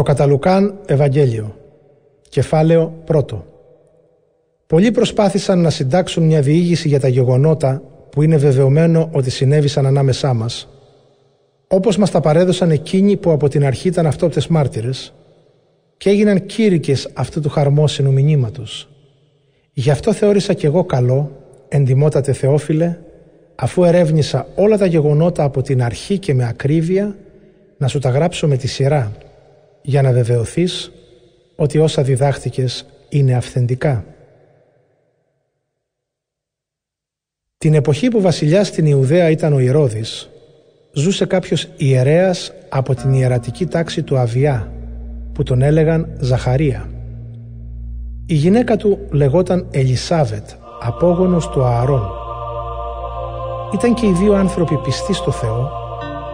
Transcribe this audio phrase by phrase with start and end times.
[0.00, 1.56] Το Καταλουκάν Ευαγγέλιο
[2.28, 3.22] Κεφάλαιο 1
[4.66, 10.34] Πολλοί προσπάθησαν να συντάξουν μια διήγηση για τα γεγονότα που είναι βεβαιωμένο ότι συνέβησαν ανάμεσά
[10.34, 10.68] μας.
[11.66, 15.14] Όπως μας τα παρέδωσαν εκείνοι που από την αρχή ήταν αυτόπτες μάρτυρες
[15.96, 18.88] και έγιναν κήρυκες αυτού του χαρμόσυνου μηνύματος.
[19.72, 21.30] Γι' αυτό θεώρησα κι εγώ καλό,
[21.68, 22.98] εντιμότατε Θεόφιλε,
[23.54, 27.16] αφού ερεύνησα όλα τα γεγονότα από την αρχή και με ακρίβεια,
[27.78, 29.12] να σου τα γράψω με τη σειρά,
[29.90, 30.92] για να βεβαιωθείς
[31.56, 34.04] ότι όσα διδάχτηκες είναι αυθεντικά.
[37.58, 40.30] Την εποχή που βασιλιάς στην Ιουδαία ήταν ο Ηρώδης,
[40.92, 44.72] ζούσε κάποιος ιερέας από την ιερατική τάξη του Αβιά,
[45.32, 46.90] που τον έλεγαν Ζαχαρία.
[48.26, 50.48] Η γυναίκα του λεγόταν Ελισάβετ,
[50.80, 52.10] απόγονος του Ααρών.
[53.74, 55.70] Ήταν και οι δύο άνθρωποι πιστοί στο Θεό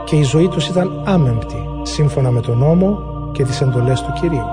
[0.04, 4.46] και η ζωή τους ήταν άμεμπτη, σύμφωνα με τον νόμο και τις εντολές του Κυρίου.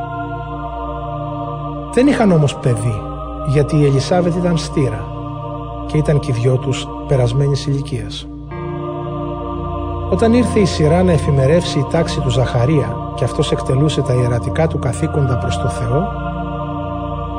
[1.93, 3.01] Δεν είχαν όμως παιδί,
[3.47, 5.03] γιατί η Ελισάβετ ήταν στήρα
[5.87, 8.27] και ήταν και οι δυο τους περασμένης ηλικίας.
[10.11, 14.67] Όταν ήρθε η σειρά να εφημερεύσει η τάξη του Ζαχαρία και αυτός εκτελούσε τα ιερατικά
[14.67, 16.07] του καθήκοντα προς το Θεό,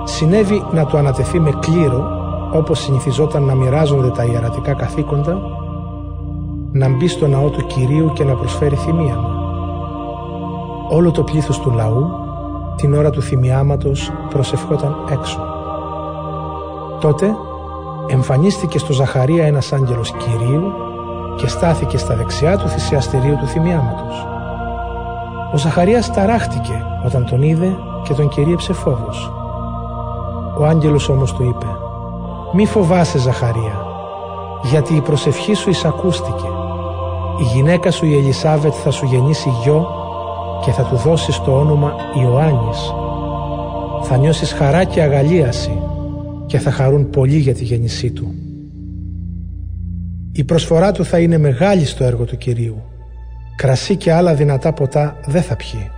[0.04, 2.06] συνέβη να του ανατεθεί με κλήρο,
[2.52, 5.38] όπως συνηθιζόταν να μοιράζονται τα ιερατικά καθήκοντα,
[6.72, 9.33] να μπει στο ναό του Κυρίου και να προσφέρει θυμίαμα.
[10.88, 12.06] Όλο το πλήθος του λαού,
[12.76, 15.38] την ώρα του θυμιάματος, προσευχόταν έξω.
[17.00, 17.34] Τότε
[18.06, 20.72] εμφανίστηκε στο Ζαχαρία ένας άγγελος Κυρίου
[21.36, 24.26] και στάθηκε στα δεξιά του θυσιαστηρίου του θυμιάματος.
[25.52, 29.32] Ο Ζαχαρίας ταράχτηκε όταν τον είδε και τον κυρίεψε φόβος.
[30.58, 31.66] Ο άγγελος όμως του είπε
[32.52, 33.86] «Μη φοβάσαι Ζαχαρία,
[34.62, 36.48] γιατί η προσευχή σου εισακούστηκε.
[37.40, 39.86] Η γυναίκα σου η Ελισάβετ θα σου γεννήσει γιο
[40.64, 42.92] και θα του δώσεις το όνομα Ιωάννης.
[44.02, 45.82] Θα νιώσεις χαρά και αγαλίαση
[46.46, 48.34] και θα χαρούν πολύ για τη γέννησή του.
[50.32, 52.82] Η προσφορά του θα είναι μεγάλη στο έργο του Κυρίου.
[53.56, 55.90] Κρασί και άλλα δυνατά ποτά δεν θα πιει.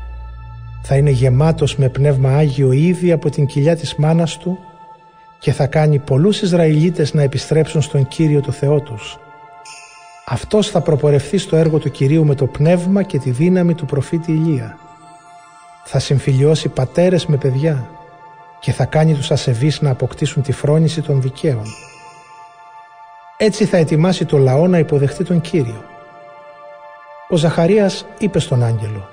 [0.82, 4.58] Θα είναι γεμάτος με πνεύμα Άγιο ήδη από την κοιλιά της μάνας του
[5.38, 9.18] και θα κάνει πολλούς Ισραηλίτες να επιστρέψουν στον Κύριο το Θεό τους.
[10.28, 14.32] Αυτός θα προπορευθεί στο έργο του Κυρίου με το πνεύμα και τη δύναμη του προφήτη
[14.32, 14.78] Ηλία.
[15.84, 17.90] Θα συμφιλιώσει πατέρες με παιδιά
[18.60, 21.64] και θα κάνει τους ασεβείς να αποκτήσουν τη φρόνηση των δικαίων
[23.38, 25.84] έτσι θα ετοιμάσει το λαό να υποδεχτεί τον Κύριο.
[27.28, 29.08] Ο Ζαχαρίας είπε στον άγγελο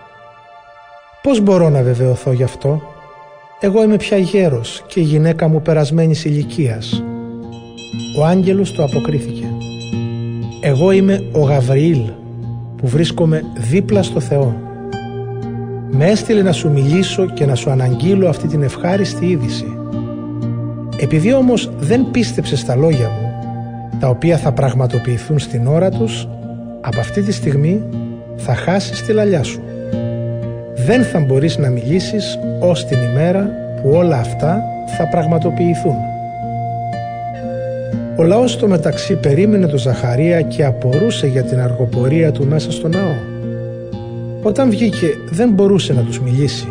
[1.21, 2.81] «Πώς μπορώ να βεβαιωθώ γι' αυτό,
[3.59, 7.03] εγώ είμαι πια γέρος και η γυναίκα μου περασμένης ηλικίας.
[8.19, 9.45] Ο άγγελος του αποκρίθηκε
[10.65, 12.01] «Εγώ είμαι ο Γαβριήλ
[12.77, 14.55] που βρίσκομαι δίπλα στο Θεό.
[15.91, 19.77] Με έστειλε να σου μιλήσω και να σου αναγγείλω αυτή την ευχάριστη είδηση.
[20.99, 23.31] Επειδή όμως δεν πίστεψες στα λόγια μου
[23.99, 26.27] τα οποία θα πραγματοποιηθούν στην ώρα τους,
[26.81, 27.83] από αυτή τη στιγμή
[28.35, 29.61] θα χάσεις τη λαλιά σου.
[30.85, 33.49] Δεν θα μπορείς να μιλήσεις ως την ημέρα
[33.81, 34.61] που όλα αυτά
[34.97, 36.12] θα πραγματοποιηθούν.
[38.15, 42.87] Ο λαός στο μεταξύ περίμενε τον Ζαχαρία και απορούσε για την αργοπορία του μέσα στο
[42.87, 43.15] ναό.
[44.41, 46.67] Όταν βγήκε δεν μπορούσε να τους μιλήσει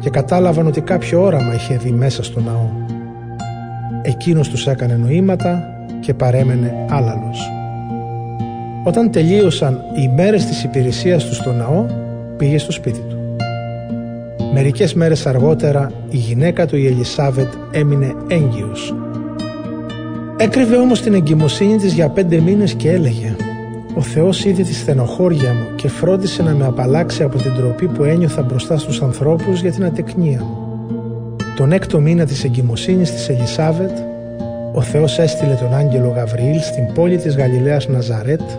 [0.00, 2.70] και κατάλαβαν ότι κάποιο όραμα είχε δει μέσα στο ναό.
[4.02, 5.62] Εκείνος τους έκανε νοήματα
[6.00, 7.50] και παρέμενε άλαλος.
[8.84, 11.86] Όταν τελείωσαν οι μέρες της υπηρεσίας τους στο ναό,
[12.36, 13.16] πήγε στο σπίτι του.
[14.54, 18.94] Μερικές μέρες αργότερα η γυναίκα του η Ελισάβετ έμεινε έγκυος.
[20.42, 23.36] Έκρυβε όμως την εγκυμοσύνη της για πέντε μήνες και έλεγε
[23.94, 28.04] «Ο Θεός είδε τη στενοχώρια μου και φρόντισε να με απαλλάξει από την τροπή που
[28.04, 30.56] ένιωθα μπροστά στους ανθρώπους για την ατεκνία μου».
[31.56, 33.90] Τον έκτο μήνα της εγκυμοσύνης της Ελισάβετ
[34.74, 38.50] ο Θεός έστειλε τον άγγελο Γαβριήλ στην πόλη της Γαλιλαίας Ναζαρέτ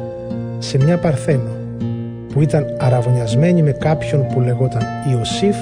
[0.60, 1.50] σε μια παρθένο
[2.34, 5.56] που ήταν αραβωνιασμένη με κάποιον που λεγόταν Ιωσήφ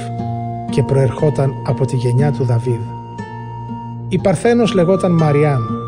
[0.69, 2.81] και προερχόταν από τη γενιά του Δαβίδ.
[4.09, 5.78] Η Παρθένος λεγόταν Μαριάμ.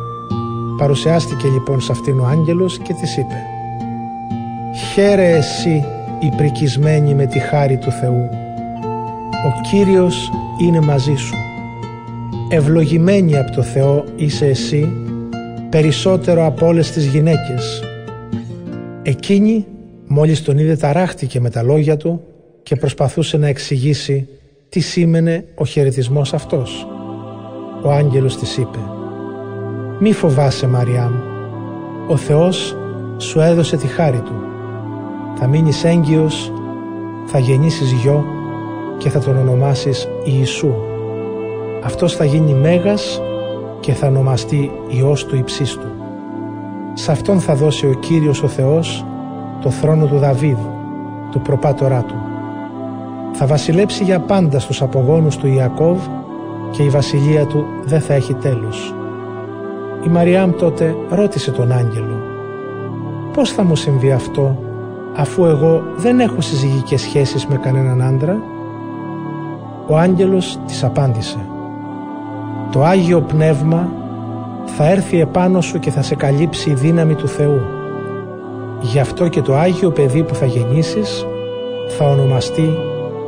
[0.81, 3.45] Παρουσιάστηκε λοιπόν σε αυτήν ο άγγελος και της είπε
[4.93, 5.85] «Χαίρε εσύ
[6.19, 8.29] η πρικισμένη με τη χάρη του Θεού.
[9.45, 10.31] Ο Κύριος
[10.61, 11.35] είναι μαζί σου
[12.49, 14.93] ευλογημένη από το Θεό είσαι εσύ
[15.69, 17.83] περισσότερο από όλες τις γυναίκες.
[19.03, 19.65] Εκείνη
[20.07, 22.21] μόλις τον είδε ταράχτηκε με τα λόγια του
[22.63, 24.27] και προσπαθούσε να εξηγήσει
[24.69, 26.87] τι σήμαινε ο χαιρετισμός αυτός.
[27.83, 28.79] Ο άγγελος της είπε
[30.03, 31.13] «Μη φοβάσαι Μαριάμ,
[32.07, 32.77] ο Θεός
[33.17, 34.33] σου έδωσε τη χάρη Του.
[35.35, 36.51] Θα μείνεις έγκυος,
[37.25, 38.25] θα γεννήσεις γιο
[38.97, 40.73] και θα τον ονομάσεις Ιησού.
[41.83, 43.21] Αυτός θα γίνει Μέγας
[43.79, 45.87] και θα ονομαστεί Υιός του Υψίστου.
[46.93, 49.05] Σε αυτόν θα δώσει ο Κύριος ο Θεός
[49.61, 50.57] το θρόνο του Δαβίδ,
[51.31, 52.15] του προπάτορά του.
[53.31, 55.99] Θα βασιλέψει για πάντα στους απογόνους του Ιακώβ
[56.71, 58.95] και η βασιλεία του δεν θα έχει τέλος.
[60.05, 62.21] Η Μαριάμ τότε ρώτησε τον άγγελο
[63.33, 64.57] «Πώς θα μου συμβεί αυτό
[65.15, 68.41] αφού εγώ δεν έχω συζυγικές σχέσεις με κανέναν άντρα»
[69.87, 71.37] Ο άγγελος της απάντησε
[72.71, 73.89] «Το Άγιο Πνεύμα
[74.65, 77.61] θα έρθει επάνω σου και θα σε καλύψει η δύναμη του Θεού.
[78.81, 81.25] Γι' αυτό και το Άγιο παιδί που θα γεννήσεις
[81.97, 82.77] θα ονομαστεί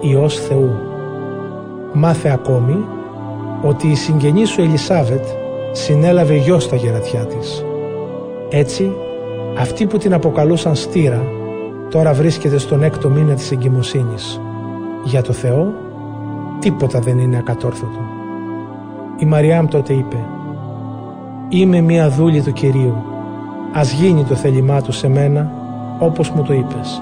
[0.01, 0.71] Υιός Θεού.
[1.93, 2.85] Μάθε ακόμη
[3.61, 5.25] ότι η συγγενή σου Ελισάβετ
[5.73, 7.65] συνέλαβε γιο στα γερατιά της.
[8.49, 8.91] Έτσι,
[9.57, 11.23] αυτή που την αποκαλούσαν στήρα,
[11.89, 14.41] τώρα βρίσκεται στον έκτο μήνα της εγκυμοσύνης.
[15.03, 15.73] Για το Θεό,
[16.59, 17.99] τίποτα δεν είναι ακατόρθωτο.
[19.17, 20.17] Η Μαριάμ τότε είπε
[21.49, 22.95] «Είμαι μία δούλη του Κυρίου,
[23.73, 25.51] ας γίνει το θέλημά του σε μένα
[25.99, 27.01] όπως μου το είπες».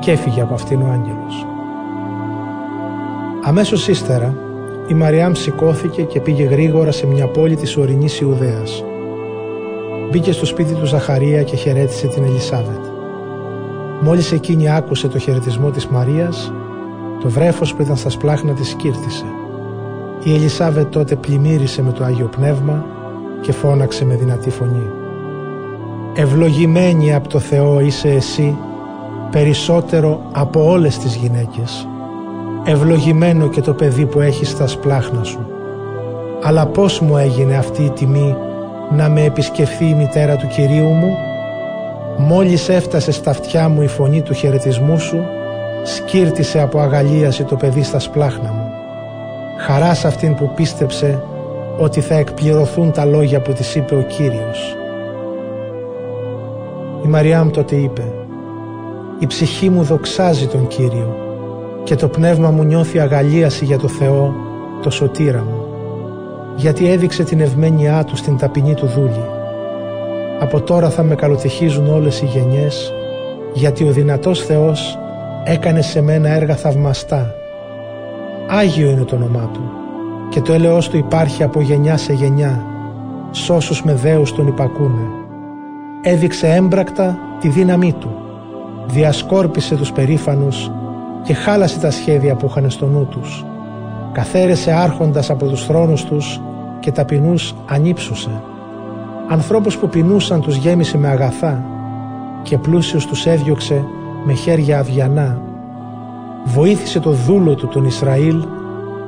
[0.00, 1.46] Και έφυγε από αυτήν ο άγγελος.
[3.44, 4.34] Αμέσως ύστερα,
[4.88, 8.84] η Μαριάμ σηκώθηκε και πήγε γρήγορα σε μια πόλη της ορεινής Ιουδαίας.
[10.10, 12.84] Μπήκε στο σπίτι του Ζαχαρία και χαιρέτησε την Ελισάβετ.
[14.00, 16.52] Μόλις εκείνη άκουσε το χαιρετισμό της Μαρίας,
[17.22, 19.24] το βρέφος που ήταν στα σπλάχνα της σκύρτησε.
[20.22, 22.84] Η Ελισάβετ τότε πλημμύρισε με το Άγιο Πνεύμα
[23.40, 24.90] και φώναξε με δυνατή φωνή.
[26.14, 28.56] «Ευλογημένη από το Θεό είσαι εσύ,
[29.30, 31.88] περισσότερο από όλες τις γυναίκες
[32.66, 35.46] ευλογημένο και το παιδί που έχεις στα σπλάχνα σου.
[36.42, 38.36] Αλλά πώς μου έγινε αυτή η τιμή
[38.90, 41.16] να με επισκεφθεί η μητέρα του Κυρίου μου;
[42.18, 45.24] Μόλις έφτασε στα αυτιά μου η φωνή του χαιρετισμού σου,
[45.84, 48.70] σκύρτησε από αγαλίαση το παιδί στα σπλάχνα μου.
[49.58, 51.22] Χαράς σε αυτήν που πίστεψε
[51.78, 54.76] ότι θα εκπληρωθούν τα λόγια που της είπε ο Κύριος.
[57.04, 58.02] Η Μαριάμ τότε είπε
[59.18, 61.25] «Η ψυχή μου δοξάζει τον Κύριο
[61.86, 64.34] και το πνεύμα μου νιώθει αγαλίαση για το Θεό,
[64.82, 65.64] το σωτήρα μου,
[66.56, 69.24] γιατί έδειξε την ευμένειά Του στην ταπεινή Του δούλη.
[70.40, 72.92] Από τώρα θα με καλοτυχίζουν όλες οι γενιές,
[73.52, 74.98] γιατί ο δυνατός Θεός
[75.44, 77.34] έκανε σε μένα έργα θαυμαστά.
[78.48, 79.70] Άγιο είναι το όνομά Του
[80.28, 82.64] και το έλεος Του υπάρχει από γενιά σε γενιά,
[83.30, 85.06] σ' όσους με δέους Τον υπακούνε.
[86.02, 88.10] Έδειξε έμπρακτα τη δύναμή Του,
[88.86, 90.70] διασκόρπισε τους περήφανους
[91.26, 93.44] και χάλασε τα σχέδια που είχαν στο νου τους.
[94.12, 96.40] Καθαίρεσε άρχοντας από τους θρόνους τους
[96.80, 98.42] και ταπεινούς ανύψουσε.
[99.28, 101.64] Ανθρώπους που πεινούσαν τους γέμισε με αγαθά
[102.42, 103.84] και πλούσιους τους έδιωξε
[104.24, 105.40] με χέρια αδιανά.
[106.44, 108.44] Βοήθησε το δούλο του τον Ισραήλ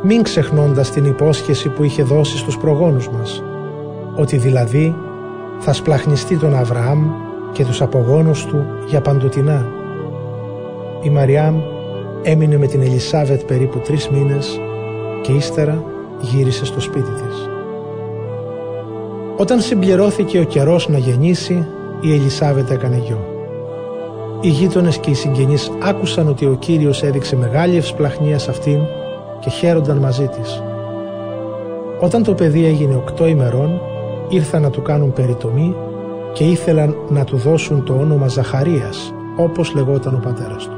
[0.03, 3.43] μην ξεχνώντας την υπόσχεση που είχε δώσει στους προγόνους μας
[4.15, 4.95] ότι δηλαδή
[5.59, 7.11] θα σπλαχνιστεί τον Αβραάμ
[7.53, 9.67] και τους απογόνους του για παντοτινά.
[11.03, 11.61] Η Μαριάμ
[12.23, 14.61] Έμεινε με την Ελισάβετ περίπου τρεις μήνες
[15.23, 15.85] και ύστερα
[16.21, 17.49] γύρισε στο σπίτι της.
[19.37, 21.67] Όταν συμπληρώθηκε ο καιρός να γεννήσει,
[22.01, 23.19] η Ελισάβετ έκανε γιο.
[24.41, 28.79] Οι γείτονες και οι συγγενείς άκουσαν ότι ο Κύριος έδειξε μεγάλη ευσπλαχνία σε αυτήν
[29.41, 30.63] και χαίρονταν μαζί της.
[32.01, 33.81] Όταν το παιδί έγινε οκτώ ημερών,
[34.29, 35.75] ήρθαν να του κάνουν περιτομή
[36.33, 40.78] και ήθελαν να του δώσουν το όνομα Ζαχαρίας, όπως λεγόταν ο πατέρας του.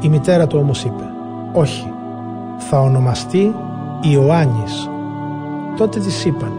[0.00, 1.04] Η μητέρα του όμως είπε
[1.52, 1.92] «Όχι,
[2.58, 3.54] θα ονομαστεί
[4.00, 4.90] Ιωάννης».
[5.76, 6.52] Τότε της είπαν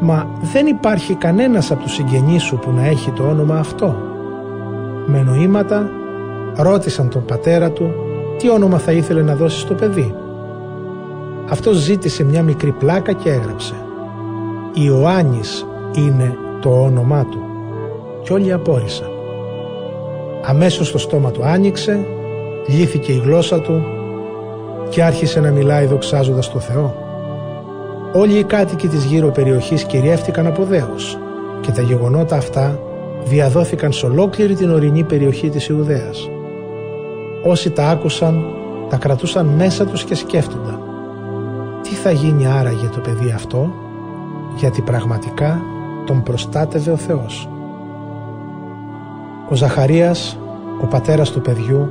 [0.00, 3.96] «Μα δεν υπάρχει κανένας από τους συγγενείς σου που να έχει το όνομα αυτό».
[5.06, 5.90] Με νοήματα
[6.56, 7.90] ρώτησαν τον πατέρα του
[8.38, 10.14] τι όνομα θα ήθελε να δώσεις στο παιδί;
[11.50, 13.74] Αυτός ζήτησε μια μικρή πλάκα και έγραψε
[14.72, 17.42] «Ιωάννης είναι το όνομά του»
[18.22, 19.08] και όλοι απόρρισαν.
[20.44, 22.06] Αμέσως το στόμα του άνοιξε
[22.68, 23.82] λύθηκε η γλώσσα του
[24.88, 26.94] και άρχισε να μιλάει δοξάζοντας το Θεό.
[28.12, 31.18] Όλοι οι κάτοικοι της γύρω περιοχής κυριεύτηκαν από δέος
[31.60, 32.78] και τα γεγονότα αυτά
[33.24, 36.28] διαδόθηκαν σε ολόκληρη την ορεινή περιοχή της Ιουδαίας.
[37.44, 38.44] Όσοι τα άκουσαν,
[38.88, 40.80] τα κρατούσαν μέσα τους και σκέφτονταν.
[41.82, 43.72] Τι θα γίνει άραγε το παιδί αυτό,
[44.56, 45.60] γιατί πραγματικά
[46.06, 47.48] τον προστάτευε ο Θεός.
[49.50, 50.38] Ο Ζαχαρίας,
[50.82, 51.90] ο πατέρας του παιδιού,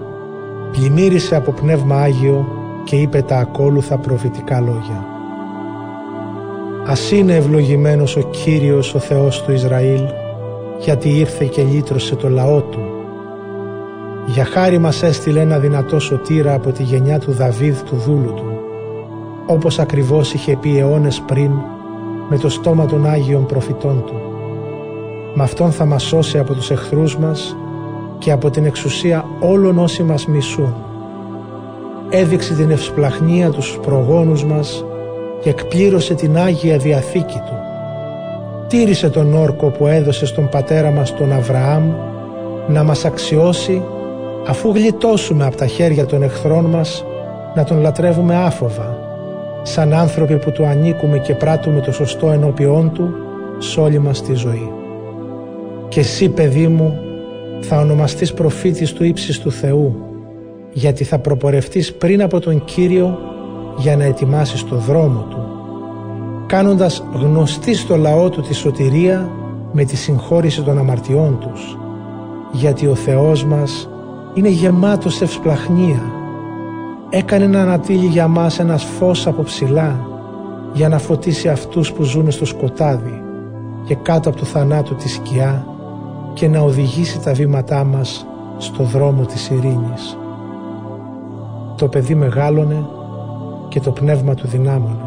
[0.71, 2.47] πλημμύρισε από πνεύμα Άγιο
[2.83, 5.05] και είπε τα ακόλουθα προφητικά λόγια.
[6.87, 10.01] Ας είναι ευλογημένος ο Κύριος ο Θεός του Ισραήλ,
[10.79, 12.79] γιατί ήρθε και λύτρωσε το λαό του.
[14.25, 18.59] Για χάρη μας έστειλε ένα δυνατό σωτήρα από τη γενιά του Δαβίδ του δούλου του,
[19.45, 21.51] όπως ακριβώς είχε πει αιώνες πριν
[22.29, 24.21] με το στόμα των Άγιων προφητών του.
[25.33, 27.55] Με αυτόν θα μας σώσει από τους εχθρούς μας
[28.17, 30.75] και από την εξουσία όλων όσοι μας μισούν.
[32.09, 34.85] Έδειξε την ευσπλαχνία τους στους προγόνους μας
[35.41, 37.55] και εκπλήρωσε την Άγια Διαθήκη του.
[38.67, 41.91] Τήρησε τον όρκο που έδωσε στον πατέρα μας τον Αβραάμ
[42.67, 43.83] να μας αξιώσει
[44.47, 47.05] αφού γλιτώσουμε από τα χέρια των εχθρών μας
[47.55, 48.97] να τον λατρεύουμε άφοβα
[49.63, 53.13] σαν άνθρωποι που του ανήκουμε και πράττουμε το σωστό ενώπιόν του
[53.57, 54.71] σε όλη μας τη ζωή.
[55.87, 56.99] Και εσύ παιδί μου
[57.61, 59.95] θα ονομαστείς προφήτης του ύψης του Θεού
[60.73, 63.17] γιατί θα προπορευτείς πριν από τον Κύριο
[63.77, 65.37] για να ετοιμάσεις το δρόμο Του
[66.47, 69.29] κάνοντας γνωστή στο λαό Του τη σωτηρία
[69.71, 71.77] με τη συγχώρηση των αμαρτιών τους
[72.51, 73.89] γιατί ο Θεός μας
[74.33, 76.01] είναι γεμάτος ευσπλαχνία.
[77.09, 80.07] Έκανε να ανατύλει για μας ένας φως από ψηλά
[80.73, 83.21] για να φωτίσει αυτούς που ζουν στο σκοτάδι
[83.85, 85.65] και κάτω από το θανάτου της σκιά
[86.37, 88.27] και να οδηγήσει τα βήματά μας
[88.57, 90.17] στο δρόμο της ειρήνης.
[91.77, 92.85] Το παιδί μεγάλωνε
[93.69, 95.05] και το πνεύμα του δυνάμωνε.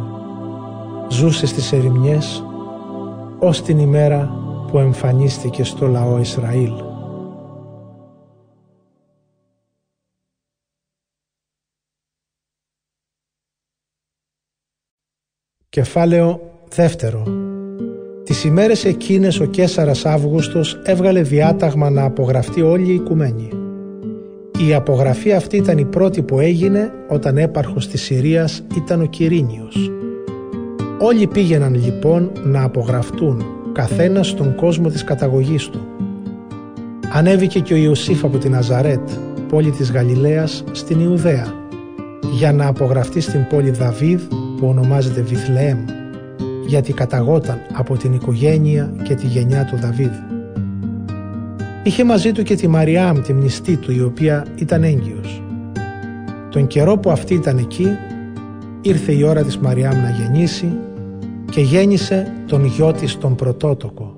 [1.09, 2.45] Ζούσε στις ερημιές
[3.39, 4.31] ως την ημέρα
[4.71, 6.73] που εμφανίστηκε στο λαό Ισραήλ.
[15.69, 17.50] Κεφάλαιο δεύτερο
[18.31, 23.49] Τις ημέρες εκείνες ο Κέσαρας Αύγουστος έβγαλε διάταγμα να απογραφτεί όλη η οικουμένη.
[24.69, 29.91] Η απογραφή αυτή ήταν η πρώτη που έγινε όταν έπαρχος της Συρίας ήταν ο Κυρίνιος.
[31.01, 35.81] Όλοι πήγαιναν λοιπόν να απογραφτούν καθένας στον κόσμο της καταγωγής του.
[37.13, 39.09] Ανέβηκε και ο Ιωσήφ από την Αζαρέτ,
[39.49, 41.55] πόλη της Γαλιλαίας, στην Ιουδαία,
[42.33, 44.23] για να απογραφτεί στην πόλη Δαβίδ
[44.57, 45.79] που ονομάζεται Βιθλεέμ,
[46.71, 50.13] γιατί καταγόταν από την οικογένεια και τη γενιά του Δαβίδ.
[51.85, 55.43] Είχε μαζί του και τη Μαριάμ, τη μνηστή του, η οποία ήταν έγκυος.
[56.51, 57.87] Τον καιρό που αυτή ήταν εκεί,
[58.81, 60.79] ήρθε η ώρα της Μαριάμ να γεννήσει
[61.51, 64.17] και γέννησε τον γιο της τον πρωτότοκο.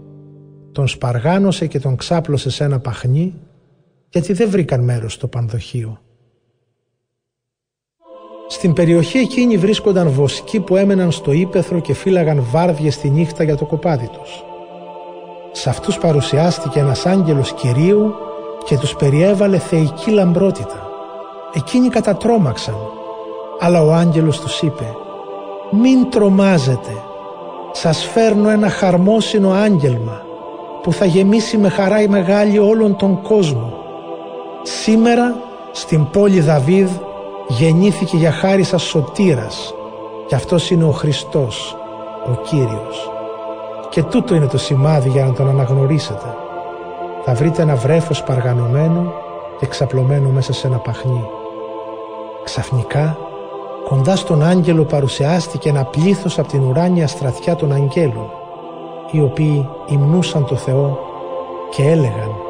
[0.73, 3.35] Τον σπαργάνωσε και τον ξάπλωσε σε ένα παχνί,
[4.09, 6.01] γιατί δεν βρήκαν μέρος στο πανδοχείο.
[8.53, 13.57] Στην περιοχή εκείνη βρίσκονταν βοσκοί που έμεναν στο ύπεθρο και φύλαγαν βάρδιες τη νύχτα για
[13.57, 14.45] το κοπάδι τους.
[15.53, 18.15] Σε αυτούς παρουσιάστηκε ένας άγγελος Κυρίου
[18.65, 20.91] και τους περιέβαλε θεϊκή λαμπρότητα.
[21.53, 22.77] Εκείνοι κατατρώμαξαν,
[23.61, 24.95] αλλά ο άγγελος τους είπε
[25.71, 27.03] «Μην τρομάζετε,
[27.73, 30.23] σας φέρνω ένα χαρμόσυνο άγγελμα
[30.83, 33.73] που θα γεμίσει με χαρά η μεγάλη όλον τον κόσμο.
[34.63, 35.35] Σήμερα
[35.73, 36.91] στην πόλη Δαβίδ
[37.49, 39.75] γεννήθηκε για χάρη σας σωτήρας
[40.27, 41.77] και αυτός είναι ο Χριστός,
[42.27, 43.11] ο Κύριος.
[43.91, 46.37] Και τούτο είναι το σημάδι για να τον αναγνωρίσετε.
[47.25, 49.13] Θα βρείτε ένα βρέφος παργανωμένο
[49.59, 51.25] και ξαπλωμένο μέσα σε ένα παχνί.
[52.45, 53.19] Ξαφνικά,
[53.89, 58.31] κοντά στον άγγελο παρουσιάστηκε ένα πλήθος από την ουράνια στρατιά των αγγέλων,
[59.11, 60.99] οι οποίοι υμνούσαν το Θεό
[61.71, 62.42] και έλεγαν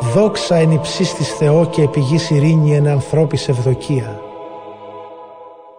[0.00, 4.20] Δόξα εν υψίστης Θεό και επιγής ειρήνη εν ανθρώπης ευδοκία.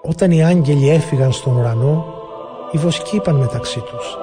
[0.10, 2.06] Όταν οι άγγελοι έφυγαν στον ουρανό,
[2.72, 4.18] οι βοσκοί είπαν μεταξύ τους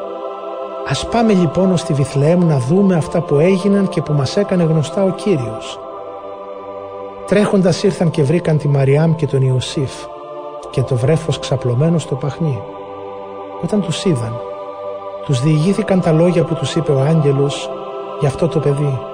[0.89, 4.63] «Ας πάμε λοιπόν ως τη Βιθλεέμ να δούμε αυτά που έγιναν και που μας έκανε
[4.63, 5.79] γνωστά ο Κύριος».
[7.27, 9.93] Τρέχοντας ήρθαν και βρήκαν τη Μαριάμ και τον Ιωσήφ
[10.71, 12.63] και το βρέφος ξαπλωμένο στο παχνί.
[13.63, 14.41] Όταν τους είδαν,
[15.25, 17.71] τους διηγήθηκαν τα λόγια που τους είπε ο άγγελος
[18.21, 19.13] για αυτό το παιδί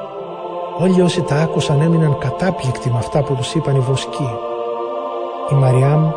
[0.83, 4.31] Όλοι όσοι τα άκουσαν έμειναν κατάπληκτοι με αυτά που τους είπαν οι βοσκοί.
[5.51, 6.11] Η Μαριάμ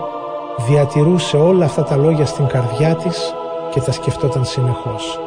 [0.68, 3.34] διατηρούσε όλα αυτά τα λόγια στην καρδιά της
[3.72, 5.20] και τα σκεφτόταν συνεχώς.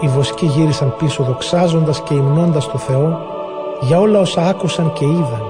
[0.00, 3.20] Οι βοσκοί γύρισαν πίσω δοξάζοντας και υμνώντας το Θεό
[3.80, 5.42] για όλα όσα άκουσαν και είδαν.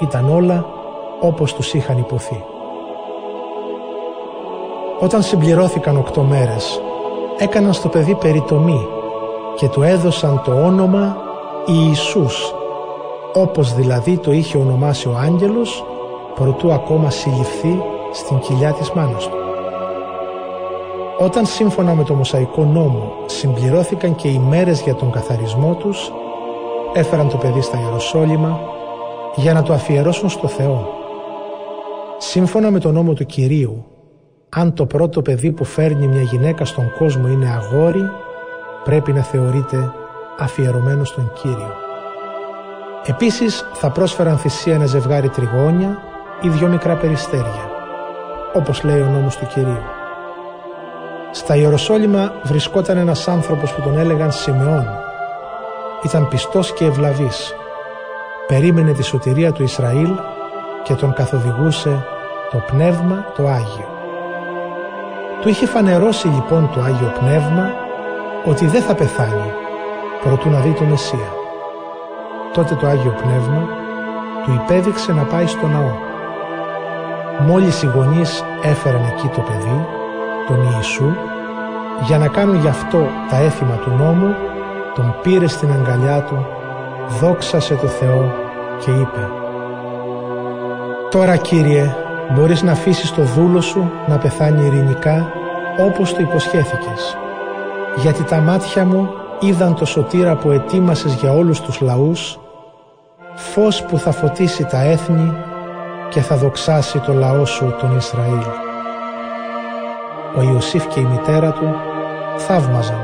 [0.00, 0.66] Ήταν όλα
[1.20, 2.44] όπως τους είχαν υποθεί.
[5.00, 6.80] Όταν συμπληρώθηκαν οκτώ μέρες,
[7.38, 8.86] έκαναν στο παιδί περιτομή
[9.56, 11.23] και του έδωσαν το όνομα
[11.66, 12.54] Ιησούς,
[13.32, 15.84] όπως δηλαδή το είχε ονομάσει ο άγγελος,
[16.34, 19.36] προτού ακόμα συλληφθεί στην κοιλιά της μάνας του.
[21.18, 26.12] Όταν σύμφωνα με το Μοσαϊκό νόμο συμπληρώθηκαν και οι μέρες για τον καθαρισμό τους,
[26.94, 28.60] έφεραν το παιδί στα Ιεροσόλυμα
[29.34, 30.88] για να το αφιερώσουν στο Θεό.
[32.18, 33.84] Σύμφωνα με τον νόμο του Κυρίου,
[34.48, 38.10] αν το πρώτο παιδί που φέρνει μια γυναίκα στον κόσμο είναι αγόρι,
[38.84, 39.92] πρέπει να θεωρείται
[40.38, 41.74] αφιερωμένο στον Κύριο.
[43.06, 45.98] Επίσης θα πρόσφεραν θυσία ένα ζευγάρι τριγώνια
[46.40, 47.70] ή δυο μικρά περιστέρια,
[48.54, 49.82] όπως λέει ο νόμος του Κυρίου.
[51.30, 54.88] Στα Ιεροσόλυμα βρισκόταν ένας άνθρωπος που τον έλεγαν Σιμεών.
[56.04, 57.54] Ήταν πιστός και ευλαβής.
[58.46, 60.10] Περίμενε τη σωτηρία του Ισραήλ
[60.82, 62.06] και τον καθοδηγούσε
[62.50, 63.88] το Πνεύμα το Άγιο.
[65.40, 67.70] Του είχε φανερώσει λοιπόν το Άγιο Πνεύμα
[68.44, 69.52] ότι δεν θα πεθάνει
[70.24, 71.30] προτού να δει το Μεσσία.
[72.52, 73.68] Τότε το Άγιο Πνεύμα
[74.44, 75.92] του υπέδειξε να πάει στο ναό.
[77.46, 79.86] Μόλις οι γονείς έφεραν εκεί το παιδί,
[80.46, 81.12] τον Ιησού,
[82.06, 84.34] για να κάνουν γι' αυτό τα έθιμα του νόμου,
[84.94, 86.46] τον πήρε στην αγκαλιά του,
[87.20, 88.34] δόξασε το Θεό
[88.78, 89.30] και είπε
[91.10, 91.94] «Τώρα Κύριε,
[92.34, 95.32] μπορείς να αφήσεις το δούλο σου να πεθάνει ειρηνικά
[95.78, 97.16] όπως το υποσχέθηκες,
[97.96, 99.10] γιατί τα μάτια μου
[99.40, 102.38] είδαν το σωτήρα που ετοίμασες για όλους τους λαούς,
[103.34, 105.32] φως που θα φωτίσει τα έθνη
[106.08, 108.44] και θα δοξάσει το λαό σου τον Ισραήλ.
[110.36, 111.74] Ο Ιωσήφ και η μητέρα του
[112.36, 113.00] θαύμαζαν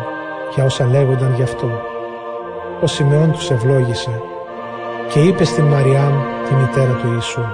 [0.54, 1.68] για όσα λέγονταν γι' αυτό.
[2.82, 4.22] Ο Σιμεών τους ευλόγησε
[5.12, 6.12] και είπε στην Μαριάμ
[6.48, 7.44] τη μητέρα του Ιησού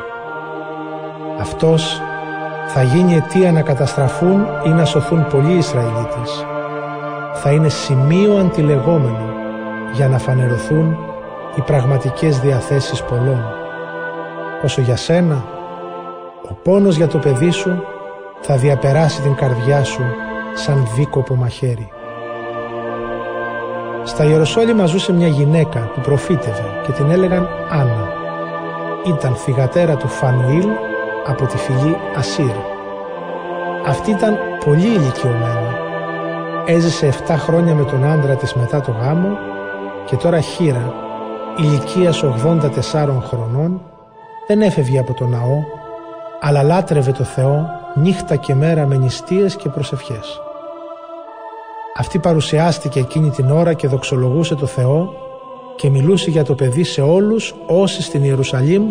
[1.40, 2.00] «Αυτός
[2.66, 6.46] θα γίνει αιτία να καταστραφούν ή να σωθούν πολλοί Ισραηλίτες.
[7.42, 9.34] Θα είναι σημείο αντιλεγόμενο
[9.92, 10.96] για να φανερωθούν
[11.56, 13.44] οι πραγματικές διαθέσεις πολλών.
[14.64, 15.44] Όσο για σένα,
[16.50, 17.82] ο πόνος για το παιδί σου
[18.40, 20.02] θα διαπεράσει την καρδιά σου
[20.54, 21.88] σαν δίκοπο μαχαίρι.
[24.04, 28.12] Στα Ιεροσόλυμα ζούσε μια γυναίκα που προφήτευε και την έλεγαν Άννα.
[29.06, 30.68] Ήταν φυγατέρα του Φανουήλ
[31.26, 32.54] από τη φυλή Ασύρ.
[33.86, 35.85] Αυτή ήταν πολύ ηλικιωμένη.
[36.68, 39.38] Έζησε 7 χρόνια με τον άντρα της μετά το γάμο
[40.06, 40.94] και τώρα χείρα,
[41.58, 43.80] ηλικίας 84 χρονών,
[44.46, 45.62] δεν έφευγε από το ναό,
[46.40, 50.40] αλλά λάτρευε το Θεό νύχτα και μέρα με νηστείες και προσευχές.
[51.96, 55.14] Αυτή παρουσιάστηκε εκείνη την ώρα και δοξολογούσε το Θεό
[55.76, 58.82] και μιλούσε για το παιδί σε όλους όσοι στην Ιερουσαλήμ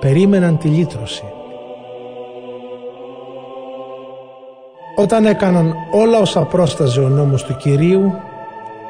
[0.00, 1.24] περίμεναν τη λύτρωση.
[5.00, 8.12] Όταν έκαναν όλα όσα πρόσταζε ο νόμος του Κυρίου,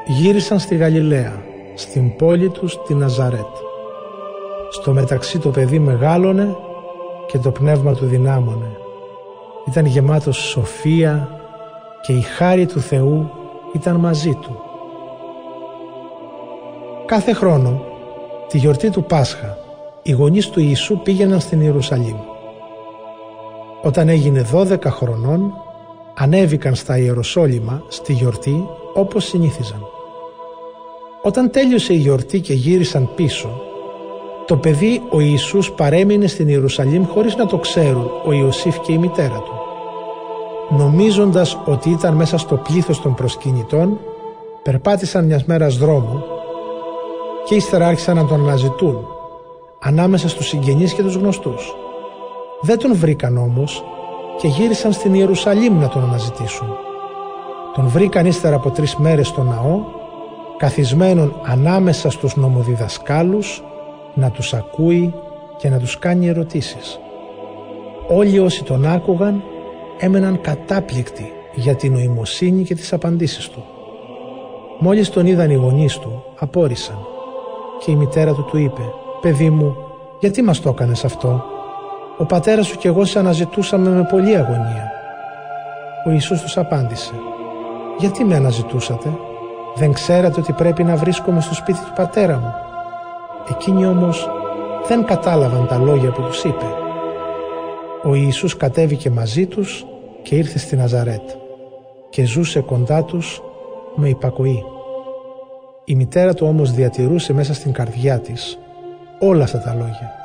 [0.07, 1.43] γύρισαν στη Γαλιλαία,
[1.75, 3.57] στην πόλη τους τη Ναζαρέτ.
[4.71, 6.57] Στο μεταξύ το παιδί μεγάλωνε
[7.27, 8.77] και το πνεύμα του δυνάμωνε.
[9.69, 11.29] Ήταν γεμάτος σοφία
[12.03, 13.31] και η χάρη του Θεού
[13.75, 14.61] ήταν μαζί του.
[17.07, 17.83] Κάθε χρόνο,
[18.49, 19.59] τη γιορτή του Πάσχα,
[20.03, 22.17] οι γονείς του Ιησού πήγαιναν στην Ιερουσαλήμ.
[23.83, 25.53] Όταν έγινε 12 χρονών,
[26.19, 29.87] ανέβηκαν στα Ιεροσόλυμα στη γιορτή όπως συνήθιζαν.
[31.23, 33.61] Όταν τέλειωσε η γιορτή και γύρισαν πίσω,
[34.47, 38.99] το παιδί ο Ιησούς παρέμεινε στην Ιερουσαλήμ χωρίς να το ξέρουν ο Ιωσήφ και η
[38.99, 39.53] μητέρα του.
[40.77, 43.99] Νομίζοντας ότι ήταν μέσα στο πλήθος των προσκυνητών,
[44.63, 46.25] περπάτησαν μιας μέρας δρόμο
[47.45, 49.07] και ύστερα άρχισαν να τον αναζητούν
[49.81, 51.75] ανάμεσα στους συγγενείς και τους γνωστούς.
[52.61, 53.85] Δεν τον βρήκαν όμως
[54.39, 56.69] και γύρισαν στην Ιερουσαλήμ να τον αναζητήσουν.
[57.75, 59.81] Τον βρήκαν ύστερα από τρεις μέρες στο ναό,
[60.57, 63.63] καθισμένον ανάμεσα στους νομοδιδασκάλους,
[64.15, 65.15] να τους ακούει
[65.57, 67.01] και να τους κάνει ερωτήσεις.
[68.09, 69.43] Όλοι όσοι τον άκουγαν
[69.99, 73.65] έμεναν κατάπληκτοι για την νοημοσύνη και τις απαντήσεις του.
[74.79, 76.99] Μόλις τον είδαν οι γονείς του, απόρρισαν
[77.85, 78.83] και η μητέρα του του είπε
[79.21, 79.77] «Παιδί μου,
[80.21, 81.45] γιατί μας το έκανες αυτό»
[82.19, 84.93] Ο πατέρας σου και εγώ σε αναζητούσαμε με πολλή αγωνία.
[86.07, 87.13] Ο Ιησούς τους απάντησε
[87.99, 89.09] «Γιατί με αναζητούσατε,
[89.75, 92.53] δεν ξέρατε ότι πρέπει να βρίσκομαι στο σπίτι του πατέρα μου».
[93.51, 94.29] Εκείνοι όμως
[94.89, 96.65] δεν κατάλαβαν τα λόγια που τους είπε.
[98.05, 99.87] Ο Ιησούς κατέβηκε μαζί τους
[100.23, 101.31] και ήρθε στη Ναζαρέτ
[102.11, 103.43] και ζούσε κοντά τους
[103.95, 104.63] με υπακοή.
[105.85, 108.59] Η μητέρα του όμως διατηρούσε μέσα στην καρδιά της
[109.19, 110.18] όλα αυτά τα λόγια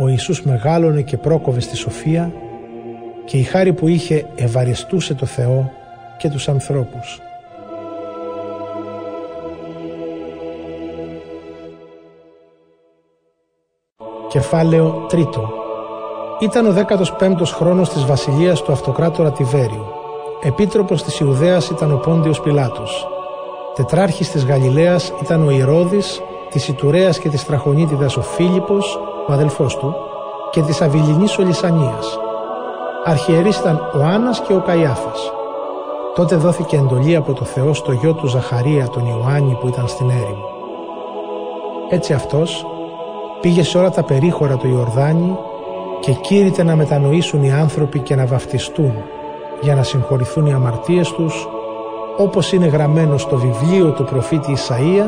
[0.00, 2.32] ο Ιησούς μεγάλωνε και πρόκοβε στη σοφία
[3.24, 5.70] και η χάρη που είχε ευαριστούσε το Θεό
[6.18, 7.20] και τους ανθρώπους.
[14.28, 15.52] Κεφάλαιο τρίτο
[16.40, 19.86] Ήταν ο 15ος χρόνος της βασιλείας του αυτοκράτορα Τιβέριου.
[20.42, 23.06] Επίτροπος της Ιουδαίας ήταν ο Πόντιος Πιλάτος.
[23.74, 29.76] Τετράρχης της Γαλιλαίας ήταν ο Ηρώδης, της Ιτουρέας και της Τραχονίτιδας ο Φίλιππος, ο αδελφός
[29.76, 29.94] του,
[30.50, 32.18] και της Αβυλινής Ολυσανίας.
[33.04, 35.32] Αρχιερείς ήταν ο Άννας και ο Καϊάφας.
[36.14, 40.10] Τότε δόθηκε εντολή από το Θεό στο γιο του Ζαχαρία τον Ιωάννη που ήταν στην
[40.10, 40.48] έρημο.
[41.90, 42.66] Έτσι αυτός,
[43.40, 45.36] πήγε σε όλα τα περίχωρα του Ιορδάνη
[46.00, 48.94] και κήρυτε να μετανοήσουν οι άνθρωποι και να βαφτιστούν
[49.60, 51.48] για να συγχωρηθούν οι αμαρτίες τους
[52.16, 55.06] όπως είναι γραμμένο στο βιβλίο του προφήτη Ισαΐα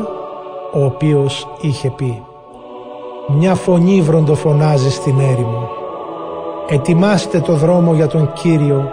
[0.73, 2.23] ο οποίος είχε πει
[3.27, 5.69] «Μια φωνή βροντοφωνάζει στην έρημο.
[6.67, 8.91] Ετοιμάστε το δρόμο για τον Κύριο,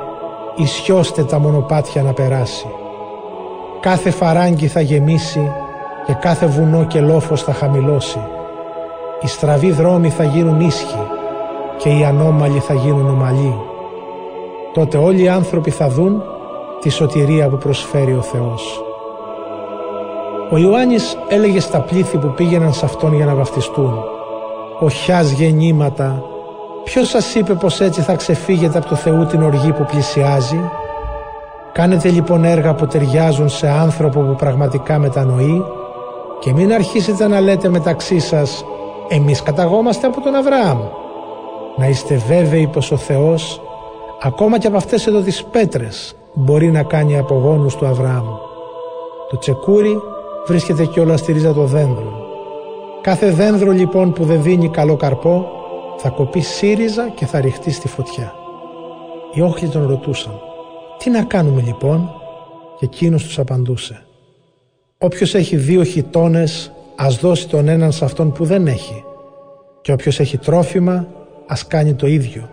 [0.57, 2.67] ισιώστε τα μονοπάτια να περάσει.
[3.81, 5.53] Κάθε φαράγγι θα γεμίσει
[6.07, 8.19] και κάθε βουνό και λόφος θα χαμηλώσει.
[9.21, 11.07] Οι στραβοί δρόμοι θα γίνουν ίσχυοι
[11.77, 13.55] και οι ανώμαλοι θα γίνουν ομαλοί.
[14.73, 16.23] Τότε όλοι οι άνθρωποι θα δουν
[16.81, 18.83] τη σωτηρία που προσφέρει ο Θεός.
[20.51, 24.19] Ο Ιωάννης έλεγε στα πλήθη που πήγαιναν σε αυτόν για να βαφτιστούν
[24.81, 26.23] «Οχιάς γεννήματα,
[26.85, 30.71] ποιος σας είπε πως έτσι θα ξεφύγετε από το Θεού την οργή που πλησιάζει»
[31.73, 35.65] Κάνετε λοιπόν έργα που ταιριάζουν σε άνθρωπο που πραγματικά μετανοεί
[36.41, 38.65] και μην αρχίσετε να λέτε μεταξύ σας
[39.09, 40.79] «Εμείς καταγόμαστε από τον Αβραάμ».
[41.77, 43.61] Να είστε βέβαιοι πως ο Θεός
[44.23, 48.27] ακόμα και από αυτές εδώ τις πέτρες μπορεί να κάνει απογόνους του Αβραάμ.
[49.31, 49.99] Το τσεκούρι
[50.47, 52.20] βρίσκεται κιόλας στη ρίζα των δέντρων.
[53.03, 55.47] Κάθε δένδρο λοιπόν που δεν δίνει καλό καρπό
[55.97, 58.33] θα κοπεί σύριζα και θα ρηχτεί στη φωτιά.
[59.35, 60.41] Οι όχλοι τον ρωτούσαν
[60.99, 62.11] «Τι να κάνουμε λοιπόν»
[62.79, 64.07] και εκείνος τους απαντούσε
[64.99, 69.05] «Όποιος έχει δύο χιτώνες ας δώσει τον έναν σε αυτόν που δεν έχει
[69.81, 71.07] και όποιος έχει τρόφιμα
[71.47, 72.49] ας κάνει το ίδιο».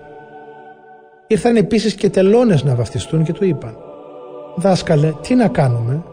[1.27, 3.77] Ήρθαν επίσης και τελώνες να βαφτιστούν και του είπαν
[4.55, 6.03] «Δάσκαλε, τι να κάνουμε»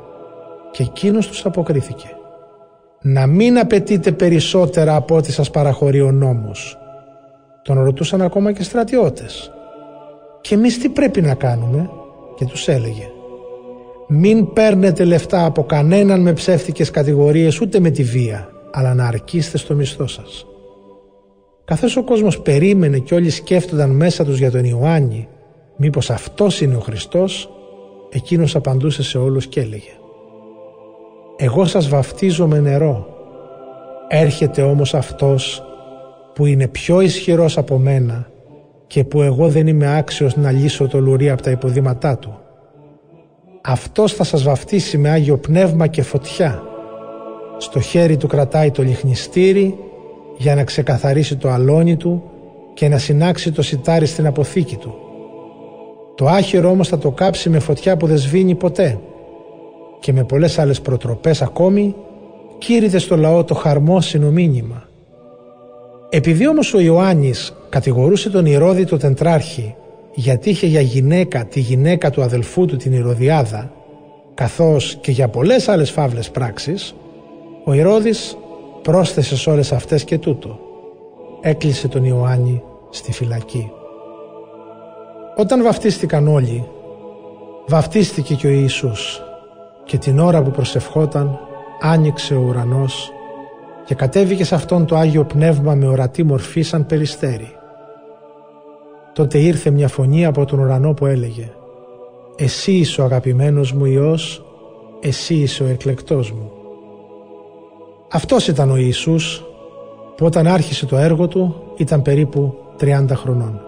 [0.70, 2.16] και εκείνος τους αποκρίθηκε
[3.06, 6.78] «Να μην απαιτείτε περισσότερα από ό,τι σας παραχωρεί ο νόμος».
[7.62, 9.50] Τον ρωτούσαν ακόμα και στρατιώτες.
[10.40, 11.90] «Και εμείς τι πρέπει να κάνουμε»
[12.36, 13.08] και τους έλεγε
[14.08, 19.58] «Μην παίρνετε λεφτά από κανέναν με ψεύτικες κατηγορίες ούτε με τη βία, αλλά να αρκείστε
[19.58, 20.46] στο μισθό σας».
[21.64, 25.28] Καθώς ο κόσμος περίμενε και όλοι σκέφτονταν μέσα τους για τον Ιωάννη
[25.76, 27.50] μήπως αυτός είναι ο Χριστός,
[28.10, 29.90] εκείνος απαντούσε σε όλους και έλεγε
[31.36, 33.06] «Εγώ σας βαφτίζω με νερό,
[34.08, 35.62] έρχεται όμως αυτός
[36.34, 38.28] που είναι πιο ισχυρός από μένα
[38.86, 42.38] και που εγώ δεν είμαι άξιος να λύσω το λουρί από τα υποδήματά του.
[43.62, 46.62] Αυτός θα σας βαφτίσει με Άγιο Πνεύμα και φωτιά.
[47.58, 49.78] Στο χέρι του κρατάει το λιχνιστήρι
[50.36, 52.22] για να ξεκαθαρίσει το αλόνι του
[52.74, 54.94] και να συνάξει το σιτάρι στην αποθήκη του.
[56.14, 58.98] Το άχυρο όμως θα το κάψει με φωτιά που δεν σβήνει ποτέ
[60.04, 61.94] και με πολλές άλλες προτροπές ακόμη
[62.58, 64.88] κήρυτε στο λαό το χαρμόσυνο μήνυμα.
[66.10, 69.74] Επειδή όμως ο Ιωάννης κατηγορούσε τον Ηρώδη το τεντράρχη
[70.14, 73.72] γιατί είχε για γυναίκα τη γυναίκα του αδελφού του την Ηρωδιάδα
[74.34, 76.94] καθώς και για πολλές άλλες φαύλες πράξεις
[77.64, 78.36] ο Ηρώδης
[78.82, 80.58] πρόσθεσε σε όλες αυτές και τούτο.
[81.40, 83.70] Έκλεισε τον Ιωάννη στη φυλακή.
[85.36, 86.68] Όταν βαφτίστηκαν όλοι,
[87.66, 89.22] βαφτίστηκε και ο Ιησούς
[89.84, 91.38] και την ώρα που προσευχόταν
[91.80, 93.12] άνοιξε ο ουρανός
[93.84, 97.48] και κατέβηκε σε αυτόν το Άγιο Πνεύμα με ορατή μορφή σαν περιστέρι.
[99.12, 101.52] Τότε ήρθε μια φωνή από τον ουρανό που έλεγε
[102.36, 104.44] «Εσύ είσαι ο αγαπημένος μου Υιός,
[105.00, 106.50] εσύ είσαι ο εκλεκτός μου».
[108.10, 109.44] Αυτός ήταν ο Ιησούς
[110.16, 113.60] που όταν άρχισε το έργο του ήταν περίπου 30 χρονών.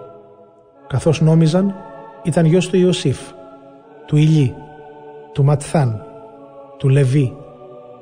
[0.89, 1.75] Καθώς νόμιζαν
[2.23, 3.19] ήταν γιος του Ιωσήφ,
[4.07, 4.55] του Ηλί,
[5.33, 6.06] του Ματθάν,
[6.77, 7.37] του Λεβί,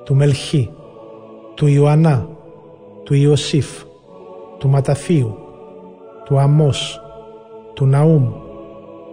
[0.05, 0.71] του Μελχή,
[1.55, 2.29] του Ιωαννά,
[3.05, 3.83] του Ιωσήφ,
[4.59, 5.39] του Ματαθίου,
[6.25, 7.01] του Αμός,
[7.75, 8.33] του Ναούμ,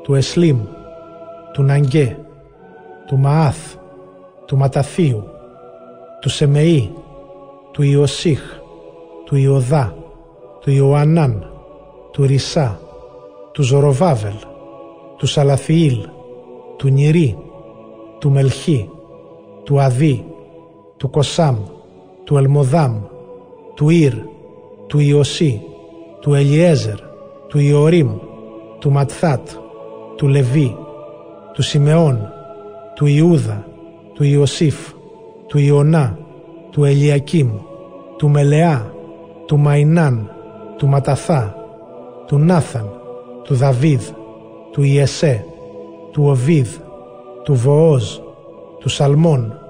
[0.04, 0.60] του Εσλίμ,
[1.54, 2.18] του Ναγκέ,
[3.06, 3.76] του Μαάθ,
[4.46, 5.24] του Ματαθίου,
[6.22, 6.94] του Σεμεή,
[7.72, 8.42] του Ιωσήχ,
[9.26, 9.96] του Ιωδά,
[10.60, 11.46] του Ιωαννάν,
[12.12, 12.80] του Ρισά,
[13.52, 14.36] του Ζωροβάβελ,
[15.18, 16.08] του Σαλαθιήλ,
[16.78, 17.38] του Νιρί,
[18.20, 18.90] του Μελχή,
[19.72, 20.26] του Αδί,
[20.98, 21.58] του Κοσάμ,
[22.24, 23.02] του Ελμοδάμ,
[23.76, 24.14] του Ήρ,
[24.88, 25.62] του Ιωσή,
[26.20, 27.00] του Ελιέζερ,
[27.48, 28.18] του Ιωρίμ,
[28.80, 29.50] του Ματθάτ,
[30.16, 30.78] του Λεβί,
[31.54, 32.30] του Σιμεών,
[32.96, 33.66] του Ιούδα,
[34.14, 34.76] του Ιωσήφ,
[35.48, 36.18] του Ιωνά,
[36.72, 37.50] του Ελιακίμ,
[38.18, 38.94] του Μελεά,
[39.46, 40.32] του Μαϊνάν,
[40.78, 41.56] του Ματαθά,
[42.28, 42.90] του Νάθαν,
[43.44, 44.02] του Δαβίδ,
[44.72, 45.46] του Ιεσέ,
[46.12, 46.70] του Οβίδ,
[47.44, 48.18] του Βοόζ,
[48.80, 49.61] του Σαλμών,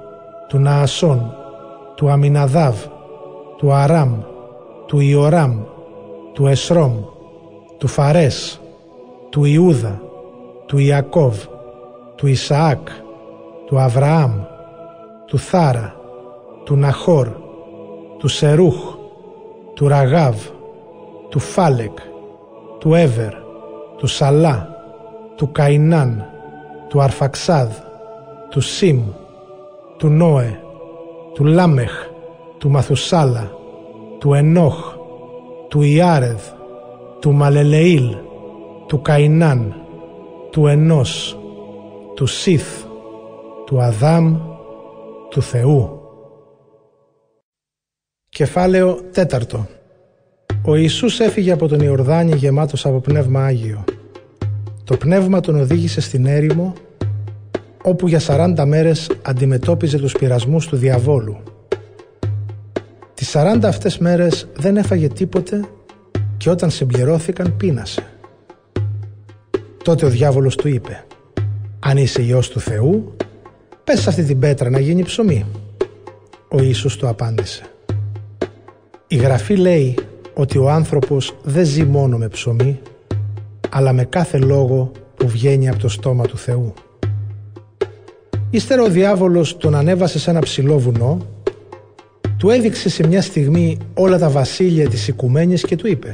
[0.51, 1.33] του Ναασών,
[1.95, 2.75] του Αμιναδάβ,
[3.57, 4.19] του Αράμ,
[4.85, 5.59] του Ιωράμ,
[6.33, 6.93] του Εσρόμ,
[7.77, 8.61] του Φαρές,
[9.29, 10.01] του Ιούδα,
[10.65, 11.45] του Ιακώβ,
[12.15, 12.89] του Ισαάκ,
[13.65, 14.31] του Αβραάμ,
[15.25, 15.95] του Θάρα,
[16.63, 17.27] του Ναχόρ,
[18.17, 18.95] του Σερούχ,
[19.73, 20.35] του Ραγάβ,
[21.29, 21.97] του Φάλεκ,
[22.79, 23.33] του Εύερ,
[23.97, 24.69] του Σαλά,
[25.35, 26.25] του Καϊνάν,
[26.87, 27.69] του Αρφαξάδ,
[28.49, 29.03] του Σιμ,
[30.01, 30.59] του Νόε,
[31.33, 31.91] του Λάμεχ,
[32.57, 33.51] του Μαθουσάλα,
[34.19, 34.95] του Ενόχ,
[35.69, 36.41] του Ιάρεδ,
[37.19, 38.15] του Μαλελεήλ,
[38.87, 39.75] του Καϊνάν,
[40.51, 41.39] του Ενός,
[42.15, 42.83] του Σιθ,
[43.65, 44.37] του Αδάμ,
[45.29, 46.01] του Θεού.
[48.29, 49.67] Κεφάλαιο τέταρτο
[50.65, 53.83] Ο Ιησούς έφυγε από τον Ιορδάνη γεμάτος από Πνεύμα Άγιο.
[54.83, 56.73] Το Πνεύμα τον οδήγησε στην έρημο
[57.81, 61.37] όπου για 40 μέρες αντιμετώπιζε τους πειρασμούς του διαβόλου.
[63.13, 65.65] Τις 40 αυτές μέρες δεν έφαγε τίποτε
[66.37, 68.03] και όταν συμπληρώθηκαν πείνασε.
[69.83, 71.05] Τότε ο διάβολος του είπε
[71.79, 73.15] «Αν είσαι Υιός του Θεού,
[73.83, 75.45] πες σε αυτή την πέτρα να γίνει ψωμί».
[76.49, 77.63] Ο Ιησούς του απάντησε
[79.07, 79.97] «Η Γραφή λέει
[80.33, 82.79] ότι ο άνθρωπος δεν ζει μόνο με ψωμί,
[83.69, 86.73] αλλά με κάθε λόγο που βγαίνει από το στόμα του Θεού».
[88.53, 91.17] Ύστερα ο διάβολος τον ανέβασε σε ένα ψηλό βουνό,
[92.37, 96.13] του έδειξε σε μια στιγμή όλα τα βασίλεια της οικουμένης και του είπε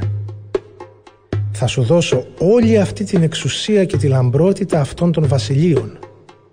[1.51, 5.97] «Θα σου δώσω όλη αυτή την εξουσία και τη λαμπρότητα αυτών των βασιλείων.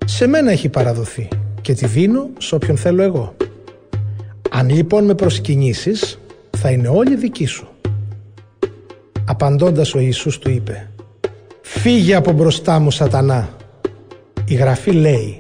[0.05, 1.29] Σε μένα έχει παραδοθεί
[1.61, 3.35] και τη δίνω σε όποιον θέλω εγώ.
[4.51, 6.19] Αν λοιπόν με προσκυνήσεις,
[6.59, 7.69] θα είναι όλη δική σου».
[9.25, 10.91] Απαντώντας ο Ιησούς του είπε
[11.63, 13.49] «Φύγε από μπροστά μου σατανά».
[14.47, 15.39] Η Γραφή λέει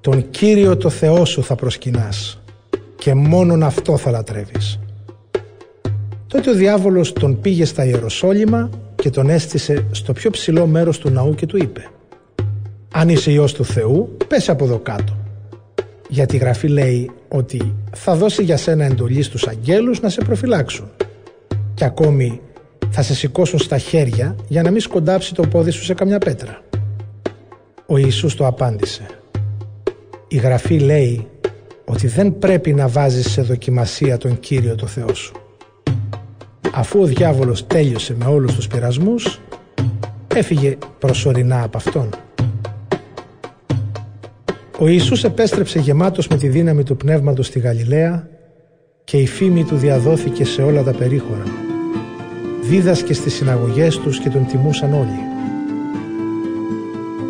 [0.00, 2.40] τον Κύριο το Θεό σου θα προσκυνάς
[2.96, 4.78] και μόνον αυτό θα λατρεύεις.
[6.26, 11.10] Τότε ο διάβολος τον πήγε στα Ιεροσόλυμα και τον έστησε στο πιο ψηλό μέρος του
[11.10, 11.88] ναού και του είπε
[12.92, 15.16] «Αν είσαι Υιός του Θεού, πέσει από εδώ κάτω».
[16.08, 20.88] Γιατί η Γραφή λέει ότι θα δώσει για σένα εντολή στους αγγέλους να σε προφυλάξουν
[21.74, 22.40] και ακόμη
[22.90, 26.62] θα σε σηκώσουν στα χέρια για να μην σκοντάψει το πόδι σου σε καμιά πέτρα.
[27.86, 29.19] Ο Ιησούς το απάντησε
[30.32, 31.26] η Γραφή λέει
[31.84, 35.32] ότι δεν πρέπει να βάζεις σε δοκιμασία τον Κύριο το Θεό σου.
[36.72, 39.40] Αφού ο διάβολος τέλειωσε με όλους τους πειρασμούς,
[40.34, 42.08] έφυγε προσωρινά από Αυτόν.
[44.78, 48.28] Ο Ιησούς επέστρεψε γεμάτος με τη δύναμη του Πνεύματος στη Γαλιλαία
[49.04, 51.44] και η φήμη του διαδόθηκε σε όλα τα περίχωρα.
[52.62, 55.18] Δίδασκε στις συναγωγές τους και τον τιμούσαν όλοι.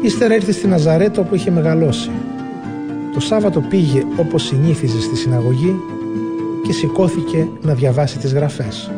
[0.02, 2.10] Ύστερα ήρθε στη Ναζαρέτο που είχε μεγαλώσει
[3.14, 5.74] το Σάββατο πήγε όπως συνήθιζε στη συναγωγή
[6.62, 8.90] και σηκώθηκε να διαβάσει τις γραφές.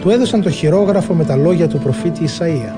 [0.00, 2.74] Του έδωσαν το χειρόγραφο με τα λόγια του προφήτη Ισαΐα.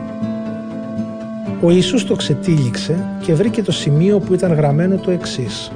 [1.61, 5.73] Ο Ιησούς το ξετύλιξε και βρήκε το σημείο που ήταν γραμμένο το εξής.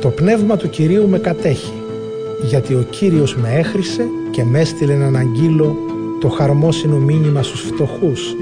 [0.00, 1.72] «Το πνεύμα του Κυρίου με κατέχει,
[2.48, 5.76] γιατί ο Κύριος με έχρισε και με έστειλε να αναγγείλω
[6.20, 8.34] το χαρμόσυνο μήνυμα στους φτωχούς,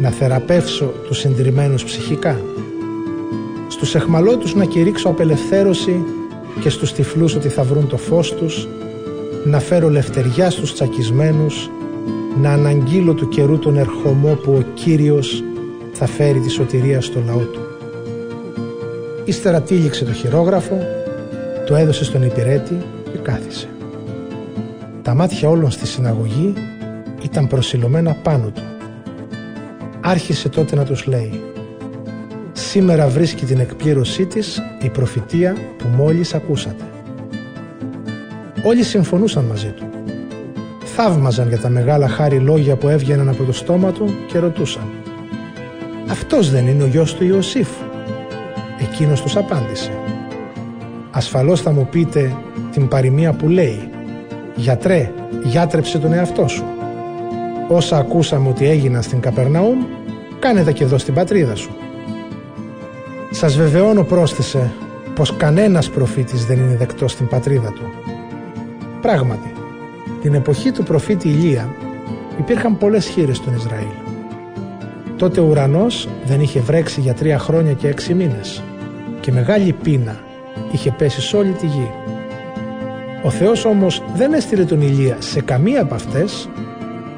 [0.00, 2.40] να θεραπεύσω τους συντριμμένους ψυχικά,
[3.82, 6.04] στους εχμαλώτους να κηρύξω απελευθέρωση
[6.60, 8.68] και στους τυφλούς ότι θα βρουν το φως τους,
[9.44, 11.70] να φέρω λευτεριά στους τσακισμένους,
[12.40, 15.42] να αναγγείλω του καιρού τον ερχομό που ο Κύριος
[15.92, 17.60] θα φέρει τη σωτηρία στο λαό του.
[19.24, 20.78] Ύστερα τύλιξε το χειρόγραφο,
[21.66, 22.76] το έδωσε στον υπηρέτη
[23.12, 23.68] και κάθισε.
[25.02, 26.52] Τα μάτια όλων στη συναγωγή
[27.22, 28.62] ήταν προσιλωμένα πάνω του.
[30.00, 31.40] Άρχισε τότε να τους λέει
[32.72, 36.84] σήμερα βρίσκει την εκπλήρωσή της η προφητεία που μόλις ακούσατε.
[38.62, 39.88] Όλοι συμφωνούσαν μαζί του.
[40.84, 44.90] Θαύμαζαν για τα μεγάλα χάρη λόγια που έβγαιναν από το στόμα του και ρωτούσαν
[46.10, 47.68] «Αυτός δεν είναι ο γιος του Ιωσήφ»
[48.80, 49.90] Εκείνος τους απάντησε
[51.10, 52.36] «Ασφαλώς θα μου πείτε
[52.72, 53.90] την παροιμία που λέει
[54.54, 55.12] «Γιατρέ,
[55.44, 56.64] γιάτρεψε τον εαυτό σου».
[57.68, 59.78] Όσα ακούσαμε ότι έγιναν στην Καπερναούμ,
[60.38, 61.70] κάνε τα και εδώ στην πατρίδα σου.
[63.34, 64.72] Σας βεβαιώνω πρόσθεσε
[65.14, 67.82] πως κανένας προφήτης δεν είναι δεκτός στην πατρίδα του.
[69.00, 69.52] Πράγματι,
[70.20, 71.74] την εποχή του προφήτη Ηλία
[72.38, 73.92] υπήρχαν πολλές χείρες στον Ισραήλ.
[75.16, 78.62] Τότε ο ουρανός δεν είχε βρέξει για τρία χρόνια και έξι μήνες
[79.20, 80.20] και μεγάλη πείνα
[80.72, 81.90] είχε πέσει σε όλη τη γη.
[83.22, 86.48] Ο Θεός όμως δεν έστειλε τον Ηλία σε καμία από αυτές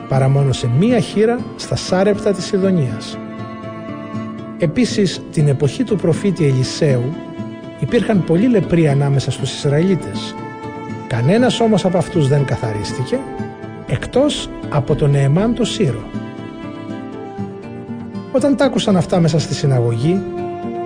[0.08, 3.18] παρά μόνο σε μία χείρα στα σάρεπτα της Ιδονίας.
[4.58, 7.02] Επίσης, την εποχή του προφήτη Ελισέου
[7.78, 10.34] υπήρχαν πολλοί λεπροί ανάμεσα στους Ισραηλίτες.
[11.06, 13.18] Κανένας όμως από αυτούς δεν καθαρίστηκε,
[13.86, 16.02] εκτός από τον Νεεμάν το Σύρο.
[18.32, 20.22] Όταν τ' άκουσαν αυτά μέσα στη συναγωγή,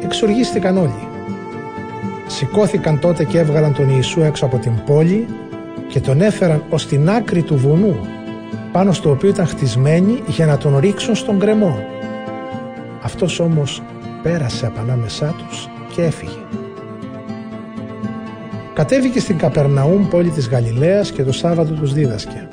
[0.04, 1.09] εξοργίστηκαν όλοι.
[2.26, 5.26] Σηκώθηκαν τότε και έβγαλαν τον Ιησού έξω από την πόλη
[5.88, 7.96] και τον έφεραν ως την άκρη του βουνού
[8.72, 11.98] πάνω στο οποίο ήταν χτισμένοι για να τον ρίξουν στον κρεμό.
[13.09, 13.83] Αυτός όμως
[14.23, 16.42] πέρασε από ανάμεσά τους και έφυγε.
[18.75, 22.49] Κατέβηκε στην Καπερναούμ πόλη της Γαλιλαίας και το Σάββατο τους δίδασκε.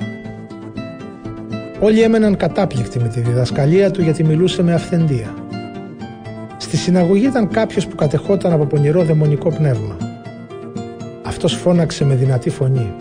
[1.80, 5.34] Όλοι έμεναν κατάπληκτοι με τη διδασκαλία του γιατί μιλούσε με αυθεντία.
[6.56, 9.96] Στη συναγωγή ήταν κάποιος που κατεχόταν από πονηρό δαιμονικό πνεύμα.
[11.22, 12.94] Αυτός φώναξε με δυνατή φωνή.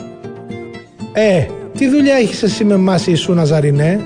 [1.13, 1.45] «Ε,
[1.77, 3.99] τι δουλειά έχεις εσύ με εμάς Ιησού Ναζαρινέ,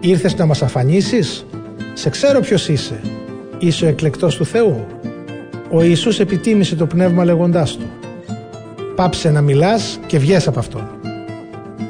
[0.00, 1.46] ήρθες να μας αφανίσεις,
[1.94, 3.00] σε ξέρω ποιος είσαι,
[3.58, 4.86] είσαι ο εκλεκτός του Θεού».
[5.70, 7.86] Ο Ιησούς επιτίμησε το πνεύμα λέγοντάς του
[8.94, 10.88] «Πάψε να μιλάς και βγες από αυτόν».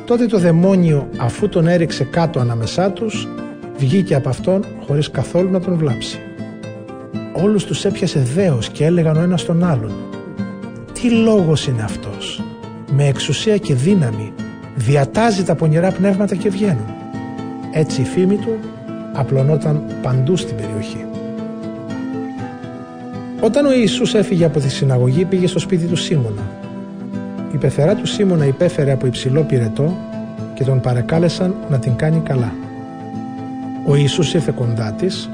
[0.05, 3.29] Τότε το δαιμόνιο αφού τον έριξε κάτω ανάμεσά τους
[3.77, 6.19] βγήκε από αυτόν χωρίς καθόλου να τον βλάψει.
[7.33, 9.93] Όλους τους έπιασε δέος και έλεγαν ο ένας τον άλλον
[10.93, 12.43] «Τι λόγος είναι αυτός»
[12.97, 14.33] με εξουσία και δύναμη
[14.75, 16.95] διατάζει τα πονηρά πνεύματα και βγαίνουν.
[17.73, 18.59] Έτσι η φήμη του
[19.15, 21.05] απλωνόταν παντού στην περιοχή.
[23.41, 26.43] Όταν ο Ιησούς έφυγε από τη συναγωγή πήγε στο σπίτι του Σίμωνα.
[27.53, 29.97] Η πεθερά του Σίμωνα υπέφερε από υψηλό πυρετό
[30.55, 32.53] και τον παρακάλεσαν να την κάνει καλά.
[33.87, 35.31] Ο Ιησούς ήρθε κοντά της,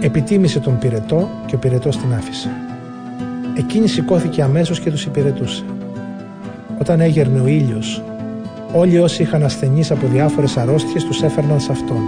[0.00, 2.50] επιτίμησε τον πυρετό και ο πυρετός την άφησε.
[3.58, 5.64] Εκείνη σηκώθηκε αμέσως και τους υπηρετούσε.
[6.78, 8.02] Όταν έγερνε ο ήλιος
[8.72, 12.02] Όλοι όσοι είχαν ασθενείς από διάφορες αρρώστιες τους έφερναν σε αυτόν.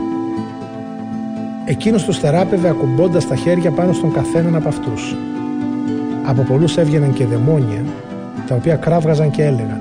[1.65, 5.17] Εκείνος τους θεράπευε ακουμπώντας τα χέρια πάνω στον καθέναν από αυτούς.
[6.25, 7.85] Από πολλούς έβγαιναν και δαιμόνια,
[8.47, 9.81] τα οποία κράβγαζαν και έλεγαν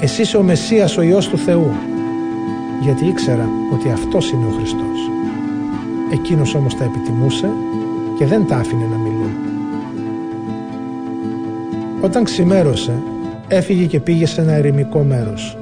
[0.00, 1.70] «Εσύ είσαι ο Μεσσίας, ο Υιός του Θεού»,
[2.80, 5.10] γιατί ήξερα ότι αυτός είναι ο Χριστός.
[6.12, 7.48] Εκείνος όμως τα επιτιμούσε
[8.18, 9.30] και δεν τα άφηνε να μιλούν.
[12.00, 13.02] Όταν ξημέρωσε,
[13.48, 15.56] έφυγε και πήγε σε ένα ερημικό μέρος.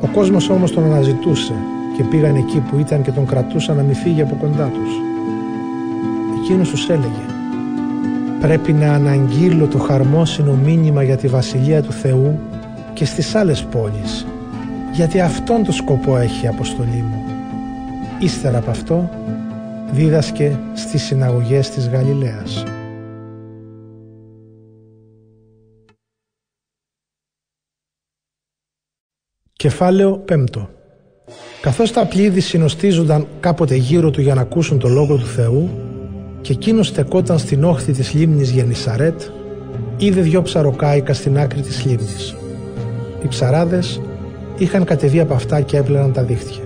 [0.00, 1.54] Ο κόσμος όμως τον αναζητούσε
[1.98, 4.90] και πήγαν εκεί που ήταν και τον κρατούσαν να μην φύγει από κοντά τους.
[6.40, 7.24] Εκείνος τους έλεγε
[8.40, 12.38] «Πρέπει να αναγγείλω το χαρμόσυνο μήνυμα για τη Βασιλεία του Θεού
[12.92, 14.26] και στις άλλες πόλεις,
[14.92, 17.22] γιατί αυτόν το σκοπό έχει η αποστολή μου».
[18.18, 19.10] Ύστερα από αυτό
[19.92, 22.64] δίδασκε στις συναγωγές της Γαλιλαίας.
[29.52, 30.77] Κεφάλαιο 5
[31.60, 35.70] Καθώς τα πλήδη συνοστίζονταν κάποτε γύρω του για να ακούσουν το Λόγο του Θεού
[36.40, 39.20] και εκείνος στεκόταν στην όχθη της λίμνης Γενισαρέτ
[39.96, 42.36] είδε δυο ψαροκάικα στην άκρη της λίμνης.
[43.22, 44.00] Οι ψαράδες
[44.58, 46.62] είχαν κατεβεί από αυτά και έπλαιναν τα δίχτυα.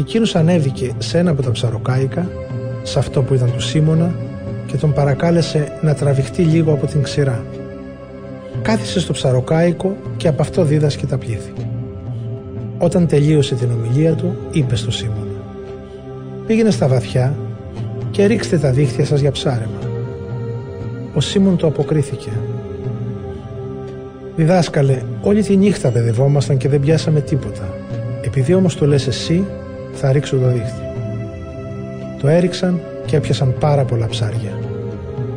[0.00, 2.30] Εκείνος ανέβηκε σε ένα από τα ψαροκάικα,
[2.82, 4.14] σε αυτό που ήταν του Σίμωνα
[4.66, 7.44] και τον παρακάλεσε να τραβηχτεί λίγο από την ξηρά.
[8.62, 11.52] Κάθισε στο ψαροκάικο και από αυτό δίδασκε τα πλήθη.
[12.84, 15.42] Όταν τελείωσε την ομιλία του, είπε στο Σίμωνα
[16.46, 17.36] «Πήγαινε στα βαθιά
[18.10, 19.78] και ρίξτε τα δίχτυα σας για ψάρεμα».
[21.14, 22.30] Ο Σίμων το αποκρίθηκε.
[24.36, 27.74] «Διδάσκαλε, όλη τη νύχτα παιδευόμασταν και δεν πιάσαμε τίποτα.
[28.22, 29.44] Επειδή όμως το λες εσύ,
[29.92, 30.82] θα ρίξω το δίχτυ».
[32.20, 34.58] Το έριξαν και έπιασαν πάρα πολλά ψάρια.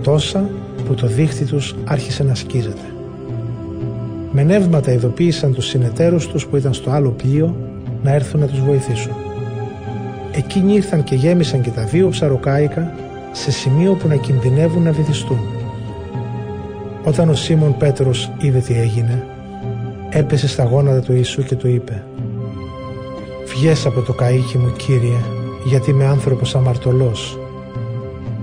[0.03, 0.49] Τόσα
[0.86, 2.96] που το δίχτυ τους άρχισε να σκίζεται.
[4.31, 7.55] Με νεύματα ειδοποίησαν τους συνεταίρους τους που ήταν στο άλλο πλοίο
[8.03, 9.11] να έρθουν να τους βοηθήσουν.
[10.31, 12.93] Εκείνοι ήρθαν και γέμισαν και τα δύο ψαροκάικα
[13.31, 15.39] σε σημείο που να κινδυνεύουν να βυθιστούν.
[17.03, 19.25] Όταν ο Σίμων Πέτρος είδε τι έγινε,
[20.09, 22.03] έπεσε στα γόνατα του Ιησού και του είπε
[23.45, 25.17] «Βγες από το καΐκι μου Κύριε,
[25.65, 27.39] γιατί είμαι άνθρωπος αμαρτωλός».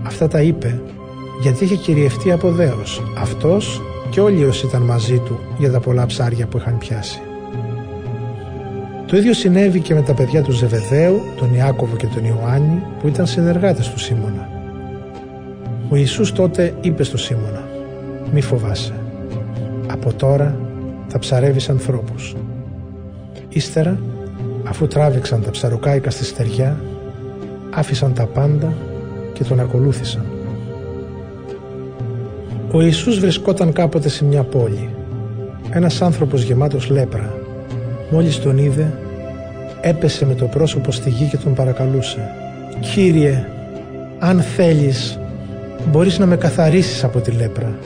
[0.03, 0.81] Αυτά τα είπε
[1.41, 3.83] γιατί είχε κυριευτεί από δέος αυτός
[4.15, 7.21] και όλοι όσοι ήταν μαζί του για τα πολλά ψάρια που είχαν πιάσει.
[9.07, 13.09] Το ίδιο συνέβη και με τα παιδιά του Ζεβεδαίου, τον Ιάκωβο και τον Ιωάννη που
[13.09, 14.49] ήταν συνεργάτες του Σίμωνα.
[15.91, 17.69] Ο Ιησούς τότε είπε στο Σίμωνα
[18.33, 18.95] «Μη φοβάσαι,
[19.87, 20.57] από τώρα
[21.09, 22.37] θα ψαρεύεις ανθρώπους».
[23.49, 23.99] Ύστερα,
[24.65, 26.81] αφού τράβηξαν τα ψαροκάικα στη στεριά,
[27.71, 28.73] άφησαν τα πάντα
[29.33, 30.34] και τον ακολούθησαν.
[32.75, 34.89] Ο Ιησούς βρισκόταν κάποτε σε μια πόλη.
[35.71, 37.35] Ένας άνθρωπος γεμάτος λέπρα.
[38.11, 38.99] Μόλις τον είδε,
[39.81, 42.31] έπεσε με το πρόσωπο στη γη και τον παρακαλούσε.
[42.81, 43.47] «Κύριε,
[44.19, 45.19] αν θέλεις,
[45.91, 47.79] μπορείς να με καθαρίσεις από τη λέπρα».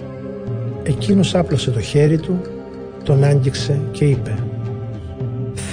[0.82, 2.41] Εκείνος άπλωσε το χέρι του,
[3.03, 4.34] τον άγγιξε και είπε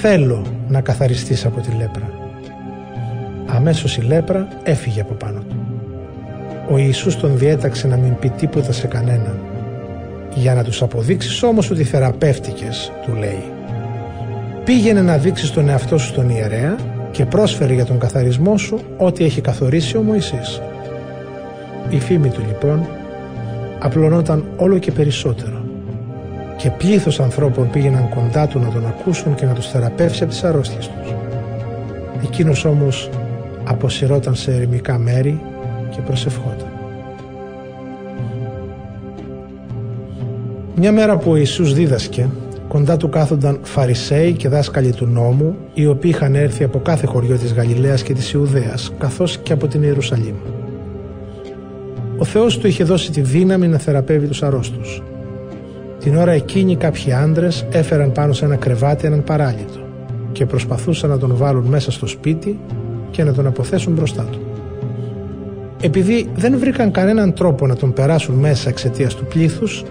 [0.02, 2.10] «Θέλω να καθαριστείς από τη λέπρα».
[3.46, 5.55] Αμέσως η λέπρα έφυγε από πάνω του.
[6.70, 9.40] Ο Ιησούς τον διέταξε να μην πει τίποτα σε κανέναν.
[10.34, 13.44] Για να τους αποδείξεις όμως ότι θεραπεύτηκες, του λέει.
[14.64, 16.76] Πήγαινε να δείξεις τον εαυτό σου στον ιερέα
[17.12, 20.62] και πρόσφερε για τον καθαρισμό σου ό,τι έχει καθορίσει ο Μωυσής.
[21.90, 22.88] Η φήμη του λοιπόν
[23.80, 25.66] απλωνόταν όλο και περισσότερο
[26.58, 30.44] και πλήθος ανθρώπων πήγαιναν κοντά του να τον ακούσουν και να τους θεραπεύσει από τις
[30.44, 31.14] αρρώστιες τους.
[32.24, 33.10] Εκείνος όμως
[33.64, 35.42] αποσυρώταν σε ερημικά μέρη
[35.96, 36.68] και προσευχόταν.
[40.76, 42.30] Μια μέρα που ο Ιησούς δίδασκε,
[42.68, 47.38] κοντά του κάθονταν Φαρισαίοι και δάσκαλοι του νόμου, οι οποίοι είχαν έρθει από κάθε χωριό
[47.38, 50.36] της Γαλιλαίας και της Ιουδαίας, καθώς και από την Ιερουσαλήμ.
[52.18, 55.04] Ο Θεός του είχε δώσει τη δύναμη να θεραπεύει τους αρρώστους.
[56.00, 59.80] Την ώρα εκείνη κάποιοι άντρες έφεραν πάνω σε ένα κρεβάτι έναν παράλυτο
[60.32, 62.60] και προσπαθούσαν να τον βάλουν μέσα στο σπίτι
[63.12, 64.45] και να τον αποθέσουν μπροστά του.
[65.86, 69.84] Επειδή δεν βρήκαν κανέναν τρόπο να τον περάσουν μέσα εξαιτίας του πλήθους,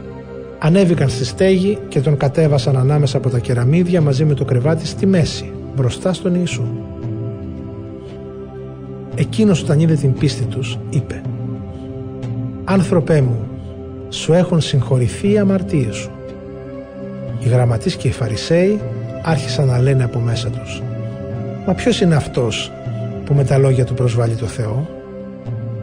[0.59, 5.07] ανέβηκαν στη στέγη και τον κατέβασαν ανάμεσα από τα κεραμίδια μαζί με το κρεβάτι στη
[5.07, 6.63] μέση, μπροστά στον Ιησού.
[9.15, 11.23] Εκείνος όταν είδε την πίστη τους είπε
[12.65, 13.49] «Άνθρωπέ μου,
[14.09, 16.11] σου έχουν συγχωρηθεί οι αμαρτίες σου».
[17.41, 18.81] Οι γραμματείς και οι φαρισαίοι
[19.23, 20.83] άρχισαν να λένε από μέσα τους
[21.67, 22.73] «Μα ποιος είναι αυτός
[23.25, 24.94] που με τα λόγια του προσβάλλει το Θεό»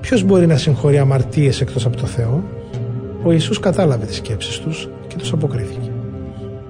[0.01, 2.43] Ποιος μπορεί να συγχωρεί αμαρτίες εκτός από το Θεό;
[3.23, 5.91] Ο Ιησούς κατάλαβε τις σκέψεις τους και τους αποκρίθηκε.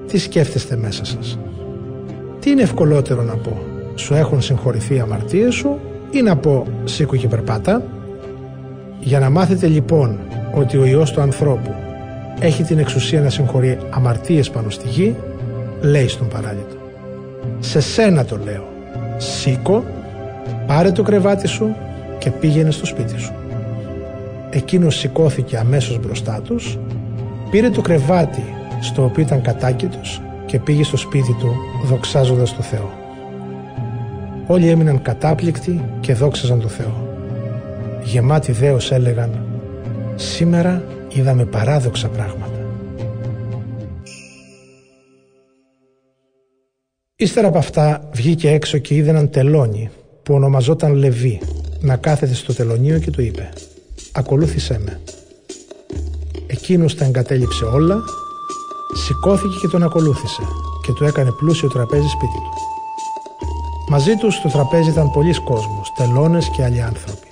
[0.08, 1.40] Τι σκέφτεστε μέσα σας;
[2.40, 3.58] Τι είναι ευκολότερο να πω;
[3.96, 5.80] Σου έχουν συγχωρηθεί οι αμαρτίες σου
[6.12, 7.84] ή να πω σήκω και περπάτα.
[9.00, 10.20] Για να μάθετε λοιπόν
[10.56, 11.74] ότι ο Υιός του ανθρώπου
[12.40, 15.16] έχει την εξουσία να συγχωρεί αμαρτίες πάνω στη γη,
[15.82, 16.76] λέει στον παράλυτο.
[17.60, 18.68] Σε σένα το λέω.
[19.18, 19.84] Σήκω,
[20.68, 21.76] πάρε το κρεβάτι σου
[22.22, 23.34] και πήγαινε στο σπίτι σου.
[24.50, 26.78] Εκείνος σηκώθηκε αμέσως μπροστά τους,
[27.52, 28.44] πήρε το κρεβάτι
[28.82, 31.56] στο οποίο ήταν κατάκητος και πήγε στο σπίτι του
[31.86, 32.90] δοξάζοντας το Θεό.
[34.48, 37.08] Όλοι έμειναν κατάπληκτοι και δόξαζαν το Θεό.
[38.04, 39.46] Γεμάτοι δέος έλεγαν
[40.16, 42.60] «Σήμερα είδαμε παράδοξα πράγματα».
[47.16, 49.90] Ύστερα από αυτά βγήκε έξω και είδε έναν τελώνι
[50.24, 51.40] που ονομαζόταν Λεβί
[51.82, 53.50] να κάθεται στο τελωνίο και του είπε
[54.12, 55.00] «Ακολούθησέ με».
[56.48, 58.04] Εκείνος τα εγκατέλειψε όλα,
[58.94, 60.42] σηκώθηκε και τον ακολούθησε
[60.86, 62.54] και του έκανε πλούσιο τραπέζι σπίτι του.
[63.90, 67.28] Μαζί τους στο τραπέζι ήταν πολλοί κόσμος, τελώνες και άλλοι άνθρωποι.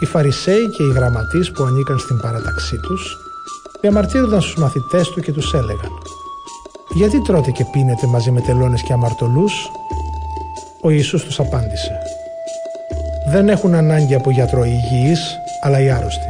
[0.00, 3.16] Οι Φαρισαίοι και οι γραμματείς που ανήκαν στην παραταξή τους
[3.80, 5.92] διαμαρτύρονταν στους μαθητές του και τους έλεγαν
[6.94, 9.70] «Γιατί τρώτε και πίνετε μαζί με τελώνες και αμαρτωλούς»
[10.82, 12.09] Ο Ιησούς τους απάντησε
[13.30, 15.20] δεν έχουν ανάγκη από γιατρό υγιείς,
[15.62, 16.26] αλλά οι άρρωστοι.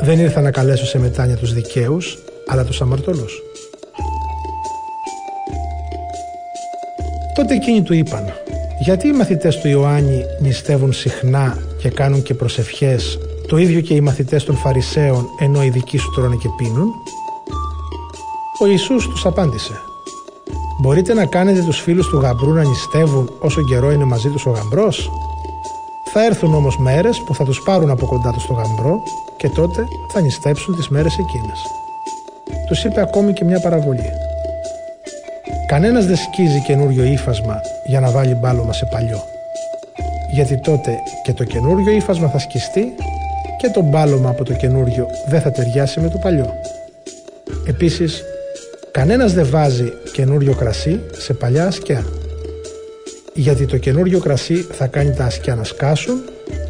[0.00, 3.42] Δεν ήρθα να καλέσω σε μετάνοια τους δικαίους, αλλά τους αμαρτωλούς.
[7.34, 8.32] Τότε εκείνοι του είπαν
[8.80, 13.18] «Γιατί οι μαθητές του Ιωάννη νηστεύουν συχνά και κάνουν και προσευχές,
[13.48, 16.88] το ίδιο και οι μαθητές των Φαρισαίων, ενώ οι δικοί σου τρώνε και πίνουν»
[18.60, 19.72] Ο Ιησούς τους απάντησε
[20.80, 24.50] Μπορείτε να κάνετε τους φίλους του γαμπρού να νηστεύουν όσο καιρό είναι μαζί τους ο
[24.50, 25.10] γαμπρός;
[26.12, 29.02] Θα έρθουν όμως μέρες που θα τους πάρουν από κοντά τους το γαμπρό
[29.36, 31.58] και τότε θα νηστέψουν τις μέρες εκείνες.
[32.66, 34.10] Τους είπε ακόμη και μια παραβολή.
[35.66, 39.22] Κανένας δεν σκίζει καινούριο ύφασμα για να βάλει μπάλωμα σε παλιό.
[40.30, 42.94] Γιατί τότε και το καινούριο ύφασμα θα σκιστεί
[43.58, 46.54] και το μπάλωμα από το καινούριο δεν θα ταιριάσει με το παλιό.
[47.66, 48.24] Επίσης,
[48.90, 52.04] κανένας δεν βάζει καινούριο κρασί σε παλιά ασκιά.
[53.38, 56.16] Γιατί το καινούριο κρασί θα κάνει τα ασκιά να σκάσουν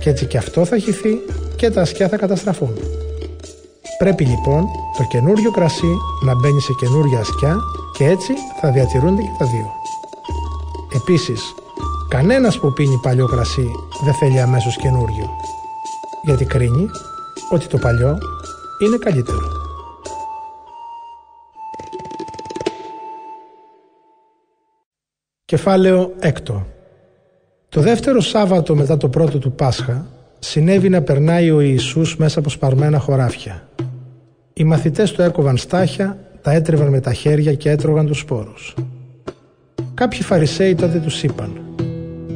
[0.00, 1.18] και έτσι και αυτό θα χυθεί
[1.56, 2.72] και τα ασκιά θα καταστραφούν.
[3.98, 4.64] Πρέπει λοιπόν
[4.98, 5.92] το καινούριο κρασί
[6.24, 7.56] να μπαίνει σε καινούρια ασκιά
[7.96, 9.72] και έτσι θα διατηρούνται και τα δύο.
[10.94, 11.40] Επίσης,
[12.08, 13.70] κανένας που πίνει παλιό κρασί
[14.04, 15.30] δεν θέλει αμέσως καινούριο,
[16.22, 16.90] γιατί κρίνει
[17.50, 18.18] ότι το παλιό
[18.84, 19.57] είναι καλύτερο.
[25.48, 26.30] Κεφάλαιο 6
[27.68, 30.06] Το δεύτερο Σάββατο μετά το πρώτο του Πάσχα
[30.38, 33.68] συνέβη να περνάει ο Ιησούς μέσα από σπαρμένα χωράφια.
[34.52, 38.74] Οι μαθητές του έκοβαν στάχια, τα έτρεβαν με τα χέρια και έτρωγαν τους σπόρους.
[39.94, 41.60] Κάποιοι Φαρισαίοι τότε τους είπαν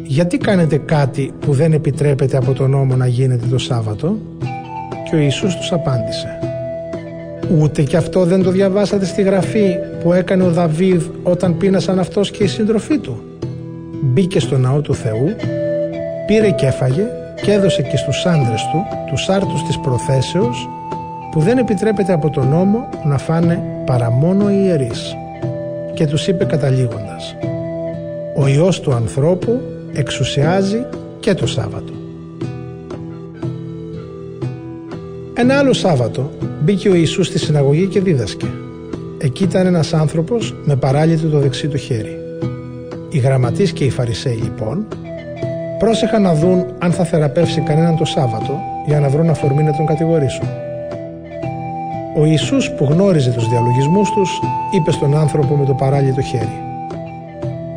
[0.05, 4.19] «Γιατί κάνετε κάτι που δεν επιτρέπεται από τον νόμο να γίνεται το Σάββατο»
[5.11, 6.52] και ο Ιησούς τους απάντησε
[7.61, 12.31] Ούτε και αυτό δεν το διαβάσατε στη γραφή που έκανε ο Δαβίδ όταν πείνασαν αυτός
[12.31, 13.23] και η σύντροφή του.
[14.03, 15.37] Μπήκε στο ναό του Θεού,
[16.27, 17.07] πήρε και έφαγε
[17.43, 20.69] και έδωσε και στους άντρες του τους άρτους της προθέσεως
[21.31, 25.17] που δεν επιτρέπεται από τον νόμο να φάνε παρά μόνο οι ιερείς
[25.95, 27.37] και τους είπε καταλήγοντας
[28.37, 29.61] «Ο Υιός του ανθρώπου
[29.93, 30.87] εξουσιάζει
[31.21, 32.02] και το Σάββατο».
[35.43, 36.31] Ένα άλλο Σάββατο
[36.61, 38.47] μπήκε ο Ιησούς στη συναγωγή και δίδασκε.
[39.19, 42.19] Εκεί ήταν ένας άνθρωπος με παράλυτο το δεξί του χέρι.
[43.11, 44.87] Οι γραμματείς και οι φαρισαίοι λοιπόν
[45.79, 49.87] πρόσεχαν να δουν αν θα θεραπεύσει κανέναν το Σάββατο για να βρουν αφορμή να τον
[49.87, 50.49] κατηγορήσουν.
[52.17, 54.41] Ο Ιησούς που γνώριζε τους διαλογισμούς τους
[54.71, 56.61] είπε στον άνθρωπο με το παράλυτο χέρι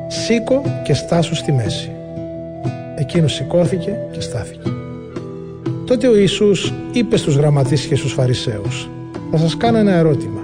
[0.08, 1.92] «Σήκω και στάσου στη μέση».
[2.96, 4.75] Εκείνος σηκώθηκε και στάθηκε.
[5.86, 8.90] Τότε ο Ιησούς είπε στους γραμματείς και στους φαρισαίους
[9.32, 10.42] «Θα σας κάνω ένα ερώτημα.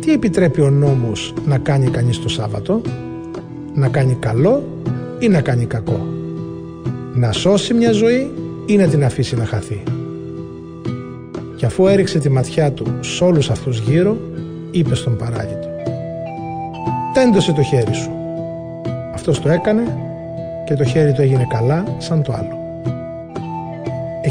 [0.00, 2.80] Τι επιτρέπει ο νόμος να κάνει κανείς το Σάββατο,
[3.74, 4.64] να κάνει καλό
[5.18, 6.06] ή να κάνει κακό,
[7.14, 8.30] να σώσει μια ζωή
[8.66, 9.82] ή να την αφήσει να χαθεί»
[11.56, 14.16] και αφού έριξε τη ματιά του σε όλους αυτούς γύρω,
[14.70, 15.68] είπε στον παράλυτο
[17.14, 18.10] «Τέντωσε το χέρι σου».
[19.14, 19.82] Αυτός το έκανε
[20.66, 22.65] και το χέρι του έγινε καλά σαν το άλλο.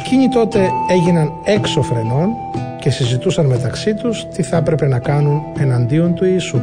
[0.05, 2.29] Εκείνοι τότε έγιναν έξω φρενών
[2.79, 6.59] και συζητούσαν μεταξύ τους τι θα έπρεπε να κάνουν εναντίον του Ιησού.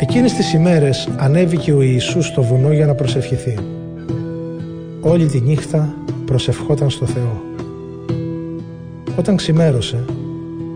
[0.00, 3.58] Εκείνες τις ημέρες ανέβηκε ο Ιησούς στο βουνό για να προσευχηθεί.
[5.00, 5.94] Όλη τη νύχτα
[6.24, 7.42] προσευχόταν στο Θεό.
[9.18, 10.04] Όταν ξημέρωσε,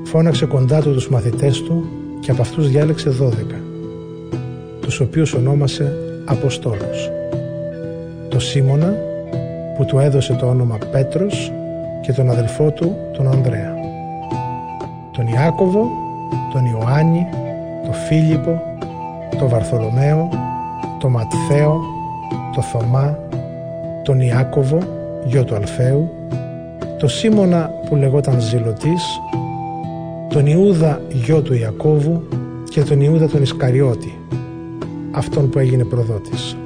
[0.05, 1.85] φώναξε κοντά του τους μαθητές του
[2.21, 3.61] και από αυτούς διάλεξε δώδεκα,
[4.81, 5.93] τους οποίους ονόμασε
[6.25, 7.11] Αποστόλους.
[8.29, 9.11] Το Σίμωνα,
[9.75, 11.53] που του έδωσε το όνομα Πέτρος
[12.01, 13.75] και τον αδελφό του τον Ανδρέα.
[15.13, 15.91] Τον Ιάκωβο,
[16.53, 17.27] τον Ιωάννη,
[17.85, 18.63] τον Φίλιππο,
[19.39, 20.29] τον Βαρθολομαίο,
[20.99, 21.81] τον Ματθαίο,
[22.55, 23.19] τον Θωμά,
[24.05, 24.79] τον Ιάκωβο,
[25.25, 26.11] γιο του Αλφαίου,
[26.99, 29.21] το Σίμωνα που λεγόταν Ζηλωτής,
[30.29, 32.23] τον Ιούδα γιο του Ιακώβου
[32.71, 34.19] και τον Ιούδα τον Ισκαριώτη,
[35.11, 36.57] αυτόν που έγινε προδότης.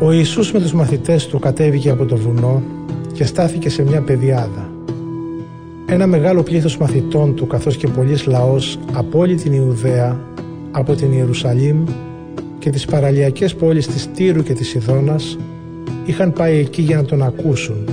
[0.00, 2.62] Ο Ιησούς με τους μαθητές του κατέβηκε από το βουνό
[3.12, 4.70] και στάθηκε σε μια πεδιάδα.
[5.86, 10.20] Ένα μεγάλο πλήθος μαθητών του καθώς και πολλής λαός από όλη την Ιουδαία,
[10.70, 11.84] από την Ιερουσαλήμ
[12.58, 15.38] και τις παραλιακές πόλεις της Τύρου και της Ιδώνας
[16.06, 17.88] είχαν πάει εκεί για να τον ακούσουν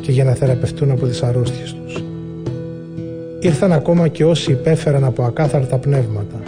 [0.00, 2.04] και για να θεραπευτούν από τις αρρώστιες τους.
[3.40, 6.40] Ήρθαν ακόμα και όσοι υπέφεραν από ακάθαρτα πνεύματα.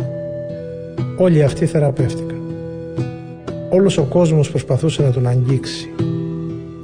[1.17, 2.38] Όλοι αυτοί θεραπεύτηκαν.
[3.71, 5.95] Όλος ο κόσμος προσπαθούσε να τον αγγίξει,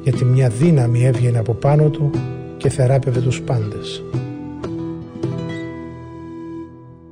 [0.02, 2.10] γιατί μια δύναμη έβγαινε από πάνω του
[2.56, 4.02] και θεράπευε τους πάντες.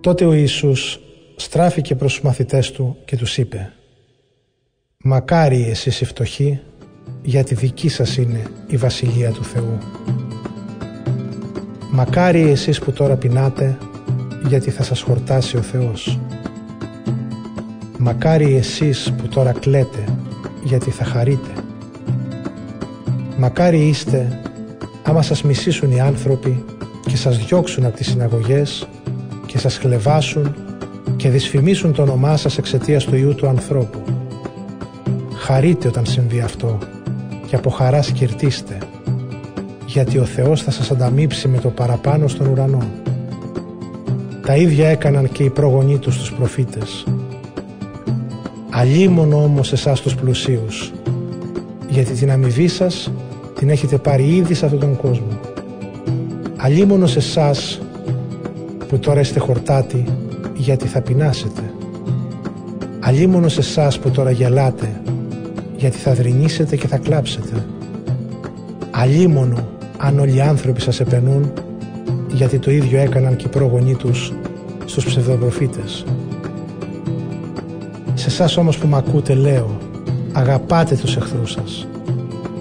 [0.00, 1.00] Τότε ο Ιησούς
[1.36, 3.72] στράφηκε προς τους μαθητές του και τους είπε
[5.04, 6.60] «Μακάρι εσείς οι φτωχοί
[7.22, 9.78] γιατί δική σας είναι η Βασιλεία του Θεού.
[11.90, 13.78] Μακάρι εσείς που τώρα πεινάτε,
[14.48, 16.18] γιατί θα σας χορτάσει ο Θεός.
[18.04, 20.04] Μακάρι εσείς που τώρα κλαίτε,
[20.64, 21.50] γιατί θα χαρείτε.
[23.36, 24.40] Μακάρι είστε
[25.02, 26.64] άμα σας μισήσουν οι άνθρωποι
[27.06, 28.88] και σας διώξουν από τις συναγωγές
[29.46, 30.54] και σας χλεβάσουν
[31.16, 34.02] και δυσφημίσουν το όνομά σας εξαιτίας του Ιού του ανθρώπου.
[35.34, 36.78] Χαρείτε όταν συμβεί αυτό
[37.46, 38.78] και από χαράς σκυρτήστε,
[39.86, 42.82] γιατί ο Θεός θα σας ανταμείψει με το παραπάνω στον ουρανό.
[44.46, 47.04] Τα ίδια έκαναν και οι προγονείς τους τους προφήτες.
[48.74, 50.92] Αλίμονο όμως εσάς τους πλουσίους,
[51.88, 53.12] γιατί την αμοιβή σας
[53.58, 55.38] την έχετε πάρει ήδη σε αυτόν τον κόσμο.
[56.56, 57.80] Αλίμονο σε εσάς
[58.88, 60.04] που τώρα είστε χορτάτοι,
[60.56, 61.60] γιατί θα πεινάσετε.
[63.00, 65.00] Αλίμονο σε εσάς που τώρα γελάτε,
[65.76, 67.66] γιατί θα δρυνήσετε και θα κλάψετε.
[68.90, 71.52] Αλίμονο αν όλοι οι άνθρωποι σας επενούν,
[72.32, 74.32] γιατί το ίδιο έκαναν και οι πρόγονοί τους
[74.84, 76.04] στους ψευδοπροφήτες.
[78.22, 79.78] Σε εσάς όμως που μ' ακούτε λέω,
[80.32, 81.86] αγαπάτε τους εχθρούς σας,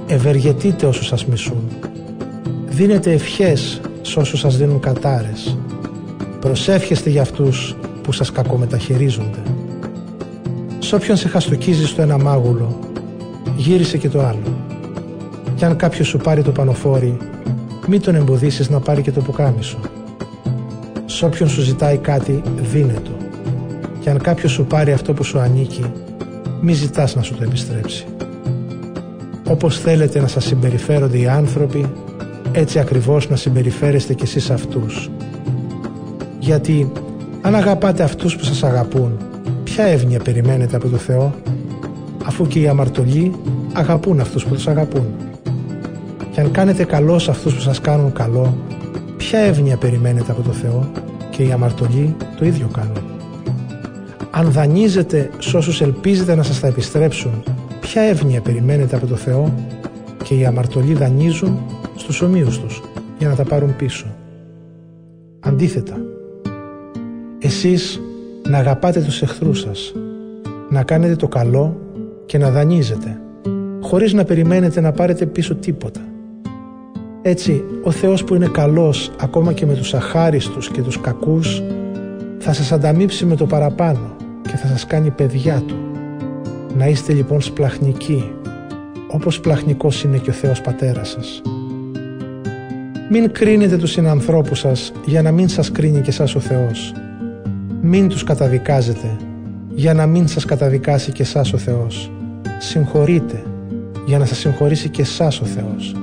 [0.07, 1.67] ευεργετείτε όσους σας μισούν,
[2.67, 5.57] δίνετε ευχές σε όσους σας δίνουν κατάρες,
[6.39, 9.39] προσεύχεστε για αυτούς που σας κακομεταχειρίζονται.
[10.79, 12.79] Σ' όποιον σε χαστοκίζει στο ένα μάγουλο,
[13.55, 14.57] γύρισε και το άλλο.
[15.55, 17.17] Κι αν κάποιος σου πάρει το πανοφόρι,
[17.87, 19.79] μη τον εμποδίσεις να πάρει και το πουκάμισο.
[21.05, 22.41] Σ' όποιον σου ζητάει κάτι,
[22.71, 23.11] δίνε το.
[24.01, 25.91] Κι αν κάποιος σου πάρει αυτό που σου ανήκει,
[26.61, 28.05] μη ζητάς να σου το επιστρέψει.
[29.47, 31.85] Όπως θέλετε να σας συμπεριφέρονται οι άνθρωποι,
[32.51, 35.09] έτσι ακριβώς να συμπεριφέρεστε κι εσείς αυτούς.
[36.39, 36.91] Γιατί
[37.41, 39.17] αν αγαπάτε αυτούς που σας αγαπούν,
[39.63, 41.33] ποια εύνοια περιμένετε από το Θεό.
[42.25, 43.35] αφού και οι αμαρτωλοί
[43.73, 45.05] αγαπούν αυτούς που τους αγαπούν.
[46.31, 48.57] Και αν κάνετε καλό σε αυτούς που σας κάνουν καλό,
[49.17, 50.91] ποια εύνοια περιμένετε από το Θεό
[51.29, 53.10] και οι αμαρτωλοί το ίδιο κάνουν.
[54.31, 57.43] Αν δανείζετε σε όσους ελπίζετε να σας τα επιστρέψουν,
[57.79, 59.53] ποια εύνοια περιμένετε από το Θεό
[60.23, 61.59] και οι αμαρτωλοί δανείζουν
[61.95, 62.81] στους ομοίους τους
[63.17, 64.05] για να τα πάρουν πίσω.
[65.39, 65.97] Αντίθετα,
[67.39, 68.01] εσείς
[68.49, 69.93] να αγαπάτε τους εχθρούς σας,
[70.69, 71.77] να κάνετε το καλό
[72.25, 73.21] και να δανείζετε,
[73.81, 76.01] χωρίς να περιμένετε να πάρετε πίσω τίποτα.
[77.21, 81.63] Έτσι, ο Θεός που είναι καλός ακόμα και με τους αχάριστους και τους κακούς,
[82.39, 85.75] θα σας ανταμείψει με το παραπάνω και θα σας κάνει παιδιά Του.
[86.77, 88.31] Να είστε λοιπόν σπλαχνικοί,
[89.07, 91.41] όπως σπλαχνικός είναι και ο Θεός Πατέρας σας.
[93.09, 96.93] Μην κρίνετε τους συνανθρώπους σας για να μην σας κρίνει και σας ο Θεός.
[97.81, 99.17] Μην τους καταδικάζετε
[99.69, 102.11] για να μην σας καταδικάσει και σας ο Θεός.
[102.59, 103.43] Συγχωρείτε
[104.05, 105.95] για να σας συγχωρήσει και σας ο Θεός.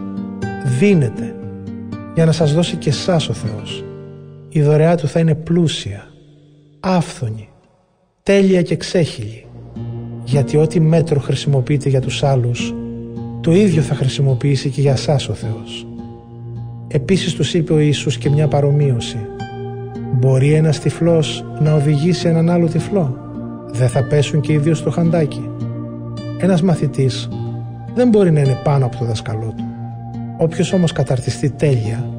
[0.79, 1.35] Δίνετε
[2.15, 3.85] για να σας δώσει και σας ο Θεός.
[4.49, 6.07] Η δωρεά Του θα είναι πλούσια,
[6.81, 7.48] άφθονη,
[8.29, 9.45] τέλεια και ξέχυλη.
[10.25, 12.75] Γιατί ό,τι μέτρο χρησιμοποιείτε για τους άλλους,
[13.41, 15.87] το ίδιο θα χρησιμοποιήσει και για σας ο Θεός.
[16.89, 19.17] Επίσης τους είπε ο Ιησούς και μια παρομοίωση.
[20.13, 23.19] Μπορεί ένας τυφλός να οδηγήσει έναν άλλο τυφλό.
[23.71, 25.51] Δεν θα πέσουν και οι δύο στο χαντάκι.
[26.39, 27.29] Ένας μαθητής
[27.95, 29.65] δεν μπορεί να είναι πάνω από το δασκαλό του.
[30.39, 32.11] Όποιος όμως καταρτιστεί τέλεια,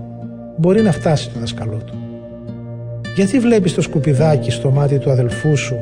[0.57, 1.93] μπορεί να φτάσει το δασκαλό του.
[3.15, 5.75] Γιατί βλέπεις το σκουπιδάκι στο μάτι του αδελφού σου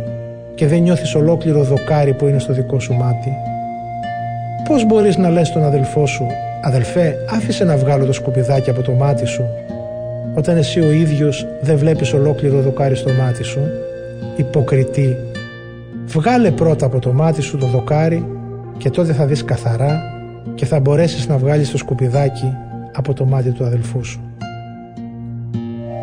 [0.58, 3.34] και δεν νιώθεις ολόκληρο δοκάρι που είναι στο δικό σου μάτι.
[4.68, 6.26] Πώς μπορείς να λες τον αδελφό σου
[6.62, 9.45] «Αδελφέ, άφησε να βγάλω το σκουπιδάκι από το μάτι σου»
[10.36, 13.60] όταν εσύ ο ίδιος δεν βλέπεις ολόκληρο δοκάρι στο μάτι σου.
[14.36, 15.18] Υποκριτή,
[16.05, 18.26] βγάλε πρώτα από το μάτι σου το δοκάρι
[18.78, 20.01] και τότε θα δεις καθαρά
[20.55, 22.53] και θα μπορέσεις να βγάλεις το σκουπιδάκι
[22.95, 24.22] από το μάτι του αδελφού σου.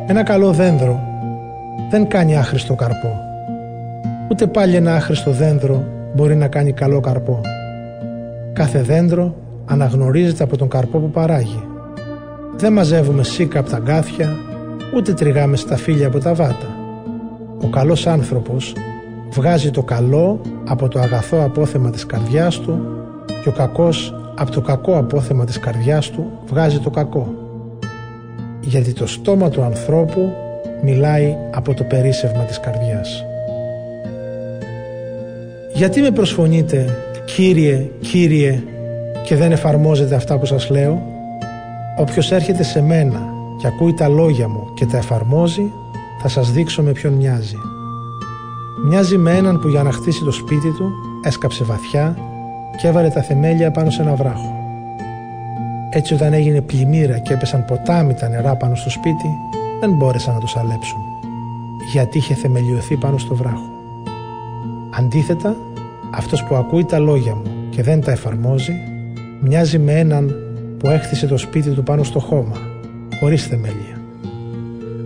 [0.07, 1.01] Ένα καλό δένδρο
[1.91, 3.34] δεν κάνει άχρηστο καρπό.
[4.35, 7.41] Ούτε πάλι ένα άχρηστο δένδρο μπορεί να κάνει καλό καρπό.
[8.53, 11.62] Κάθε δέντρο αναγνωρίζεται από τον καρπό που παράγει.
[12.57, 14.37] Δεν μαζεύουμε σίκα από τα γκάθια,
[14.97, 16.66] ούτε τριγάμε στα φύλλα από τα βάτα.
[17.62, 18.72] Ο καλός άνθρωπος
[19.30, 22.78] βγάζει το καλό από το αγαθό απόθεμα της καρδιάς του
[23.43, 27.35] και ο κακός από το κακό απόθεμα της καρδιάς του βγάζει το κακό.
[28.61, 30.32] Γιατί το στόμα του ανθρώπου
[30.82, 33.24] μιλάει από το περίσευμα της καρδιάς.
[35.75, 36.87] Γιατί με προσφωνείτε
[37.25, 38.62] «Κύριε, Κύριε»
[39.25, 41.03] και δεν εφαρμόζετε αυτά που σας λέω;
[41.97, 45.72] Όποιος έρχεται σε μένα και ακούει τα λόγια μου και τα εφαρμόζει
[46.22, 47.57] θα σας δείξω με ποιον μοιάζει.
[48.85, 50.93] Μοιάζει με έναν που για να χτίσει το σπίτι του
[51.25, 52.16] έσκαψε βαθιά
[52.77, 54.55] και έβαλε τα θεμέλια πάνω σε ένα βράχο.
[55.91, 59.29] Έτσι όταν έγινε πλημμύρα και έπεσαν ποτάμι τα νερά πάνω στο σπίτι
[59.81, 61.01] δεν μπόρεσαν να τους αλέψουν
[61.93, 63.74] γιατί είχε θεμελιωθεί πάνω στο βράχο
[64.99, 65.57] Αντίθετα,
[66.15, 68.73] αυτός που ακούει τα λόγια μου και δεν τα εφαρμόζει
[69.41, 70.35] μοιάζει με έναν
[70.79, 72.57] που έχτισε το σπίτι του πάνω στο χώμα,
[73.21, 74.03] χωρίς θεμέλια.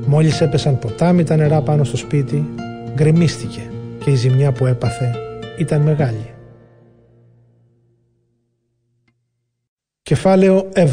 [0.07, 2.49] Μόλις έπεσαν ποτάμι τα νερά πάνω στο σπίτι,
[2.95, 3.71] γκρεμίστηκε
[4.05, 5.15] και η ζημιά που έπαθε
[5.59, 6.31] ήταν μεγάλη.
[10.03, 10.87] Κεφάλαιο 7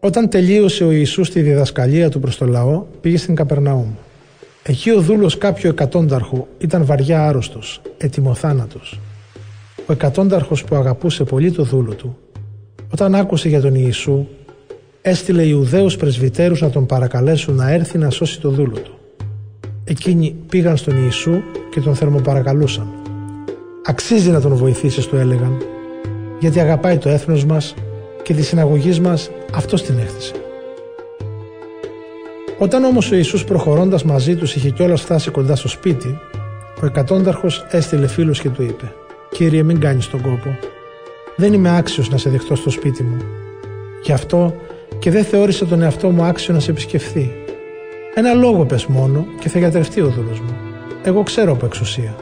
[0.00, 3.88] Όταν τελείωσε ο Ιησούς τη διδασκαλία του προς το λαό, πήγε στην Καπερναούμ.
[4.62, 9.00] Εκεί ο δούλος κάποιου εκατόνταρχου ήταν βαριά άρρωστος, ετοιμοθάνατος.
[9.86, 12.16] Ο εκατόνταρχος που αγαπούσε πολύ το δούλο του,
[12.92, 14.26] όταν άκουσε για τον Ιησού,
[15.02, 18.98] έστειλε Ιουδαίους πρεσβυτέρους να τον παρακαλέσουν να έρθει να σώσει το δούλο του.
[19.84, 21.40] Εκείνοι πήγαν στον Ιησού
[21.70, 22.86] και τον θερμοπαρακαλούσαν.
[23.84, 25.56] «Αξίζει να τον βοηθήσεις», του έλεγαν,
[26.40, 27.74] «γιατί αγαπάει το έθνος μας
[28.22, 30.32] και τη συναγωγή μας αυτός την έχτισε».
[32.58, 36.18] Όταν όμως ο Ιησούς προχωρώντας μαζί τους είχε κιόλας φτάσει κοντά στο σπίτι,
[36.82, 38.92] ο εκατόνταρχος έστειλε φίλους και του είπε
[39.30, 40.58] «Κύριε μην κάνεις τον κόπο,
[41.36, 43.16] δεν είμαι άξιος να σε δεχτώ στο σπίτι μου.
[44.02, 44.54] Γι' αυτό
[44.98, 47.32] και δεν θεώρησα τον εαυτό μου άξιο να σε επισκεφθεί.
[48.14, 50.56] Ένα λόγο πες μόνο και θα γιατρευτεί ο δούλος μου.
[51.02, 52.16] Εγώ ξέρω από εξουσία.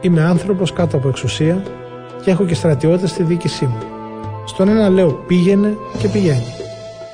[0.00, 1.62] Είμαι άνθρωπος κάτω από εξουσία
[2.22, 3.78] και έχω και στρατιώτες στη διοίκησή μου.
[4.46, 6.54] Στον ένα λέω πήγαινε και πηγαίνει.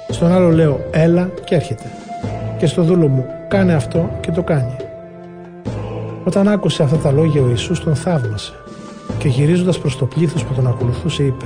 [0.09, 1.91] Στον άλλο λέω έλα και έρχεται.
[2.59, 4.77] Και στο δούλο μου κάνε αυτό και το κάνει.
[6.25, 8.53] Όταν άκουσε αυτά τα λόγια ο Ιησούς τον θαύμασε
[9.19, 11.45] και γυρίζοντας προς το πλήθος που τον ακολουθούσε είπε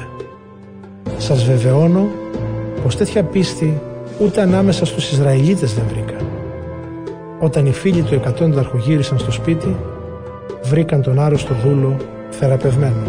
[1.18, 2.06] «Σας βεβαιώνω
[2.82, 3.80] πως τέτοια πίστη
[4.20, 6.16] ούτε ανάμεσα στους Ισραηλίτες δεν βρήκα».
[7.40, 9.76] Όταν οι φίλοι του εκατόνταρχου γύρισαν στο σπίτι
[10.62, 11.96] βρήκαν τον άρρωστο δούλο
[12.30, 13.02] θεραπευμένο.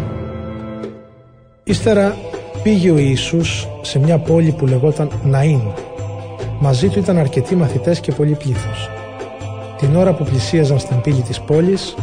[1.64, 2.16] Ύστερα
[2.62, 5.91] πήγε ο Ιησούς σε μια πόλη που λεγόταν Ναΐν.
[6.64, 8.90] Μαζί του ήταν αρκετοί μαθητές και πολύ πλήθος.
[9.76, 11.94] Την ώρα που πλησίαζαν στην πύλη της πόλης,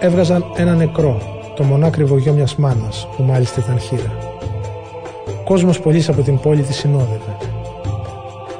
[0.00, 1.20] έβγαζαν ένα νεκρό,
[1.56, 4.18] το μονάκριβο γιο μιας μάνας, που μάλιστα ήταν χείρα.
[5.44, 7.36] Κόσμος πολλής από την πόλη τη συνόδευε.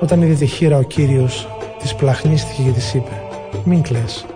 [0.00, 3.22] Όταν είδε τη χείρα ο Κύριος, της πλαχνίστηκε και της είπε
[3.64, 4.26] «Μην κλαις».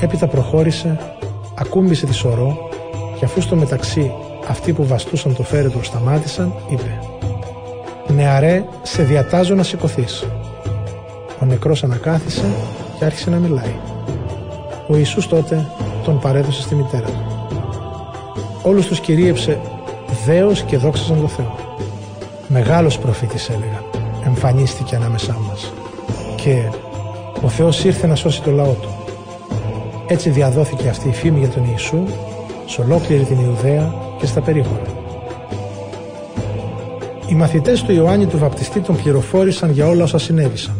[0.00, 0.98] Έπειτα προχώρησε,
[1.54, 2.68] ακούμπησε τη σωρό
[3.18, 4.12] και αφού στο μεταξύ
[4.48, 6.98] αυτοί που βαστούσαν το φέρετρο σταμάτησαν, είπε
[8.18, 10.26] «Νεαρέ, σε διατάζω να σηκωθείς.
[11.42, 12.44] Ο νεκρός ανακάθισε
[12.98, 13.74] και άρχισε να μιλάει.
[14.88, 15.66] Ο Ιησούς τότε
[16.04, 17.48] τον παρέδωσε στη μητέρα του.
[18.62, 19.60] Όλους τους κυρίεψε
[20.26, 21.54] δέος και δόξαζαν το Θεό.
[22.48, 23.84] Μεγάλος προφήτης έλεγαν,
[24.26, 25.72] εμφανίστηκε ανάμεσά μας.
[26.36, 26.62] Και
[27.42, 28.88] ο Θεός ήρθε να σώσει το λαό του.
[30.06, 32.04] Έτσι διαδόθηκε αυτή η φήμη για τον Ιησού
[32.66, 34.97] σε ολόκληρη την Ιουδαία και στα περίχωρα.
[37.28, 40.74] Οι μαθητές του Ιωάννη του Βαπτιστή τον πληροφόρησαν για όλα όσα συνέβησαν.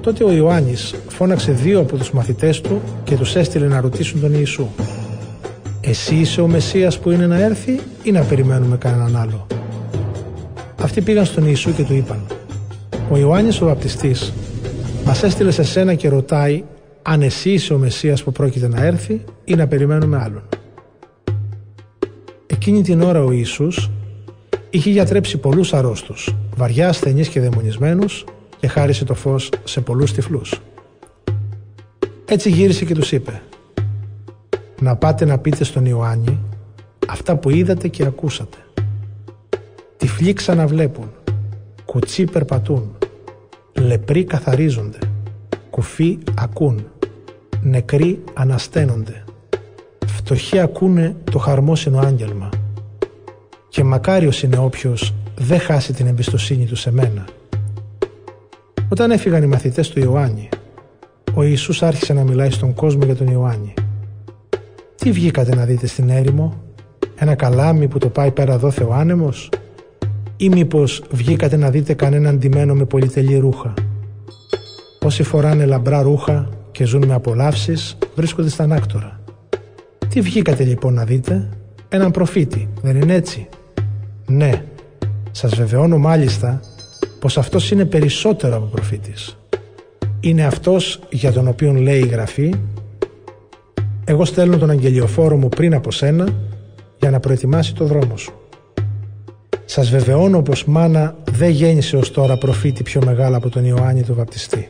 [0.00, 4.32] Τότε ο Ιωάννης φώναξε δύο από τους μαθητές του και τους έστειλε να ρωτήσουν τον
[4.34, 4.66] Ιησού
[5.80, 9.46] «Εσύ είσαι ο Μεσσίας που είναι να έρθει ή να περιμένουμε κανέναν άλλο»
[10.82, 12.26] Αυτοί πήγαν στον Ιησού και του είπαν
[13.10, 14.32] «Ο Ιωάννης ο Βαπτιστής
[15.04, 16.64] μας έστειλε σε σένα και ρωτάει
[17.02, 20.42] αν εσύ είσαι ο Μεσσίας που πρόκειται να έρθει ή να περιμένουμε άλλον».
[22.46, 23.90] Εκείνη την ώρα ο Ιησούς
[24.74, 28.24] είχε γιατρέψει πολλούς αρρώστους, βαριά ασθενείς και δαιμονισμένους
[28.60, 30.60] και χάρισε το φως σε πολλούς τυφλούς.
[32.24, 33.42] Έτσι γύρισε και τους είπε
[34.80, 36.38] «Να πάτε να πείτε στον Ιωάννη
[37.08, 38.56] αυτά που είδατε και ακούσατε.
[39.96, 41.10] Τυφλοί ξαναβλέπουν,
[41.84, 42.96] κουτσί περπατούν,
[43.80, 44.98] λεπροί καθαρίζονται,
[45.70, 46.86] κουφοί ακούν,
[47.62, 49.24] νεκροί ανασταίνονται,
[50.06, 52.48] φτωχοί ακούνε το χαρμόσυνο άγγελμα
[53.72, 57.24] και μακάριος είναι όποιος δεν χάσει την εμπιστοσύνη του σε μένα.
[58.88, 60.48] Όταν έφυγαν οι μαθητές του Ιωάννη,
[61.34, 63.74] ο Ιησούς άρχισε να μιλάει στον κόσμο για τον Ιωάννη.
[64.94, 66.62] Τι βγήκατε να δείτε στην έρημο,
[67.14, 69.48] ένα καλάμι που το πάει πέρα δόθε ο άνεμος
[70.36, 73.74] ή μήπως βγήκατε να δείτε κανέναν ντυμένο με πολυτελή ρούχα;
[75.02, 79.20] Όσοι φοράνε λαμπρά ρούχα και ζουν με απολαύσεις βρίσκονται στα ανάκτορα.
[80.08, 81.48] Τι βγήκατε λοιπόν να δείτε,
[81.88, 83.48] έναν προφήτη, δεν είναι έτσι;
[84.26, 84.64] Ναι,
[85.30, 86.60] σας βεβαιώνω μάλιστα
[87.20, 89.36] πως αυτός είναι περισσότερο από προφήτης.
[90.20, 92.54] Είναι αυτός για τον οποίο λέει η Γραφή
[94.04, 96.28] «Εγώ στέλνω τον αγγελιοφόρο μου πριν από σένα
[96.98, 98.32] για να προετοιμάσει το δρόμο σου».
[99.64, 104.14] Σας βεβαιώνω πως μάνα δεν γέννησε ως τώρα προφήτη πιο μεγάλα από τον Ιωάννη του
[104.14, 104.68] Βαπτιστή.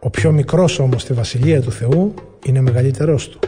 [0.00, 2.14] Ο πιο μικρός όμως στη Βασιλεία του Θεού
[2.46, 3.38] είναι μεγαλύτερός του.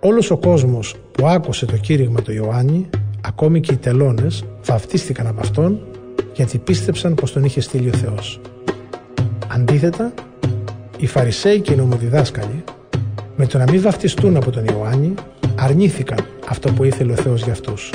[0.00, 2.88] Όλος ο κόσμος που άκουσε το κήρυγμα του Ιωάννη,
[3.20, 5.80] ακόμη και οι τελώνες, βαφτίστηκαν από αυτόν
[6.34, 8.40] γιατί πίστεψαν πως τον είχε στείλει ο Θεός.
[9.48, 10.12] Αντίθετα,
[10.98, 12.64] οι Φαρισαίοι και οι νομοδιδάσκαλοι,
[13.36, 15.14] με το να μην βαφτιστούν από τον Ιωάννη,
[15.58, 17.92] αρνήθηκαν αυτό που ήθελε ο Θεός για αυτούς.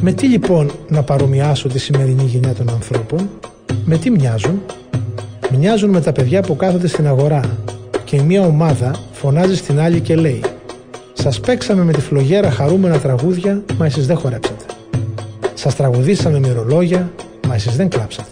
[0.00, 3.30] Με τι λοιπόν να παρομοιάσω τη σημερινή γενιά των ανθρώπων,
[3.84, 4.62] με τι μοιάζουν,
[5.58, 7.58] μοιάζουν με τα παιδιά που κάθονται στην αγορά
[8.04, 10.42] και μία ομάδα φωνάζει στην άλλη και λέει
[11.14, 14.64] «Σας παίξαμε με τη φλογέρα χαρούμενα τραγούδια, μα εσείς δεν χορέψατε.
[15.54, 17.12] Σας τραγουδήσαμε μυρολόγια,
[17.48, 18.30] μα εσείς δεν κλάψατε.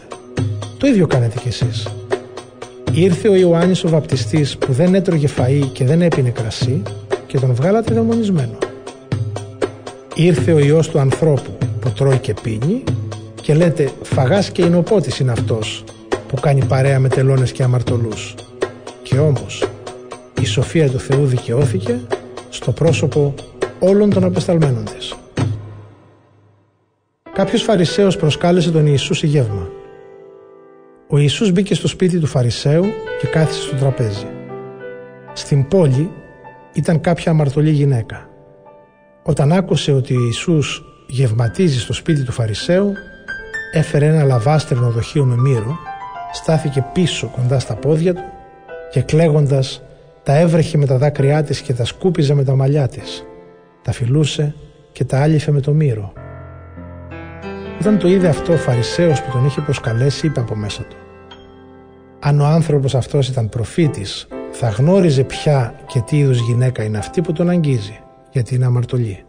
[0.79, 1.89] Το ίδιο κάνετε κι εσείς.
[2.93, 6.83] Ήρθε ο Ιωάννης ο βαπτιστής που δεν έτρωγε φαΐ και δεν έπινε κρασί
[7.27, 8.59] και τον βγάλατε δαιμονισμένο.
[10.15, 12.83] Ήρθε ο Υιός του ανθρώπου που τρώει και πίνει
[13.43, 15.85] και λέτε φαγάς και είναι ο πότης είναι αυτός
[16.29, 18.35] που κάνει παρέα με τελώνες και αμαρτωλούς.
[19.03, 19.65] Και όμως
[20.41, 22.01] η σοφία του Θεού δικαιώθηκε
[22.53, 23.35] στο πρόσωπο
[23.79, 25.15] όλων των απεσταλμένων της.
[27.33, 29.69] Κάποιος Φαρισαίος προσκάλεσε τον Ιησούς σε γεύμα.
[31.09, 32.85] Ο Ιησούς μπήκε στο σπίτι του Φαρισαίου
[33.21, 34.27] και κάθισε στο τραπέζι.
[35.33, 36.11] Στην πόλη
[36.73, 38.29] ήταν κάποια αμαρτωλή γυναίκα.
[39.23, 42.93] Όταν άκουσε ότι ο Ιησούς γευματίζει στο σπίτι του Φαρισαίου,
[43.73, 45.79] έφερε ένα λαβάστρινο δοχείο με μύρο,
[46.33, 48.23] στάθηκε πίσω κοντά στα πόδια του
[48.91, 49.83] και κλαίγοντας
[50.23, 53.25] τα έβρεχε με τα δάκρυά της και τα σκούπιζε με τα μαλλιά της.
[53.83, 54.55] Τα φιλούσε
[54.93, 56.13] και τα άλυφε με το μύρο.
[57.81, 60.97] Όταν το είδε αυτό ο Φαρισαίος που τον είχε προσκαλέσει είπε από μέσα του
[62.25, 67.21] αν ο άνθρωπος αυτός ήταν προφήτης θα γνώριζε ποια και τι είδους γυναίκα είναι αυτή
[67.21, 68.01] που τον αγγίζει
[68.31, 69.25] γιατί είναι αμαρτωλή.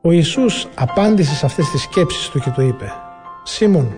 [0.00, 2.92] Ο Ιησούς απάντησε σε αυτές τις σκέψεις του και του είπε
[3.42, 3.92] «Σίμων,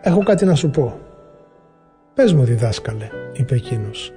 [0.00, 0.98] έχω κάτι να σου πω».
[2.14, 4.12] «Πες μου διδάσκαλε», είπε εκείνος.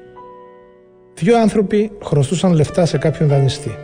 [1.14, 3.76] Δύο άνθρωποι χρωστούσαν λεφτά σε κάποιον δανειστή.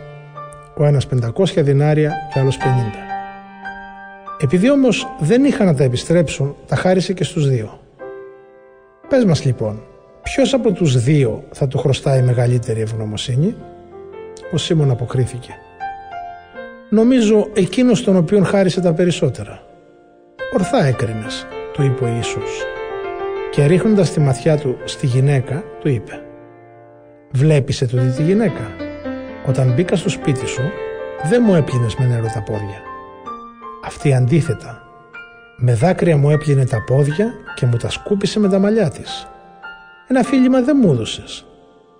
[0.76, 2.62] ο ένας 500 δινάρια και άλλος 50.
[4.40, 7.80] Επειδή όμως δεν είχαν να τα επιστρέψουν, τα χάρισε και στους δύο.
[9.08, 9.82] Πες μας λοιπόν,
[10.22, 13.54] ποιος από τους δύο θα του χρωστάει μεγαλύτερη ευγνωμοσύνη;
[14.52, 15.54] Ο Σίμων αποκρίθηκε.
[16.90, 19.62] Νομίζω εκείνος τον οποίον χάρισε τα περισσότερα.
[20.54, 22.62] Ορθά έκρινες, του είπε ο Ιησούς.
[23.50, 26.22] Και ρίχνοντας τη ματιά του στη γυναίκα, του είπε
[27.30, 28.70] «Βλέπεις το τη γυναίκα.
[29.46, 30.62] Όταν μπήκα στο σπίτι σου,
[31.30, 32.82] δεν μου έπλυνες με νερό τα πόδια.
[33.84, 34.82] Αυτή αντίθετα,
[35.56, 39.28] με δάκρυα μου έπλυνε τα πόδια και μου τα σκούπισε με τα μαλλιά της.
[40.08, 41.46] Ένα φίλημα δεν μου έδωσες.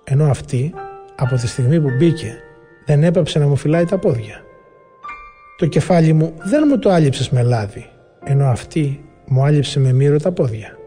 [0.03, 0.73] Ενώ αυτή,
[1.15, 2.37] από τη στιγμή που μπήκε,
[2.85, 4.43] δεν έπαψε να μου φυλάει τα πόδια.
[5.57, 7.89] Το κεφάλι μου δεν μου το άλυψες με λάδι,
[8.23, 10.77] ενώ αυτή μου άλυψε με μύρο τα πόδια.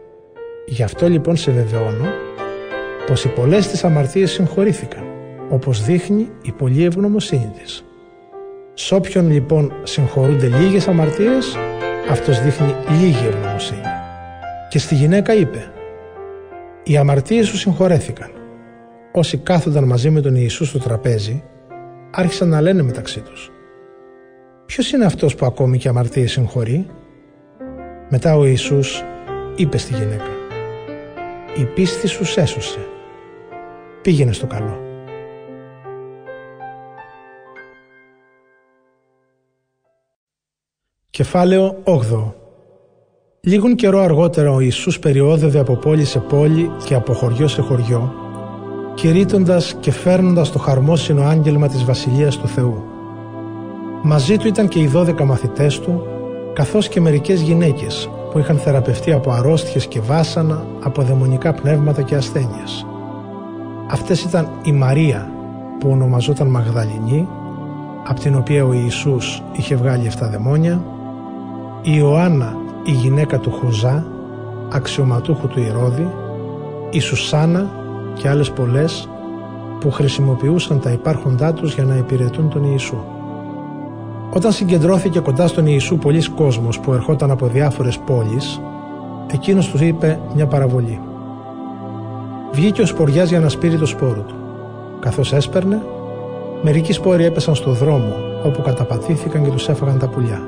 [0.65, 2.05] Γι' αυτό λοιπόν σε βεβαιώνω
[3.07, 5.03] πως οι πολλές της αμαρτίες συγχωρήθηκαν,
[5.49, 7.85] όπως δείχνει η πολλή ευγνωμοσύνη της.
[8.73, 11.57] Σ' όποιον λοιπόν συγχωρούνται λίγες αμαρτίες,
[12.09, 13.81] αυτός δείχνει λίγη ευγνωμοσύνη.
[14.69, 15.71] Και στη γυναίκα είπε
[16.83, 18.31] «Οι αμαρτίες σου συγχωρέθηκαν».
[19.11, 21.43] Όσοι κάθονταν μαζί με τον Ιησού στο τραπέζι,
[22.11, 23.51] άρχισαν να λένε μεταξύ τους
[24.65, 26.85] «Ποιος είναι αυτός που ακόμη και αμαρτίες συγχωρεί»
[28.09, 29.03] Μετά ο Ιησούς
[29.55, 30.31] είπε στη γυναίκα
[31.57, 32.79] «Η πίστη σου σέσωσε.
[34.03, 34.79] Πήγαινε στο καλό».
[41.09, 42.33] Κεφάλαιο 8
[43.45, 48.13] Λίγον καιρό αργότερα ο Ιησούς περιόδευε από πόλη σε πόλη και από χωριό σε χωριό,
[48.93, 52.83] κηρύττοντας και φέρνοντας το χαρμόσυνο άγγελμα της Βασιλείας του Θεού.
[54.03, 56.07] Μαζί του ήταν και οι δώδεκα μαθητές του,
[56.53, 62.15] καθώς και μερικές γυναίκες που είχαν θεραπευτεί από αρρώστιες και βάσανα, από δαιμονικά πνεύματα και
[62.15, 62.85] ασθένειες.
[63.93, 65.29] Αυτές ήταν η Μαρία
[65.79, 67.27] που ονομαζόταν Μαγδαληνή,
[68.07, 70.83] από την οποία ο Ιησούς είχε βγάλει 7 δαιμόνια,
[71.81, 74.05] η Ιωάννα η γυναίκα του Χουζά,
[74.71, 76.07] αξιωματούχου του Ηρώδη,
[76.89, 77.69] η Σουσάνα
[78.13, 79.09] και άλλες πολλές
[79.79, 82.97] που χρησιμοποιούσαν τα υπάρχοντά τους για να υπηρετούν τον Ιησού.
[84.33, 88.61] Όταν συγκεντρώθηκε κοντά στον Ιησού πολλοί κόσμος που ερχόταν από διάφορες πόλεις,
[89.31, 90.99] εκείνος τους είπε μια παραβολή.
[92.53, 94.35] Βγήκε ο σποριάς για να σπείρει το σπόρο του.
[94.99, 95.81] Καθώς έσπερνε,
[96.61, 100.41] μερικοί σπόροι έπεσαν στο δρόμο, όπου καταπατήθηκαν και τους έφαγαν τα πουλιά.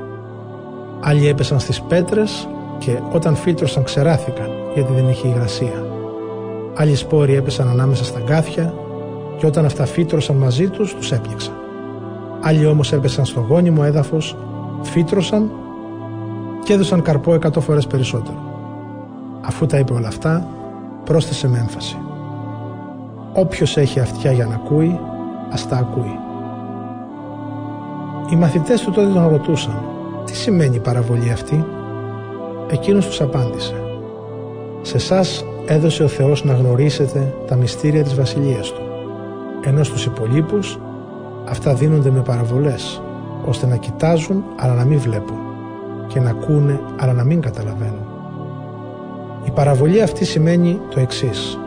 [1.00, 2.48] Άλλοι έπεσαν στις πέτρες
[2.78, 5.84] και όταν φίλτρωσαν ξεράθηκαν γιατί δεν είχε υγρασία.
[6.74, 8.74] Άλλοι σπόροι έπεσαν ανάμεσα στα γκάθια
[9.38, 11.54] και όταν αυτά φύτρωσαν μαζί τους, τους έπληξαν.
[12.40, 14.36] Άλλοι όμως έπεσαν στο γόνιμο έδαφος,
[14.82, 15.50] φύτρωσαν
[16.64, 18.36] και έδωσαν καρπό εκατό φορές περισσότερο.
[19.40, 20.48] Αφού τα είπε όλα αυτά,
[21.06, 21.96] πρόσθεσε με έμφαση.
[23.32, 25.00] Όποιος έχει αυτιά για να ακούει,
[25.52, 26.18] ας τα ακούει.
[28.30, 29.82] Οι μαθητές του τότε τον ρωτούσαν
[30.24, 31.64] «Τι σημαίνει η παραβολή αυτή»
[32.70, 33.74] Εκείνος τους απάντησε
[34.82, 38.82] «Σε εσάς έδωσε ο Θεός να γνωρίσετε τα μυστήρια της Βασιλείας Του,
[39.64, 40.78] ενώ στους υπολείπους
[41.48, 43.02] αυτά δίνονται με παραβολές,
[43.44, 45.38] ώστε να κοιτάζουν αλλά να μην βλέπουν
[46.06, 48.15] και να ακούνε αλλά να μην καταλαβαίνουν.
[49.46, 51.58] Η παραβολή αυτή σημαίνει το εξής.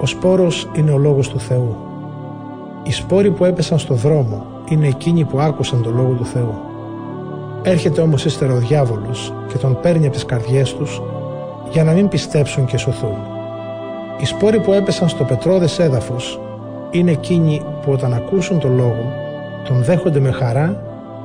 [0.00, 1.76] Ο σπόρος είναι ο λόγος του Θεού.
[2.82, 6.54] Οι σπόροι που έπεσαν στο δρόμο είναι εκείνοι που άκουσαν το λόγο του Θεού.
[7.62, 11.02] Έρχεται όμως ύστερα ο διάβολος και τον παίρνει από τις καρδιές τους
[11.70, 13.16] για να μην πιστέψουν και σωθούν.
[14.20, 16.40] Οι σπόροι που έπεσαν στο πετρώδες έδαφος
[16.90, 19.12] είναι εκείνοι που όταν ακούσουν τον λόγο
[19.64, 20.82] τον δέχονται με χαρά,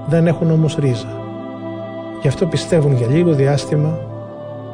[0.07, 1.17] δεν έχουν όμως ρίζα.
[2.21, 3.97] Γι' αυτό πιστεύουν για λίγο διάστημα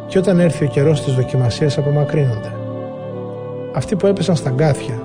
[0.07, 2.53] και όταν έρθει ο καιρός της δοκιμασίας απομακρύνονται.
[3.73, 5.03] Αυτοί που έπεσαν στα γκάθια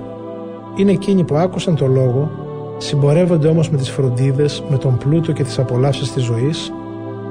[0.75, 2.41] είναι εκείνοι που άκουσαν τον λόγο
[2.81, 6.73] Συμπορεύονται όμως με τις φροντίδες, με τον πλούτο και τις απολαύσεις της ζωής,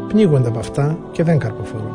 [0.08, 1.92] πνίγονται από αυτά και δεν καρποφορούν.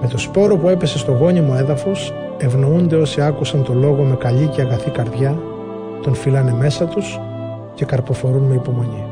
[0.00, 4.46] Με το σπόρο που έπεσε στο γόνιμο έδαφος, ευνοούνται όσοι άκουσαν το λόγο με καλή
[4.46, 5.38] και αγαθή καρδιά,
[6.02, 7.20] τον φυλάνε μέσα τους
[7.74, 9.09] και καρποφορούν με υπομονή.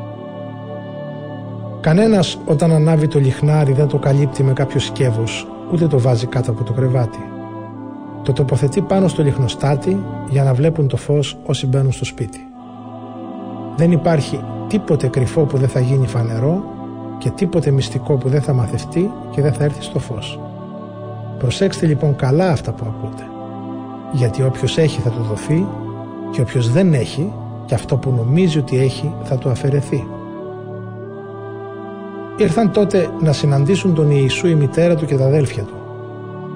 [1.89, 6.51] Κανένας όταν ανάβει το λιχνάρι δεν το καλύπτει με κάποιο σκεύος, ούτε το βάζει κάτω
[6.51, 7.19] από το κρεβάτι.
[8.23, 12.39] Το τοποθετεί πάνω στο λιχνοστάτη για να βλέπουν το φως όσοι μπαίνουν στο σπίτι.
[13.77, 16.65] Δεν υπάρχει τίποτε κρυφό που δεν θα γίνει φανερό
[17.19, 20.41] και τίποτε μυστικό που δεν θα μαθευτεί και δεν θα έρθει στο φως.
[21.39, 23.23] Προσέξτε λοιπόν καλά αυτά που ακούτε.
[24.13, 25.67] Γιατί όποιος έχει θα του δοθεί
[26.31, 27.33] και όποιος δεν έχει
[27.67, 30.07] και αυτό που νομίζει ότι έχει θα του αφαιρεθεί.
[32.41, 35.75] Ήρθαν τότε να συναντήσουν τον Ιησού η μητέρα του και τα αδέλφια του.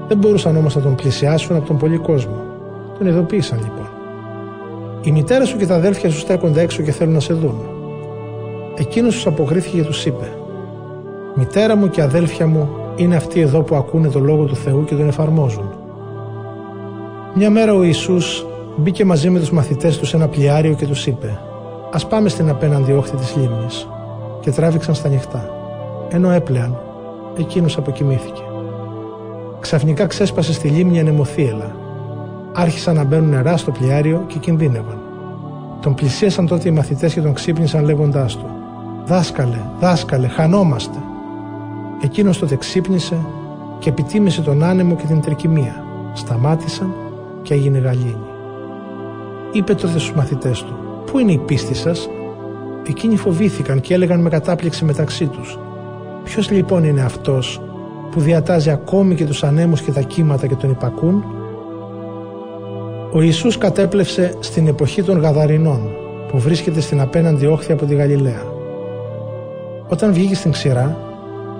[0.08, 2.36] Δεν μπορούσαν όμως να τον πλησιάσουν από τον πολύ κόσμο.
[2.98, 3.88] Τον ειδοποίησαν λοιπόν.
[5.02, 7.54] Η μητέρα σου και τα αδέλφια σου στέκονται έξω και θέλουν να σε δουν.
[8.76, 10.32] Εκείνος τους αποκρίθηκε και τους είπε:
[11.34, 14.94] Μητέρα μου και αδέλφια μου είναι αυτοί εδώ που ακούνε το λόγο του Θεού και
[14.94, 15.72] τον εφαρμόζουν.
[17.34, 21.06] Μια μέρα ο Ιησούς μπήκε μαζί με τους μαθητές του σε ένα πλοιάριο και τους
[21.06, 21.38] είπε
[21.92, 23.88] «Ας πάμε στην απέναντι όχθη της λίμνης»
[24.40, 25.61] και τράβηξαν στα νυχτά.
[26.14, 26.78] Ενώ έπλεαν,
[27.38, 28.42] εκείνος αποκοιμήθηκε.
[29.60, 31.76] Ξαφνικά ξέσπασε στη λίμνη ανεμοθύελα.
[32.52, 34.98] Άρχισαν να μπαίνουν νερά στο πλοιάριο και κινδύνευαν.
[35.80, 38.46] Τον πλησίασαν τότε οι μαθητές και τον ξύπνησαν λέγοντάς του
[39.06, 40.98] «Δάσκαλε, δάσκαλε, χανόμαστε».
[42.02, 43.16] Εκείνος τότε ξύπνησε
[43.78, 45.84] και επιτίμησε τον άνεμο και την τρικυμία.
[46.12, 46.92] Σταμάτησαν
[47.42, 48.26] και έγινε γαλήνη.
[49.52, 50.74] Είπε τότε στους μαθητές του
[51.06, 52.08] «Πού είναι η πίστη σας»
[52.88, 55.58] Εκείνοι φοβήθηκαν και έλεγαν με κατάπληξη μεταξύ τους
[56.24, 57.60] Ποιος λοιπόν είναι αυτός
[58.10, 61.24] που διατάζει ακόμη και τους ανέμους και τα κύματα και τον υπακούν;
[63.12, 65.90] Ο Ιησούς κατέπλευσε στην εποχή των Γαδαρινών
[66.28, 68.42] που βρίσκεται στην απέναντι όχθη από τη Γαλιλαία
[69.88, 70.96] Όταν βγήκε στην ξηρά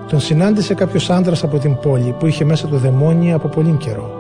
[0.09, 4.11] τον συνάντησε κάποιος άντρας από την πόλη που είχε μέσα το δαιμόνι από πολύ καιρό.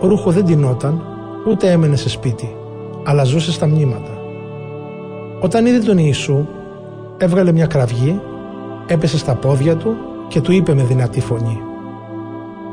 [0.00, 1.02] Ο ρούχο δεν τεινόταν,
[1.48, 2.56] ούτε έμενε σε σπίτι,
[3.04, 4.10] αλλά ζούσε στα μνήματα.
[5.40, 6.46] Όταν είδε τον Ιησού,
[7.16, 8.20] έβγαλε μια κραυγή,
[8.86, 9.96] έπεσε στα πόδια του
[10.28, 11.60] και του είπε με δυνατή φωνή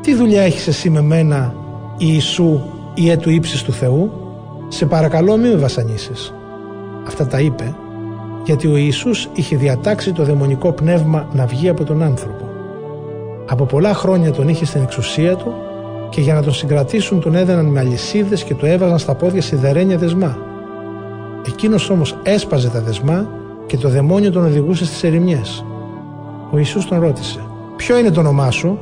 [0.00, 1.54] «Τι δουλειά έχεις εσύ με μένα,
[1.96, 2.60] Ιησού,
[2.94, 4.10] ιέ του ύψης του Θεού,
[4.68, 6.34] σε παρακαλώ μη με βασανίσεις».
[7.06, 7.74] Αυτά τα είπε
[8.44, 12.48] γιατί ο Ιησούς είχε διατάξει το δαιμονικό πνεύμα να βγει από τον άνθρωπο.
[13.46, 15.52] Από πολλά χρόνια τον είχε στην εξουσία του
[16.10, 19.96] και για να τον συγκρατήσουν τον έδαιναν με αλυσίδες και του έβαζαν στα πόδια σιδερένια
[19.98, 20.38] δεσμά.
[21.46, 23.28] Εκείνος όμως έσπαζε τα δεσμά
[23.66, 25.64] και το δαιμόνιο τον οδηγούσε στις ερημιές.
[26.52, 27.40] Ο Ιησούς τον ρώτησε:
[27.76, 28.78] Ποιο είναι το όνομά σου,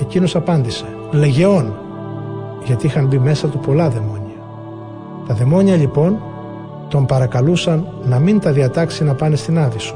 [0.00, 1.78] Εκείνος απάντησε: Λεγεών,
[2.64, 4.42] γιατί είχαν μπει μέσα του πολλά δαιμόνια.
[5.26, 6.22] Τα δαιμόνια λοιπόν
[6.88, 9.94] τον παρακαλούσαν να μην τα διατάξει να πάνε στην Άβυσσο.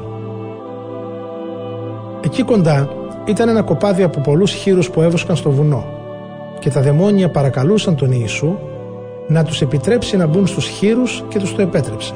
[2.21, 2.89] Εκεί κοντά
[3.25, 5.85] ήταν ένα κοπάδι από πολλούς χείρους που έβοσκαν στο βουνό
[6.59, 8.57] και τα δαιμόνια παρακαλούσαν τον Ιησού
[9.27, 12.13] να τους επιτρέψει να μπουν στους χείρους και τους το επέτρεψε.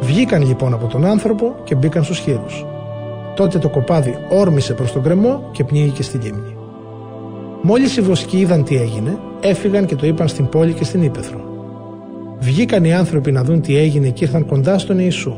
[0.00, 2.66] Βγήκαν λοιπόν από τον άνθρωπο και μπήκαν στους χείρους.
[3.36, 6.56] Τότε το κοπάδι όρμησε προς τον κρεμό και πνίγηκε στη λίμνη.
[7.62, 11.40] Μόλις οι βοσκοί είδαν τι έγινε, έφυγαν και το είπαν στην πόλη και στην Ήπεθρο.
[12.38, 15.34] Βγήκαν οι άνθρωποι να δουν τι έγινε και ήρθαν κοντά στον Ιησού.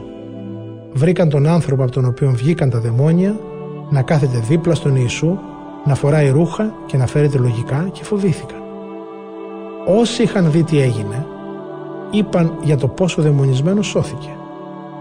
[0.93, 3.37] Βρήκαν τον άνθρωπο από τον οποίο βγήκαν τα δαιμόνια
[3.91, 5.39] να κάθεται δίπλα στον Ιησού,
[5.85, 8.59] να φοράει ρούχα και να φέρεται λογικά και φοβήθηκαν.
[9.87, 11.27] Όσοι είχαν δει τι έγινε,
[12.11, 14.38] είπαν για το πόσο δαιμονισμένος σώθηκε.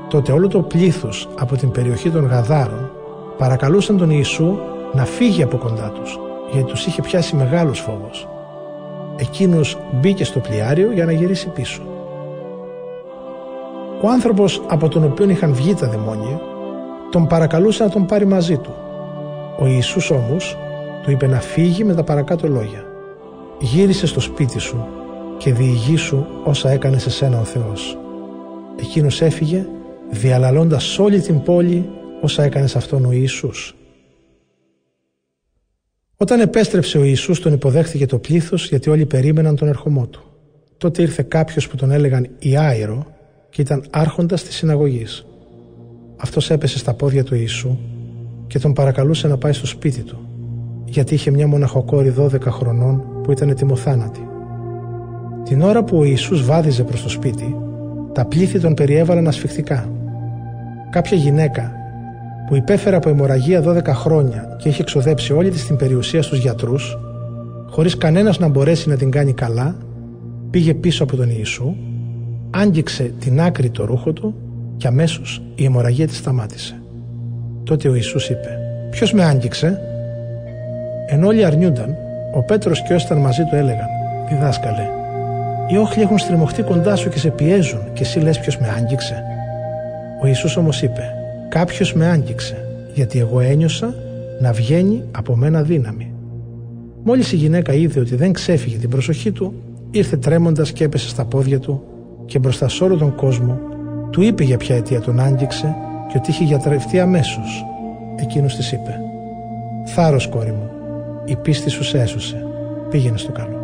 [0.10, 2.92] Τότε όλο το πλήθος από την περιοχή των Γαδάρων
[3.38, 4.58] παρακαλούσαν τον Ιησού
[4.94, 6.20] να φύγει από κοντά τους,
[6.52, 8.28] γιατί τους είχε πιάσει μεγάλος φόβος.
[9.16, 11.82] Εκείνος μπήκε στο πλοιάριο για να γυρίσει πίσω.
[14.02, 16.42] Ο άνθρωπος από τον οποίο είχαν βγει τα δαιμόνια
[17.12, 18.74] τον παρακαλούσε να τον πάρει μαζί του.
[19.60, 20.58] Ο Ιησούς όμως
[21.04, 22.84] του είπε να φύγει με τα παρακάτω λόγια.
[23.60, 24.86] Γύρισε στο σπίτι σου
[25.38, 27.98] και διηγήσου όσα έκανε σε σένα ο Θεός.
[28.76, 29.68] Εκείνος έφυγε
[30.10, 31.90] διαλαλώντας όλη την πόλη
[32.22, 33.76] όσα έκανε σε αυτόν ο Ιησούς.
[36.18, 40.24] Όταν επέστρεψε ο Ιησούς τον υποδέχθηκε το πλήθος γιατί όλοι περίμεναν τον ερχομό του.
[40.78, 43.06] Τότε ήρθε κάποιος που τον έλεγαν Ιάιρο
[43.50, 45.26] και ήταν άρχοντας της συναγωγής.
[46.18, 47.78] Αυτός έπεσε στα πόδια του Ιησού
[48.48, 50.28] και τον παρακαλούσε να πάει στο σπίτι του
[50.86, 54.28] γιατί είχε μια μοναχοκόρη 12 χρονών που ήταν ετοιμοθάνατη.
[55.44, 57.56] Την ώρα που ο Ιησούς βάδιζε προς το σπίτι,
[58.14, 59.92] τα πλήθη τον περιέβαλαν ασφιχτικά.
[60.98, 61.72] Κάποια γυναίκα
[62.48, 66.98] που υπέφερε από αιμορραγία 12 χρόνια και είχε εξοδέψει όλη της την περιουσία στους γιατρούς,
[67.70, 69.76] χωρίς κανένας να μπορέσει να την κάνει καλά,
[70.50, 71.76] πήγε πίσω από τον Ιησού,
[72.50, 74.36] άγγιξε την άκρη το ρούχο του
[74.78, 76.82] και αμέσως η αιμορραγία της σταμάτησε.
[77.64, 79.82] Τότε ο Ιησούς είπε «Ποιος με άγγιξε»
[81.08, 81.96] Ενώ όλοι αρνιούνταν,
[82.36, 83.88] ο Πέτρος και όσοι ήταν μαζί του έλεγαν
[84.30, 84.88] «Διδάσκαλε,
[85.68, 89.24] οι όχλοι έχουν στριμωχτεί κοντά σου και σε πιέζουν και εσύ λες ποιος με άγγιξε»
[90.22, 91.12] Ο Ιησούς όμως είπε
[91.50, 92.56] Κάποιος με άγγιξε,
[92.94, 93.96] γιατί εγώ ένιωσα
[94.42, 96.12] να βγαίνει από μένα δύναμη.
[97.04, 99.54] Μόλις η γυναίκα είδε ότι δεν ξέφυγε την προσοχή του,
[99.92, 101.84] ήρθε τρέμοντας και έπεσε στα πόδια του
[102.26, 103.60] και μπροστά σε όλο τον κόσμο
[104.10, 105.76] του είπε για ποια αιτία τον άγγιξε
[106.12, 107.66] και ότι είχε γιατρευτεί αμέσως.
[108.16, 109.00] Εκείνος της είπε
[109.86, 110.70] «Θάρρος κόρη μου,
[111.26, 112.48] η πίστη σου σε έσωσε,
[112.90, 113.58] πήγαινε στο καλό».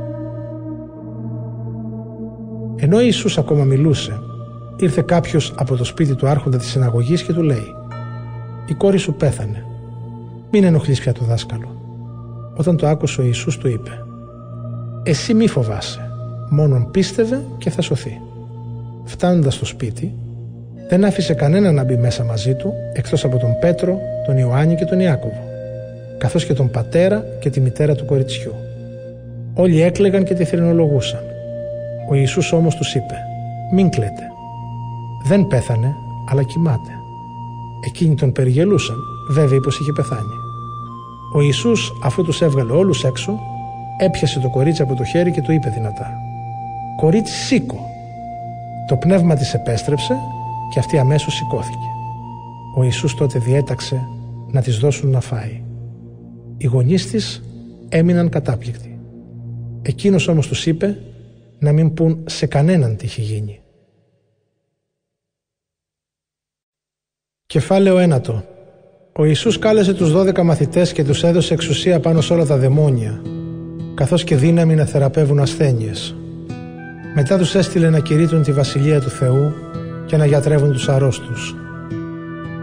[2.75, 4.19] Ενώ Ιησούς ακόμα μιλούσε
[4.78, 7.76] ήρθε κάποιος από το σπίτι του άρχοντα της συναγωγής και του λέει:
[8.67, 9.65] Η κόρη σου πέθανε.
[10.51, 11.67] Μην ενοχλείς πια το δάσκαλο.
[12.55, 13.89] Όταν το άκουσε ο Ιησούς του είπε:
[15.03, 16.09] Εσύ μη φοβάσαι,
[16.49, 18.21] μόνον πίστευε και θα σωθεί.
[19.03, 20.17] φτάνοντας στο σπίτι,
[20.89, 24.86] δεν άφησε κανένα να μπει μέσα μαζί του εκτός από τον Πέτρο, τον Ιωάννη και
[24.86, 25.43] τον Ιάκωβο,
[26.17, 28.53] καθώς και τον πατέρα και τη μητέρα του κοριτσιού.
[29.53, 31.24] Όλοι έκλεγαν και τη θρηνολογούσαν.
[32.09, 33.15] Ο Ιησούς όμως τους είπε
[33.74, 34.32] «Μην κλαίτε.
[35.24, 35.95] Δεν πέθανε,
[36.26, 36.91] αλλά κοιμάται».
[37.86, 38.97] Εκείνοι τον περιγελούσαν,
[39.30, 40.36] βέβαια πως είχε πεθάνει.
[41.34, 43.39] Ο Ιησούς αφού τους έβγαλε όλους έξω,
[43.97, 46.13] έπιασε το κορίτσι από το χέρι και του είπε δυνατά
[46.95, 47.89] «Κορίτσι σήκω».
[48.88, 50.17] Το πνεύμα της επέστρεψε
[50.74, 51.88] και αυτή αμέσως σηκώθηκε.
[52.76, 54.07] Ο Ιησούς τότε διέταξε
[54.51, 55.61] να της δώσουν να φάει.
[56.57, 57.43] Οι γονείς της
[57.89, 58.99] έμειναν κατάπληκτοι.
[59.82, 60.97] Εκείνος όμως τους είπε
[61.59, 63.59] να μην πούν σε κανέναν τι είχε γίνει.
[67.45, 68.43] Κεφάλαιο ένατο
[69.13, 73.21] Ο Ιησούς κάλεσε τους δώδεκα μαθητές και τους έδωσε εξουσία πάνω σε όλα τα δαιμόνια,
[73.93, 76.15] καθώς και δύναμη να θεραπεύουν ασθένειες.
[77.15, 79.53] Μετά τους έστειλε να κηρύττουν τη Βασιλεία του Θεού
[80.05, 81.55] και να γιατρεύουν τους αρρώστους.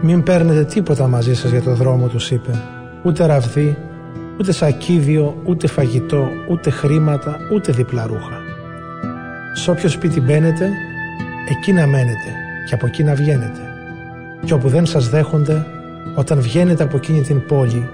[0.01, 2.51] «Μην παίρνετε τίποτα μαζί σας για το δρόμο», τους είπε,
[3.03, 3.77] «ούτε ραβδί,
[4.39, 8.39] ούτε σακίδιο, ούτε φαγητό, ούτε χρήματα, ούτε διπλά ρούχα.
[9.53, 10.69] Σ' όποιος σπίτι μπαίνετε,
[11.49, 12.29] εκεί να μένετε
[12.67, 13.70] και από εκεί να βγαίνετε.
[14.45, 15.65] Και όπου δεν σας δέχονται,
[16.15, 17.89] όταν βγαίνετε από εκείνη την πόλη,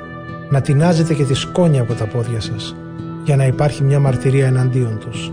[0.50, 2.76] να τεινάζετε και τη σκόνη από τα πόδια σας,
[3.24, 5.32] για να υπάρχει μια μαρτυρία εναντίον τους.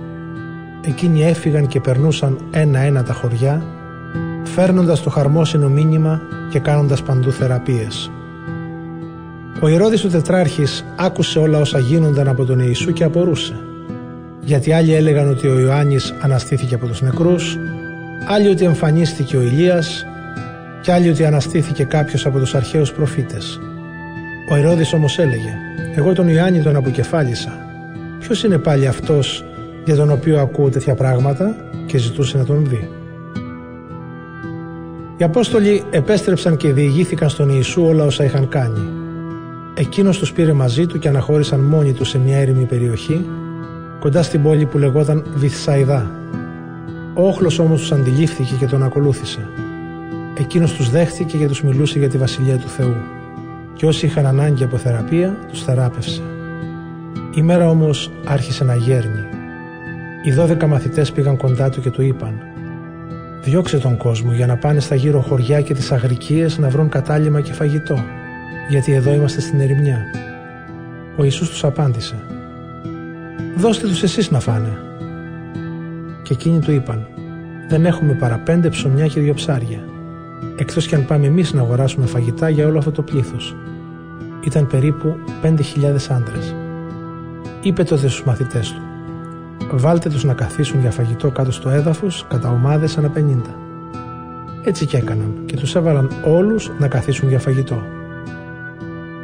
[0.86, 3.62] Εκείνοι έφυγαν και περνούσαν ένα-ένα τα χωριά,
[4.42, 8.10] φέρνοντας το χαρμόσυνο μήνυμα και κάνοντας παντού θεραπείες.
[9.60, 13.56] Ο Ηρώδης του Τετράρχης άκουσε όλα όσα γίνονταν από τον Ιησού και απορούσε.
[14.40, 17.56] Γιατί άλλοι έλεγαν ότι ο Ιωάννης αναστήθηκε από τους νεκρούς,
[18.28, 20.06] άλλοι ότι εμφανίστηκε ο Ηλίας
[20.84, 23.60] και άλλοι ότι αναστήθηκε κάποιος από τους αρχαίους προφήτες.
[24.50, 25.54] Ο Ηρώδης όμως έλεγε
[25.94, 27.52] «Εγώ τον Ιωάννη τον αποκεφάλισα.
[28.18, 29.44] Ποιος είναι πάλι αυτός
[29.84, 31.56] για τον οποίο ακούω τέτοια πράγματα»
[31.86, 32.88] και ζητούσε να τον δει;
[35.16, 38.88] Οι Απόστολοι επέστρεψαν και διηγήθηκαν στον Ιησού όλα όσα είχαν κάνει.
[39.74, 43.26] Εκείνος τους πήρε μαζί του και αναχώρησαν μόνοι τους σε μια έρημη περιοχή,
[44.00, 46.10] κοντά στην πόλη που λεγόταν Βυθσαϊδά.
[47.14, 49.48] Ο όχλος όμως τους αντιλήφθηκε και τον ακολούθησε.
[50.38, 52.96] Εκείνος τους δέχτηκε και τους μιλούσε για τη βασιλεία του Θεού.
[53.74, 56.22] Και όσοι είχαν ανάγκη από θεραπεία, τους θεράπευσε.
[57.34, 59.24] Η μέρα όμως άρχισε να γέρνει.
[60.24, 62.40] Οι δώδεκα μαθητές πήγαν κοντά του και του είπαν:
[63.42, 67.40] Διώξε τον κόσμο για να πάνε στα γύρω χωριά και τις αγρικίες να βρουν κατάλημα
[67.40, 68.04] και φαγητό,
[68.68, 69.98] γιατί εδώ είμαστε στην ερημιά.
[71.16, 72.14] Ο Ιησούς τους απάντησε
[73.56, 74.78] «Δώστε τους εσείς να φάνε».
[76.22, 77.06] Και εκείνοι του είπαν
[77.68, 79.78] «Δεν έχουμε παρά πέντε ψωμιά και δύο ψάρια,
[80.56, 83.56] εκτός κι αν πάμε εμείς να αγοράσουμε φαγητά για όλο αυτό το πλήθος».
[84.44, 86.54] Ήταν περίπου πέντε χιλιάδες άντρες.
[87.60, 88.84] Είπε τότε στους μαθητές του
[89.70, 93.54] Βάλτε τους να καθίσουν για φαγητό κάτω στο έδαφος κατά ομάδες ανά 50.
[94.64, 97.82] Έτσι και έκαναν και τους έβαλαν όλους να καθίσουν για φαγητό.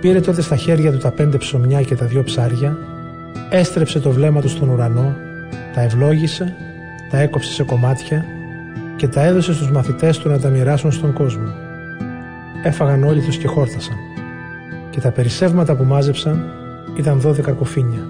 [0.00, 2.76] Πήρε τότε στα χέρια του τα πέντε ψωμιά και τα δυο ψάρια,
[3.50, 5.16] έστρεψε το βλέμμα του στον ουρανό,
[5.74, 6.54] τα ευλόγησε,
[7.10, 8.24] τα έκοψε σε κομμάτια
[9.00, 11.52] και τα έδωσε στους μαθητές του να τα μοιράσουν στον κόσμο.
[12.62, 13.96] Έφαγαν όλοι τους και χόρτασαν.
[14.90, 16.44] Και τα περισσεύματα που μάζεψαν
[16.96, 18.06] ήταν δώδεκα κοφίνια.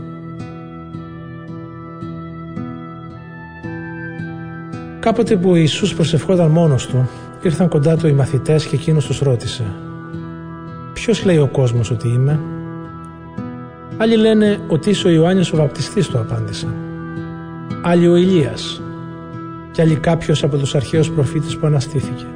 [5.01, 7.09] Κάποτε που ο Ιησούς προσευχόταν μόνος του,
[7.43, 9.65] ήρθαν κοντά του οι μαθητές και εκείνος τους ρώτησε
[10.93, 12.41] «Ποιος λέει ο κόσμος ότι είμαι»
[13.97, 16.75] Άλλοι λένε ότι είσαι ο Ιωάννης ο βαπτιστής του απάντησαν.
[17.83, 18.83] Άλλοι ο Ηλίας
[19.71, 22.27] και άλλοι κάποιος από τους αρχαίους προφήτες που αναστήθηκε.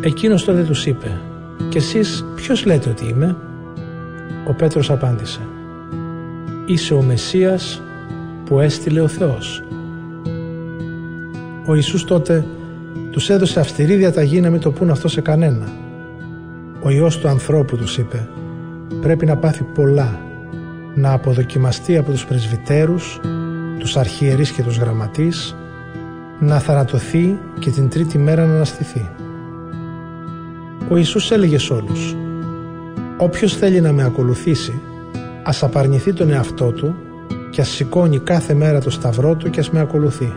[0.00, 1.20] Εκείνος τότε τους είπε
[1.68, 3.36] «Και εσείς ποιος λέτε ότι είμαι»
[4.48, 5.40] Ο Πέτρος απάντησε
[6.66, 7.82] «Είσαι ο Μεσσίας
[8.44, 9.62] που έστειλε ο Θεός».
[11.66, 12.44] Ο Ιησούς τότε
[13.10, 15.68] τους έδωσε αυστηρή διαταγή να μην το πούν αυτό σε κανένα.
[16.82, 18.28] Ο Υιός του ανθρώπου τους είπε
[19.00, 20.20] πρέπει να πάθει πολλά,
[20.94, 23.20] να αποδοκιμαστεί από τους πρεσβυτέρους,
[23.78, 25.56] τους αρχιερείς και τους γραμματείς,
[26.42, 29.08] να θαρατωθεί και την τρίτη μέρα να αναστηθεί.
[30.88, 32.16] Ο Ιησούς έλεγε σε όλους
[33.18, 34.80] «Όποιος θέλει να με ακολουθήσει,
[35.42, 36.94] ας απαρνηθεί τον εαυτό του
[37.50, 40.32] και ας σηκώνει κάθε μέρα το σταυρό του και ας με ακολουθεί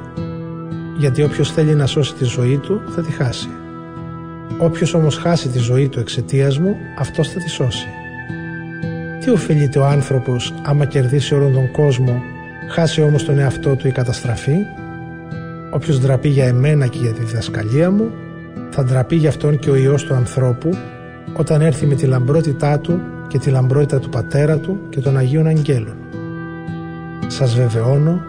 [0.97, 3.49] γιατί όποιος θέλει να σώσει τη ζωή του θα τη χάσει.
[4.57, 7.87] Όποιος όμως χάσει τη ζωή του εξαιτίας μου, αυτός θα τη σώσει.
[9.19, 12.21] Τι ωφελείται ο άνθρωπος άμα κερδίσει όλον τον κόσμο,
[12.69, 14.55] χάσει όμως τον εαυτό του η καταστραφή;
[15.75, 18.11] Όποιος ντραπεί για εμένα και για τη διδασκαλία μου,
[18.69, 20.69] θα ντραπεί για αυτόν και ο Υιός του ανθρώπου,
[21.33, 25.47] όταν έρθει με τη λαμπρότητά του και τη λαμπρότητα του πατέρα του και των Αγίων
[25.47, 25.95] Αγγέλων.
[27.27, 28.21] Σας βεβαιώνω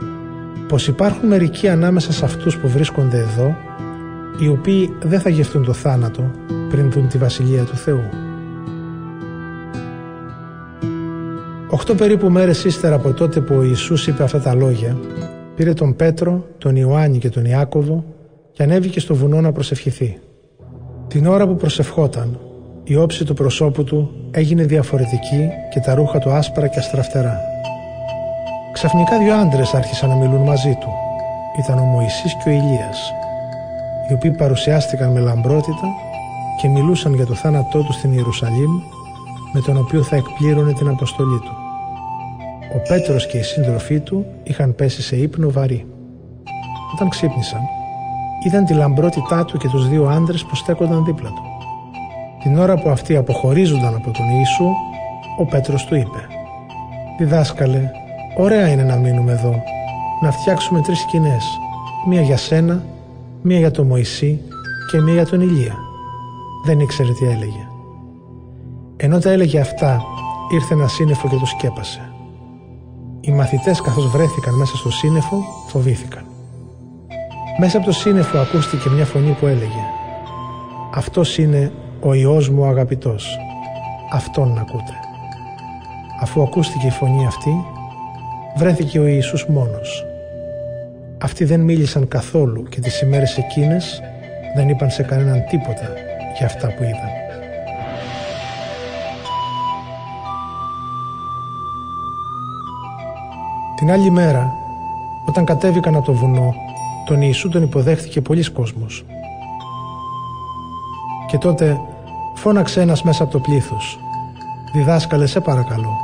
[0.69, 3.57] πως υπάρχουν μερικοί ανάμεσα σε αυτούς που βρίσκονται εδώ
[4.39, 6.31] οι οποίοι δεν θα γευτούν το θάνατο
[6.69, 8.09] πριν δουν τη Βασιλεία του Θεού.
[11.69, 14.97] Οχτώ περίπου μέρες ύστερα από τότε που ο Ιησούς είπε αυτά τα λόγια,
[15.57, 18.05] πήρε τον Πέτρο, τον Ιωάννη και τον Ιάκωβο
[18.53, 20.19] και ανέβηκε στο βουνό να προσευχηθεί.
[21.09, 22.39] Την ώρα που προσευχόταν,
[22.85, 27.41] η όψη του προσώπου του έγινε διαφορετική και τα ρούχα του άσπρα και αστραφτερά.
[28.73, 30.89] Ξαφνικά δύο άντρες άρχισαν να μιλούν μαζί του.
[31.65, 33.13] Ήταν ο Μωυσής και ο Ηλίας,
[34.09, 35.89] οι οποίοι παρουσιάστηκαν με λαμπρότητα
[36.61, 38.73] και μιλούσαν για το θάνατό τους στην Ιερουσαλήμ
[39.53, 41.66] με τον οποίο θα εκπλήρωνε την αποστολή του.
[42.75, 45.87] Ο Πέτρος και οι σύντροφοί του είχαν πέσει σε ύπνο βαρύ.
[46.95, 47.61] Όταν ξύπνησαν,
[48.47, 51.43] είδαν τη λαμπρότητά του και τους δύο άντρες που στέκονταν δίπλα του.
[52.43, 54.69] Την ώρα που αυτοί αποχωρίζονταν από τον Ιησού,
[55.39, 56.19] ο Πέτρος του είπε
[57.19, 57.91] «Διδάσκαλε,
[58.37, 59.63] ωραία είναι να μείνουμε εδώ,
[60.23, 61.45] να φτιάξουμε τρεις σκηνές,
[62.09, 62.85] μία για σένα,
[63.43, 64.41] μία για τον Μωυσή
[64.91, 65.75] και μία για τον Ηλία».
[66.65, 67.69] Δεν ήξερε τι έλεγε.
[68.97, 70.03] Ενώ τα έλεγε αυτά,
[70.53, 72.06] ήρθε ένα σύννεφο και το σκέπασε.
[73.27, 75.37] Οι μαθητές καθώς βρέθηκαν μέσα στο σύννεφο,
[75.67, 76.25] φοβήθηκαν.
[77.59, 79.83] Μέσα από το σύννεφο ακούστηκε μια φωνή που έλεγε
[80.95, 83.39] «Αυτός είναι ο Υιός μου ο αγαπητός,
[84.13, 84.95] Αυτόν να ακούτε».
[86.21, 87.65] Αφού ακούστηκε η φωνή αυτή,
[88.57, 90.05] βρέθηκε ο Ιησούς μόνος.
[91.19, 94.03] Αυτοί δεν μίλησαν καθόλου και τις ημέρες εκείνες
[94.57, 95.93] δεν είπαν σε κανέναν τίποτα
[96.39, 97.16] για αυτά που είδαν.
[103.77, 104.53] Την άλλη μέρα,
[105.25, 106.55] όταν κατέβηκαν από το βουνό,
[107.07, 109.05] τον Ιησού τον υποδέχθηκε πολλοί κόσμος.
[111.27, 111.81] Και τότε
[112.35, 113.99] φώναξε ένας μέσα από το πλήθος.
[114.75, 115.97] «Διδάσκαλε, σε παρακαλώ,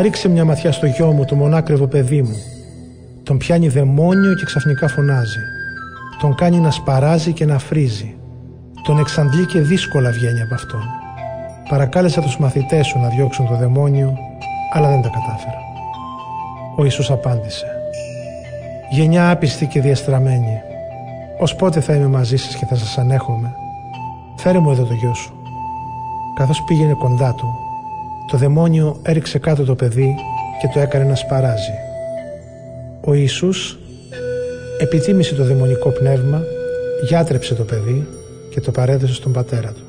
[0.00, 2.36] ρίξε μια ματιά στο γιο μου, το μονάκριβο παιδί μου.
[3.22, 5.40] Τον πιάνει δαιμόνιο και ξαφνικά φωνάζει.
[6.20, 8.14] Τον κάνει να σπαράζει και να φρίζει.
[8.82, 10.82] Τον εξαντλεί και δύσκολα βγαίνει από αυτόν.
[11.68, 14.18] Παρακάλεσα τους μαθητές σου να διώξουν το δαιμόνιο,
[14.72, 15.58] αλλά δεν τα κατάφερα.
[16.78, 17.66] Ο Ιησούς απάντησε
[18.90, 20.60] «Γενιά άπιστη και διαστραμμένη,
[21.38, 23.54] ως πότε θα είμαι μαζί σας και θα σας ανέχομαι;
[24.36, 25.32] Φέρε μου εδώ το γιο σου».
[26.34, 27.46] Καθώς πήγαινε κοντά του,
[28.30, 30.14] το δαιμόνιο έριξε κάτω το παιδί
[30.60, 31.72] και το έκανε να σπαράζει.
[33.04, 33.78] Ο Ιησούς
[34.80, 36.42] επιτίμησε το δαιμονικό πνεύμα,
[37.08, 38.06] γιάτρεψε το παιδί
[38.50, 39.84] και το παρέδωσε στον πατέρα του.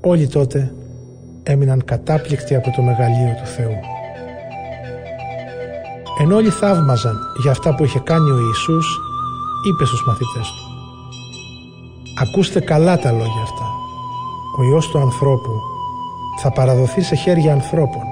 [0.00, 0.72] Όλοι τότε
[1.42, 3.99] έμειναν κατάπληκτοι από το μεγαλείο του Θεού.
[6.22, 9.00] Ενώ όλοι θαύμαζαν για αυτά που είχε κάνει ο Ιησούς,
[9.68, 10.64] είπε στους μαθητές του
[12.22, 13.66] «Ακούστε καλά τα λόγια αυτά.
[14.58, 15.50] Ο Υιός του ανθρώπου
[16.42, 18.02] θα παραδοθεί σε χέρια ανθρώπων.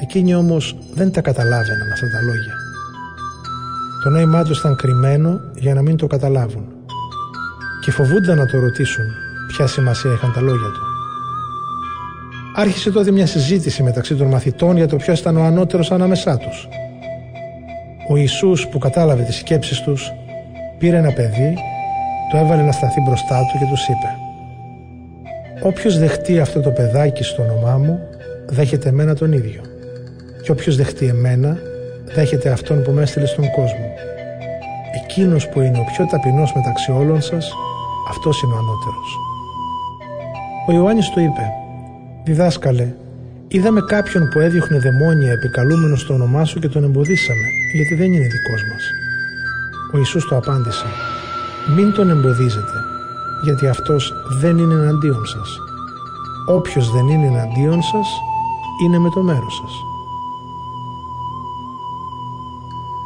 [0.00, 2.54] Εκείνοι όμως δεν τα καταλάβαιναν αυτά τα λόγια.
[4.02, 6.64] Το νόημά τους ήταν κρυμμένο για να μην το καταλάβουν
[7.84, 9.04] και φοβούνταν να το ρωτήσουν
[9.46, 10.82] ποια σημασία είχαν τα λόγια του.
[12.54, 16.68] Άρχισε τότε μια συζήτηση μεταξύ των μαθητών για το ποιος ήταν ο ανώτερος ανάμεσά τους.
[18.12, 20.12] Ο Ιησούς που κατάλαβε τις σκέψεις τους
[20.78, 21.54] πήρε ένα παιδί,
[22.30, 24.16] το έβαλε να σταθεί μπροστά του και τους είπε
[25.62, 27.98] «Όποιος δεχτεί αυτό το παιδάκι στο όνομά μου,
[28.46, 29.60] δέχεται εμένα τον ίδιο.
[30.42, 31.56] Και όποιος δεχτεί εμένα,
[32.14, 33.94] δέχεται αυτόν που με έστειλε στον κόσμο.
[35.02, 37.52] Εκείνος που είναι ο πιο ταπεινός μεταξύ όλων σας,
[38.08, 39.16] αυτός είναι ο ανώτερος».
[40.68, 41.52] Ο Ιωάννης του είπε
[42.24, 42.88] «Διδάσκαλε,
[43.54, 48.26] είδαμε κάποιον που έδιωχνε δαιμόνια επικαλούμενο στο όνομά σου και τον εμποδίσαμε γιατί δεν είναι
[48.26, 48.82] δικός μας.
[49.92, 50.86] Ο Ιησούς το απάντησε
[51.76, 52.76] «Μην τον εμποδίζετε,
[53.44, 55.58] γιατί αυτός δεν είναι εναντίον σας.
[56.46, 58.08] Όποιος δεν είναι εναντίον σας,
[58.84, 59.72] είναι με το μέρος σας».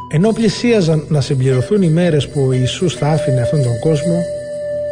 [0.07, 4.23] Ενώ πλησίαζαν να συμπληρωθούν οι μέρες που ο Ιησούς θα άφηνε αυτόν τον κόσμο,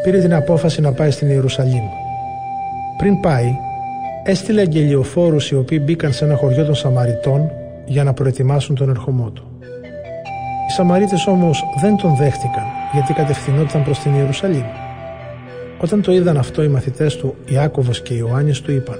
[0.03, 1.85] πήρε την απόφαση να πάει στην Ιερουσαλήμ.
[2.97, 3.57] Πριν πάει,
[4.27, 7.51] έστειλε αγγελιοφόρους οι οποίοι μπήκαν σε ένα χωριό των Σαμαριτών
[7.85, 9.43] για να προετοιμάσουν τον ερχομό του.
[10.67, 14.63] Οι Σαμαρίτες όμως δεν τον δέχτηκαν γιατί κατευθυνόταν προς την Ιερουσαλήμ.
[15.79, 18.97] Όταν το είδαν αυτό οι μαθητές του Ιάκωβος και Ιωάννης του είπαν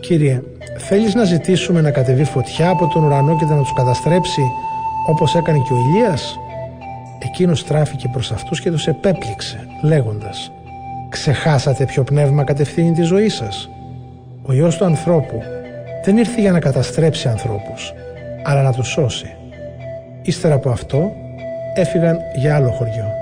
[0.00, 0.42] «Κύριε,
[0.78, 4.42] θέλεις να ζητήσουμε να κατεβεί φωτιά από τον ουρανό και να τους καταστρέψει
[5.08, 6.38] όπως έκανε και ο Ηλίας»
[7.18, 10.52] Εκείνος στράφηκε προς αυτούς και τους επέπληξε λέγοντας
[11.08, 13.70] «Ξεχάσατε ποιο πνεύμα κατευθύνει τη ζωή σας.
[14.48, 15.42] Ο Υιός του ανθρώπου
[16.04, 17.92] δεν ήρθε για να καταστρέψει ανθρώπους,
[18.44, 19.36] αλλά να τους σώσει.
[20.22, 21.12] Ύστερα από αυτό
[21.74, 23.12] έφυγαν για άλλο χωριό.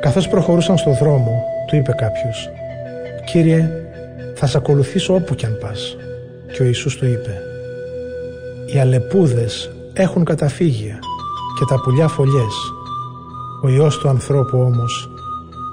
[0.00, 2.50] Καθώς προχωρούσαν στο δρόμο, του είπε κάποιος
[3.24, 3.70] «Κύριε,
[4.34, 5.96] θα σε ακολουθήσω όπου κι αν πας».
[6.52, 7.42] Και ο Ιησούς του είπε
[8.74, 10.98] «Οι αλεπούδες έχουν καταφύγια
[11.58, 12.54] και τα πουλιά φωλιές.
[13.62, 15.10] Ο Υιός του ανθρώπου όμως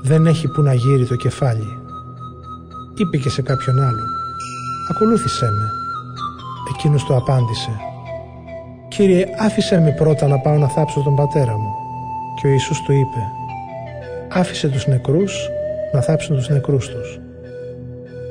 [0.04, 1.87] δεν έχει που να γύρει το κεφάλι.
[3.00, 4.08] Είπε και σε κάποιον άλλον
[4.90, 5.72] «Ακολούθησέ με».
[6.74, 7.70] Εκείνος του απάντησε
[8.88, 11.74] «Κύριε άφησε με πρώτα να πάω να θάψω τον πατέρα μου».
[12.36, 13.22] Και ο Ιησούς του είπε
[14.28, 15.50] «Άφησε τους νεκρούς
[15.94, 17.20] να θάψουν τους νεκρούς τους.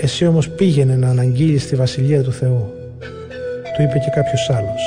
[0.00, 2.72] Εσύ όμως πήγαινε να αναγγείλεις τη Βασιλεία του Θεού».
[3.76, 4.82] Του είπε και κάποιος άλλος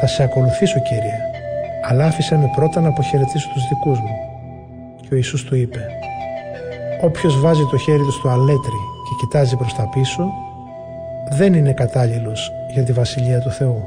[0.00, 1.18] «Θα σε ακολουθήσω Κύριε,
[1.88, 4.16] αλλά άφησε με πρώτα να αποχαιρετήσω τους δικούς μου».
[5.00, 5.80] Και ο Ιησούς του είπε
[7.00, 10.28] «Όποιος βάζει το χέρι του στο αλέτρι και κοιτάζει προς τα πίσω,
[11.30, 13.82] δεν είναι κατάλληλος για τη Βασιλεία του Θεού».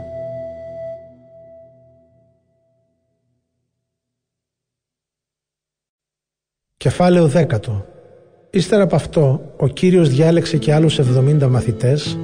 [6.78, 7.60] Κεφάλαιο 10
[8.50, 12.18] Ύστερα από αυτό, ο Κύριος διάλεξε και άλλους 70 μαθητές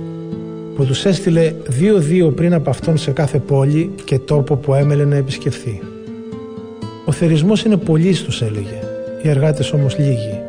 [0.75, 5.15] που τους έστειλε δύο-δύο πριν από αυτόν σε κάθε πόλη και τόπο που έμελε να
[5.15, 5.81] επισκεφθεί.
[7.05, 8.79] Ο θερισμός είναι πολύ τους έλεγε,
[9.23, 10.46] οι εργάτες όμως λίγοι.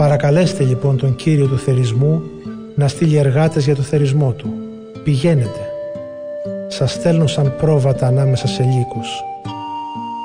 [0.00, 2.22] Παρακαλέστε λοιπόν τον Κύριο του θερισμού
[2.74, 4.52] να στείλει εργάτες για το θερισμό του.
[5.04, 5.60] Πηγαίνετε.
[6.68, 9.08] Σας στέλνω σαν πρόβατα ανάμεσα σε λύκους.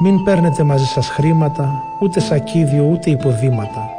[0.04, 3.90] Μην παίρνετε μαζί σας χρήματα, ούτε σακίδιο, ούτε υποδήματα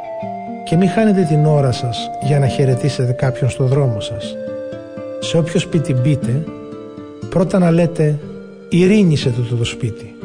[0.65, 4.35] και μην χάνετε την ώρα σας για να χαιρετήσετε κάποιον στο δρόμο σας.
[5.19, 6.43] Σε όποιος σπίτι μπείτε,
[7.29, 8.19] πρώτα να λέτε
[8.69, 10.15] «ειρήνη σε τούτο το σπίτι».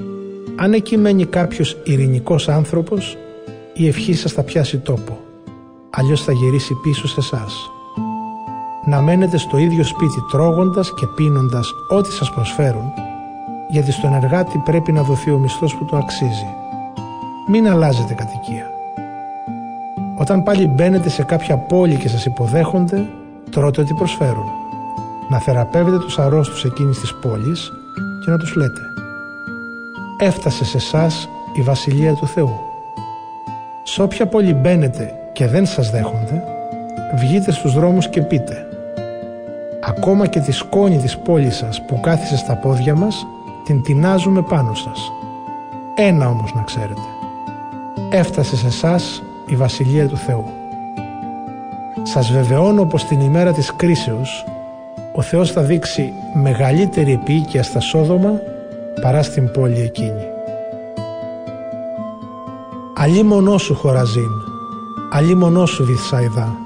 [0.57, 3.17] Αν εκεί μένει κάποιος ειρηνικός άνθρωπος,
[3.73, 5.19] η ευχή σας θα πιάσει τόπο,
[5.95, 7.71] αλλιώς θα γυρίσει πίσω σε εσάς.
[8.85, 12.93] Να μένετε στο ίδιο σπίτι τρώγοντας και πίνοντας ό,τι σας προσφέρουν,
[13.69, 16.47] γιατί στον εργάτη πρέπει να δοθεί ο μισθός που του αξίζει.
[17.49, 18.71] Μην αλλάζετε κατοικία.
[20.19, 23.09] Όταν πάλι μπαίνετε σε κάποια πόλη και σας υποδέχονται,
[23.51, 24.47] τρώτε ό,τι προσφέρουν.
[25.29, 27.73] Να θεραπεύετε τους αρρώστους εκείνης της πόλης
[28.25, 28.81] και να τους λέτε
[30.19, 32.61] «Έφτασε σε εσάς η Βασιλεία του Θεού».
[33.83, 36.45] Σε όποια πόλη μπαίνετε και δεν σας δέχονται,
[37.15, 38.67] βγείτε στους δρόμους και πείτε
[39.81, 43.27] «Ακόμα και τη σκόνη της πόλης σας που κάθισε στα πόδια μας,
[43.65, 45.13] την τεινάζουμε πάνω σας.
[45.95, 47.01] Ένα όμως να ξέρετε.
[48.11, 50.45] Έφτασε σε εσάς η Βασιλεία του Θεού.
[52.03, 54.45] Σας βεβαιώνω πως την ημέρα της κρίσεως
[55.15, 58.41] ο Θεός θα δείξει μεγαλύτερη επίοικια στα Σόδομα
[59.01, 60.27] παρά στην πόλη εκείνη.
[62.95, 64.52] Αλλή μονό σου Χωραζίν,
[65.15, 66.57] αλλή μονός σου Βυθσαϊδά,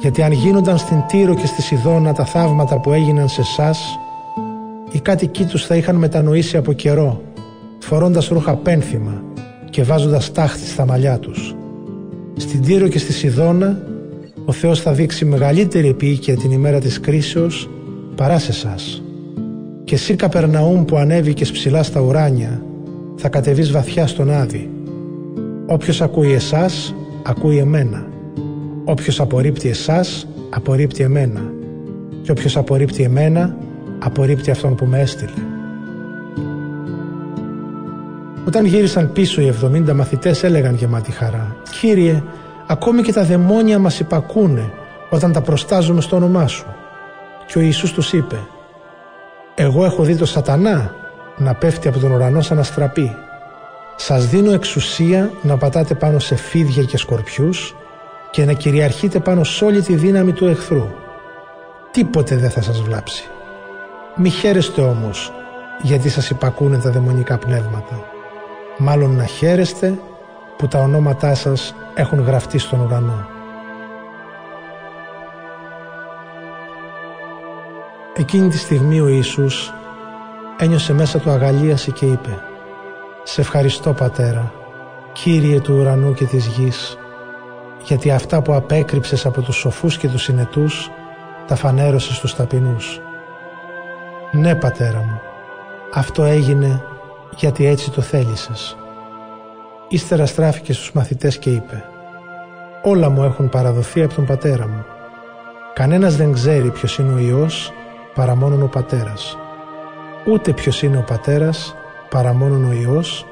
[0.00, 3.98] γιατί αν γίνονταν στην Τύρο και στη Σιδώνα τα θαύματα που έγιναν σε εσάς,
[4.90, 7.22] οι κάτοικοί τους θα είχαν μετανοήσει από καιρό,
[7.78, 9.22] φορώντας ρούχα πένθυμα
[9.70, 11.54] και βάζοντας τάχτη στα μαλλιά τους.
[12.36, 13.78] Στην Τύρο και στη Σιδώνα
[14.44, 17.70] ο Θεός θα δείξει μεγαλύτερη επίοικια την ημέρα της κρίσεως
[18.14, 19.02] παρά σε εσάς.
[19.84, 22.62] Και εσύ Καπερναούμ που ανέβηκες ψηλά στα ουράνια
[23.16, 24.70] θα κατεβείς βαθιά στον Άδη.
[25.66, 28.06] Όποιος ακούει εσάς, ακούει εμένα.
[28.84, 31.40] Όποιος απορρίπτει εσάς, απορρίπτει εμένα.
[32.22, 33.56] Και όποιος απορρίπτει εμένα,
[33.98, 35.30] απορρίπτει αυτόν που με έστειλε.
[38.46, 42.22] Όταν γύρισαν πίσω οι 70 μαθητές έλεγαν γεμάτη χαρά «Κύριε,
[42.66, 44.70] ακόμη και τα δαιμόνια μας υπακούνε
[45.10, 46.66] όταν τα προστάζουμε στο όνομά Σου».
[47.46, 48.36] Και ο Ιησούς τους είπε
[49.54, 50.94] «Εγώ έχω δει το σατανά
[51.36, 53.16] να πέφτει από τον ουρανό σαν αστραπή.
[54.04, 57.74] Σας δίνω εξουσία να πατάτε πάνω σε φίδια και σκορπιούς
[58.30, 60.88] και να κυριαρχείτε πάνω σε όλη τη δύναμη του εχθρού.
[61.90, 63.24] Τίποτε δεν θα σας βλάψει.
[64.16, 65.32] Μη χαίρεστε όμως
[65.82, 68.04] γιατί σας υπακούνε τα δαιμονικά πνεύματα.
[68.78, 69.98] Μάλλον να χαίρεστε
[70.56, 73.26] που τα ονόματά σας έχουν γραφτεί στον ουρανό.
[78.16, 79.72] Εκείνη τη στιγμή ο Ιησούς
[80.58, 82.42] ένιωσε μέσα του αγαλίαση και είπε
[83.24, 84.52] «Σε ευχαριστώ Πατέρα,
[85.12, 86.96] Κύριε του ουρανού και της γης,
[87.84, 90.90] γιατί αυτά που απέκρυψες από τους σοφούς και τους συνετούς
[91.46, 93.00] τα φανέρωσες στους ταπεινούς.
[94.32, 95.20] Ναι Πατέρα μου,
[95.92, 96.82] αυτό έγινε
[97.36, 98.76] γιατί έτσι το θέλησες.
[99.88, 101.84] Ύστερα στράφηκε στους μαθητές και είπε
[102.82, 104.84] «Όλα μου έχουν παραδοθεί από τον πατέρα μου.
[105.74, 107.72] Κανένας δεν ξέρει ποιος είναι ο Υιός
[108.14, 109.36] παρά μόνον ο πατέρας.
[110.26, 111.74] Ούτε ποιος είναι ο πατέρας
[112.12, 113.26] παρά μόνον ο Υιός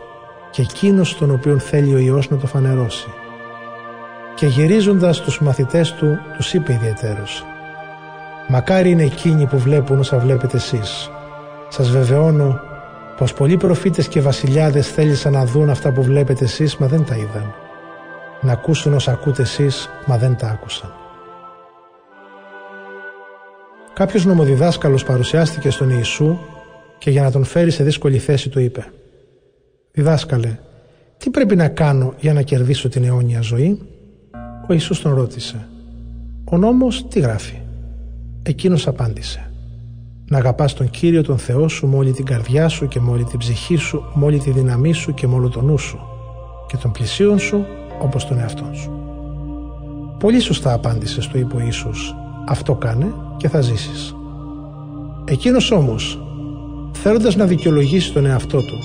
[0.50, 3.08] και εκείνος τον οποίον θέλει ο Υιός να το φανερώσει».
[4.34, 7.44] Και γυρίζοντας τους μαθητές του, τους είπε ιδιαίτερος
[8.48, 11.10] «Μακάρι είναι εκείνοι που βλέπουν όσα βλέπετε εσείς.
[11.68, 12.60] Σας βεβαιώνω
[13.16, 17.16] πως πολλοί προφήτες και βασιλιάδες θέλησαν να δουν αυτά που βλέπετε εσείς μα δεν τα
[17.16, 17.54] είδαν.
[18.40, 20.92] Να ακούσουν όσα ακούτε εσείς μα δεν τα άκουσαν.
[23.92, 26.38] Κάποιος νομοδιδάσκαλος παρουσιάστηκε στον Ιησού
[27.00, 28.92] και για να τον φέρει σε δύσκολη θέση του είπε
[29.92, 30.58] «Διδάσκαλε,
[31.16, 33.78] τι πρέπει να κάνω για να κερδίσω την αιώνια ζωή»
[34.68, 35.68] Ο Ιησούς τον ρώτησε
[36.44, 37.56] «Ο νόμος τι γράφει»
[38.42, 39.50] Εκείνος απάντησε
[40.28, 43.24] «Να αγαπάς τον Κύριο τον Θεό σου με όλη την καρδιά σου και με όλη
[43.24, 46.00] την ψυχή σου, με όλη τη δύναμή σου και με όλο τον νου σου
[46.68, 47.66] και τον πλησίον σου
[48.00, 48.90] όπως τον εαυτόν σου».
[50.18, 52.14] Πολύ σωστά απάντησες του είπε ο Ιησούς
[52.46, 54.14] «Αυτό κάνε και θα ζήσεις».
[55.24, 56.18] Εκείνος όμως,
[56.92, 58.78] θέλοντας να δικαιολογήσει τον εαυτό του,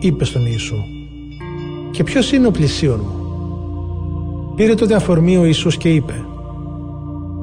[0.00, 0.76] είπε στον Ιησού
[1.90, 3.24] «Και ποιος είναι ο πλησίον μου»
[4.56, 6.26] Πήρε τότε αφορμή ο Ιησούς και είπε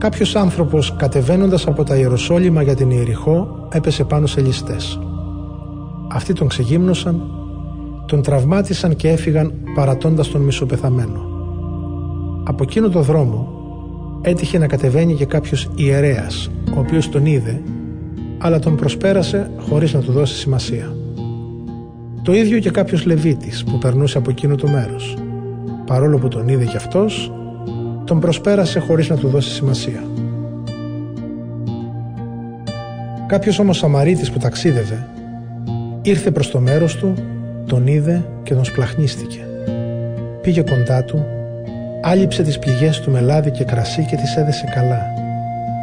[0.03, 4.99] Κάποιος άνθρωπος κατεβαίνοντας από τα Ιεροσόλυμα για την Ιεριχώ έπεσε πάνω σε ληστές.
[6.11, 7.21] Αυτοί τον ξεγύμνωσαν,
[8.05, 11.25] τον τραυμάτισαν και έφυγαν παρατώντας τον μισοπεθαμένο.
[12.43, 13.47] Από εκείνο το δρόμο
[14.21, 17.61] έτυχε να κατεβαίνει και κάποιος ιερέας, ο οποίος τον είδε,
[18.43, 20.95] αλλά τον προσπέρασε χωρίς να του δώσει σημασία.
[22.23, 25.15] Το ίδιο και κάποιος Λεβίτης που περνούσε από εκείνο το μέρος
[25.85, 27.31] παρόλο που τον είδε κι αυτός,
[28.03, 30.03] τον προσπέρασε χωρίς να του δώσει σημασία.
[33.27, 35.07] Κάποιος όμως Σαμαρίτης που ταξίδευε,
[36.01, 37.13] ήρθε προς το μέρος του,
[37.65, 39.39] τον είδε και τον σπλαχνίστηκε.
[40.41, 41.25] Πήγε κοντά του,
[42.01, 45.01] άλυψε τις πληγές του με λάδι και κρασί και τις έδεσε καλά.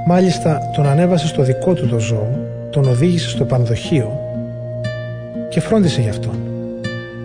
[0.07, 4.19] Μάλιστα τον ανέβασε στο δικό του το ζώο, τον οδήγησε στο πανδοχείο
[5.49, 6.35] και φρόντισε γι' αυτόν.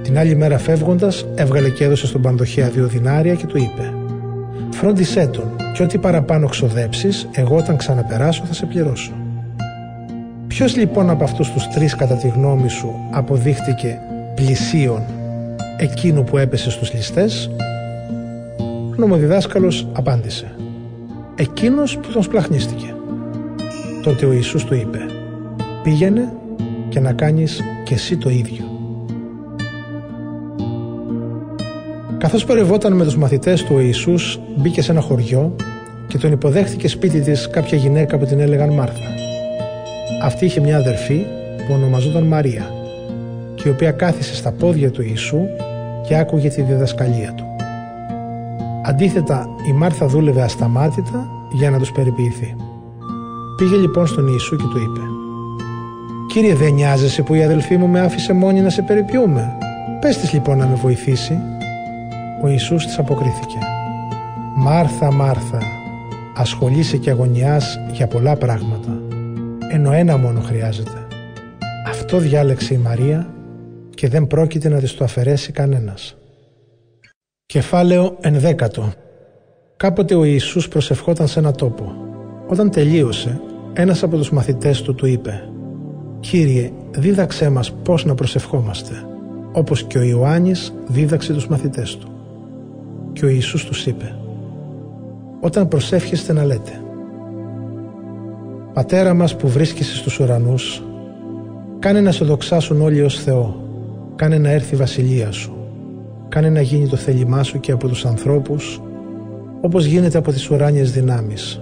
[0.03, 3.93] Την άλλη μέρα φεύγοντας, έβγαλε και έδωσε στον πανδοχέα δύο δινάρια και του είπε:
[4.71, 9.11] Φρόντισέ τον, και ό,τι παραπάνω ξοδέψεις, εγώ όταν ξαναπεράσω θα σε πληρώσω.
[10.47, 13.99] Ποιος λοιπόν από αυτούς τους τρεις, κατά τη γνώμη σου, αποδείχτηκε
[14.35, 15.01] πλησίον
[15.77, 17.49] εκείνου που έπεσε στους ληστές;
[18.91, 20.55] Ο νομοδιδάσκαλος απάντησε
[21.35, 22.95] εκείνος που τον σπλαχνίστηκε
[24.03, 25.04] τότε ο Ιησούς του είπε
[25.85, 26.33] πήγαινε
[26.89, 28.65] και να κάνεις και εσύ το ίδιο
[32.17, 35.55] Καθώς πορευόταν με τους μαθητές του ο Ιησούς μπήκε σε ένα χωριό
[36.07, 39.09] και τον υποδέχθηκε σπίτι της κάποια γυναίκα που την έλεγαν Μάρθα.
[40.23, 41.25] Αυτή είχε μια αδερφή
[41.67, 42.71] που ονομαζόταν Μαρία
[43.55, 45.39] και η οποία κάθισε στα πόδια του Ιησού
[46.07, 47.45] και άκουγε τη διδασκαλία του.
[48.85, 52.55] Αντίθετα η Μάρθα δούλευε ασταμάτητα για να τους περιποιηθεί.
[53.57, 55.14] Πήγε λοιπόν στον Ιησού και του είπε
[56.35, 59.57] «Κύριε δεν νοιάζεσαι που η αδελφή μου με άφησε μόνη να σε περιποιούμε.
[59.99, 61.39] Πες της λοιπόν να με βοηθήσει
[62.43, 63.57] ο Ιησούς της αποκρίθηκε
[64.55, 65.61] «Μάρθα, Μάρθα,
[66.35, 69.01] ασχολείσαι και αγωνιάς για πολλά πράγματα,
[69.71, 71.07] ενώ ένα μόνο χρειάζεται.
[71.87, 73.33] Αυτό διάλεξε η Μαρία
[73.89, 76.17] και δεν πρόκειται να της το αφαιρέσει κανένας».
[77.45, 78.93] Κεφάλαιο ενδέκατο
[79.77, 81.95] Κάποτε ο Ιησούς προσευχόταν σε ένα τόπο.
[82.47, 83.41] Όταν τελείωσε,
[83.73, 85.49] ένας από τους μαθητές του του είπε
[86.29, 88.93] «Κύριε, δίδαξέ μας πώς να προσευχόμαστε»
[89.51, 92.07] όπως και ο Ιωάννης δίδαξε τους μαθητές του.
[93.13, 94.15] Και ο Ιησούς τους είπε
[95.39, 96.81] «Όταν προσεύχεστε να λέτε
[98.73, 100.83] «Πατέρα μας που βρίσκεσαι στους ουρανούς,
[101.79, 103.63] κάνε να σε δοξάσουν όλοι ως Θεό,
[104.15, 105.55] κάνε να έρθει η βασιλεία Σου,
[106.29, 108.81] κάνε να γίνει το θέλημά Σου και από τους ανθρώπους,
[109.61, 111.61] όπως γίνεται από τις ουράνιες δυνάμεις.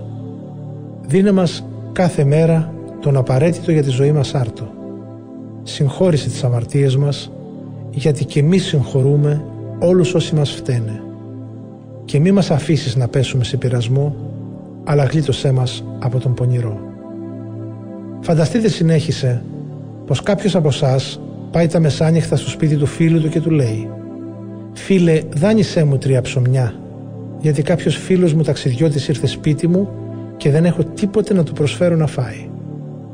[1.01, 2.73] Δίνε μας κάθε μέρα
[3.03, 4.67] τον απαραίτητο για τη ζωή μας άρτο.
[5.63, 7.31] Συγχώρησε τις αμαρτίες μας,
[7.91, 9.45] γιατί και εμείς συγχωρούμε
[9.79, 11.03] όλους όσοι μας φταίνε
[12.05, 14.15] και μη μας αφήσεις να πέσουμε σε πειρασμό,
[14.83, 16.79] αλλά γλίτωσέ μας από τον πονηρό.
[18.21, 19.43] Φανταστείτε συνέχισε
[20.05, 21.19] πως κάποιος από εσάς
[21.51, 23.89] πάει τα μεσάνυχτα στο σπίτι του φίλου του και του λέει
[24.73, 26.73] «Φίλε, δάνεισέ μου τρία ψωμιά,
[27.39, 29.89] γιατί κάποιος φίλος μου ταξιδιώτης ήρθε σπίτι μου
[30.37, 32.51] και δεν έχω τίποτε να του προσφέρω να φάει».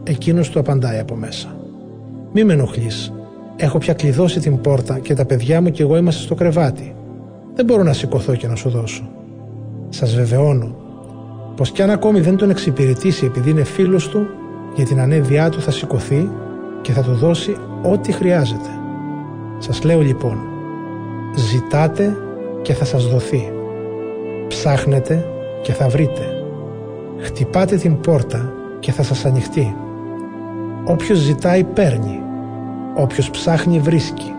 [0.09, 1.55] Εκείνος του απαντάει από μέσα
[2.33, 3.13] «Μη με ενοχλείς,
[3.55, 6.93] έχω πια κλειδώσει την πόρτα και τα παιδιά μου και εγώ είμαστε στο κρεβάτι
[7.59, 9.09] δεν μπορώ να σηκωθώ και να σου δώσω.
[9.89, 10.75] Σας βεβαιώνω
[11.55, 14.27] πως κι αν ακόμη δεν τον εξυπηρετήσει επειδή είναι φίλος του,
[14.75, 16.29] για την ανέδειά του θα σηκωθεί
[16.81, 18.69] και θα του δώσει ό,τι χρειάζεται.
[19.57, 20.37] Σας λέω λοιπόν,
[21.35, 22.17] ζητάτε
[22.61, 23.51] και θα σας δοθεί.
[24.47, 25.25] Ψάχνετε
[25.61, 26.43] και θα βρείτε.
[27.19, 29.75] Χτυπάτε την πόρτα και θα σας ανοιχτεί.
[30.83, 32.21] Όποιος ζητάει παίρνει.
[32.95, 34.33] Όποιος ψάχνει βρίσκει.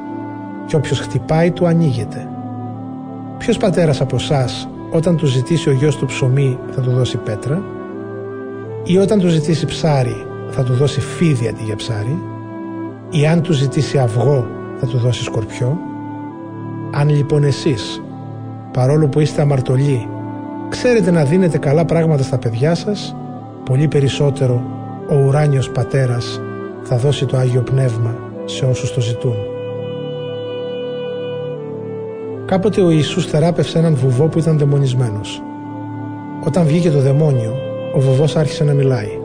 [0.66, 2.28] Και όποιος χτυπάει του ανοίγεται.
[3.38, 7.62] Ποιος πατέρας από εσάς όταν του ζητήσει ο γιος του ψωμί θα του δώσει πέτρα;
[8.84, 12.18] Ή όταν του ζητήσει ψάρι θα του δώσει φίδι αντί για ψάρι;
[13.10, 14.46] Ή αν του ζητήσει αυγό
[14.76, 15.78] θα του δώσει σκορπιό;
[16.90, 18.02] Αν λοιπόν εσείς
[18.72, 20.08] παρόλο που είστε αμαρτωλοί
[20.68, 23.16] ξέρετε να δίνετε καλά πράγματα στα παιδιά σας
[23.64, 24.62] πολύ περισσότερο
[25.11, 26.41] ο ουράνιος πατέρας
[26.82, 28.15] θα δώσει το Άγιο Πνεύμα
[28.45, 29.35] σε όσους το ζητούν.
[32.47, 35.43] Κάποτε ο Ιησούς θεράπευσε έναν βουβό που ήταν δαιμονισμένος.
[36.47, 37.55] Όταν βγήκε το δαιμόνιο,
[37.95, 39.19] ο βουβός άρχισε να μιλάει.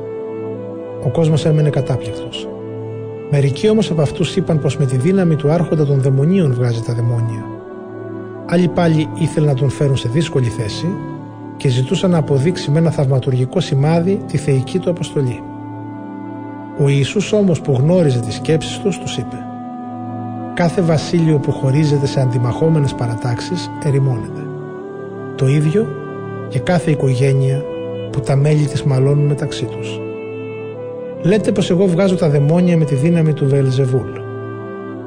[1.06, 2.48] Ο κόσμος έμενε κατάπληκτος.
[3.32, 6.94] Μερικοί όμως από αυτούς είπαν πως με τη δύναμη του άρχοντα των δαιμονίων βγάζει τα
[6.94, 7.45] δαιμόνια.
[8.45, 10.88] Άλλοι πάλι ήθελαν να τον φέρουν σε δύσκολη θέση
[11.57, 15.44] και ζητούσαν να αποδείξει με ένα θαυματουργικό σημάδι τη θεϊκή του αποστολή.
[16.84, 19.35] Ο Ιησούς όμως που γνώριζε τις σκέψεις τους, τους είπε
[20.53, 24.41] «Κάθε βασίλειο που χωρίζεται σε αντιμαχόμενες παρατάξεις ερημώνεται.
[25.35, 25.88] Το ίδιο
[26.49, 27.61] και κάθε οικογένεια
[28.11, 29.99] που τα μέλη της μαλώνουν μεταξύ τους.
[31.22, 34.10] Λέτε πως εγώ βγάζω τα δαιμόνια με τη δύναμη του Βελζεβούλ.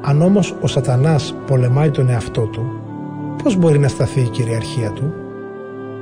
[0.01, 2.65] Αν όμως ο σατανάς πολεμάει τον εαυτό του,
[3.43, 5.13] πώς μπορεί να σταθεί η κυριαρχία του»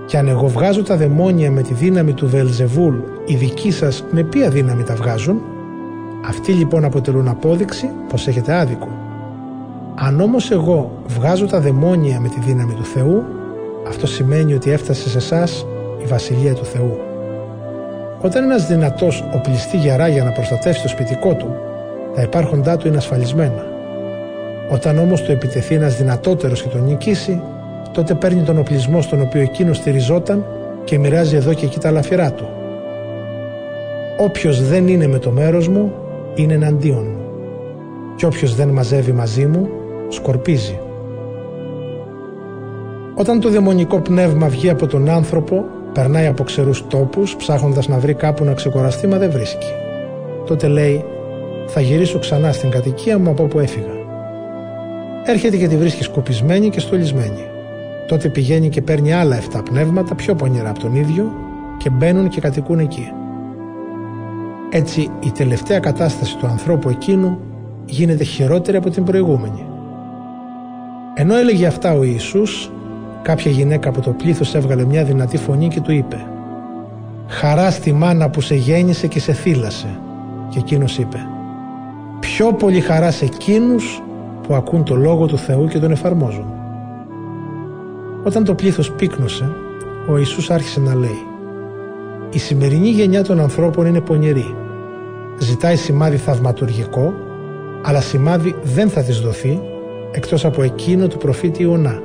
[0.05, 2.95] Και αν εγώ βγάζω τα δαιμόνια με τη δύναμη του Βελζεβούλ,
[3.25, 5.41] οι δικοί σας με ποια δύναμη τα βγάζουν;
[6.27, 8.87] Αυτοί λοιπόν αποτελούν απόδειξη πως έχετε άδικο.
[9.95, 13.23] Αν όμως εγώ βγάζω τα δαιμόνια με τη δύναμη του Θεού,
[13.87, 15.65] αυτό σημαίνει ότι έφτασε σε εσάς
[16.03, 16.97] η Βασιλεία του Θεού.
[18.21, 21.55] Όταν ένας δυνατός οπλιστεί γερά για να προστατεύσει το σπιτικό του,
[22.15, 23.65] τα υπάρχοντά του είναι ασφαλισμένα.
[24.71, 27.41] Όταν όμως το επιτεθεί ένας δυνατότερος και τον νικήσει,
[27.91, 30.45] τότε παίρνει τον οπλισμό στον οποίο εκείνο στηριζόταν
[30.83, 32.49] και μοιράζει εδώ και εκεί τα λαφυρά του.
[34.17, 35.91] Όποιος δεν είναι με το μέρος μου,
[36.37, 37.25] είναι εναντίον μου.
[38.15, 39.69] Και όποιος δεν μαζεύει μαζί μου,
[40.09, 40.79] σκορπίζει.
[43.15, 48.13] Όταν το δαιμονικό πνεύμα βγει από τον άνθρωπο, περνάει από ξερούς τόπους, ψάχνοντας να βρει
[48.13, 49.71] κάπου να ξεκοραστεί, μα δεν βρίσκει.
[50.45, 51.05] Τότε λέει,
[51.67, 53.95] θα γυρίσω ξανά στην κατοικία μου από όπου έφυγα.
[55.25, 57.45] Έρχεται και τη βρίσκει σκοπισμένη και στολισμένη.
[58.07, 61.31] Τότε πηγαίνει και παίρνει άλλα 7 πνεύματα πιο πονηρά από τον ίδιο
[61.77, 63.11] και μπαίνουν και κατοικούν εκεί.
[64.69, 67.39] Έτσι η τελευταία κατάσταση του ανθρώπου εκείνου
[67.85, 69.65] γίνεται χειρότερη από την προηγούμενη.
[71.13, 72.71] Ενώ έλεγε αυτά ο Ιησούς,
[73.21, 76.25] κάποια γυναίκα από το πλήθος έβγαλε μια δυνατή φωνή και του είπε
[77.27, 79.99] «Χαρά στη μάνα που σε γέννησε και σε θύλασε»
[80.49, 81.17] και εκείνος είπε
[82.19, 84.01] «Πιο πολύ χαρά σε εκείνους
[84.47, 86.45] που ακούν το Λόγο του Θεού και τον εφαρμόζουν».
[88.23, 89.51] Όταν το πλήθος πύκνωσε,
[90.09, 91.26] ο Ιησούς άρχισε να λέει
[92.31, 94.55] «Η σημερινή γενιά των ανθρώπων είναι πονηρή.
[95.39, 97.13] Ζητάει σημάδι θαυματουργικό,
[97.83, 99.61] αλλά σημάδι δεν θα της δοθεί
[100.11, 102.01] εκτός από εκείνο του προφήτη Ιωνά.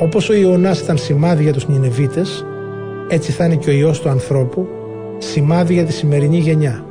[0.00, 2.44] Όπως ο Ιωνάς ήταν σημάδι για τους Νινεβίτες,
[3.08, 4.66] έτσι θα είναι και ο Υιός του ανθρώπου
[5.18, 6.84] σημάδι για τη σημερινή γενιά.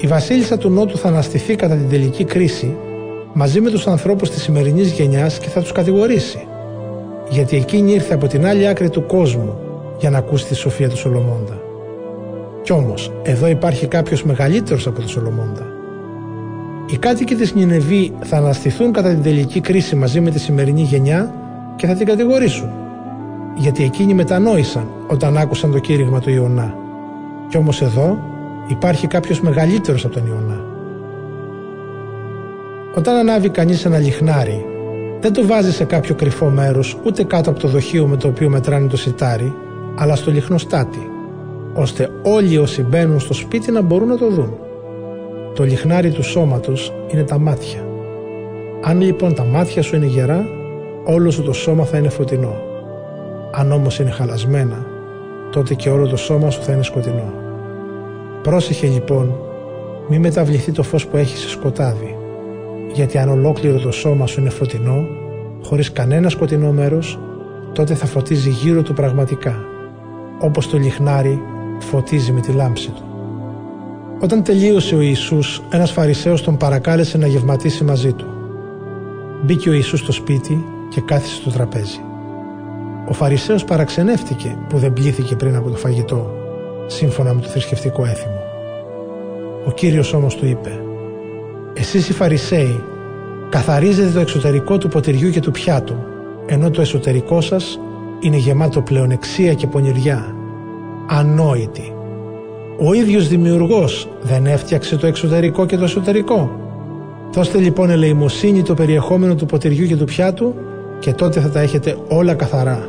[0.00, 2.76] Η βασίλισσα του Νότου θα αναστηθεί κατά την τελική κρίση
[3.32, 6.46] μαζί με τους ανθρώπους της σημερινής γενιάς και θα τους κατηγορήσει
[7.30, 9.58] γιατί εκείνη ήρθε από την άλλη άκρη του κόσμου
[9.98, 11.60] για να ακούσει τη σοφία του Σολομώντα.
[12.62, 15.66] Κι όμως, εδώ υπάρχει κάποιος μεγαλύτερος από τον Σολομώντα.
[16.86, 21.34] Οι κάτοικοι της Νινεβή θα αναστηθούν κατά την τελική κρίση μαζί με τη σημερινή γενιά
[21.76, 22.68] και θα την κατηγορήσουν.
[23.56, 26.74] Γιατί εκείνοι μετανόησαν όταν άκουσαν το κήρυγμα του Ιωνά.
[27.48, 28.18] Κι όμως εδώ
[28.68, 30.64] υπάρχει κάποιος μεγαλύτερος από τον Ιωνά.
[32.94, 34.64] Όταν ανάβει κανείς ένα λιχνάρι
[35.20, 38.48] δεν το βάζει σε κάποιο κρυφό μέρος ούτε κάτω από το δοχείο με το οποίο
[38.48, 39.54] μετράνε το σιτάρι,
[40.00, 41.10] αλλά στο λιχνοστάτη,
[41.74, 44.52] ώστε όλοι όσοι μπαίνουν στο σπίτι να μπορούν να το δουν.
[45.54, 47.84] Το λιχνάρι του σώματος είναι τα μάτια.
[48.82, 50.46] Αν λοιπόν τα μάτια σου είναι γερά,
[51.04, 52.54] όλο σου το σώμα θα είναι φωτεινό.
[53.52, 54.86] Αν όμως είναι χαλασμένα,
[55.52, 57.32] τότε και όλο το σώμα σου θα είναι σκοτεινό.
[58.42, 59.34] Πρόσεχε λοιπόν,
[60.08, 62.16] μη μεταβληθεί το φως που έχεις σε σκοτάδι,
[62.92, 65.06] γιατί αν ολόκληρο το σώμα σου είναι φωτεινό,
[65.62, 67.18] χωρίς κανένα σκοτεινό μέρος,
[67.72, 69.64] τότε θα φωτίζει γύρω του πραγματικά,
[70.38, 71.42] όπως το λιχνάρι
[71.78, 73.02] φωτίζει με τη λάμψη του.
[74.20, 78.26] Όταν τελείωσε ο Ιησούς, ένας Φαρισαίος τον παρακάλεσε να γευματίσει μαζί του.
[79.44, 82.00] Μπήκε ο Ιησούς στο σπίτι και κάθισε στο τραπέζι.
[83.08, 86.30] Ο Φαρισαίος παραξενεύτηκε που δεν πλήθηκε πριν από το φαγητό,
[86.86, 88.40] σύμφωνα με το θρησκευτικό έθιμο.
[89.66, 90.82] Ο Κύριος όμως του είπε
[91.78, 92.84] εσείς οι Φαρισαίοι
[93.48, 95.96] καθαρίζετε το εξωτερικό του ποτηριού και του πιάτου,
[96.46, 97.80] ενώ το εσωτερικό σας
[98.20, 100.34] είναι γεμάτο πλεονεξία και πονηριά.
[101.08, 101.92] Ανόητοι.
[102.78, 106.50] Ο ίδιος δημιουργός δεν έφτιαξε το εξωτερικό και το εσωτερικό.
[107.32, 110.54] Δώστε λοιπόν ελεημοσύνη το περιεχόμενο του ποτηριού και του πιάτου
[110.98, 112.88] και τότε θα τα έχετε όλα καθαρά.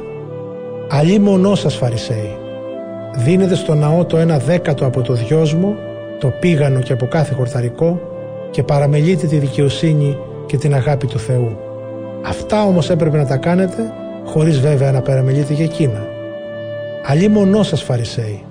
[0.90, 2.38] Αλλή μονός σας Φαρισαίοι.
[3.16, 5.76] Δίνετε στο ναό το ένα δέκατο από το δυόσμο,
[6.20, 8.02] το πήγανο και από κάθε χορταρικό
[8.52, 11.58] και παραμελείτε τη δικαιοσύνη και την αγάπη του Θεού.
[12.26, 13.94] Αυτά όμως έπρεπε να τα κάνετε
[14.26, 16.08] χωρίς βέβαια να παραμελείτε για εκείνα.
[17.06, 18.44] Αλλή μονός σας Φαρισαίοι.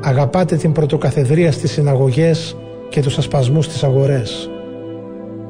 [0.00, 2.56] Αγαπάτε την πρωτοκαθεδρία στις συναγωγές
[2.88, 4.50] και τους ασπασμούς στις αγορές.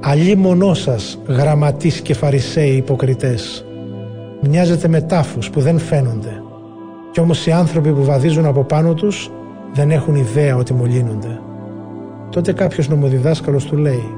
[0.00, 3.64] Αλλή μονός σας, γραμματείς και φαρισαίοι υποκριτές.
[4.40, 6.42] Μοιάζετε με τάφους που δεν φαίνονται.
[7.12, 9.30] Κι όμως οι άνθρωποι που βαδίζουν από πάνω τους
[9.74, 11.40] δεν έχουν ιδέα ότι μολύνονται.
[12.30, 14.14] Τότε κάποιος νομοδιδάσκαλος του λέει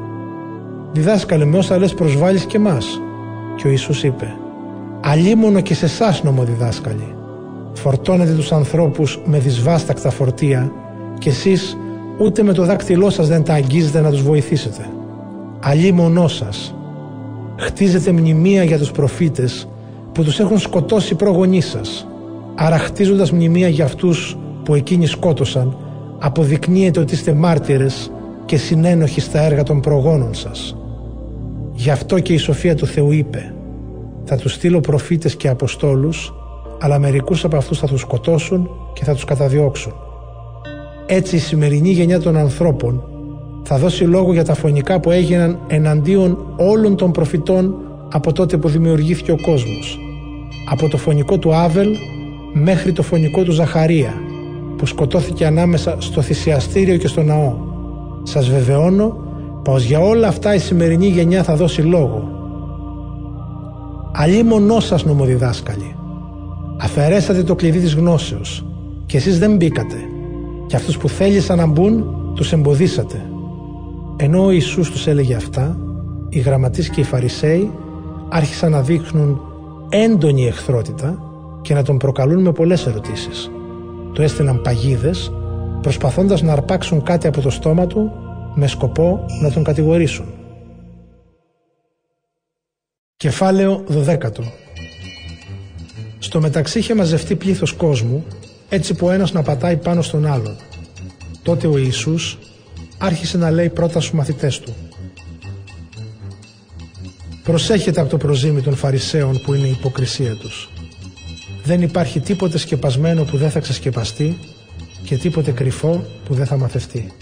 [0.92, 3.00] «Διδάσκαλε με όσα λες προσβάλλεις και μας».
[3.56, 4.36] Και ο Ιησούς είπε
[5.08, 7.14] «Αλίμονο και σε εσάς νομοδιδάσκαλοι.
[7.72, 10.72] Φορτώνετε τους ανθρώπους με δυσβάστακτα φορτία
[11.18, 11.76] και εσείς
[12.18, 14.86] ούτε με το δάκτυλό σας δεν τα αγγίζετε να τους βοηθήσετε.
[15.60, 16.74] Αλίμονό σας.
[17.56, 19.68] Χτίζετε μνημεία για τους προφήτες
[20.12, 22.06] που τους έχουν σκοτώσει οι πρόγονοί σας.
[22.54, 25.76] Άρα χτίζοντας μνημεία για αυτούς που εκείνοι σκότωσαν
[26.18, 28.10] αποδεικνύεται ότι είστε μάρτυρες
[28.44, 30.76] και συνένοχοι στα έργα των προγόνων σας.
[31.72, 33.50] Γι' αυτό και η σοφία του Θεού είπε
[34.28, 36.34] «Θα τους στείλω προφήτες και αποστόλους,
[36.80, 39.92] αλλά μερικούς από αυτούς θα τους σκοτώσουν και θα τους καταδιώξουν.
[41.06, 43.02] Έτσι η σημερινή γενιά των ανθρώπων
[43.62, 47.74] θα δώσει λόγο για τα φωνικά που έγιναν εναντίον όλων των προφητών
[48.12, 49.98] από τότε που δημιουργήθηκε ο κόσμος.
[50.70, 51.88] Από το φωνικό του Άβελ
[52.52, 54.14] μέχρι το φωνικό του Ζαχαρία
[54.76, 57.56] που σκοτώθηκε ανάμεσα στο θυσιαστήριο και στο ναό.
[58.22, 59.16] Σας βεβαιώνω
[59.64, 62.35] πως για όλα αυτά η σημερινή γενιά θα δώσει λόγο.
[64.44, 65.96] Μονό σας νομοδιδάσκαλοι.
[66.78, 68.66] Αφαιρέσατε το κλειδί της γνώσεως
[69.06, 69.96] και εσείς δεν μπήκατε
[70.66, 73.22] και αυτούς που θέλησαν να μπουν τους εμποδίσατε.
[74.16, 75.78] Ενώ ο Ιησούς τους έλεγε αυτά,
[76.28, 77.70] οι γραμματείς και οι Φαρισαίοι
[78.28, 79.40] άρχισαν να δείχνουν
[79.88, 81.18] έντονη εχθρότητα
[81.62, 83.50] και να τον προκαλούν με πολλές ερωτήσεις.
[84.12, 85.32] Του έστειλαν παγίδες
[85.80, 88.12] προσπαθώντας να αρπάξουν κάτι από το στόμα του
[88.54, 90.24] με σκοπό να τον κατηγορήσουν.
[93.18, 94.18] Κεφάλαιο 12
[96.18, 98.24] Στο μεταξύ είχε μαζευτεί πλήθος κόσμου
[98.68, 100.56] έτσι που ένας να πατάει πάνω στον άλλον.
[101.42, 102.38] Τότε ο Ιησούς
[102.98, 104.74] άρχισε να λέει πρώτα στους μαθητές του
[107.42, 110.70] Προσέχετε από το προζήμι των Φαρισαίων που είναι η υποκρισία τους.
[111.64, 114.38] Δεν υπάρχει τίποτε σκεπασμένο που δεν θα ξεσκεπαστεί
[115.04, 117.12] και τίποτε κρυφό που δεν θα μαθευτεί.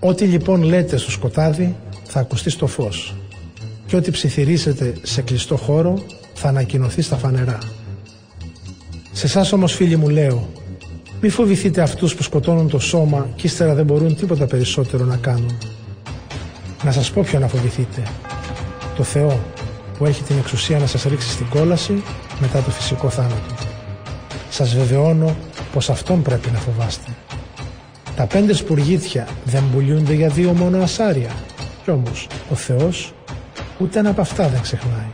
[0.00, 3.14] Ό,τι λοιπόν λέτε στο σκοτάδι θα ακουστεί στο φως
[3.90, 6.02] και ό,τι ψιθυρίσετε σε κλειστό χώρο
[6.34, 7.58] θα ανακοινωθεί στα φανερά.
[9.12, 10.48] Σε εσάς όμως φίλοι μου λέω
[11.20, 15.58] μη φοβηθείτε αυτούς που σκοτώνουν το σώμα και ύστερα δεν μπορούν τίποτα περισσότερο να κάνουν.
[16.84, 18.02] Να σας πω ποιο να φοβηθείτε.
[18.96, 19.40] Το Θεό
[19.98, 22.02] που έχει την εξουσία να σας ρίξει στην κόλαση
[22.40, 23.54] μετά το φυσικό θάνατο.
[24.50, 25.36] Σας βεβαιώνω
[25.72, 27.10] πως αυτόν πρέπει να φοβάστε.
[28.16, 31.30] Τα πέντε σπουργίτια δεν πουλιούνται για δύο μόνο ασάρια.
[31.84, 33.14] Κι όμως ο Θεός
[33.80, 35.10] ούτε ένα από αυτά δεν ξεχνάει.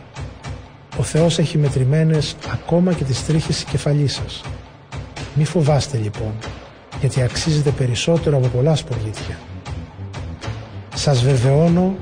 [0.99, 4.43] Ο Θεός έχει μετρημένες ακόμα και τις τρίχες της κεφαλής σας.
[5.35, 6.33] Μη φοβάστε λοιπόν,
[7.01, 9.39] γιατί αξίζετε περισσότερο από πολλά σπουργίτια.
[10.95, 11.95] Σας βεβαιώνω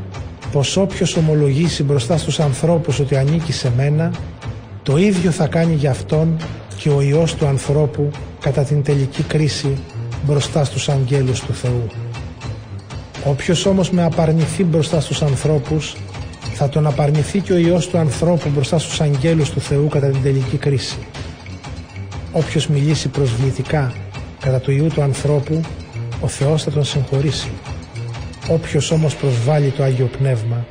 [0.52, 4.12] πως όποιος ομολογήσει μπροστά στους ανθρώπους ότι ανήκει σε μένα,
[4.82, 6.36] το ίδιο θα κάνει για αυτόν
[6.76, 8.10] και ο Υιός του ανθρώπου
[8.40, 9.78] κατά την τελική κρίση
[10.26, 11.86] μπροστά στους αγγέλους του Θεού.
[13.24, 15.96] Όποιος όμως με απαρνηθεί μπροστά στους ανθρώπους,
[16.56, 20.22] θα τον απαρνηθεί και ο Υιός του ανθρώπου μπροστά στους αγγέλους του Θεού κατά την
[20.22, 20.98] τελική κρίση.
[22.32, 23.92] Όποιος μιλήσει προσβλητικά
[24.40, 25.60] κατά του Υιού του ανθρώπου,
[26.20, 27.50] ο Θεός θα τον συγχωρήσει.
[28.50, 30.66] Όποιος όμως προσβάλλει το Άγιο Πνεύμα,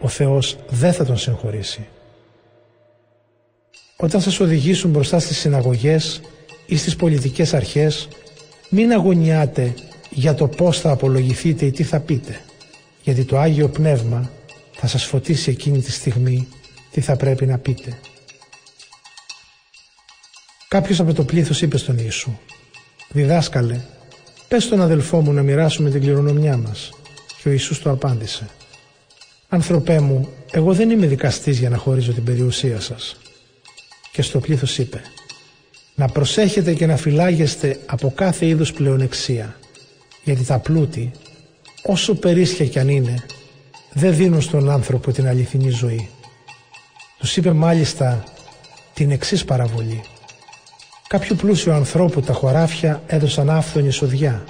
[0.00, 1.86] ο Θεός δεν θα τον συγχωρήσει.
[3.96, 6.20] Όταν σας οδηγήσουν μπροστά στις συναγωγές
[6.66, 8.08] ή στις πολιτικές αρχές,
[8.70, 9.74] μην αγωνιάτε
[10.10, 12.40] για το πώς θα απολογηθείτε ή τι θα πείτε,
[13.02, 14.30] γιατί το Άγιο Πνεύμα
[14.80, 16.48] θα σας φωτίσει εκείνη τη στιγμή
[16.90, 17.98] τι θα πρέπει να πείτε.
[20.68, 22.38] Κάποιος από το πλήθος είπε στον Ιησού
[23.08, 23.80] «Διδάσκαλε,
[24.48, 26.90] πες στον αδελφό μου να μοιράσουμε την κληρονομιά μας».
[27.42, 28.48] Και ο Ιησούς του απάντησε
[29.48, 33.16] «Ανθρωπέ μου, εγώ δεν είμαι δικαστής για να χωρίζω την περιουσία σας».
[34.12, 35.02] Και στο πλήθος είπε
[35.94, 39.58] «Να προσέχετε και να φυλάγεστε από κάθε είδους πλεονεξία,
[40.24, 41.10] γιατί τα πλούτη,
[41.82, 43.24] όσο περίσσια κι αν είναι,
[43.98, 46.08] δεν δίνουν στον άνθρωπο την αληθινή ζωή».
[47.18, 48.24] Τους είπε μάλιστα
[48.94, 50.02] την εξής παραβολή
[51.08, 54.44] Κάποιου πλούσιου ανθρώπου τα χωράφια έδωσαν άφθονη σοδιά.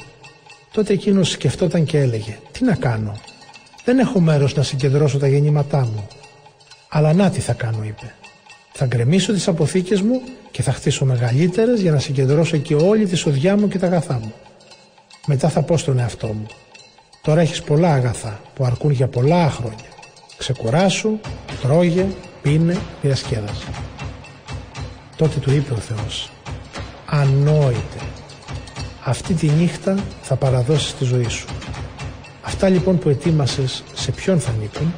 [0.72, 3.20] Τότε εκείνος σκεφτόταν και έλεγε «Τι να κάνω,
[3.84, 6.06] δεν έχω μέρος να συγκεντρώσω τα γεννήματά μου».
[6.88, 8.14] «Αλλά να τι θα κάνω» είπε.
[8.72, 10.20] «Θα γκρεμίσω τις αποθήκες μου
[10.50, 14.14] και θα χτίσω μεγαλύτερες για να συγκεντρώσω εκεί όλη τη σοδιά μου και τα αγαθά
[14.14, 14.32] μου.
[15.26, 16.46] Μετά θα πω στον εαυτό μου
[17.28, 19.88] «Τώρα έχεις πολλά αγαθά που αρκούν για πολλά χρόνια.
[20.36, 21.18] Ξεκουράσου,
[21.62, 22.06] τρώγε,
[22.42, 23.66] πίνε, διασκέδασε».
[25.16, 26.30] Τότε του είπε ο Θεός
[27.06, 28.00] ανόητε.
[29.04, 31.46] Αυτή τη νύχτα θα παραδώσεις τη ζωή σου.
[32.42, 34.94] Αυτά λοιπόν που ετοίμασες σε ποιον θα ανήκουν.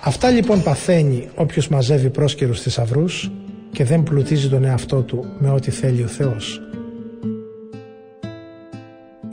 [0.00, 3.30] Αυτά λοιπόν παθαίνει όποιος μαζεύει πρόσκαιρους θησαυρούς
[3.72, 6.60] και δεν πλουτίζει τον εαυτό του με ό,τι θέλει ο Θεός.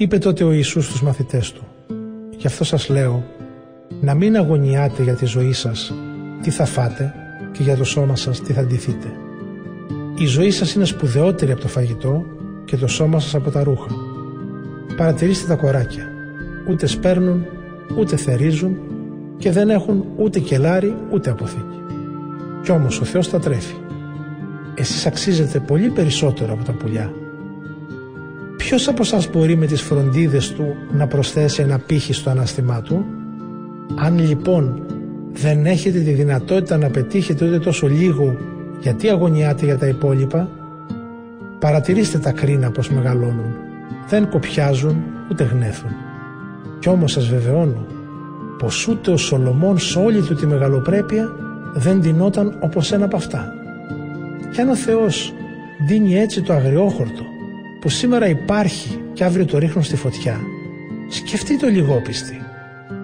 [0.01, 1.61] Είπε τότε ο Ιησούς στους μαθητές του
[2.37, 3.23] «Γι' αυτό σας λέω
[4.01, 5.93] να μην αγωνιάτε για τη ζωή σας
[6.41, 7.13] τι θα φάτε
[7.51, 9.07] και για το σώμα σας τι θα ντυθείτε.
[10.17, 12.23] Η ζωή σας είναι σπουδαιότερη από το φαγητό
[12.65, 13.89] και το σώμα σας από τα ρούχα.
[14.97, 16.07] Παρατηρήστε τα κοράκια.
[16.69, 17.45] Ούτε σπέρνουν,
[17.97, 18.77] ούτε θερίζουν
[19.37, 21.79] και δεν έχουν ούτε κελάρι ούτε αποθήκη.
[22.63, 23.75] Κι όμως ο Θεός τα τρέφει.
[24.75, 27.13] Εσείς αξίζετε πολύ περισσότερο από τα πουλιά.
[28.61, 33.05] Ποιος από σας μπορεί με τις φροντίδες του να προσθέσει ένα πύχη στο αναστημά του;
[33.95, 34.85] Αν λοιπόν
[35.33, 38.37] δεν έχετε τη δυνατότητα να πετύχετε ούτε τόσο λίγο
[38.81, 40.49] γιατί αγωνιάτε για τα υπόλοιπα,
[41.59, 43.53] παρατηρήστε τα κρίνα πως μεγαλώνουν.
[44.07, 44.95] Δεν κοπιάζουν
[45.31, 45.91] ούτε γνέθουν.
[46.79, 47.85] Κι όμως σας βεβαιώνω
[48.57, 51.29] πως ούτε ο Σολομών σε όλη του τη μεγαλοπρέπεια
[51.73, 53.53] δεν δινόταν όπως ένα από αυτά.
[54.51, 55.33] Κι αν ο Θεός
[55.87, 57.23] δίνει έτσι το αγριόχορτο
[57.81, 60.39] που σήμερα υπάρχει και αύριο το ρίχνουν στη φωτιά,
[61.09, 62.41] σκεφτείτε το λιγόπιστη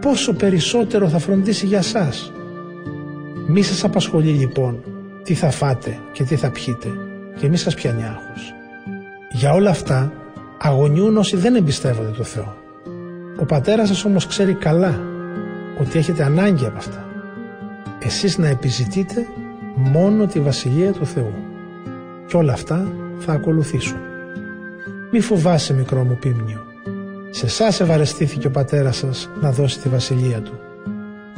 [0.02, 2.32] πόσο περισσότερο θα φροντίσει για σας.
[3.48, 4.84] Μη σας απασχολεί λοιπόν
[5.24, 6.88] τι θα φάτε και τι θα πιείτε
[7.40, 8.54] και μη σας πιάνει άγχος.
[9.32, 10.14] Για όλα αυτά
[10.58, 12.56] αγωνιούν όσοι δεν εμπιστεύονται το Θεό.
[13.40, 15.02] Ο πατέρας σας όμως ξέρει καλά
[15.80, 17.06] ότι έχετε ανάγκη από αυτά.
[18.00, 19.28] Εσείς να επιζητείτε
[19.76, 21.34] μόνο τη Βασιλεία του Θεού
[22.28, 24.07] και όλα αυτά θα ακολουθήσουν.
[25.12, 26.64] Μη φοβάσαι μικρό μου πίμνιο.
[27.30, 30.60] Σε εσάς ευαρεστήθηκε ο πατέρας σας να δώσει τη Βασιλεία του.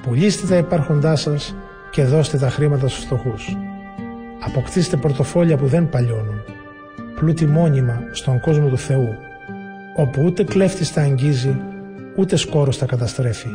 [0.02, 1.56] Πουλήστε τα υπάρχοντά σας
[1.92, 3.58] και δώστε τα χρήματα στους φτωχούς.
[4.40, 6.42] Αποκτήστε πορτοφόλια που δεν παλιώνουν.
[7.16, 9.16] Πλούτη μόνιμα στον κόσμο του Θεού,
[9.96, 11.62] όπου ούτε κλέφτης τα αγγίζει,
[12.16, 13.50] ούτε σκόρος τα καταστρέφει.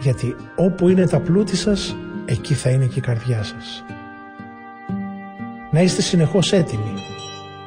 [0.00, 3.84] Γιατί όπου είναι τα πλούτη σας, εκεί θα είναι και η καρδιά σας.
[5.70, 6.92] Να είστε συνεχώς έτοιμοι,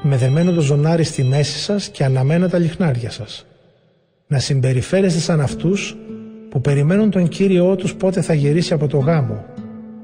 [0.05, 3.45] με δεμένο το ζωνάρι στη μέση σας και αναμένα τα λιχνάρια σας.
[4.27, 5.95] Να συμπεριφέρεστε σαν αυτούς
[6.49, 9.45] που περιμένουν τον Κύριό τους πότε θα γυρίσει από το γάμο,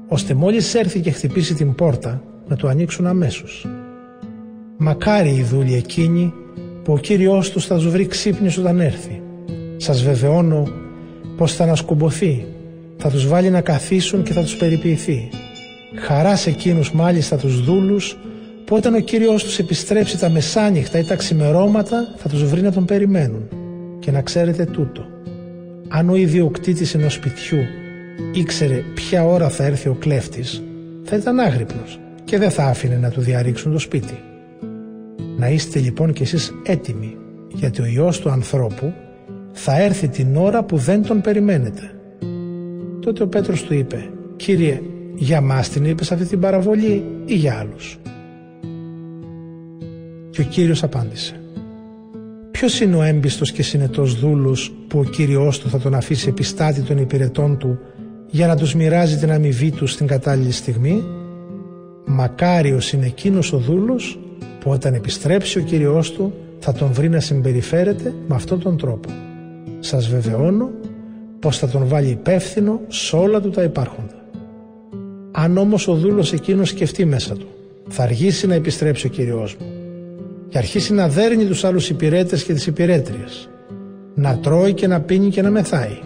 [0.08, 3.66] ώστε μόλις έρθει και χτυπήσει την πόρτα να του ανοίξουν αμέσως.
[4.76, 6.32] Μακάρι οι δούλοι εκείνοι
[6.84, 9.22] που ο Κύριός τους θα τους βρει ξύπνιος όταν έρθει.
[9.76, 10.68] Σας βεβαιώνω
[11.36, 12.46] πως θα ανασκουμποθεί,
[12.96, 15.28] θα τους βάλει να καθίσουν και θα τους περιποιηθεί.
[15.94, 18.16] Χαράς σε εκείνους μάλιστα τους δούλους
[18.70, 22.72] που όταν ο Κύριος τους επιστρέψει τα μεσάνυχτα ή τα ξημερώματα θα τους βρει να
[22.72, 23.48] τον περιμένουν.
[23.98, 25.06] Και να ξέρετε τούτο.
[25.88, 27.58] Αν ο ιδιοκτήτης ενός σπιτιού
[28.32, 30.62] ήξερε ποια ώρα θα έρθει ο κλέφτης,
[31.02, 34.18] θα ήταν άγρυπνος και δεν θα άφηνε να του διαρρήξουν το σπίτι.
[35.36, 37.16] Να είστε λοιπόν κι εσείς έτοιμοι,
[37.48, 38.92] γιατί ο Υιός του ανθρώπου
[39.52, 41.90] θα έρθει την ώρα που δεν τον περιμένετε.
[43.00, 44.80] Τότε ο Πέτρος του είπε «Κύριε,
[45.14, 47.98] για μας την είπες αυτή την παραβολή ή για άλλους»
[50.30, 51.40] Και ο Κύριος απάντησε
[52.60, 56.80] Ποιος είναι ο έμπιστος και συνετός δούλος που ο Κύριος του θα τον αφήσει επιστάτη
[56.80, 57.78] των υπηρετών του
[58.30, 61.04] για να τους μοιράζει την αμοιβή τους στην κατάλληλη στιγμή;
[62.06, 64.18] Μακάριος είναι εκείνος ο δούλος
[64.60, 69.08] που όταν επιστρέψει ο Κύριος του θα τον βρει να συμπεριφέρεται με αυτόν τον τρόπο.
[69.78, 70.70] Σας βεβαιώνω
[71.38, 74.24] πως θα τον βάλει υπεύθυνο σε όλα του τα υπάρχοντα.
[75.30, 77.46] Αν όμως ο δούλος εκείνος σκεφτεί μέσα του,
[77.88, 79.79] θα αργήσει να επιστρέψει ο Κύριος μου
[80.50, 83.48] και αρχίσει να δέρνει τους άλλους υπηρέτες και τις υπηρέτριες,
[84.14, 85.98] να τρώει και να πίνει και να μεθάει.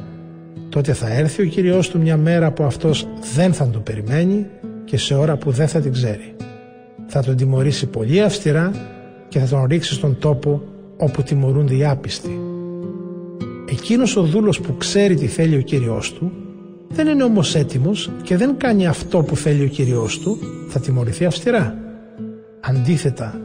[0.68, 4.46] Τότε θα έρθει ο Κύριος του μια μέρα που αυτός δεν θα τον περιμένει
[4.84, 6.34] και σε ώρα που δεν θα την ξέρει.
[7.06, 8.72] Θα τον τιμωρήσει πολύ αυστηρά
[9.28, 10.62] και θα τον ρίξει στον τόπο
[10.96, 12.38] όπου τιμωρούνται οι άπιστοι.
[13.70, 16.32] Εκείνος ο δούλος που ξέρει τι θέλει ο Κύριος του
[16.88, 20.38] δεν είναι όμως έτοιμος και δεν κάνει αυτό που θέλει ο Κύριος του
[20.68, 21.78] θα τιμωρηθεί αυστηρά.
[22.60, 23.40] Αντίθετα,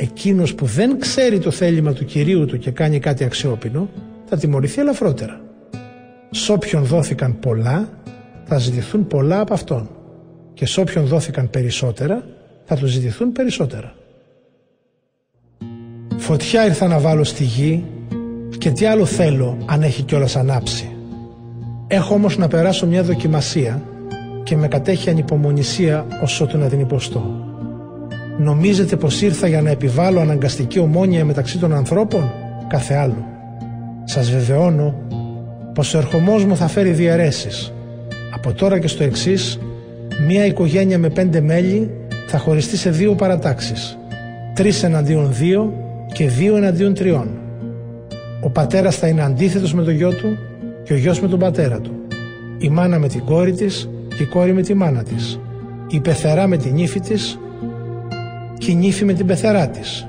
[0.00, 3.88] εκείνος που δεν ξέρει το θέλημα του Κυρίου του και κάνει κάτι αξιόπινο
[4.24, 5.40] θα τιμωρηθεί ελαφρότερα.
[6.30, 7.88] Σ' όποιον δόθηκαν πολλά
[8.44, 9.90] θα ζητηθούν πολλά από αυτόν
[10.54, 12.24] και σ' όποιον δόθηκαν περισσότερα
[12.64, 13.94] θα του ζητηθούν περισσότερα.
[16.16, 17.84] Φωτιά ήρθα να βάλω στη γη
[18.58, 20.96] και τι άλλο θέλω αν έχει κιόλας ανάψει.
[21.86, 23.82] Έχω όμως να περάσω μια δοκιμασία
[24.42, 27.49] και με κατέχει ανυπομονησία ως ότου να την υποστώ.
[28.42, 32.32] Νομίζετε πως ήρθα για να επιβάλλω αναγκαστική ομόνια μεταξύ των ανθρώπων,
[32.68, 33.26] κάθε άλλο.
[34.04, 34.94] Σας βεβαιώνω
[35.74, 37.72] πως ο ερχομός μου θα φέρει διαιρέσεις.
[38.34, 39.58] Από τώρα και στο εξής,
[40.26, 41.90] μία οικογένεια με πέντε μέλη
[42.26, 43.98] θα χωριστεί σε δύο παρατάξεις.
[44.54, 45.72] Τρεις εναντίον δύο
[46.12, 47.28] και δύο εναντίον τριών.
[48.40, 50.36] Ο πατέρας θα είναι αντίθετος με το γιο του
[50.84, 51.92] και ο γιος με τον πατέρα του.
[52.58, 55.40] Η μάνα με την κόρη της και η κόρη με τη μάνα της.
[55.90, 57.38] Η πεθερά με την ύφη της
[58.60, 60.06] και η νύφη με την πεθερά της.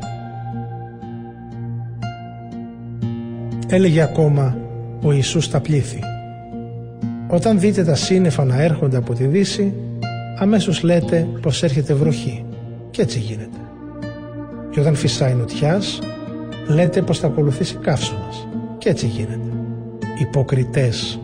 [3.67, 4.57] Έλεγε ακόμα
[5.01, 5.99] ο Ιησούς στα πλήθη.
[7.27, 9.73] Όταν δείτε τα σύννεφα να έρχονται από τη δύση,
[10.37, 12.45] αμέσως λέτε πως έρχεται βροχή.
[12.91, 13.57] Και έτσι γίνεται.
[14.71, 15.99] Και όταν φυσάει νοτιάς,
[16.67, 18.47] λέτε πως θα ακολουθήσει καύσωνας.
[18.77, 19.51] Και έτσι γίνεται.
[20.19, 21.19] Υποκριτές.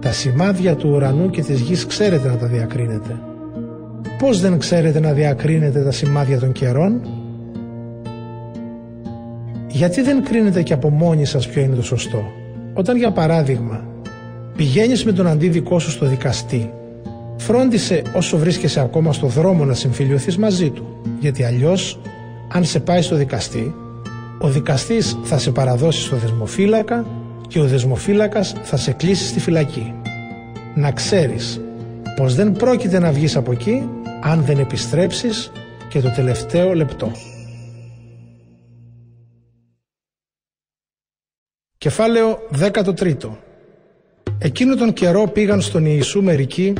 [0.00, 3.18] Τα σημάδια του ουρανού και της γης ξέρετε να τα διακρίνετε.
[4.24, 7.00] Πώς δεν ξέρετε να διακρίνετε τα σημάδια των καιρών;
[9.68, 12.24] Γιατί δεν κρίνετε και από μόνοι σας ποιο είναι το σωστό;
[12.74, 13.84] Όταν για παράδειγμα
[14.56, 16.70] πηγαίνεις με τον αντίδικό σου στο δικαστή
[17.36, 22.00] φρόντισε όσο βρίσκεσαι ακόμα στο δρόμο να συμφιλειωθείς μαζί του γιατί αλλιώς
[22.52, 23.74] αν σε πάει στο δικαστή
[24.38, 27.06] ο δικαστής θα σε παραδώσει στο δεσμοφύλακα
[27.48, 29.94] και ο δεσμοφύλακας θα σε κλείσει στη φυλακή.
[30.74, 31.60] Να ξέρεις
[32.16, 33.88] πως δεν πρόκειται να βγεις από εκεί
[34.26, 35.52] αν δεν επιστρέψεις
[35.88, 37.12] και το τελευταίο λεπτό.
[41.78, 43.14] Κεφάλαιο 13
[44.38, 46.72] Εκείνο τον καιρό πήγαν στον Ιησού μερικοί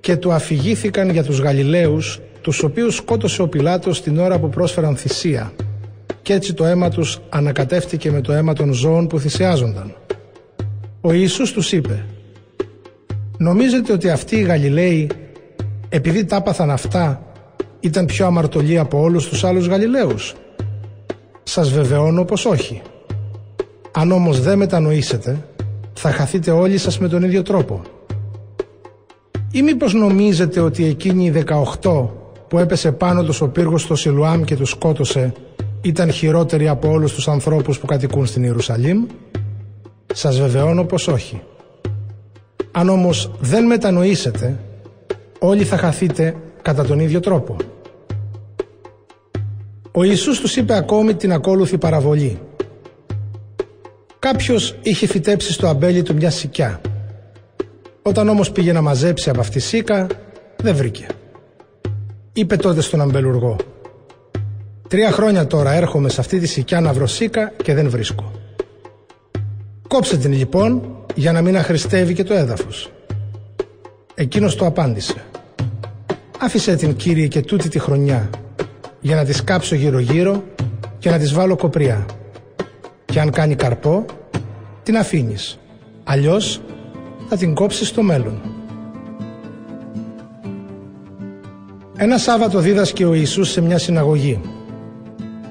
[0.00, 4.96] και του αφηγήθηκαν για τους Γαλιλαίους τους οποίους σκότωσε ο Πιλάτος την ώρα που πρόσφεραν
[4.96, 5.52] θυσία
[6.22, 9.94] και έτσι το αίμα τους ανακατεύτηκε με το αίμα των ζώων που θυσιάζονταν.
[11.00, 12.04] Ο Ιησούς τους είπε
[13.38, 15.10] «Νομίζετε ότι αυτοί οι Γαλιλαίοι
[15.94, 17.22] επειδή τα άπαθαν αυτά
[17.80, 20.34] ήταν πιο αμαρτωλοί από όλους τους άλλους Γαλιλαίους.
[21.42, 22.82] Σας βεβαιώνω πως όχι.
[23.92, 25.44] Αν όμως δεν μετανοήσετε
[25.92, 27.82] θα χαθείτε όλοι σας με τον ίδιο τρόπο.
[29.50, 31.30] Ή μήπως νομίζετε ότι εκείνοι οι
[31.82, 32.08] 18
[32.48, 35.32] που έπεσε πάνω τους ο πύργος στο Σιλουάμ και τους σκότωσε
[35.80, 39.06] ήταν χειρότεροι από όλους τους ανθρώπους που κατοικούν στην Ιερουσαλήμ;
[40.14, 41.42] Σας βεβαιώνω πως όχι.
[42.72, 44.58] Αν όμως δεν μετανοήσετε,
[45.44, 47.56] όλοι θα χαθείτε κατά τον ίδιο τρόπο.
[49.92, 52.40] Ο Ιησούς τους είπε ακόμη την ακόλουθη παραβολή.
[54.18, 56.80] Κάποιος είχε φυτέψει στο αμπέλι του μια σικιά.
[58.02, 60.06] Όταν όμως πήγε να μαζέψει από αυτή τη σίκα,
[60.56, 61.06] δεν βρήκε.
[62.32, 63.56] Είπε τότε στον αμπελουργό
[64.88, 68.32] Τρία χρόνια τώρα έρχομαι σε αυτή τη σικιά να βρω σίκα και δεν βρίσκω.
[69.88, 72.90] Κόψε την λοιπόν για να μην αχρηστεύει και το έδαφος.
[74.14, 75.24] Εκείνος το απάντησε.
[76.44, 78.30] Άφησε την κύριε και τούτη τη χρονιά
[79.00, 80.44] για να της σκάψω γύρω γύρω
[80.98, 82.06] και να της βάλω κοπριά.
[83.04, 84.04] Και αν κάνει καρπό,
[84.82, 85.58] την αφήνεις.
[86.04, 86.60] Αλλιώς
[87.28, 88.40] θα την κόψεις στο μέλλον.
[91.96, 94.40] Ένα Σάββατο δίδασκε ο Ιησούς σε μια συναγωγή.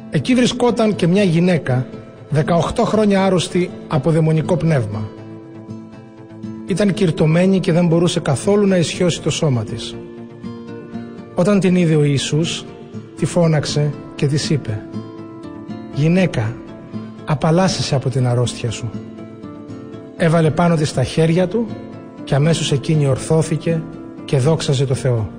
[0.10, 1.88] Εκεί βρισκόταν και μια γυναίκα
[2.34, 5.10] 18 χρόνια άρρωστη από δαιμονικό πνεύμα.
[6.68, 9.96] Ήταν κυρτωμένη και δεν μπορούσε καθόλου να ισιώσει το σώμα της.
[11.36, 12.66] Όταν την είδε ο Ιησούς,
[13.18, 14.82] τη φώναξε και της είπε
[15.94, 16.56] «Γυναίκα,
[17.26, 18.90] απαλλάσσεσαι από την αρρώστια σου».
[20.18, 21.68] Έβαλε πάνω της τα χέρια του
[22.24, 23.82] και αμέσως εκείνη ορθώθηκε
[24.26, 25.30] και δόξαζε το Θεό.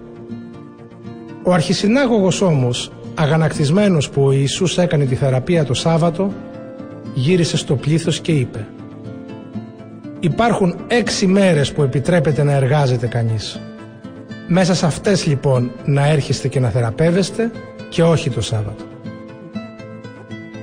[1.43, 6.33] Ο αρχισυνάγωγος όμως, αγανακτισμένος που ο Ιησούς έκανε τη θεραπεία το Σάββατο,
[7.15, 8.67] γύρισε στο πλήθος και είπε
[10.25, 13.61] Υπάρχουν έξι μέρες που επιτρέπεται να εργάζεται κανείς.
[14.49, 17.51] Μέσα σε αυτές λοιπόν να έρχεστε και να θεραπεύεστε
[17.89, 18.85] και όχι το Σάββατο.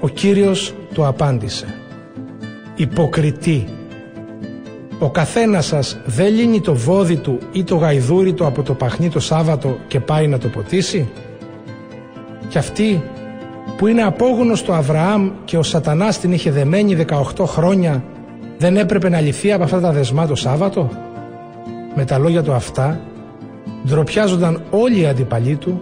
[0.02, 1.76] Ο Κύριος του απάντησε
[2.76, 3.68] «Υποκριτή,
[5.00, 9.10] ο καθένας σας δεν λύνει το βόδι του ή το γαϊδούρι του από το παχνί
[9.10, 11.10] το Σάββατο και πάει να το ποτίσει»
[12.50, 13.04] και αυτή
[13.78, 17.06] που είναι απόγονος του Αβραάμ και ο σατανάς την είχε δεμένη
[17.38, 18.04] 18 χρόνια
[18.58, 20.90] δεν έπρεπε να λυθεί από αυτά τα δεσμά το Σάββατο;
[21.96, 23.00] Με τα λόγια του αυτά
[23.86, 25.82] ντροπιάζονταν όλοι οι αντιπαλοί του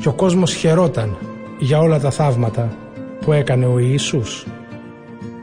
[0.00, 1.16] και ο κόσμος χαιρόταν
[1.58, 2.76] για όλα τα θαύματα
[3.20, 4.46] που έκανε ο Ιησούς.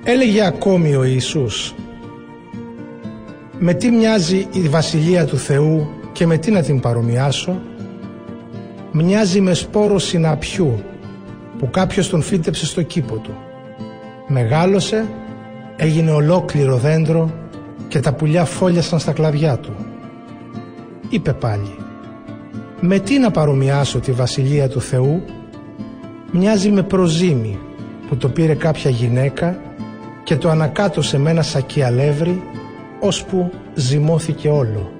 [0.03, 1.73] Έλεγε ακόμη ο Ιησούς
[3.59, 7.59] «Με τι μοιάζει η Βασιλεία του Θεού και με τι να την παρομοιάσω»
[8.91, 10.83] μοιάζει με σπόρο συναπιού
[11.57, 13.37] που κάποιος τον φύτεψε στο κήπο του.
[14.27, 15.07] Μεγάλωσε,
[15.75, 17.31] έγινε ολόκληρο δέντρο
[17.87, 19.90] και τα πουλιά φόλιασαν στα κλαδιά του.
[21.11, 21.75] Είπε πάλι
[22.79, 25.23] «Με τι να παρομοιάσω τη βασιλεία του Θεού»
[26.31, 27.59] μοιάζει με προζύμι
[28.09, 29.61] που το πήρε κάποια γυναίκα
[30.23, 32.41] και το ανακάτωσε με ένα σακί αλεύρι
[32.99, 34.91] ώσπου ζυμώθηκε όλο.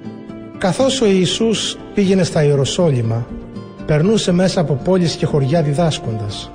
[0.58, 3.26] Καθώς ο Ιησούς πήγαινε στα Ιεροσόλυμα
[3.86, 6.50] περνούσε μέσα από πόλεις και χωριά διδάσκοντας.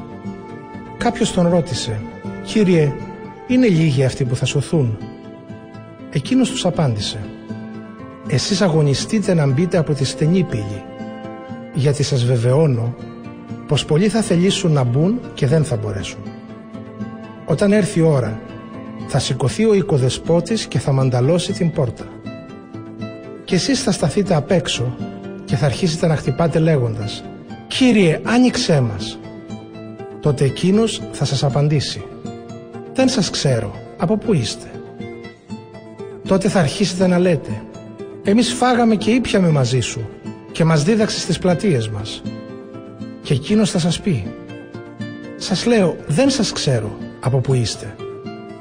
[0.97, 2.01] Κάποιος τον ρώτησε
[2.45, 2.93] «Κύριε,
[3.47, 4.97] είναι λίγοι αυτοί που θα σωθούν;
[6.09, 7.19] Εκείνος τους απάντησε
[8.29, 10.83] «Εσείς αγωνιστείτε να μπείτε από τη στενή πύλη,
[11.73, 12.95] γιατί σας βεβαιώνω
[13.67, 16.19] πως πολλοί θα θελήσουν να μπουν και δεν θα μπορέσουν.
[17.45, 18.39] Όταν έρθει η ώρα,
[19.07, 22.05] θα σηκωθεί ο οικοδεσπότης και θα μανταλώσει την πόρτα.
[23.45, 24.95] Και εσείς θα σταθείτε απ' έξω
[25.45, 27.23] και θα αρχίσετε να χτυπάτε λέγοντας
[27.67, 29.19] «Κύριε, άνοιξέ μας».
[30.19, 32.03] Τότε εκείνος θα σας απαντήσει
[32.93, 34.67] «Δεν σας ξέρω, από πού είστε».
[36.27, 37.61] Τότε θα αρχίσετε να λέτε
[38.29, 40.09] «Εμείς φάγαμε και ήπιαμε μαζί σου
[40.51, 42.21] και μας δίδαξες στις πλατείες μας».
[43.21, 44.33] Και εκείνος θα σας πει
[45.35, 47.95] «Σας λέω, δεν σας ξέρω από πού είστε.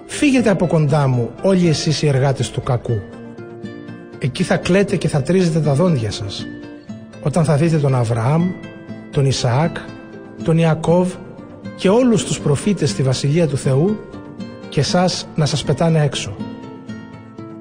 [0.06, 3.00] Φύγετε από κοντά μου όλοι εσείς οι εργάτες του κακού.
[4.18, 6.46] Εκεί θα κλαίτε και θα τρίζετε τα δόντια σας
[7.22, 8.50] όταν θα δείτε τον Αβραάμ,
[9.10, 9.76] τον Ισαάκ,
[10.42, 11.12] τον Ιακώβ
[11.76, 14.00] και όλους τους προφήτες στη Βασιλεία του Θεού
[14.68, 16.36] και σας να σας πετάνε έξω.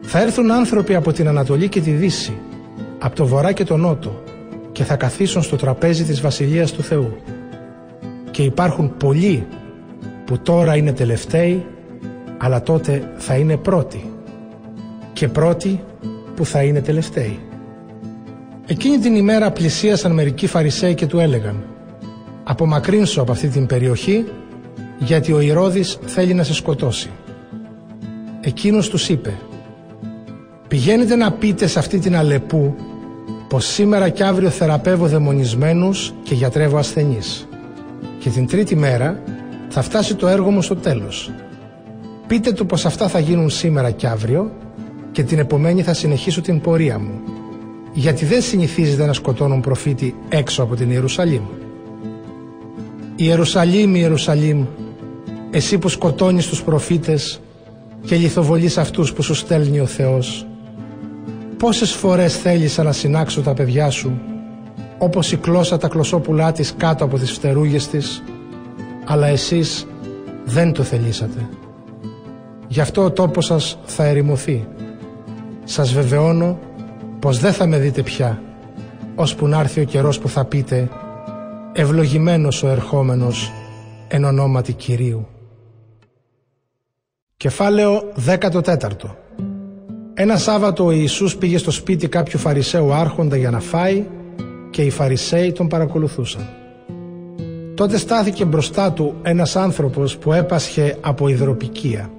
[0.08, 2.38] Θα έρθουν άνθρωποι από την Ανατολή και τη Δύση,
[3.00, 4.24] από το Βορρά και το Νότο
[4.72, 7.18] και θα καθίσουν στο τραπέζι της Βασιλείας του Θεού.
[8.32, 9.48] Και υπάρχουν πολλοί
[10.26, 11.66] που τώρα είναι τελευταίοι,
[12.38, 14.10] αλλά τότε θα είναι πρώτοι.
[15.14, 15.84] Και πρώτοι
[16.36, 17.40] που θα είναι τελευταίοι.
[18.66, 21.64] Εκείνη την ημέρα πλησίασαν μερικοί Φαρισαίοι και του έλεγαν
[22.44, 24.26] «Απομακρύνσου από αυτή την περιοχή,
[24.98, 27.10] γιατί ο Ηρώδης θέλει να σε σκοτώσει».
[28.42, 29.34] Εκείνος τους είπε
[30.68, 32.76] «Πηγαίνετε να πείτε σε αυτή την Αλεπού
[33.48, 37.48] πως σήμερα και αύριο θεραπεύω δαιμονισμένους και γιατρεύω ασθενείς.
[38.20, 39.24] Και την τρίτη μέρα
[39.70, 41.32] θα φτάσει το έργο μου στο τέλος.
[42.28, 44.52] Πείτε του πως αυτά θα γίνουν σήμερα και αύριο
[45.12, 47.22] και την επομένη θα συνεχίσω την πορεία μου.
[47.94, 51.44] Γιατί δεν συνηθίζεται να σκοτώνουν προφήτη έξω από την Ιερουσαλήμ.
[53.16, 54.66] Ιερουσαλήμ, Ιερουσαλήμ,
[55.52, 57.42] εσύ που σκοτώνεις τους προφήτες
[58.06, 60.48] και λιθοβολείς αυτούς που σου στέλνει ο Θεός.
[61.58, 64.20] Πόσες φορές θέλησα να συνάξω τα παιδιά σου,
[64.98, 68.24] όπως η κλώσσα τα κλωσόπουλά της κάτω από τις φτερούγες της,
[69.06, 69.88] αλλά εσείς
[70.46, 71.50] δεν το θελήσατε.
[72.68, 74.68] Γι' αυτό ο τόπος σας θα ερημωθεί.
[75.64, 76.60] Σας βεβαιώνω
[77.20, 78.42] πως δεν θα με δείτε πια,
[79.16, 80.90] ώσπου να έρθει ο καιρός που θα πείτε
[81.74, 83.52] «Ευλογημένος ο ερχόμενος
[84.08, 85.28] εν ονόματι Κυρίου».
[87.38, 89.25] Κεφάλαιο 14
[90.18, 94.06] Ένα Σάββατο ο Ιησούς πήγε στο σπίτι κάποιου Φαρισαίου άρχοντα για να φάει
[94.70, 96.48] και οι Φαρισαίοι τον παρακολουθούσαν.
[97.76, 102.12] Τότε στάθηκε μπροστά του ένας άνθρωπος που έπασχε από υδροπικία.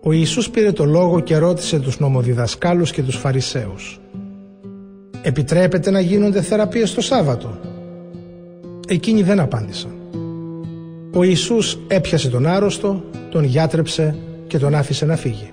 [0.00, 4.00] Ο Ιησούς πήρε το λόγο και ρώτησε τους νομοδιδασκάλους και τους Φαρισαίους
[5.22, 7.58] «Επιτρέπεται να γίνονται θεραπείες το Σάββατο»
[8.88, 9.90] Εκείνοι δεν απάντησαν.
[11.14, 15.50] Ο Ιησούς έπιασε τον άρρωστο, τον γιάτρεψε και τον άφησε να φύγει.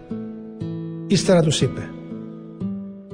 [1.07, 1.89] Ύστερα τους είπε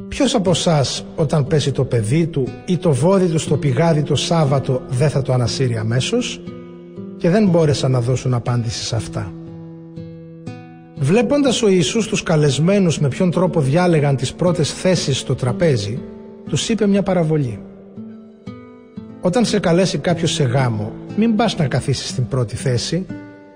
[0.08, 4.16] Ποιος από εσάς όταν πέσει το παιδί του ή το βόδι του στο πηγάδι το
[4.16, 6.42] Σάββατο δεν θα το ανασύρει αμέσως
[7.18, 9.34] και δεν μπόρεσαν να δώσουν απάντηση σε αυτά.
[10.96, 16.00] Βλέποντας ο Ιησούς τους καλεσμένους με ποιον τρόπο διάλεγαν τις πρώτες θέσεις στο τραπέζι,
[16.50, 17.60] τους είπε μια παραβολή.
[19.22, 23.06] Όταν σε καλέσει κάποιος σε γάμο, μην πας να καθίσεις στην πρώτη θέση,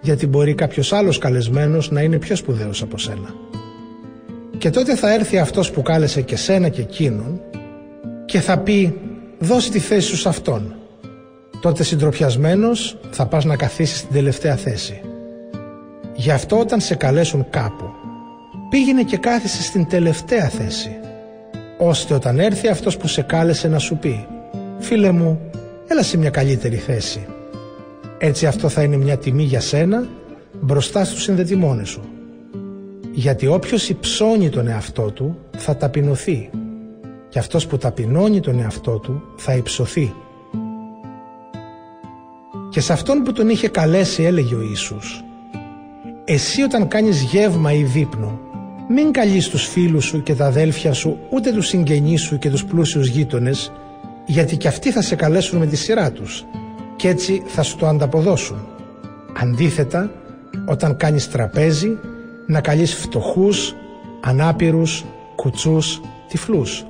[0.02, 3.34] γιατί μπορεί κάποιος άλλος καλεσμένος να είναι πιο σπουδαίος από σένα.
[4.68, 7.42] Και τότε θα έρθει αυτός που κάλεσε και σένα και εκείνον
[8.26, 8.98] και θα πει
[9.40, 10.76] δώσε τη θέση σου σε αυτόν.
[11.62, 15.02] Τότε συντροπιασμένος θα πας να καθίσεις στην τελευταία θέση.
[16.16, 17.90] Γι' αυτό όταν σε καλέσουν κάπου
[18.70, 20.98] πήγαινε και κάθισε στην τελευταία θέση
[21.78, 24.28] ώστε όταν έρθει αυτός που σε κάλεσε να σου πει
[24.80, 25.40] «Φίλε μου,
[25.88, 27.26] έλα σε μια καλύτερη θέση».
[28.18, 30.08] Έτσι αυτό θα είναι μια τιμή για σένα
[30.62, 32.17] μπροστά στους συνδετημόνες σου
[33.20, 36.50] γιατί όποιος υψώνει τον εαυτό του θα ταπεινωθεί
[37.30, 40.14] και αυτός που ταπεινώνει τον εαυτό του θα υψωθεί.
[42.70, 45.24] Και σε αυτόν που τον είχε καλέσει έλεγε ο Ιησούς
[46.26, 48.40] «Εσύ όταν κάνεις γεύμα ή δείπνο,
[48.90, 52.66] μην καλείς τους φίλους σου και τα αδέλφια σου, ούτε τους συγγενείς σου και τους
[52.66, 53.72] πλούσιους γείτονες,
[54.26, 56.46] γιατί και αυτοί θα σε καλέσουν με τη σειρά τους
[56.96, 58.68] και έτσι θα σου το ανταποδώσουν.
[59.42, 60.12] Αντίθετα,
[60.66, 61.98] όταν κάνεις τραπέζι,
[62.48, 63.76] να καλείς φτωχούς,
[64.22, 65.06] ανάπηρους,
[65.36, 66.86] κουτσούς, τυφλούς.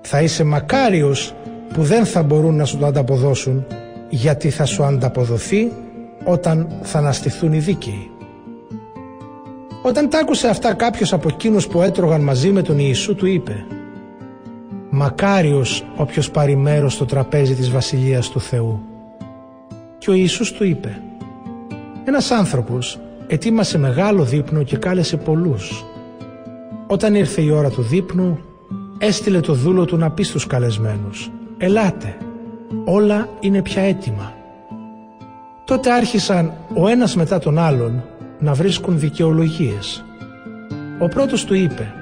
[0.00, 1.34] Θα είσαι μακάριος
[1.72, 3.66] που δεν θα μπορούν να σου το ανταποδώσουν
[4.08, 5.72] γιατί θα σου ανταποδοθεί
[6.24, 8.10] όταν θα αναστηθούν οι δίκαιοι.
[9.82, 13.64] Όταν τ' άκουσε αυτά κάποιος από εκείνους που έτρωγαν μαζί με τον Ιησού του είπε
[14.90, 18.82] «Μακάριος όποιος πάρει μέρος στο τραπέζι της Βασιλείας του Θεού».
[19.98, 21.00] Και ο Ιησούς του είπε
[22.04, 22.98] «Ένας άνθρωπος
[23.34, 25.84] ετοίμασε μεγάλο δείπνο και κάλεσε πολλούς.
[26.86, 28.38] Όταν ήρθε η ώρα του δείπνου,
[28.98, 32.16] έστειλε το δούλο του να πει στους καλεσμένους «Ελάτε,
[32.84, 34.32] όλα είναι πια έτοιμα».
[35.64, 38.02] Τότε άρχισαν ο ένας μετά τον άλλον
[38.38, 40.04] να βρίσκουν δικαιολογίες.
[40.98, 41.92] Ο πρώτος του είπε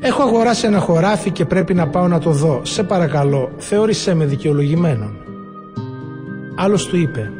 [0.00, 2.60] «Έχω αγοράσει ένα χωράφι και πρέπει να πάω να το δω.
[2.64, 5.16] Σε παρακαλώ, θεώρησέ με δικαιολογημένον».
[6.56, 7.30] Άλλος του είπε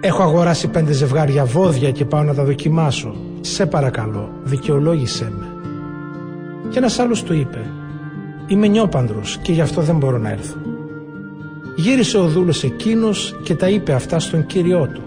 [0.00, 3.14] «Έχω αγοράσει πέντε ζευγάρια βόδια και πάω να τα δοκιμάσω.
[3.40, 5.46] Σε παρακαλώ, δικαιολόγησέ με».
[6.70, 7.70] Και ένας άλλος του είπε
[8.46, 10.56] «Είμαι νιόπανδρος και γι' αυτό δεν μπορώ να έρθω».
[11.76, 15.02] Γύρισε ο δούλος εκείνος και τα είπε αυτά στον κύριό του.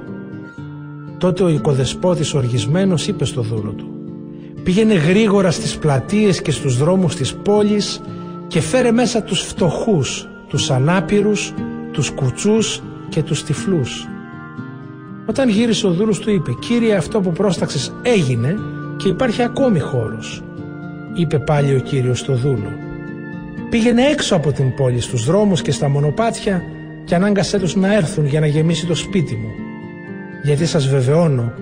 [1.17, 3.89] Τότε ο οικοδεσπότης οργισμένος είπε στο δούλο του
[4.63, 8.01] «Πήγαινε γρήγορα στις πλατείες και στους δρόμους της πόλης
[8.47, 11.53] και φέρε μέσα τους φτωχούς, τους ανάπηρους,
[11.91, 14.05] τους κουτσούς και τους τυφλούς».
[15.31, 18.55] Όταν γύρισε ο δούλος του είπε «Κύριε αυτό που πρόσταξες έγινε
[18.97, 20.43] και υπάρχει ακόμη χώρος»
[21.13, 22.71] είπε πάλι ο κύριος στο δούλο.
[23.69, 26.61] Πήγαινε έξω από την πόλη στους δρόμους και στα μονοπάτια
[27.05, 29.49] και ανάγκασέ τους να έρθουν για να γεμίσει το σπίτι μου.
[30.43, 31.53] Γιατί σας βεβαιώνω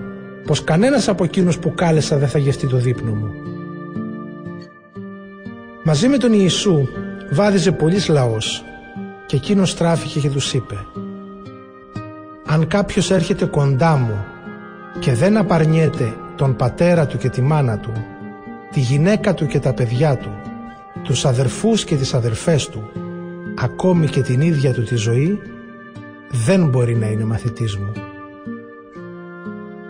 [0.46, 3.32] πως κανένας από εκείνους που κάλεσα δεν θα γευτεί το δείπνο μου.
[5.84, 6.88] Μαζί με τον Ιησού
[7.32, 8.64] βάδιζε πολλής λαός
[9.26, 10.76] και εκείνος στράφηκε και τους είπε
[12.52, 14.26] «Αν κάποιος έρχεται κοντά μου
[15.00, 17.92] και δεν απαρνιέται τον πατέρα του και τη μάνα του
[18.72, 20.30] τη γυναίκα του και τα παιδιά του,
[21.04, 22.92] τους αδερφούς και τις αδερφές του,
[23.58, 25.40] ακόμη και την ίδια του τη ζωή,
[26.30, 27.92] δεν μπορεί να είναι μαθητής μου.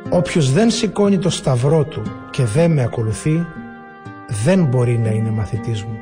[0.10, 3.45] Όποιος δεν σηκώνει το σταυρό του και δεν με ακολουθεί,
[4.44, 5.99] δεν μπορεί να είναι μαθητής μου.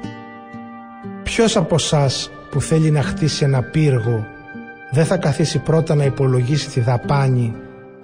[1.24, 4.26] Ποιος από εσάς που θέλει να χτίσει ένα πύργο
[4.92, 7.54] δεν θα καθίσει πρώτα να υπολογίσει τη δαπάνη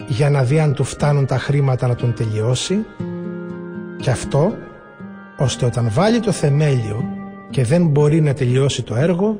[0.07, 2.85] για να δει αν του φτάνουν τα χρήματα να τον τελειώσει
[4.01, 4.53] και αυτό
[5.37, 7.03] ώστε όταν βάλει το θεμέλιο
[7.49, 9.39] και δεν μπορεί να τελειώσει το έργο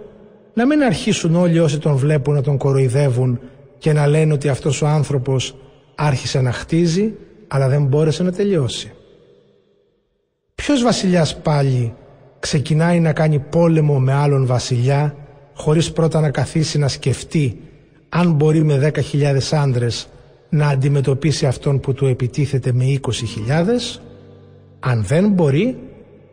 [0.53, 3.39] να μην αρχίσουν όλοι όσοι τον βλέπουν να τον κοροϊδεύουν
[3.77, 5.55] και να λένε ότι αυτός ο άνθρωπος
[5.95, 7.13] άρχισε να χτίζει
[7.47, 8.91] αλλά δεν μπόρεσε να τελειώσει.
[10.55, 11.93] Ποιος βασιλιάς πάλι
[12.39, 15.15] ξεκινάει να κάνει πόλεμο με άλλον βασιλιά
[15.53, 17.57] χωρίς πρώτα να καθίσει να σκεφτεί
[18.09, 20.07] αν μπορεί με 10.000 άντρες
[20.49, 23.99] να αντιμετωπίσει αυτόν που του επιτίθεται με 20.000
[24.79, 25.77] αν δεν μπορεί,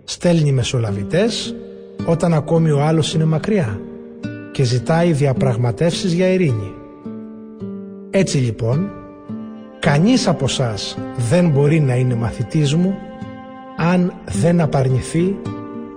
[0.04, 1.54] στέλνει μεσολαβητές
[2.06, 3.80] όταν ακόμη ο άλλος είναι μακριά
[4.52, 6.72] και ζητάει διαπραγματεύσεις για ειρήνη.
[8.10, 8.90] Έτσι λοιπόν,
[9.78, 10.74] κανείς από εσά
[11.30, 12.94] δεν μπορεί να είναι μαθητής μου
[13.76, 15.36] αν δεν απαρνηθεί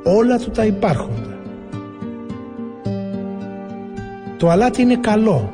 [0.03, 1.32] όλα του τα υπάρχοντα.
[4.43, 5.53] Το αλάτι είναι καλό,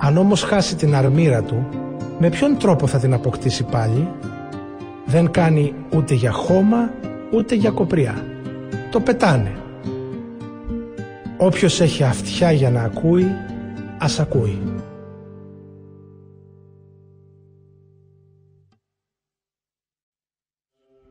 [0.00, 1.68] αν όμως χάσει την αρμήρα του,
[2.18, 4.08] με ποιον τρόπο θα την αποκτήσει πάλι;
[5.06, 6.90] Δεν κάνει ούτε για χώμα
[7.32, 8.24] ούτε για κοπριά.
[8.90, 9.56] Το πετάνε.
[11.36, 13.26] Όποιος έχει αυτιά για να ακούει,
[13.98, 14.62] ας ακούει.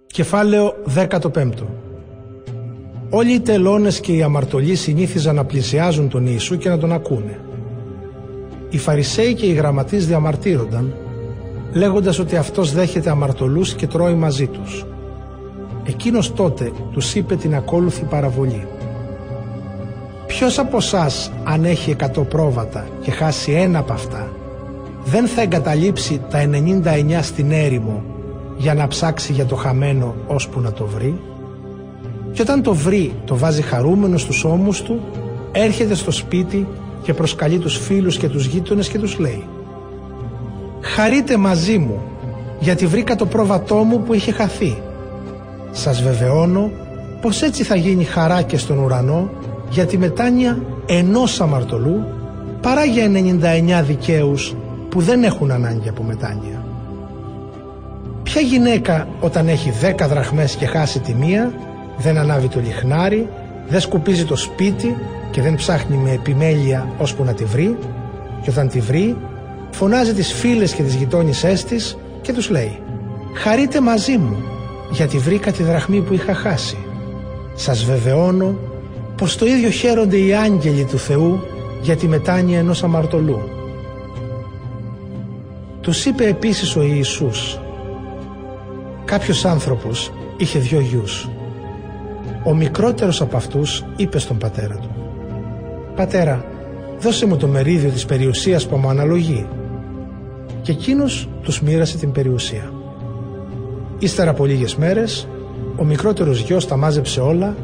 [0.05, 1.84] Κεφάλαιο 15
[3.10, 7.40] Όλοι οι τελώνες και οι αμαρτωλοί συνήθιζαν να πλησιάζουν τον Ιησού και να τον ακούνε.
[8.69, 10.94] Οι Φαρισαίοι και οι γραμματείς διαμαρτύρονταν
[11.73, 14.86] λέγοντας ότι αυτός δέχεται αμαρτωλούς και τρώει μαζί τους.
[15.84, 18.68] Εκείνος τότε τους είπε την ακόλουθη παραβολή.
[20.27, 24.30] Ποιος από εσάς αν έχει εκατό πρόβατα και χάσει ένα από αυτά
[25.06, 28.03] δεν θα εγκαταλείψει τα 99 στην έρημο
[28.57, 31.19] για να ψάξει για το χαμένο ώσπου να το βρει;
[32.35, 35.01] Και όταν το βρει το βάζει χαρούμενο στους ώμους του
[35.51, 36.67] έρχεται στο σπίτι
[37.01, 39.43] και προσκαλεί τους φίλους και τους γείτονες και τους λέει
[40.85, 42.01] χαρείτε μαζί μου
[42.59, 44.77] γιατί βρήκα το πρόβατό μου που είχε χαθεί.
[45.71, 46.71] Σας βεβαιώνω
[47.21, 49.29] πως έτσι θα γίνει χαρά και στον ουρανό
[49.69, 52.03] για τη μετάνοια ενός αμαρτωλού
[52.61, 53.11] παρά για
[53.81, 54.55] 99 δικαίους
[54.89, 56.65] που δεν έχουν ανάγκη από μετάνοια.
[58.23, 61.53] Ποια γυναίκα όταν έχει 10 δραχμές και χάσει τη μία
[61.97, 63.30] δεν ανάβει το λιχνάρι,
[63.67, 64.95] δεν σκουπίζει το σπίτι
[65.31, 67.77] και δεν ψάχνει με επιμέλεια ώσπου να τη βρει
[68.41, 69.17] και όταν τη βρει
[69.72, 72.80] φωνάζει τις φίλες και τις γειτόνισσές της και τους λέει
[73.34, 74.43] «Χαρείτε μαζί μου,
[74.91, 76.77] γιατί βρήκα τη δραχμή που είχα χάσει.
[77.55, 78.55] Σας βεβαιώνω
[79.17, 81.39] πως το ίδιο χαίρονται οι άγγελοι του Θεού
[81.81, 83.41] για τη μετάνοια ενός αμαρτωλού».
[85.81, 87.59] Τους είπε επίσης ο Ιησούς
[89.05, 91.30] «Κάποιος άνθρωπος είχε δυο γιους.
[92.47, 94.89] Ο μικρότερος από αυτούς είπε στον πατέρα του
[95.95, 96.45] «Πατέρα,
[96.99, 99.47] δώσε μου το μερίδιο της περιουσίας που μου αναλογεί».
[100.61, 102.72] και εκείνος τους μοίρασε την περιουσία.
[103.99, 105.27] Ύστερα από λίγες μέρες,
[105.76, 107.55] ο μικρότερος γιος τα μάζεψε όλα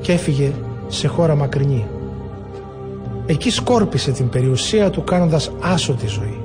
[0.00, 0.52] και έφυγε
[0.86, 1.86] σε χώρα μακρινή.
[3.26, 6.40] Εκεί σκόρπισε την περιουσία του κάνοντας άσωτη ζωή.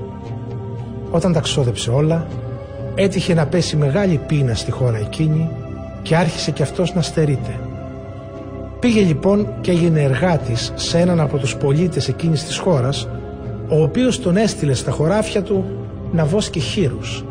[1.11, 2.27] Όταν τα ξόδεψε όλα,
[2.95, 5.49] έτυχε να πέσει μεγάλη πείνα στη χώρα εκείνη
[6.01, 7.59] και άρχισε κι αυτός να στερείται.
[8.83, 13.07] Πήγε λοιπόν και έγινε εργάτης σε έναν από τους πολίτες εκείνης της χώρας,
[13.69, 15.65] ο οποίος τον έστειλε στα χωράφια του
[16.11, 17.25] να βόσκει χείρους.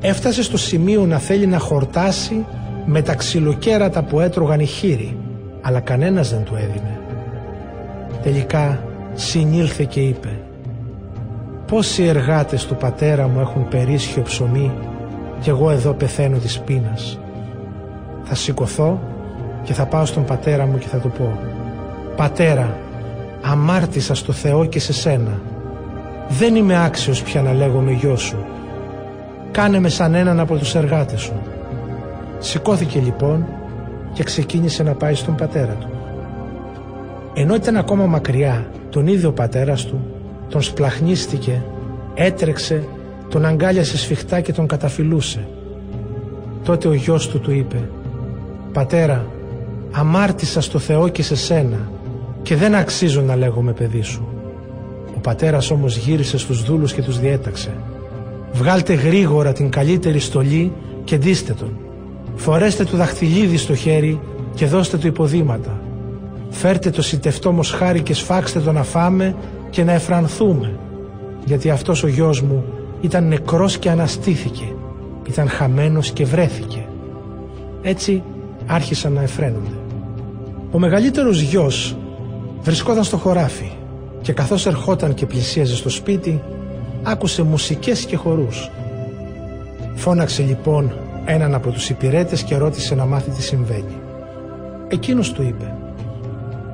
[0.00, 2.44] Έφτασε στο σημείο να θέλει να χορτάσει
[2.86, 5.16] με τα ξυλοκέρατα που έτρωγαν οι χείροι,
[5.60, 7.00] αλλά κανένας δεν του έδινε.
[8.22, 8.84] Τελικά
[9.14, 10.40] συνήλθε και είπε
[11.66, 14.72] «Πόσοι εργάτες του πατέρα μου έχουν περίσσιο ψωμί
[15.40, 17.18] και εγώ εδώ πεθαίνω της πείνας.
[18.24, 19.00] Θα σηκωθώ
[19.62, 21.38] και θα πάω στον πατέρα μου και θα του πω
[22.16, 22.76] «Πατέρα,
[23.42, 25.40] αμάρτησα στο Θεό και σε σένα.
[26.28, 28.44] Δεν είμαι άξιος πια να λέγομαι γιο σου.
[29.50, 31.40] Κάνε με σαν έναν από τους εργάτες σου».
[32.38, 33.46] Σηκώθηκε λοιπόν
[34.12, 35.88] και ξεκίνησε να πάει στον πατέρα του.
[37.34, 40.00] Ενώ ήταν ακόμα μακριά, τον ίδιο ο πατέρας του
[40.48, 41.62] τον σπλαχνίστηκε,
[42.14, 42.84] έτρεξε,
[43.28, 45.48] τον αγκάλιασε σφιχτά και τον καταφυλούσε.
[46.64, 47.88] Τότε ο γιος του του είπε
[48.72, 49.26] «Πατέρα,
[49.90, 51.90] αμάρτησα στο Θεό και σε σένα
[52.42, 54.28] και δεν αξίζω να λέγομαι παιδί σου».
[55.16, 57.70] Ο πατέρας όμως γύρισε στους δούλους και τους διέταξε
[58.52, 60.72] «Βγάλτε γρήγορα την καλύτερη στολή
[61.04, 61.76] και ντύστε τον.
[62.36, 64.20] Φορέστε του δαχτυλίδι στο χέρι
[64.54, 65.80] και δώστε του υποδήματα.
[66.50, 69.34] Φέρτε το σιτευτό μοσχάρι και σφάξτε το να φάμε
[69.70, 70.78] και να εφρανθούμε.
[71.44, 72.64] Γιατί αυτός ο γιος μου
[73.00, 74.74] ήταν νεκρός και αναστήθηκε.
[75.28, 76.86] Ήταν χαμένος και βρέθηκε.
[77.82, 78.22] Έτσι
[78.66, 79.79] άρχισαν να εφραίνονται.
[80.70, 81.96] Ο μεγαλύτερος γιος
[82.62, 83.72] βρισκόταν στο χωράφι
[84.22, 86.42] και καθώς ερχόταν και πλησίαζε στο σπίτι
[87.02, 88.70] άκουσε μουσικές και χορούς.
[89.94, 90.92] Φώναξε λοιπόν
[91.24, 93.96] έναν από τους υπηρέτες και ρώτησε να μάθει τι συμβαίνει.
[94.88, 95.74] Εκείνος του είπε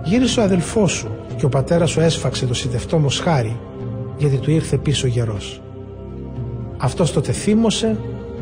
[0.04, 3.56] «Γύρισε ο αδελφός σου και ο πατέρας σου έσφαξε το σιτευτό μοσχάρι
[4.16, 5.60] γιατί του ήρθε πίσω γερός.
[6.76, 7.96] Αυτός τότε θύμωσε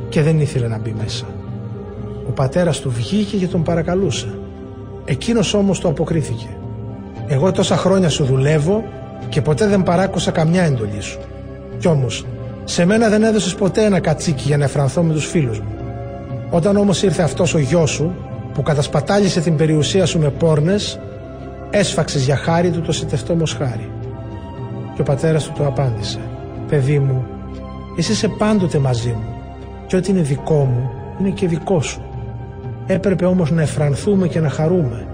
[0.09, 1.27] και δεν ήθελε να μπει μέσα.
[2.29, 4.39] Ο πατέρας του βγήκε και τον παρακαλούσε.
[5.05, 6.47] Εκείνος όμως το αποκρίθηκε.
[7.27, 8.85] Εγώ τόσα χρόνια σου δουλεύω
[9.29, 11.19] και ποτέ δεν παράκουσα καμιά εντολή σου.
[11.79, 12.27] Κι όμως,
[12.65, 15.69] σε μένα δεν έδωσες ποτέ ένα κατσίκι για να εφρανθώ με τους φίλους μου.
[16.51, 18.15] Όταν όμως ήρθε αυτός ο γιος σου
[18.55, 21.01] που κατασπατάλησε την περιουσία σου με πόρνες,
[21.71, 23.91] έσφαξες για χάρη του το σιτευτό μοσχάρι.
[24.95, 26.19] Και ο πατέρας του το απάντησε.
[26.69, 27.25] Παιδί μου,
[27.99, 29.35] εσύ είσαι πάντοτε μαζί μου
[29.87, 30.91] και ό,τι είναι δικό μου
[31.21, 32.03] είναι και δικό σου.
[32.87, 35.09] Έπρεπε όμως να εφρανθούμε και να χαρούμε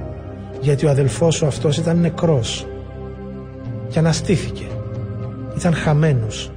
[0.61, 2.67] γιατί ο αδελφός σου αυτός ήταν νεκρός
[3.89, 4.67] και αναστήθηκε.
[5.57, 6.51] Ήταν χαμένος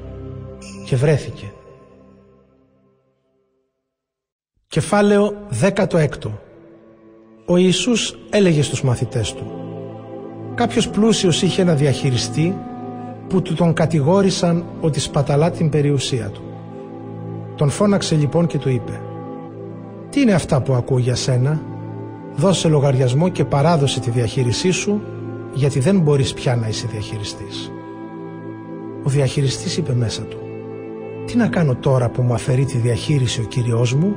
[0.86, 1.52] και βρέθηκε.
[4.68, 6.08] Κεφάλαιο 16
[7.46, 9.52] Ο Ιησούς έλεγε στους μαθητές του
[10.56, 12.58] Κάποιος πλούσιος είχε ένα διαχειριστή
[13.28, 16.42] που του τον κατηγόρησαν ότι σπαταλά την περιουσία του.
[17.56, 19.02] Τον φώναξε λοιπόν και του είπε
[20.14, 21.62] «Τι είναι αυτά που ακούω για σένα,
[22.36, 25.02] δώσε λογαριασμό και παράδοσε τη διαχείρισή σου
[25.54, 27.72] γιατί δεν μπορείς πια να είσαι διαχειριστής».
[29.04, 30.38] Ο διαχειριστής είπε μέσα του
[31.26, 34.16] «Τι να κάνω τώρα που μου αφαιρεί τη διαχείριση ο Κύριός μου,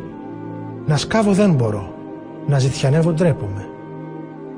[0.86, 1.94] να σκάβω δεν μπορώ,
[2.46, 3.68] να ζητιανεύω ντρέπομαι.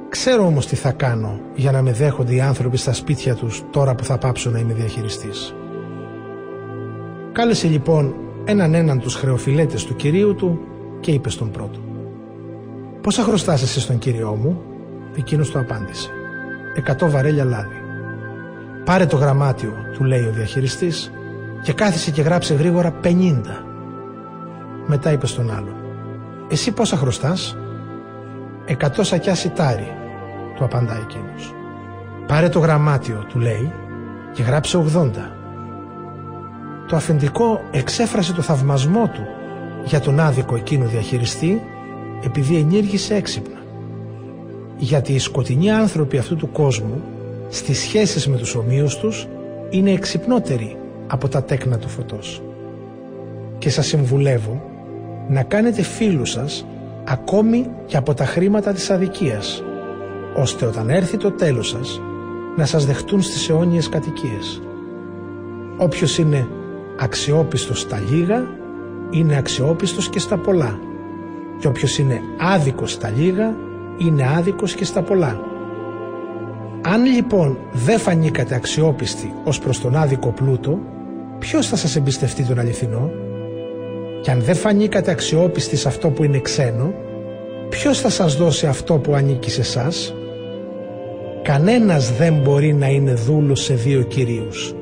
[0.09, 3.95] Ξέρω όμως τι θα κάνω για να με δέχονται οι άνθρωποι στα σπίτια τους τώρα
[3.95, 5.55] που θα πάψω να είμαι διαχειριστής.
[7.33, 10.61] Κάλεσε λοιπόν έναν έναν τους χρεοφιλέτες του κυρίου του
[11.01, 11.79] και είπε στον πρώτο
[13.01, 14.63] «Πόσα χρωστάς εσύ στον κύριό μου»
[15.17, 16.11] Εκείνος του απάντησε
[16.75, 17.83] «Εκατό βαρέλια λάδι».
[18.85, 21.13] «Πάρε το γραμμάτιο» του λέει ο διαχειριστής
[21.63, 23.65] και κάθισε και γράψε γρήγορα πενήντα.
[24.87, 25.75] Μετά είπε στον άλλον
[26.49, 27.57] «Εσύ πόσα χρωστάς»
[28.65, 29.97] «Εκατό σακιά σιτάρι»
[30.57, 31.55] του απαντά εκείνος.
[32.27, 33.73] Πάρε το γραμμάτιο, του λέει,
[34.33, 35.11] και γράψε 80.
[36.89, 39.27] Το αφεντικό εξέφρασε το θαυμασμό του
[39.85, 41.63] για τον άδικο εκείνο διαχειριστή
[42.25, 43.59] επειδή ενήργησε έξυπνα.
[44.77, 47.03] Γιατί οι σκοτεινοί άνθρωποι αυτού του κόσμου
[47.49, 49.27] στις σχέσεις με τους ομοίους τους
[49.71, 50.77] είναι εξυπνότεροι
[51.07, 52.43] από τα τέκνα του φωτός.
[53.59, 54.63] Και σας συμβουλεύω
[55.29, 56.67] να κάνετε φίλους σας
[57.05, 59.63] ακόμη και από τα χρήματα της αδικίας
[60.37, 62.01] ώστε όταν έρθει το τέλος σας
[62.57, 64.63] να σας δεχτούν στις αιώνιες κατοικίες.
[65.77, 66.49] Όποιος είναι
[66.99, 68.47] αξιόπιστος στα λίγα
[69.11, 70.79] είναι αξιόπιστος και στα πολλά
[71.59, 73.55] και όποιος είναι άδικος στα λίγα
[73.99, 75.41] είναι άδικος και στα πολλά.
[76.83, 80.79] Αν λοιπόν δεν φανήκατε αξιόπιστοι ως προς τον άδικο πλούτο
[81.39, 83.11] ποιος θα σας εμπιστευτεί τον αληθινό;
[84.23, 86.95] Και αν δεν φανήκατε αξιόπιστοι σε αυτό που είναι ξένο
[87.69, 90.15] ποιος θα σας δώσει αυτό που ανήκει σε σας
[91.43, 94.75] κανένας δεν μπορεί να είναι δούλος σε δύο κυρίους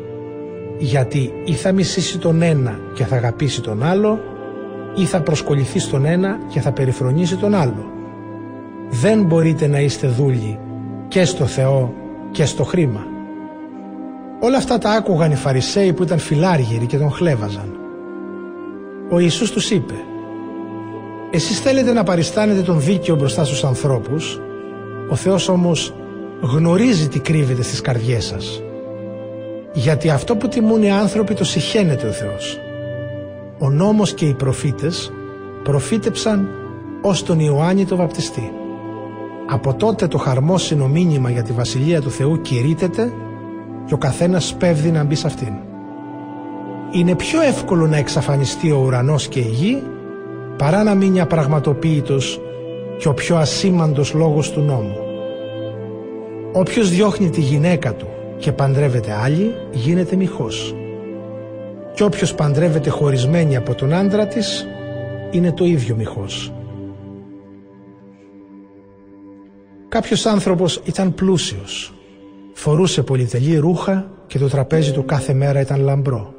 [0.79, 4.21] γιατί ή θα μισήσει τον ένα και θα αγαπήσει τον άλλο
[4.97, 7.91] ή θα προσκοληθεί στον ένα και θα περιφρονήσει τον άλλο.
[8.91, 10.59] Δεν μπορείτε να είστε δούλοι
[11.09, 11.95] και στο Θεό
[12.31, 13.07] και στο χρήμα.
[14.41, 17.79] Όλα αυτά τα άκουγαν οι Φαρισαίοι που ήταν φιλάργυροι και τον χλέβαζαν.
[19.11, 19.95] Ο Ιησούς τους είπε
[21.31, 24.41] «Εσείς θέλετε να παριστάνετε τον δίκαιο μπροστά στους ανθρώπους,
[25.11, 25.95] ο Θεός όμως
[26.41, 28.63] γνωρίζει τι κρύβεται στις καρδιές σας.
[29.79, 32.59] Γιατί αυτό που τιμούν οι άνθρωποι το συχαίνεται ο Θεός.
[33.59, 35.13] Ο νόμος και οι προφήτες
[35.63, 36.49] προφήτεψαν
[37.03, 38.53] ως τον Ιωάννη το βαπτιστή.
[39.49, 43.13] Από τότε το χαρμόσυνο μήνυμα για τη Βασιλεία του Θεού κηρύτεται
[43.87, 45.53] και ο καθένας σπέβδει να μπει σε αυτήν.
[46.91, 49.83] Είναι πιο εύκολο να εξαφανιστεί ο ουρανός και η γη
[50.59, 52.41] παρά να μείνει απραγματοποίητος
[52.99, 54.97] και ο πιο ασήμαντος λόγος του νόμου.
[56.53, 58.07] Όποιος διώχνει τη γυναίκα του
[58.39, 60.75] και παντρεύεται άλλη γίνεται μοιχός.
[61.95, 64.67] Και όποιος παντρεύεται χωρισμένη από τον άντρα της
[65.31, 66.53] είναι το ίδιο μοιχός.
[69.89, 71.95] Κάποιος άνθρωπος ήταν πλούσιος.
[72.53, 76.35] Φορούσε πολυτελή ρούχα και το τραπέζι του κάθε μέρα ήταν λαμπρό.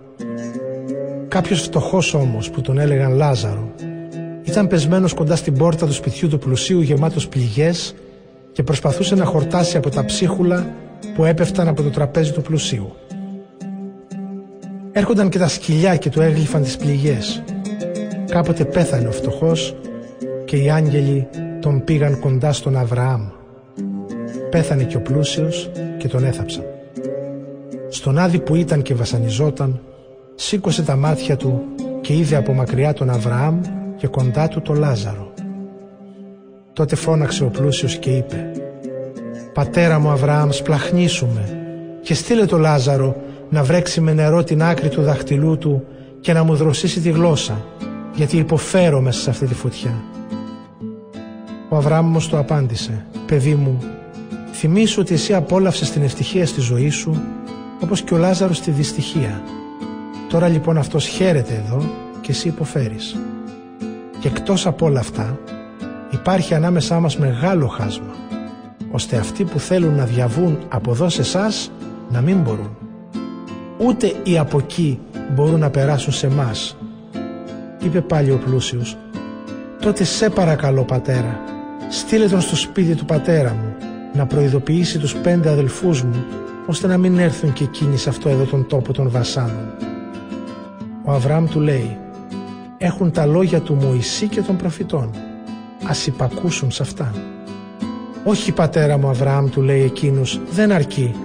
[1.28, 3.74] Κάποιος φτωχός όμως που τον έλεγαν Λάζαρο
[4.44, 7.96] ήταν πεσμένος κοντά στην πόρτα του σπιτιού του πλουσίου γεμάτος πληγές
[8.52, 10.76] και προσπαθούσε να χορτάσει από τα ψίχουλα
[11.16, 12.96] που έπεφταν από το τραπέζι του πλουσίου.
[14.92, 17.44] Έρχονταν και τα σκυλιά και του έγλυφαν τις πληγές.
[18.30, 19.76] Κάποτε πέθανε ο φτωχός
[20.46, 21.28] και οι άγγελοι
[21.62, 23.28] τον πήγαν κοντά στον Αβραάμ.
[24.50, 26.64] Πέθανε και ο πλούσιος και τον έθαψαν.
[27.90, 29.82] Στον άδει που ήταν και βασανιζόταν,
[30.36, 31.64] σήκωσε τα μάτια του
[32.02, 33.62] και είδε από μακριά τον Αβραάμ
[33.98, 35.34] και κοντά του τον Λάζαρο.
[36.74, 38.52] Τότε φώναξε ο πλούσιος και είπε
[39.58, 41.58] «Πατέρα μου Αβραάμ σπλαχνίσουμε
[42.02, 43.16] και στείλε το Λάζαρο
[43.50, 45.84] να βρέξει με νερό την άκρη του δαχτυλού του
[46.20, 47.66] και να μου δροσίσει τη γλώσσα
[48.16, 50.04] γιατί υποφέρω μέσα σε αυτή τη φωτιά».
[51.70, 53.84] Ο Αβραάμ όμως το απάντησε «Παιδί μου,
[54.52, 57.22] θυμήσου ότι εσύ απόλαυσες την ευτυχία στη ζωή σου
[57.84, 59.42] όπως και ο Λάζαρος τη δυστυχία.
[60.30, 61.84] Τώρα λοιπόν αυτός χαίρεται εδώ
[62.22, 63.16] και εσύ υποφέρεις.
[64.20, 65.40] Και εκτός από όλα αυτά
[66.12, 68.26] υπάρχει ανάμεσά μας μεγάλο χάσμα
[68.92, 71.72] ώστε αυτοί που θέλουν να διαβούν από εδώ σε εσάς
[72.10, 72.78] να μην μπορούν.
[73.78, 75.00] Ούτε οι από εκεί
[75.36, 76.78] μπορούν να περάσουν σε εμάς.
[77.84, 78.98] Είπε πάλι ο πλούσιος
[79.82, 81.40] «Τότε σε παρακαλώ πατέρα,
[81.90, 83.76] στείλε τον στο σπίτι του πατέρα μου
[84.14, 86.26] να προειδοποιήσει τους πέντε αδελφούς μου
[86.68, 89.74] ώστε να μην έρθουν και εκείνοι σε αυτό εδώ τον τόπο των βασάνων».
[91.04, 91.98] Ο Αβραάμ του λέει
[92.78, 95.10] «Έχουν τα λόγια του Μωυσή και των προφητών
[95.84, 97.14] ας υπακούσουν σε αυτά.
[98.30, 101.16] «Όχι πατέρα μου Αβραάμ» του λέει εκείνος «δεν αρκεί,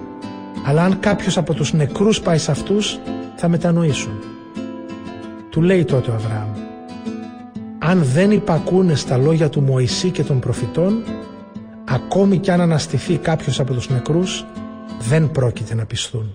[0.64, 2.98] αλλά αν κάποιος από τους νεκρούς πάει σε αυτούς
[3.36, 4.12] θα μετανοήσουν».
[5.50, 6.48] Του λέει τότε ο Αβραάμ
[7.78, 11.02] «Αν δεν υπακούνε στα λόγια του Μωυσή και των προφητών,
[11.84, 14.44] ακόμη κι αν αναστηθεί κάποιος από τους νεκρούς,
[15.00, 16.34] δεν πρόκειται να πιστούν».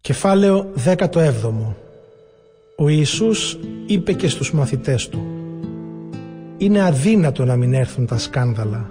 [0.00, 1.16] Κεφάλαιο 17
[2.76, 5.22] ο Ιησούς είπε και στους μαθητές του
[6.56, 8.90] «Είναι αδύνατο να μην έρθουν τα σκάνδαλα,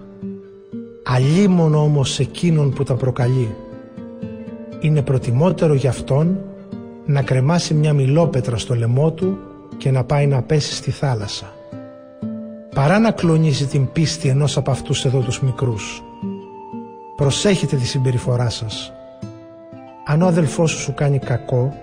[1.03, 3.55] αλίμονο όμως εκείνον που τα προκαλεί.
[4.79, 6.39] Είναι προτιμότερο για αυτόν
[7.05, 9.37] να κρεμάσει μια μιλόπετρα στο λαιμό του
[9.77, 11.53] και να πάει να πέσει στη θάλασσα,
[12.75, 16.03] παρά να κλονίζει την πίστη ενός από αυτούς εδώ τους μικρούς.
[17.15, 18.93] Προσέχετε τη συμπεριφορά σας.
[20.05, 21.73] Αν ο αδελφός σου σου κάνει κακό,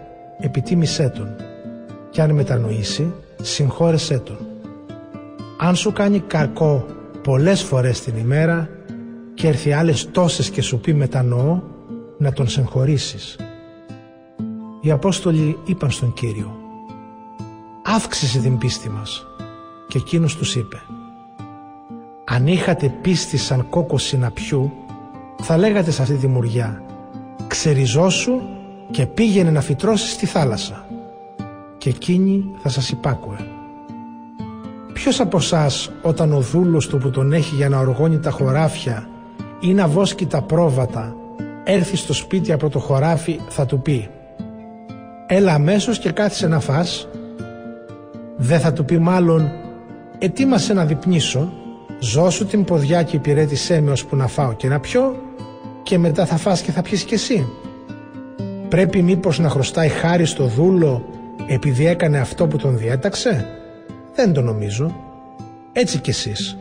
[0.40, 1.49] επιτίμησέ τον
[2.10, 3.12] και αν μετανοήσει,
[3.42, 4.38] συγχώρεσέ τον.
[5.58, 6.86] Αν σου κάνει κακό
[7.22, 8.68] πολλές φορές την ημέρα
[9.34, 11.60] και έρθει άλλες τόσες και σου πει μετανοώ,
[12.18, 13.36] να τον συγχωρήσεις.
[14.80, 16.56] Οι Απόστολοι είπαν στον Κύριο
[17.84, 19.26] «Αύξησε την πίστη μας»
[19.88, 20.80] και εκείνος τους είπε
[22.24, 24.72] «Αν είχατε πίστη σαν κόκο συναπιού,
[25.42, 26.82] θα λέγατε σε αυτή τη μουριά
[27.46, 28.40] «Ξεριζώσου
[28.90, 30.89] και πήγαινε να φυτρώσεις στη θάλασσα»
[31.80, 33.36] και εκείνη θα σας υπάκουε.
[34.92, 39.08] Ποιος από εσάς όταν ο δούλος του που τον έχει για να οργώνει τα χωράφια
[39.60, 41.14] ή να βόσκει τα πρόβατα
[41.64, 44.08] έρθει στο σπίτι από το χωράφι θα του πει
[45.26, 47.08] «Έλα αμέσως και κάθισε να φας».
[48.36, 49.50] Δεν θα του πει μάλλον
[50.18, 51.52] «Ετοίμασε να διπνήσω,
[51.98, 55.16] ζώσου την ποδιά και υπηρέτησέ με ώσπου να φάω και να πιω»
[55.82, 57.48] και μετά θα φας και θα πιεις κι εσύ.
[58.68, 61.04] Πρέπει μήπως να χρωστάει χάρη στο δούλο
[61.52, 63.46] επειδή έκανε αυτό που τον διέταξε;
[64.14, 64.96] Δεν το νομίζω.
[65.72, 66.56] Έτσι κι εσείς.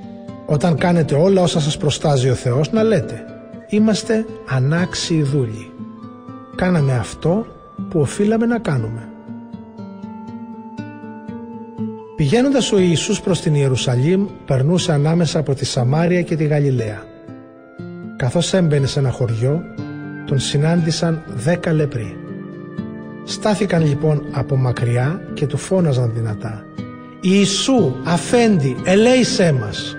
[0.45, 3.23] Όταν κάνετε όλα όσα σας προστάζει ο Θεός να λέτε
[3.69, 5.71] «Είμαστε ανάξιοι δούλοι».
[6.55, 7.45] Κάναμε αυτό
[7.89, 9.09] που οφείλαμε να κάνουμε.
[12.15, 17.03] Πηγαίνοντας ο Ιησούς προς την Ιερουσαλήμ περνούσε ανάμεσα από τη Σαμάρια και τη Γαλιλαία.
[18.15, 19.63] Καθώς έμπαινε σε ένα χωριό
[20.25, 22.28] τον συνάντησαν δέκα λεπροί.
[23.29, 26.65] Στάθηκαν λοιπόν από μακριά και του φώναζαν δυνατά
[27.21, 29.97] «Ιησού, αφέντη, ελέησέ μας».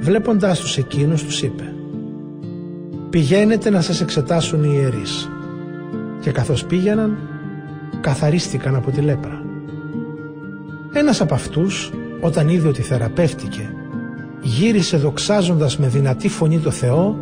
[0.00, 1.74] Βλέποντάς τους εκείνους τους είπε
[3.10, 5.30] «Πηγαίνετε να σας εξετάσουν οι ιερείς».
[6.20, 7.18] Και καθώς πήγαιναν,
[8.00, 9.42] καθαρίστηκαν από τη λέπρα.
[10.92, 13.74] Ένας από αυτούς, όταν είδε ότι θεραπεύτηκε,
[14.40, 17.16] γύρισε δοξάζοντας με δυνατή φωνή το Θεό,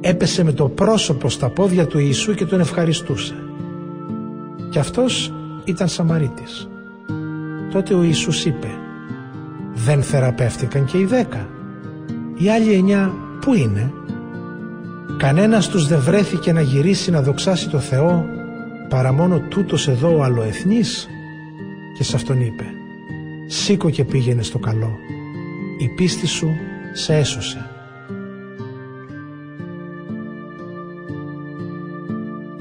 [0.00, 3.34] έπεσε με το πρόσωπο στα πόδια του Ιησού και τον ευχαριστούσε.
[4.70, 5.32] Και αυτός
[5.64, 6.68] ήταν Σαμαρίτης.
[7.72, 8.68] Τότε ο Ιησούς είπε
[9.74, 11.48] «Δεν θεραπεύτηκαν και οι δέκα.
[12.36, 13.92] Οι άλλοι εννιά πού είναι»
[15.18, 18.24] Κανένας τους δεν βρέθηκε να γυρίσει να δοξάσει το Θεό
[18.88, 21.08] παρά μόνο τούτος εδώ ο αλλοεθνής
[21.96, 22.64] και σε αυτόν είπε
[23.46, 24.98] «Σήκω και πήγαινε στο καλό,
[25.78, 26.48] η πίστη σου
[26.92, 27.79] σε έσωσε».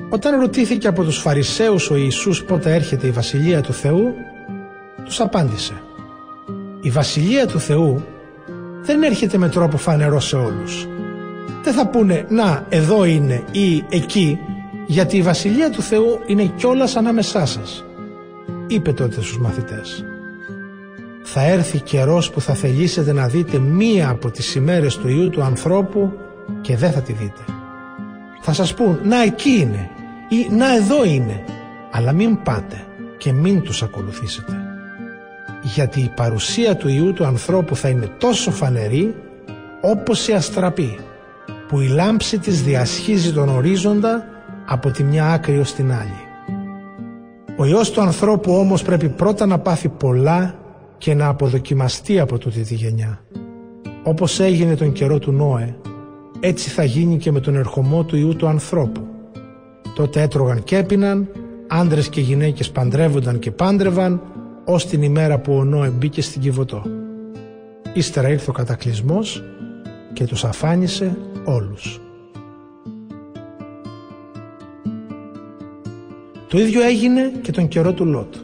[0.10, 4.14] Όταν ρωτήθηκε από τους Φαρισαίους ο Ιησούς πότε έρχεται η Βασιλεία του Θεού,
[5.06, 5.82] τους απάντησε
[6.82, 8.04] «Η Βασιλεία του Θεού
[8.82, 10.88] δεν έρχεται με τρόπο φανερό σε όλους,
[11.64, 14.40] δεν θα πούνε «Να, εδώ είναι» ή «Εκεί»,
[14.86, 17.86] γιατί η Βασιλεία του Θεού είναι κιόλας ανάμεσά σας.
[18.68, 20.04] Είπε τότε στους μαθητές
[21.24, 25.42] «Θα έρθει καιρός που θα θελήσετε να δείτε μία από τις ημέρες του Ιού του
[25.42, 26.14] ανθρώπου
[26.62, 27.42] και δεν θα τη δείτε.
[28.42, 29.90] Θα σας πούν «Να, εκεί είναι»
[30.30, 31.44] ή «Να, εδώ είναι»,
[31.92, 32.84] αλλά μην πάτε
[33.18, 34.54] και μην τους ακολουθήσετε.
[35.64, 39.16] Γιατί η παρουσία του Ιού του ανθρώπου θα είναι τόσο φανερή
[39.82, 41.00] όπως η αστραπή
[41.68, 44.26] που η λάμψη της διασχίζει τον ορίζοντα
[44.66, 46.28] από τη μια άκρη ως την άλλη.
[47.58, 50.56] Ο Υιός του ανθρώπου όμως πρέπει πρώτα να πάθει πολλά
[50.98, 53.22] και να αποδοκιμαστεί από τούτη τη γενιά.
[54.04, 55.76] Όπως έγινε τον καιρό του Νόε,
[56.40, 59.08] έτσι θα γίνει και με τον ερχομό του Υιού του ανθρώπου.
[60.00, 61.28] Τότε έτρωγαν και έπιναν,
[61.68, 64.22] άντρες και γυναίκες παντρεύονταν και πάντρευαν,
[64.66, 66.84] ως την ημέρα που ο Νόε μπήκε στην Κιβωτό.
[67.94, 69.44] Ύστερα ήρθε ο κατακλυσμός
[70.14, 72.02] και τους αφάνισε όλους.
[76.48, 78.36] Το ίδιο έγινε και τον καιρό του Λότ.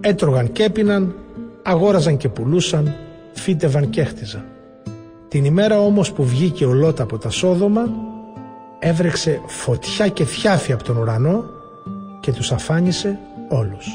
[0.00, 1.14] Έτρωγαν και έπιναν,
[1.62, 2.94] αγόραζαν και πουλούσαν,
[3.32, 4.44] φύτευαν και έχτιζαν.
[5.28, 8.09] Την ημέρα όμως που βγήκε ο Λότ από τα Σόδομα,
[8.80, 11.44] έβρεξε φωτιά και θιάφη από τον ουρανό
[12.20, 13.86] και τους αφάνισε όλους.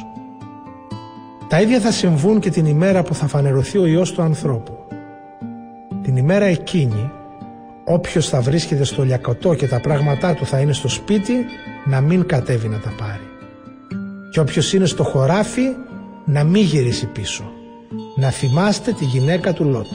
[1.49, 4.77] Τα ίδια θα συμβούν και την ημέρα που θα φανερωθεί ο Υιός του ανθρώπου.
[6.01, 7.11] Την ημέρα εκείνη
[7.87, 11.45] Όποιος θα βρίσκεται στο λιακωτό και τα πράγματά του θα είναι στο σπίτι,
[11.85, 13.29] να μην κατέβει να τα πάρει.
[14.31, 15.69] Και όποιος είναι στο χωράφι,
[16.25, 17.51] να μην γυρίσει πίσω.
[18.15, 19.87] Να θυμάστε τη γυναίκα του Λότ.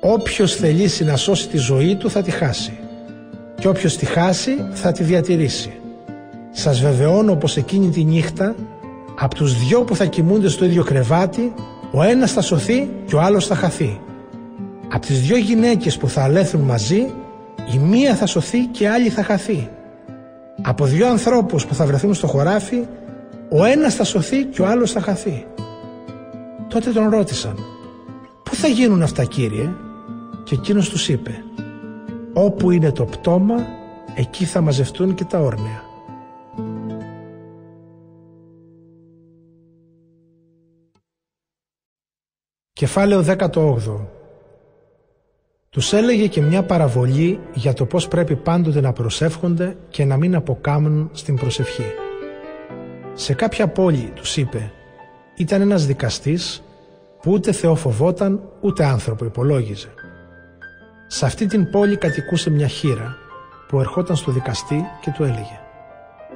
[0.00, 2.78] Όποιος θελήσει να σώσει τη ζωή του θα τη χάσει.
[3.62, 5.72] Και όποιος τη χάσει θα τη διατηρήσει.
[6.50, 8.54] Σας βεβαιώνω πως εκείνη τη νύχτα,
[9.18, 11.52] από τους δυο που θα κοιμούνται στο ίδιο κρεβάτι,
[11.92, 14.00] ο ένας θα σωθεί και ο άλλος θα χαθεί.
[14.88, 17.12] Από τις δυο γυναίκες που θα αλέθουν μαζί,
[17.74, 19.68] η μία θα σωθεί και η άλλη θα χαθεί.
[20.62, 22.86] Από δυο ανθρώπους που θα βρεθούν στο χωράφι,
[23.48, 25.46] ο ένας θα σωθεί και ο άλλος θα χαθεί.
[26.68, 27.54] Τότε τον ρώτησαν,
[28.42, 29.70] πού θα γίνουν αυτά κύριε,
[30.44, 31.44] και εκείνος τους είπε,
[32.32, 33.54] όπου είναι το πτώμα,
[34.14, 35.82] εκεί θα μαζευτούν και τα όρνεα.
[42.72, 44.06] Κεφάλαιο 18
[45.72, 50.34] τους έλεγε και μια παραβολή για το πώς πρέπει πάντοτε να προσεύχονται και να μην
[50.34, 51.94] αποκάμουν στην προσευχή.
[53.14, 54.72] Σε κάποια πόλη, τους είπε,
[55.36, 56.62] ήταν ένας δικαστής
[57.22, 59.94] που ούτε Θεό φοβόταν ούτε άνθρωπο υπολόγιζε.
[61.14, 63.16] Σε αυτή την πόλη κατοικούσε μια χείρα
[63.68, 65.60] που ερχόταν στο δικαστή και του έλεγε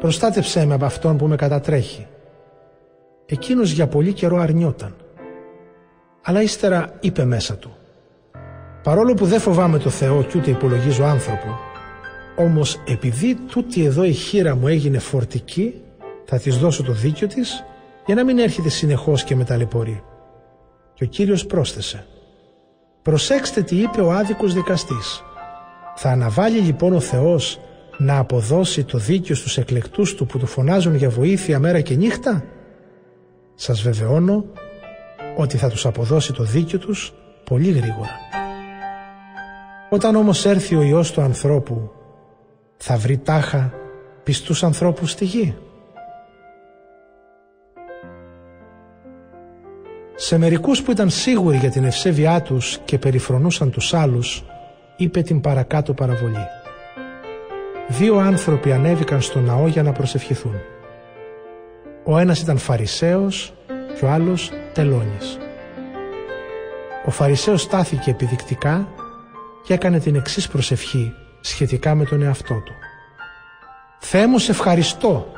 [0.00, 2.06] «Προστάτεψέ με από αυτόν που με κατατρέχει».
[3.26, 4.94] Εκείνος για πολύ καιρό αρνιόταν.
[6.22, 7.76] Αλλά ύστερα είπε μέσα του
[8.82, 11.58] Παρόλο που δεν φοβάμαι το Θεό και ούτε υπολογίζω άνθρωπο,
[12.36, 15.82] όμως επειδή τούτη εδώ η χείρα μου έγινε φορτική,
[16.24, 17.64] θα της δώσω το δίκιο της
[18.06, 20.02] για να μην έρχεται συνεχώς και με ταλαιπωρεί.
[20.94, 22.06] Και ο Κύριος πρόσθεσε
[23.06, 25.22] «Προσέξτε τι είπε ο άδικος δικαστής.
[25.94, 27.60] Θα αναβάλει λοιπόν ο Θεός
[27.98, 32.44] να αποδώσει το δίκιο στους εκλεκτούς του που του φωνάζουν για βοήθεια μέρα και νύχτα;
[33.54, 34.44] Σας βεβαιώνω
[35.36, 37.12] ότι θα τους αποδώσει το δίκιο τους
[37.44, 38.10] πολύ γρήγορα.
[39.90, 41.90] Όταν όμως έρθει ο Υιός του ανθρώπου
[42.76, 43.74] θα βρει τάχα
[44.22, 45.54] πιστούς ανθρώπους στη γη.
[50.18, 54.44] Σε μερικούς που ήταν σίγουροι για την ευσέβειά τους και περιφρονούσαν τους άλλους,
[54.96, 56.46] είπε την παρακάτω παραβολή.
[57.88, 60.54] Δύο άνθρωποι ανέβηκαν στο ναό για να προσευχηθούν.
[62.04, 63.52] Ο ένας ήταν Φαρισαίος
[63.98, 65.38] και ο άλλος Τελώνης.
[67.06, 68.88] Ο Φαρισαίος στάθηκε επιδεικτικά
[69.64, 72.72] και έκανε την εξής προσευχή σχετικά με τον εαυτό του.
[73.98, 75.32] «Θεέ μου σε ευχαριστώ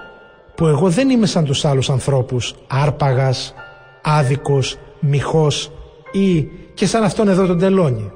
[0.55, 3.55] που εγώ δεν είμαι σαν τους άλλους ανθρώπους άρπαγας,
[4.03, 5.73] άδικος, μιχός
[6.13, 6.43] ή
[6.75, 8.13] και σαν αυτόν εδώ τον τελώνει.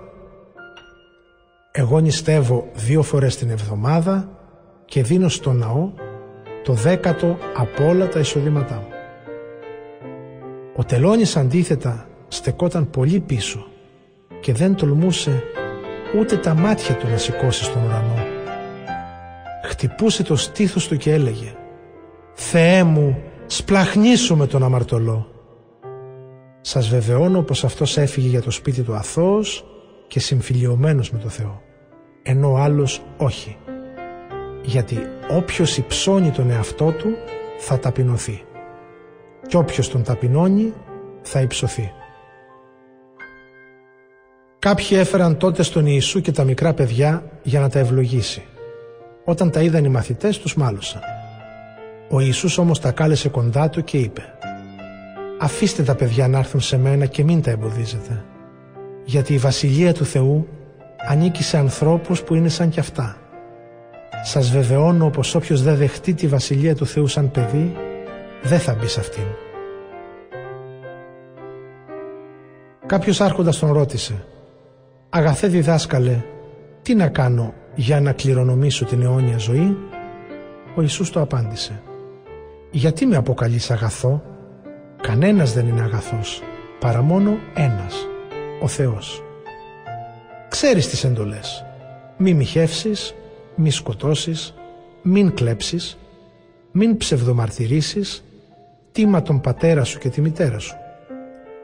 [1.73, 4.29] Εγώ νηστεύω δύο φορές την εβδομάδα
[4.85, 5.91] και δίνω στο ναό
[6.65, 8.87] το δέκατο από όλα τα εισοδήματά μου.
[10.77, 13.67] Ο τελώνης αντίθετα στεκόταν πολύ πίσω
[14.41, 15.43] και δεν τολμούσε
[16.19, 18.27] ούτε τα μάτια του να σηκώσει στον ουρανό.
[19.65, 21.55] Χτυπούσε το στήθος του και έλεγε
[22.33, 25.32] «Θεέ μου, σπλαχνίσου με τον αμαρτωλό».
[26.65, 29.65] Σας βεβαιώνω πως αυτός έφυγε για το σπίτι του αθώος
[30.07, 31.63] και συμφιλιωμένος με το Θεό,
[32.23, 33.57] ενώ ο άλλος όχι.
[34.63, 34.99] Γιατί
[35.31, 37.09] όποιος υψώνει τον εαυτό του
[37.59, 38.45] θα ταπεινωθεί
[39.47, 40.73] και όποιος τον ταπεινώνει
[41.23, 41.93] θα υψωθεί.
[44.59, 48.43] Κάποιοι έφεραν τότε στον Ιησού και τα μικρά παιδιά για να τα ευλογήσει.
[49.25, 51.01] Όταν τα είδαν οι μαθητές τους μάλωσαν.
[52.11, 54.23] Ο Ιησούς όμως τα κάλεσε κοντά του και είπε
[55.43, 58.25] «Αφήστε τα παιδιά να έρθουν σε μένα και μην τα εμποδίζετε,
[59.05, 60.49] γιατί η Βασιλεία του Θεού
[61.09, 63.17] ανήκει σε ανθρώπους που είναι σαν κι αυτά.
[64.23, 67.77] Σας βεβαιώνω πως όποιος δεν δεχτεί τη Βασιλεία του Θεού σαν παιδί,
[68.43, 69.23] δεν θα μπει σε αυτήν».
[72.87, 74.25] Κάποιος άρχοντας τον ρώτησε
[75.09, 76.23] «Αγαθέ διδάσκαλε,
[76.83, 79.77] τι να κάνω για να κληρονομήσω την αιώνια ζωή»
[80.75, 81.83] Ο Ιησούς το απάντησε
[82.71, 84.23] «Γιατί με αποκαλείς αγαθό,
[85.03, 86.43] κανένας δεν είναι αγαθός,
[86.79, 88.09] παρά μόνο ένας,
[88.61, 89.23] ο Θεός.
[90.49, 91.65] Ξέρεις τις εντολές,
[92.17, 93.15] μη μοιχεύσεις,
[93.55, 94.55] μη σκοτώσεις,
[95.03, 95.99] μην κλέψεις,
[96.73, 98.25] μην ψευδομαρτυρήσεις,
[98.93, 100.77] τίμα τον πατέρα σου και τη μητέρα σου».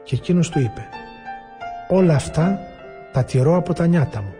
[0.03, 0.87] Και εκείνος του είπε
[1.89, 2.59] «Όλα αυτά
[3.11, 4.33] τα τηρώ από τα νιάτα μου».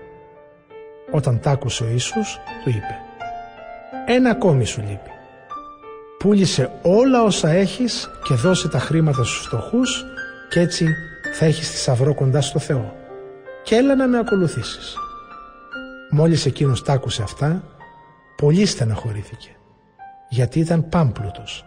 [1.11, 2.97] Όταν τ' άκουσε ο Ιησούς, του είπε
[4.05, 5.11] «Ένα ακόμη σου λείπει.
[6.19, 10.05] Πούλησε όλα όσα έχεις και δώσε τα χρήματα στους φτωχούς
[10.49, 10.85] και έτσι
[11.33, 12.95] θα έχεις θησαυρό κοντά στο Θεό.
[13.63, 14.95] Και έλα να με ακολουθήσεις».
[16.11, 17.63] Μόλις εκείνος τ' άκουσε αυτά,
[18.37, 19.49] πολύ στεναχωρήθηκε,
[20.29, 21.65] γιατί ήταν πάμπλουτος.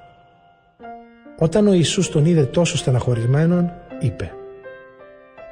[1.39, 4.33] Όταν ο Ιησούς τον είδε τόσο στεναχωρημένον, είπε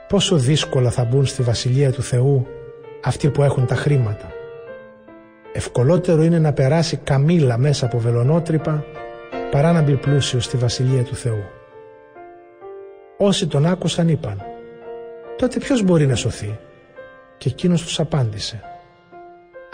[0.09, 2.47] «Πόσο δύσκολα θα μπουν στη Βασιλεία του Θεού
[3.05, 4.33] αυτοί που έχουν τα χρήματα.
[5.53, 8.85] Ευκολότερο είναι να περάσει καμήλα μέσα από βελονότρυπα
[9.51, 11.45] παρά να μπει πλούσιο στη Βασιλεία του Θεού.
[13.19, 14.43] Όσοι τον άκουσαν είπαν
[15.37, 16.59] «Τότε ποιος μπορεί να σωθεί»
[17.39, 18.61] και εκείνος τους απάντησε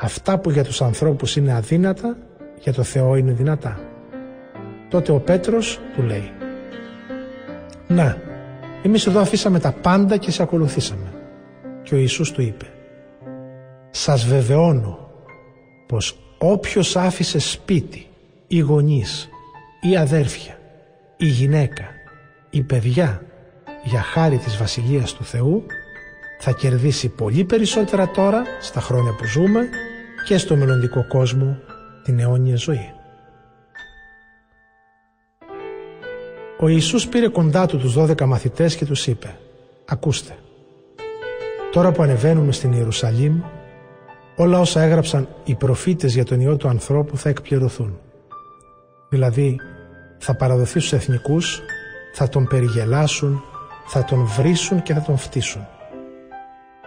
[0.01, 2.17] «Αυτά που για τους ανθρώπους είναι αδύνατα,
[2.59, 3.81] για το Θεό είναι δυνατά».
[4.89, 6.31] Τότε ο Πέτρος του λέει
[7.87, 8.17] «Να,
[8.83, 11.13] εμείς εδώ αφήσαμε τα πάντα και σε ακολουθήσαμε».
[11.83, 12.67] Και ο Ιησούς του είπε
[13.91, 15.06] σας βεβαιώνω
[15.87, 18.07] πως όποιος άφησε σπίτι
[18.47, 19.29] ή γονείς
[19.81, 20.59] ή αδέρφια
[21.17, 21.85] ή γυναίκα
[22.51, 23.23] ή παιδιά
[23.85, 25.65] για χάρη της Βασιλείας του Θεού
[26.39, 29.69] θα κερδίσει πολύ περισσότερα τώρα στα χρόνια που ζούμε
[30.27, 31.59] και στο μελλοντικό κόσμο
[32.05, 32.91] την αιώνια ζωή.
[36.61, 39.37] Ο Ιησούς πήρε κοντά του τους δώδεκα μαθητές και τους είπε
[39.85, 40.37] «Ακούστε,
[41.73, 43.43] τώρα που ανεβαίνουμε στην Ιερουσαλήμ
[44.37, 47.99] όλα όσα έγραψαν οι προφήτες για τον Υιό του ανθρώπου θα εκπληρωθούν.
[49.09, 49.57] Δηλαδή
[50.19, 51.63] θα παραδοθείς στους εθνικούς,
[52.15, 53.43] θα τον περιγελάσουν,
[53.87, 55.67] θα τον βρίσουν και θα τον φτύσουν.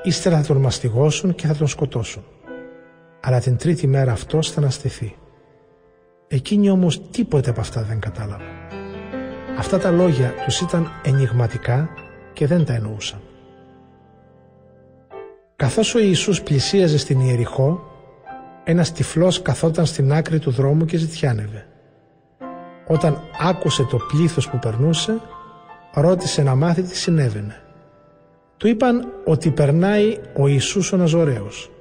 [0.03, 2.23] Ύστερα θα τον μαστιγώσουν και θα τον σκοτώσουν.
[3.21, 5.15] Αλλά την τρίτη μέρα αυτός θα αναστηθεί.
[6.27, 8.47] Εκείνοι όμως τίποτε από αυτά δεν κατάλαβαν.
[9.57, 11.89] Αυτά τα λόγια τους ήταν ενηγματικά
[12.33, 13.19] και δεν τα εννοούσαν.
[15.59, 17.83] Καθώς ο Ιησούς πλησίαζε στην Ιεριχώ,
[18.63, 21.67] ένας τυφλός καθόταν στην άκρη του δρόμου και ζητιάνευε.
[22.87, 25.21] Όταν άκουσε το πλήθος που περνούσε,
[25.93, 27.61] ρώτησε να μάθει τι συνέβαινε.
[28.57, 31.71] Του είπαν ότι περνάει ο Ιησούς ο Ναζωραίος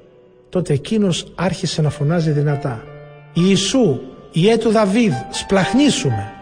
[0.48, 2.82] τότε εκείνος άρχισε να φωνάζει δυνατά
[3.32, 4.00] «Ιησού,
[4.32, 6.32] Ιε του Δαβίδ, σπλαχνίσουμε!»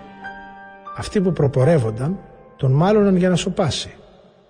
[0.96, 2.18] Αυτοί που προπορεύονταν
[2.56, 3.94] τον μάλωναν για να σοπάσει.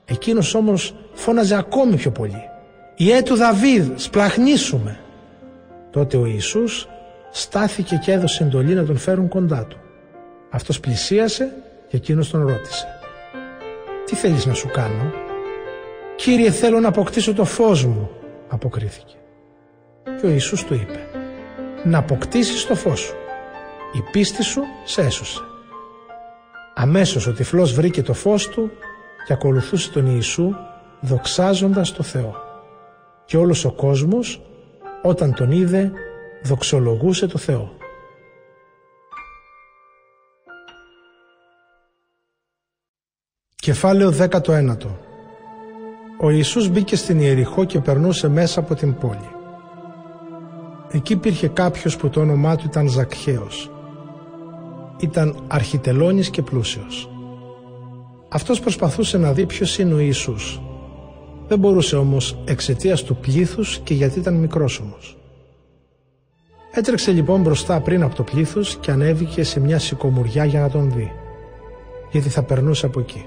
[0.04, 2.54] Εκείνος όμως φώναζε ακόμη πιο πολύ
[2.98, 4.98] «Ιε του Δαβίδ, σπλαχνίσουμε!»
[5.90, 6.88] Τότε ο Ιησούς
[7.30, 9.76] στάθηκε και έδωσε εντολή να τον φέρουν κοντά του.
[10.50, 11.52] Αυτός πλησίασε
[11.88, 12.86] και εκείνος τον ρώτησε
[14.04, 15.12] «Τι θέλεις να σου κάνω»
[16.16, 18.10] «Κύριε θέλω να αποκτήσω το φως μου»
[18.48, 19.14] αποκρίθηκε.
[20.20, 21.00] Και ο Ιησούς του είπε
[21.84, 23.14] «Να αποκτήσεις το φως σου.
[23.92, 25.40] Η πίστη σου σε έσωσε».
[26.74, 28.70] Αμέσως ο τυφλός βρήκε το φως του
[29.26, 30.54] και ακολουθούσε τον Ιησού
[31.00, 32.45] δοξάζοντας το Θεό.
[33.26, 34.42] Και όλος ο κόσμος
[35.02, 35.92] όταν τον είδε
[36.42, 37.76] δοξολογούσε το Θεό.
[43.54, 44.76] Κεφάλαιο 19
[46.20, 49.30] Ο Ιησούς μπήκε στην Ιεριχώ και περνούσε μέσα από την πόλη.
[50.90, 53.70] Εκεί υπήρχε κάποιος που το όνομά του ήταν Ζακχαίος.
[55.00, 57.10] Ήταν αρχιτελώνης και πλούσιος.
[58.28, 60.60] Αυτός προσπαθούσε να δει ποιος είναι ο Ιησούς.
[61.48, 65.16] Δεν μπορούσε όμως εξαιτίας του πλήθους και γιατί ήταν μικρός όμως.
[66.72, 70.92] Έτρεξε λοιπόν μπροστά πριν από το πλήθος και ανέβηκε σε μια σικομουριά για να τον
[70.92, 71.12] δει,
[72.10, 73.26] γιατί θα περνούσε από εκεί.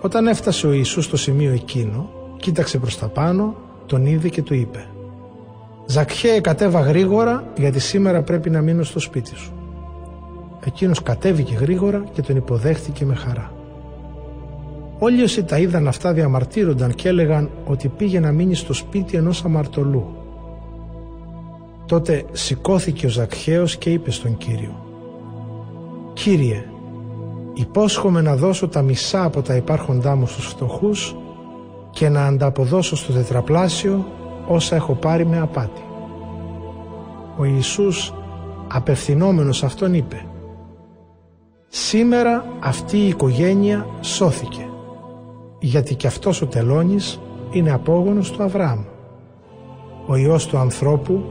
[0.00, 3.56] Όταν έφτασε ο Ιησούς στο σημείο εκείνο, κοίταξε προς τα πάνω,
[3.86, 4.88] τον είδε και του είπε
[5.86, 9.52] «Ζακχέ, κατέβα γρήγορα, γιατί σήμερα πρέπει να μείνω στο σπίτι σου».
[10.64, 13.53] Εκείνος κατέβηκε γρήγορα και τον υποδέχτηκε με χαρά.
[15.04, 19.44] Όλοι όσοι τα είδαν αυτά διαμαρτύρονταν και έλεγαν ότι πήγε να μείνει στο σπίτι ενός
[19.44, 20.16] αμαρτωλού.
[21.86, 24.84] Τότε σηκώθηκε ο Ζακχαίος και είπε στον Κύριο
[26.12, 26.64] «Κύριε,
[27.54, 31.16] υπόσχομαι να δώσω τα μισά από τα υπάρχοντά μου στους φτωχούς
[31.90, 34.06] και να ανταποδώσω στο τετραπλάσιο
[34.48, 35.82] όσα έχω πάρει με απάτη».
[37.38, 38.14] Ο Ιησούς
[38.68, 40.26] απευθυνόμενος αυτόν είπε
[41.68, 44.68] «Σήμερα αυτή η οικογένεια σώθηκε,
[45.64, 47.20] γιατί και αυτός ο τελώνης
[47.50, 48.80] είναι απόγονος του Αβραάμ.
[50.06, 51.24] Ο Υιός του ανθρώπου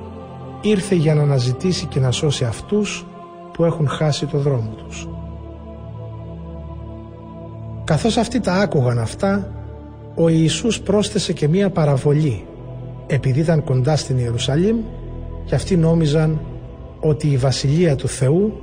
[0.62, 3.06] ήρθε για να αναζητήσει και να σώσει αυτούς
[3.53, 5.08] που έχουν χάσει το δρόμο τους.
[7.84, 9.52] Καθώς αυτοί τα άκουγαν αυτά,
[10.16, 12.45] ο Ιησούς πρόσθεσε και μία παραβολή,
[13.08, 14.78] επειδή ήταν κοντά στην Ιερουσαλήμ
[15.45, 16.40] και αυτοί νόμιζαν
[17.00, 18.53] ότι η Βασιλεία του Θεού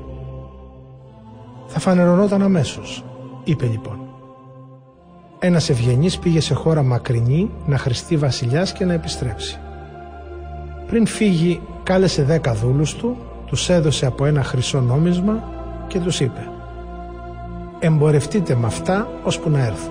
[1.66, 3.04] θα φανερωνόταν αμέσως.
[3.44, 4.09] Είπε λοιπόν
[5.42, 9.58] ένας ευγενής πήγε σε χώρα μακρινή να χρηστεί βασιλιάς και να επιστρέψει.
[10.86, 15.44] Πριν φύγει κάλεσε δέκα δούλους του, τους έδωσε από ένα χρυσό νόμισμα
[15.86, 16.48] και τους είπε
[17.78, 19.90] «Εμπορευτείτε με αυτά ώσπου να έρθω».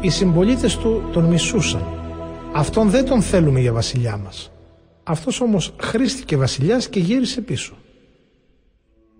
[0.00, 1.84] Οι συμπολίτες του τον μισούσαν.
[2.52, 4.52] Αυτόν δεν τον θέλουμε για βασιλιά μας.
[5.02, 7.74] Αυτός όμως χρήστηκε βασιλιάς και γύρισε πίσω.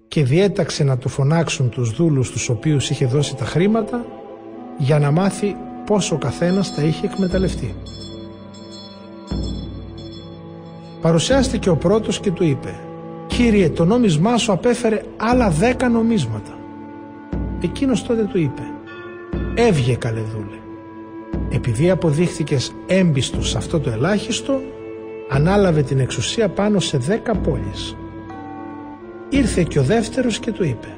[0.09, 4.05] Και διέταξε να του φωνάξουν τους δούλους τους οποίους είχε δώσει τα χρήματα
[4.83, 7.75] για να μάθει πόσο ο καθένας τα είχε εκμεταλλευτεί.
[11.01, 12.81] Παρουσιάστηκε ο πρώτος και του είπε
[13.27, 16.59] «Κύριε, το νόμισμά σου απέφερε άλλα δέκα νομίσματα».
[17.61, 18.62] Εκείνος τότε του είπε
[19.55, 20.59] «Έβγε καλέ δούλε.
[21.51, 24.61] Επειδή αποδείχθηκες έμπιστος σε αυτό το ελάχιστο,
[25.31, 27.97] ανάλαβε την εξουσία πάνω σε δέκα πόλεις.
[29.28, 30.97] Ήρθε και ο δεύτερος και του είπε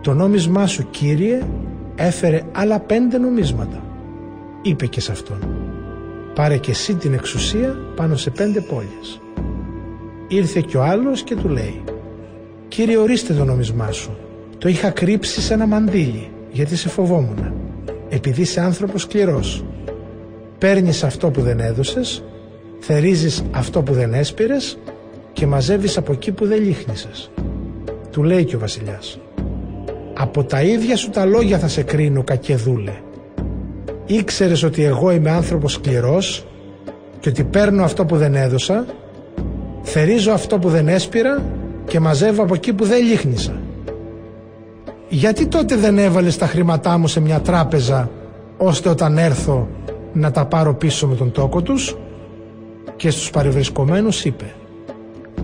[0.00, 1.42] «Το νόμισμά σου, Κύριε,
[1.98, 3.82] έφερε άλλα πέντε νομίσματα».
[4.62, 5.58] Είπε και σε αυτόν
[6.38, 9.20] πάρε και εσύ την εξουσία πάνω σε πέντε πόλεις.
[10.28, 11.84] Ήρθε και ο άλλος και του λέει
[12.68, 14.16] «Κύριε ορίστε το νομισμά σου,
[14.58, 17.52] το είχα κρύψει σε ένα μαντίλι γιατί σε φοβόμουν,
[18.08, 19.64] επειδή είσαι άνθρωπος σκληρός.
[20.58, 22.24] Παίρνεις αυτό που δεν έδωσες,
[22.80, 24.78] θερίζεις αυτό που δεν έσπηρες
[25.32, 27.30] και μαζεύεις από εκεί που δεν λύχνησες».
[28.10, 29.20] Του λέει και ο βασιλιάς
[30.20, 32.92] «Από τα ίδια σου τα λόγια θα σε κρίνω κακεδούλε
[34.08, 36.46] ήξερες ότι εγώ είμαι άνθρωπος σκληρός
[37.20, 38.84] και ότι παίρνω αυτό που δεν έδωσα,
[39.82, 41.42] θερίζω αυτό που δεν έσπηρα
[41.86, 43.60] και μαζεύω από εκεί που δεν λίχνησα.
[45.08, 48.10] Γιατί τότε δεν έβαλες τα χρήματά μου σε μια τράπεζα
[48.56, 49.68] ώστε όταν έρθω
[50.12, 51.96] να τα πάρω πίσω με τον τόκο τους;
[52.96, 54.52] Και στους παρευρισκομένους είπε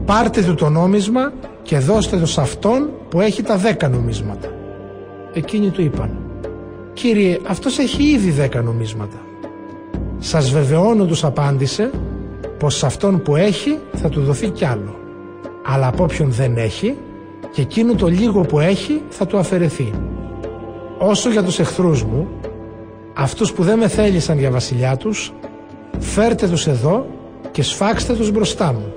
[0.04, 4.48] πάρτε του το νόμισμα και δώστε το σε αυτόν που έχει τα δέκα νομίσματα.
[5.34, 6.18] Εκείνοι του είπαν
[6.92, 9.16] «Κύριε, αυτός έχει ήδη δέκα νομίσματα».
[10.18, 11.90] «Σας βεβαιώνω» τους απάντησε
[12.58, 14.94] πως σε αυτόν που έχει θα του δοθεί κι άλλο.
[15.64, 16.96] Αλλά από όποιον δεν έχει
[17.52, 19.92] και εκείνο το λίγο που έχει θα του αφαιρεθεί.
[20.98, 22.28] Όσο για τους εχθρούς μου,
[23.14, 25.32] αυτούς που δεν με θέλησαν για βασιλιά τους,
[25.98, 27.06] «Φέρτε τους εδώ
[27.50, 28.92] και σφάξτε τους μπροστά μου».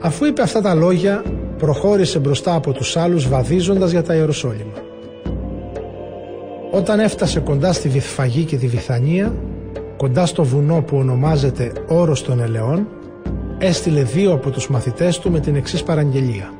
[0.00, 1.22] Αφού είπε αυτά τα λόγια,
[1.58, 4.72] προχώρησε μπροστά από τους άλλους βαδίζοντας για τα Ιεροσόλυμα.
[6.70, 9.34] Όταν έφτασε κοντά στη Βυθφαγή και τη Βυθανία,
[9.96, 12.88] κοντά στο βουνό που ονομάζεται Όρος των Ελαιών,
[13.58, 16.52] έστειλε δύο από τους μαθητές του με την εξής παραγγελία.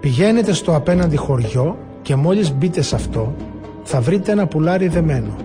[0.00, 3.34] Πηγαίνετε στο απέναντι χωριό και μόλις μπείτε σε αυτό
[3.82, 5.36] θα βρείτε ένα πουλάρι δεμένο,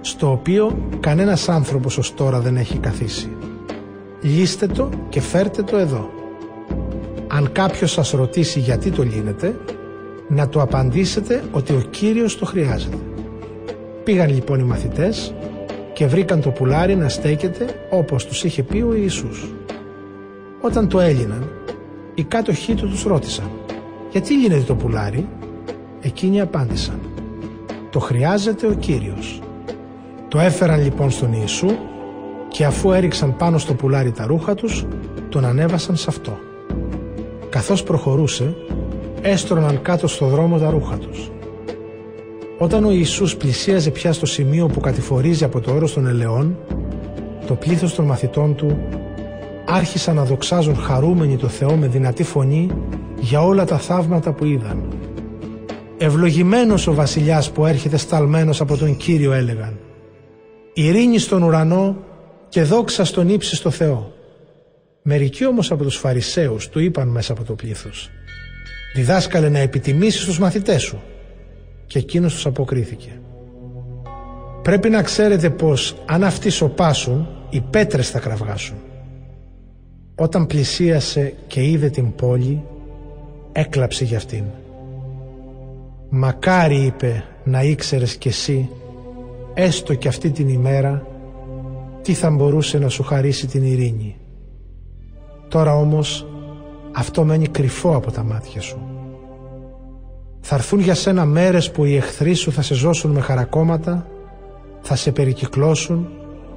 [0.00, 3.36] στο οποίο κανένας άνθρωπος ως τώρα δεν έχει καθίσει.
[4.20, 6.10] Λύστε το και φέρτε το εδώ.
[7.34, 9.56] Αν κάποιος σας ρωτήσει γιατί το λύνετε,
[10.28, 12.96] να του απαντήσετε ότι ο Κύριος το χρειάζεται.
[14.04, 15.34] Πήγαν λοιπόν οι μαθητές
[15.92, 19.48] και βρήκαν το πουλάρι να στέκεται όπως τους είχε πει ο Ιησούς.
[20.60, 21.50] Όταν το έλυναν,
[22.14, 23.50] οι κάτοχοί του τους ρώτησαν
[24.10, 25.28] «Γιατί λύνεται το πουλάρι»
[26.00, 27.00] Εκείνοι απάντησαν
[27.90, 29.40] «Το χρειάζεται ο Κύριος».
[30.28, 31.68] Το έφεραν λοιπόν στον Ιησού
[32.48, 34.86] και αφού έριξαν πάνω στο πουλάρι τα ρούχα τους,
[35.28, 36.38] τον ανέβασαν σε αυτό.
[37.52, 38.54] Καθώς προχωρούσε,
[39.22, 41.30] έστρωναν κάτω στο δρόμο τα ρούχα τους.
[42.58, 46.56] Όταν ο Ιησούς πλησίαζε πια στο σημείο που κατηφορίζει από το όρος των ελαιών,
[47.46, 48.78] το πλήθος των μαθητών του
[49.66, 52.70] άρχισαν να δοξάζουν χαρούμενοι το Θεό με δυνατή φωνή
[53.20, 54.82] για όλα τα θαύματα που είδαν.
[55.98, 59.78] Ευλογημένος ο βασιλιάς που έρχεται σταλμένος από τον Κύριο έλεγαν.
[60.72, 61.96] Ειρήνη στον ουρανό
[62.48, 64.11] και δόξα στον ύψιστο Θεό.
[65.02, 68.10] Μερικοί όμως από τους Φαρισαίους του είπαν μέσα από το πλήθος.
[68.94, 71.02] Διδάσκαλε να επιτιμήσεις τους μαθητές σου.
[71.86, 73.20] Και εκείνος τους αποκρίθηκε.
[74.62, 78.76] Πρέπει να ξέρετε πως αν αυτοί σοπάσουν, οι πέτρες θα κραυγάσουν.
[80.14, 82.62] Όταν πλησίασε και είδε την πόλη,
[83.52, 84.44] έκλαψε για αυτήν.
[86.08, 88.68] Μακάρι είπε να ήξερες κι εσύ
[89.54, 91.06] έστω κι αυτή την ημέρα
[92.02, 94.16] τι θα μπορούσε να σου χαρίσει την ειρήνη.
[95.52, 96.26] Τώρα όμως
[96.92, 98.78] αυτό μένει κρυφό από τα μάτια σου.
[100.40, 104.06] Θα έρθουν για σένα μέρες που οι εχθροί σου θα σε ζώσουν με χαρακόμματα,
[104.80, 106.08] θα σε περικυκλώσουν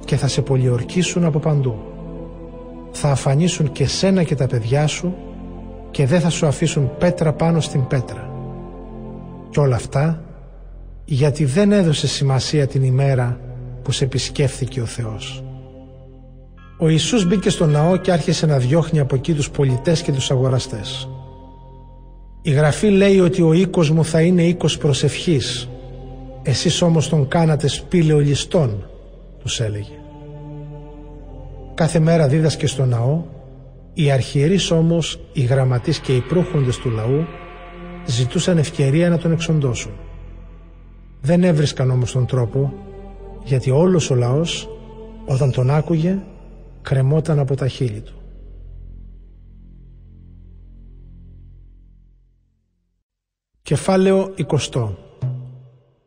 [0.04, 1.78] και θα σε πολιορκήσουν από παντού.
[2.90, 5.14] Θα αφανίσουν και σένα και τα παιδιά σου
[5.90, 8.30] και δεν θα σου αφήσουν πέτρα πάνω στην πέτρα.
[9.50, 10.22] Και όλα αυτά
[11.04, 13.40] γιατί δεν έδωσε σημασία την ημέρα
[13.82, 15.45] που σε επισκέφθηκε ο Θεός.
[16.78, 20.30] Ο Ιησούς μπήκε στο ναό και άρχισε να διώχνει από εκεί τους πολιτές και τους
[20.30, 21.08] αγοραστές.
[22.42, 25.68] Η Γραφή λέει ότι ο οίκος μου θα είναι οίκος προσευχής.
[26.42, 28.86] Εσείς όμως τον κάνατε σπήλαιο ληστών,
[29.42, 29.98] τους έλεγε.
[31.74, 33.22] Κάθε μέρα δίδασκε στο ναό,
[33.94, 37.24] οι αρχιερείς όμως, οι γραμματείς και οι προύχοντες του λαού
[38.06, 39.92] ζητούσαν ευκαιρία να τον εξοντώσουν.
[41.20, 42.72] Δεν έβρισκαν όμως τον τρόπο,
[43.44, 44.68] γιατί όλος ο λαός,
[45.26, 46.18] όταν τον άκουγε,
[46.88, 48.14] κρεμόταν από τα χείλη του.
[53.62, 54.34] Κεφάλαιο
[54.72, 54.88] 20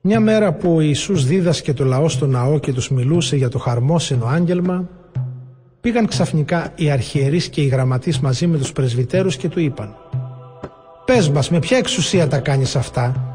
[0.02, 3.60] Μια μέρα που ο Ιησούς δίδασκε το λαό στο ναό και τους μιλούσε για το
[3.60, 4.90] χαρμόσυνο άγγελμα,
[5.82, 9.96] πήγαν ξαφνικά οι αρχιερείς και οι γραμματείς μαζί με τους πρεσβυτέρους και του είπαν
[11.06, 13.34] «Πες μας, με ποια εξουσία τα κάνεις αυτά;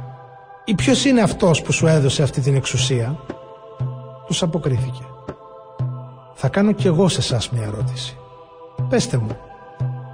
[0.65, 3.19] Ή ποιος είναι αυτός που σου έδωσε αυτή την εξουσία»
[4.27, 5.03] Τους αποκρίθηκε
[6.47, 8.17] «Θα κάνω κι εγώ σε εσάς μια ερώτηση.
[8.89, 9.37] Πέστε μου,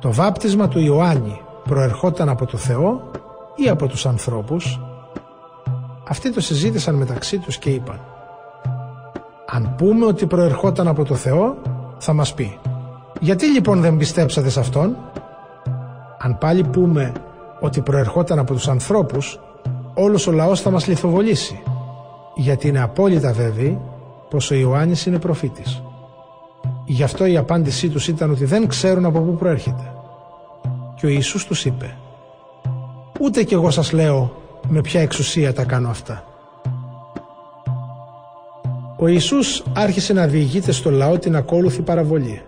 [0.00, 3.10] το βάπτισμα του Ιωάννη προερχόταν από το Θεό
[3.56, 4.80] ή από τους ανθρώπους»
[6.08, 8.00] Αυτοί το συζήτησαν μεταξύ τους και είπαν
[9.46, 11.56] «Αν πούμε ότι προερχόταν από το Θεό,
[11.98, 12.58] θα μας πει
[13.20, 14.96] «Γιατί λοιπόν δεν πιστέψατε σε Αυτόν»
[16.18, 17.12] Αν πάλι πούμε
[17.60, 19.40] ότι προερχόταν από τους ανθρώπους,
[19.94, 21.62] όλος ο λαός θα μας λιθοβολήσει,
[22.34, 23.78] γιατί είναι απόλυτα βέβαιοι
[24.30, 25.82] πως ο Ιωάννης είναι προφήτης.
[26.84, 29.92] Γι' αυτό η απάντησή τους ήταν ότι δεν ξέρουν από πού προέρχεται.
[30.96, 31.96] Και ο Ιησούς τους είπε
[33.20, 34.32] «Ούτε κι εγώ σας λέω
[34.68, 36.24] με ποια εξουσία τα κάνω αυτά».
[38.96, 42.42] Ο Ιησούς άρχισε να διηγείται στο λαό την ακόλουθη παραβολή.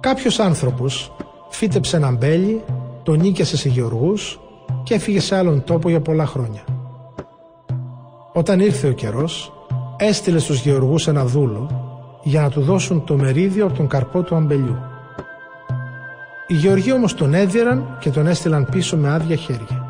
[0.00, 1.12] Κάποιος άνθρωπος
[1.48, 2.62] φύτεψε ένα μπέλι
[3.02, 4.40] τον νίκιασε σε γεωργούς
[4.82, 6.64] και έφυγε σε άλλον τόπο για πολλά χρόνια.
[8.32, 9.52] Όταν ήρθε ο καιρός,
[9.96, 11.84] έστειλε στους γεωργούς ένα δούλο
[12.24, 14.78] για να του δώσουν το μερίδιο από τον καρπό του αμπελιού.
[16.46, 19.86] Οι γεωργοί όμως τον έδιεραν και τον έστειλαν πίσω με άδεια χέρια.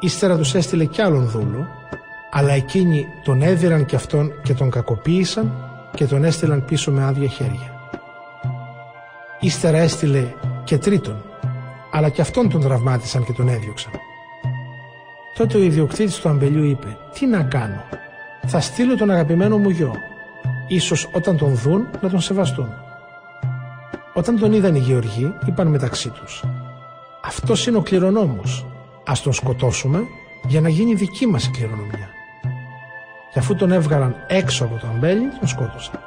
[0.00, 1.66] Ύστερα τους έστειλε κι άλλον δούλο,
[2.30, 5.52] αλλά εκείνοι τον έδιραν και αυτόν και τον κακοποίησαν
[5.94, 7.72] και τον έστειλαν πίσω με άδεια χέρια.
[9.40, 10.24] Ύστερα έστειλε
[10.64, 11.22] και τρίτον,
[11.92, 13.92] αλλά και αυτόν τον τραυμάτισαν και τον έδιωξαν.
[15.36, 17.82] Τότε ο ιδιοκτήτης του αμπελιού είπε «Τι να κάνω,
[18.46, 19.94] θα στείλω τον αγαπημένο μου γιο.
[20.68, 22.68] Ίσως όταν τον δουν να τον σεβαστούν.
[24.14, 26.44] Όταν τον είδαν οι Γεωργοί, είπαν μεταξύ τους
[27.24, 28.66] «Αυτός είναι ο κληρονόμος.
[29.06, 30.00] Ας τον σκοτώσουμε
[30.46, 32.08] για να γίνει δική μας η κληρονομιά».
[33.32, 36.00] Και αφού τον έβγαλαν έξω από το αμπέλι, τον σκότωσαν.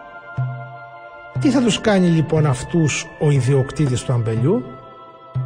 [1.40, 4.64] Τι θα τους κάνει λοιπόν αυτούς ο ιδιοκτήτης του αμπελιού;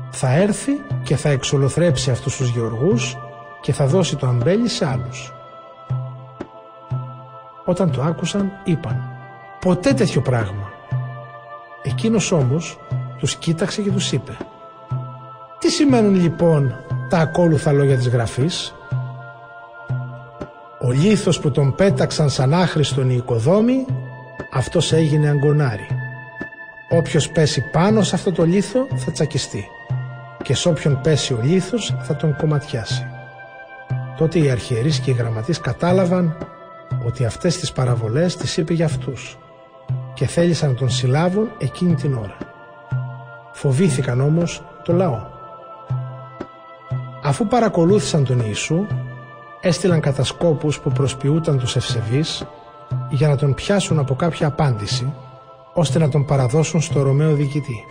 [0.10, 0.72] Θα έρθει
[1.04, 3.18] και θα εξολοθρέψει αυτούς τους γεωργούς
[3.62, 5.34] και θα δώσει το αμπέλι σε άλλους.
[7.66, 9.10] Όταν το άκουσαν είπαν
[9.60, 10.70] «Ποτέ τέτοιο πράγμα».
[11.82, 12.80] Εκείνος όμως
[13.18, 14.38] τους κοίταξε και τους είπε
[15.60, 16.76] «Τι σημαίνουν λοιπόν
[17.10, 18.74] τα ακόλουθα λόγια της γραφής»
[20.82, 23.86] Ο λίθος που τον πέταξαν σαν άχρηστον οι οικοδόμοι
[24.54, 25.88] αυτός έγινε αγκονάρι.
[26.90, 29.68] Όποιος πέσει πάνω σε αυτό το λίθο θα τσακιστεί
[30.42, 33.06] και σ' όποιον πέσει ο λίθος θα τον κομματιάσει.
[34.18, 36.38] Τότε οι αρχιερείς και οι γραμματείς κατάλαβαν
[37.06, 39.38] ότι αυτές τις παραβολές τις είπε για αυτούς
[40.14, 42.38] και θέλησαν να τον συλλάβουν εκείνη την ώρα.
[43.54, 45.20] Φοβήθηκαν όμως το λαό.
[47.24, 48.86] Αφού παρακολούθησαν τον Ιησού,
[49.62, 52.46] έστειλαν κατασκόπους που προσποιούταν τους ευσεβείς
[53.10, 55.14] για να τον πιάσουν από κάποια απάντηση
[55.74, 57.86] ώστε να τον παραδώσουν στο Ρωμαίο διοικητή.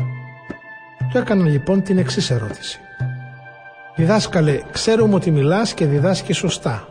[1.10, 2.78] Του έκαναν λοιπόν την εξής ερώτηση.
[3.96, 6.88] Διδάσκαλε, ξέρουμε ότι μιλάς και διδάσκεις σωστά.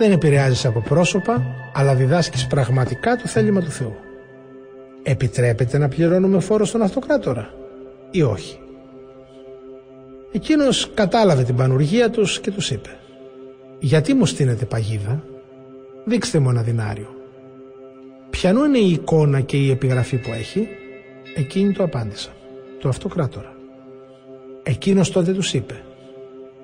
[0.00, 3.94] Δεν επηρεάζεις από πρόσωπα, αλλά διδάσκεις πραγματικά το θέλημα του Θεού.
[5.02, 7.50] Επιτρέπεται να πληρώνουμε φόρο στον αυτοκράτορα
[8.10, 8.58] ή όχι;
[10.32, 12.98] Εκείνος κατάλαβε την πανουργία τους και τους είπε
[13.78, 15.24] «Γιατί μου στείνετε παγίδα,
[16.04, 17.08] δείξτε μου ένα δινάριο».
[18.30, 20.68] Ποιανού είναι η εικόνα και η επιγραφή που έχει,
[21.36, 22.30] εκείνη το απάντησα
[22.78, 23.54] του αυτοκράτορα.
[24.62, 25.82] Εκείνος τότε τους είπε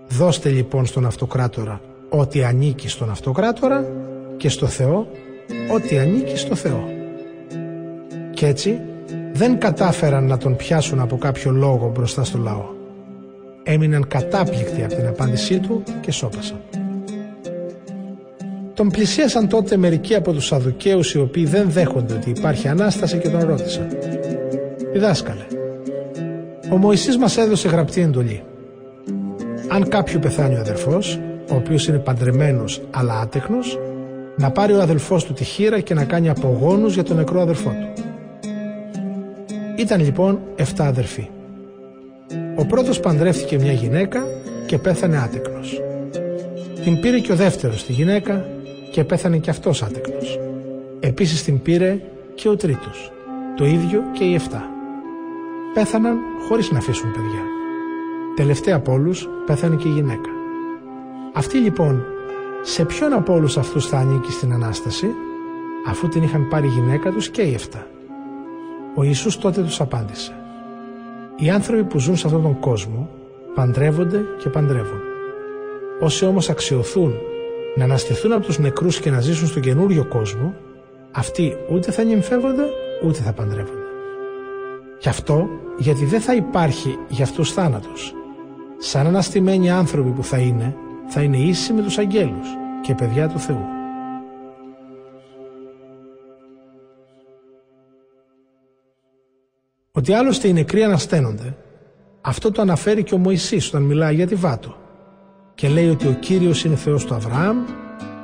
[0.08, 1.80] «Δώστε λοιπόν στον αυτοκράτορα
[2.18, 3.84] ό,τι ανήκει στον αυτοκράτορα
[4.36, 5.06] και στο Θεό
[5.72, 6.88] ό,τι ανήκει στο Θεό».
[8.30, 8.80] Και έτσι
[9.32, 12.64] δεν κατάφεραν να τον πιάσουν από κάποιο λόγο μπροστά στο λαό.
[13.62, 16.60] Έμειναν κατάπληκτοι από την απάντησή του και σώπασαν.
[18.74, 23.28] Τον πλησίασαν τότε μερικοί από τους Σαδουκαίους οι οποίοι δεν δέχονται ότι υπάρχει Ανάσταση και
[23.28, 23.88] τον ρώτησαν
[24.92, 25.46] «Διδάσκαλε,
[26.72, 28.42] ο Μωυσής μας έδωσε γραπτή εντολή.
[29.68, 33.78] Αν κάποιο πεθάνει ο αδελφός, ο οποίος είναι παντρεμένος αλλά άτεχνος,
[34.36, 37.70] να πάρει ο αδελφός του τη χείρα και να κάνει απογόνους για τον νεκρό αδελφό
[37.70, 38.02] του.
[39.76, 41.28] Ήταν λοιπόν 7 αδερφοί.
[42.56, 44.26] Ο πρώτος παντρεύτηκε μια γυναίκα
[44.66, 45.80] και πέθανε άτεκνος.
[46.84, 48.44] Την πήρε και ο δεύτερος τη γυναίκα
[48.92, 50.38] και πέθανε και αυτός άτεκνος.
[51.00, 52.00] Επίσης την πήρε
[52.34, 53.12] και ο τρίτος.
[53.56, 54.76] Το ίδιο και οι 7
[55.74, 56.16] πέθαναν
[56.48, 57.42] χωρίς να αφήσουν παιδιά.
[58.36, 60.35] Τελευταία από όλους πέθανε και η γυναίκα.
[61.36, 62.04] Αυτή λοιπόν
[62.62, 65.06] σε ποιον από όλους αυτούς θα ανήκει στην Ανάσταση
[65.88, 67.86] αφού την είχαν πάρει η γυναίκα τους και οι εφτά;
[68.94, 70.32] Ο Ιησούς τότε τους απάντησε
[71.36, 73.08] «Οι άνθρωποι που ζουν σε αυτόν τον κόσμο
[73.54, 75.00] παντρεύονται και παντρεύουν.
[76.00, 77.12] Όσοι όμως αξιοθούν
[77.76, 80.54] να αναστηθούν από τους νεκρούς και να ζήσουν στον καινούριο κόσμο
[81.12, 82.64] αυτοί ούτε θα νυμφεύονται
[83.04, 83.86] ούτε θα παντρεύονται.
[84.98, 85.48] Γι' αυτό
[85.78, 88.14] γιατί δεν θα υπάρχει για αυτούς θάνατος.
[88.78, 92.48] Σαν αναστημένοι άνθρωποι που θα είναι, θα είναι ίσοι με τους αγγέλους
[92.80, 93.64] και παιδιά του Θεού.
[99.92, 101.56] Ότι άλλωστε οι νεκροί ανασταίνονται,
[102.20, 104.76] αυτό το αναφέρει και ο Μωυσής όταν μιλάει για τη Βάτο
[105.54, 107.56] και λέει ότι ο Κύριος είναι Θεός του Αβραάμ,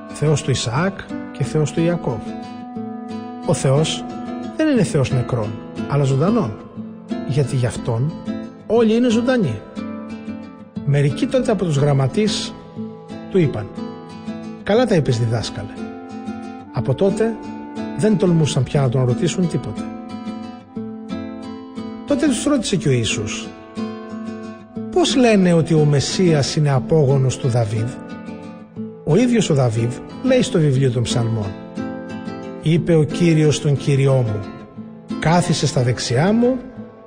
[0.09, 0.99] Θεός του Ισαάκ
[1.33, 2.20] και Θεός του Ιακώβ.
[3.47, 4.05] Ο Θεός
[4.57, 5.51] δεν είναι Θεός νεκρών,
[5.89, 6.57] αλλά ζωντανών
[7.28, 8.12] γιατί γι' αυτόν
[8.67, 9.61] όλοι είναι ζωντανοί.
[10.86, 12.55] Μερικοί τότε από τους γραμματείς
[13.33, 13.69] του είπαν
[14.62, 15.73] «Καλά τα είπες διδάσκαλε».
[16.73, 17.36] Από τότε
[17.99, 19.81] δεν τολμούσαν πια να τον ρωτήσουν τίποτε.
[22.07, 23.49] Τότε τους ρώτησε και ο Ιησούς
[24.91, 27.89] «Πώς λένε ότι ο Μεσσίας είναι απόγονος του Δαβίδ»
[29.05, 31.52] Ο ίδιος ο Δαβίδ λέει στο βιβλίο των ψαλμών
[32.62, 34.41] «Είπε ο Κύριος τον Κύριό μου,
[35.19, 36.59] κάθισε στα δεξιά μου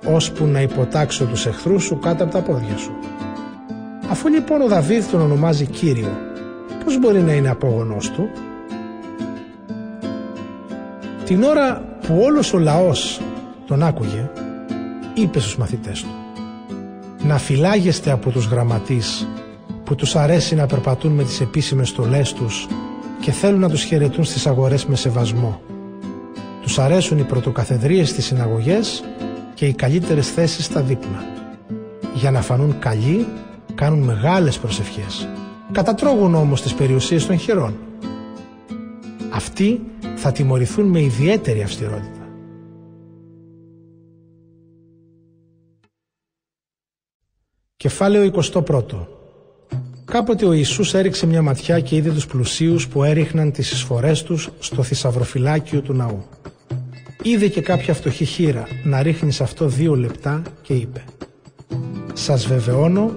[0.06, 2.92] ώσπου να υποτάξω τους εχθρούς σου κάτω από τα πόδια σου.
[4.10, 6.18] Αφού λοιπόν ο Δαβίδ τον ονομάζει Κύριο,
[6.84, 8.30] πώς μπορεί να είναι απόγονός του;
[11.26, 13.22] Την ώρα που όλος ο λαός
[13.68, 14.30] τον άκουγε,
[15.14, 16.10] είπε στους μαθητές του
[17.24, 19.28] «Να φυλάγεστε από τους γραμματείς
[19.84, 22.68] που τους αρέσει να περπατούν με τις επίσημες στολές τους
[23.20, 25.62] και θέλουν να τους χαιρετούν στις αγορές με σεβασμό.
[26.62, 29.04] Τους αρέσουν οι πρωτοκαθεδρίες στις συναγωγές
[29.54, 31.24] και οι καλύτερες θέσεις στα δείπνα.
[32.14, 33.28] Για να φανούν καλοί,
[33.76, 35.28] κάνουν μεγάλες προσευχές.
[35.72, 37.78] Κατατρώγουν όμως τις περιουσίες των χειρών.
[39.34, 39.82] Αυτοί
[40.16, 42.28] θα τιμωρηθούν με ιδιαίτερη αυστηρότητα.
[47.76, 49.08] Κεφάλαιο 21
[50.06, 54.50] Κάποτε ο Ιησούς έριξε μια ματιά και είδε τους πλουσίους που έριχναν τις εισφορές τους
[54.60, 56.26] στο θησαυροφυλάκιο του ναού.
[57.22, 61.04] Είδε και κάποια φτωχή χείρα να ρίχνει σε αυτό δύο λεπτά και είπε
[62.14, 63.12] «Σας βεβαιώνω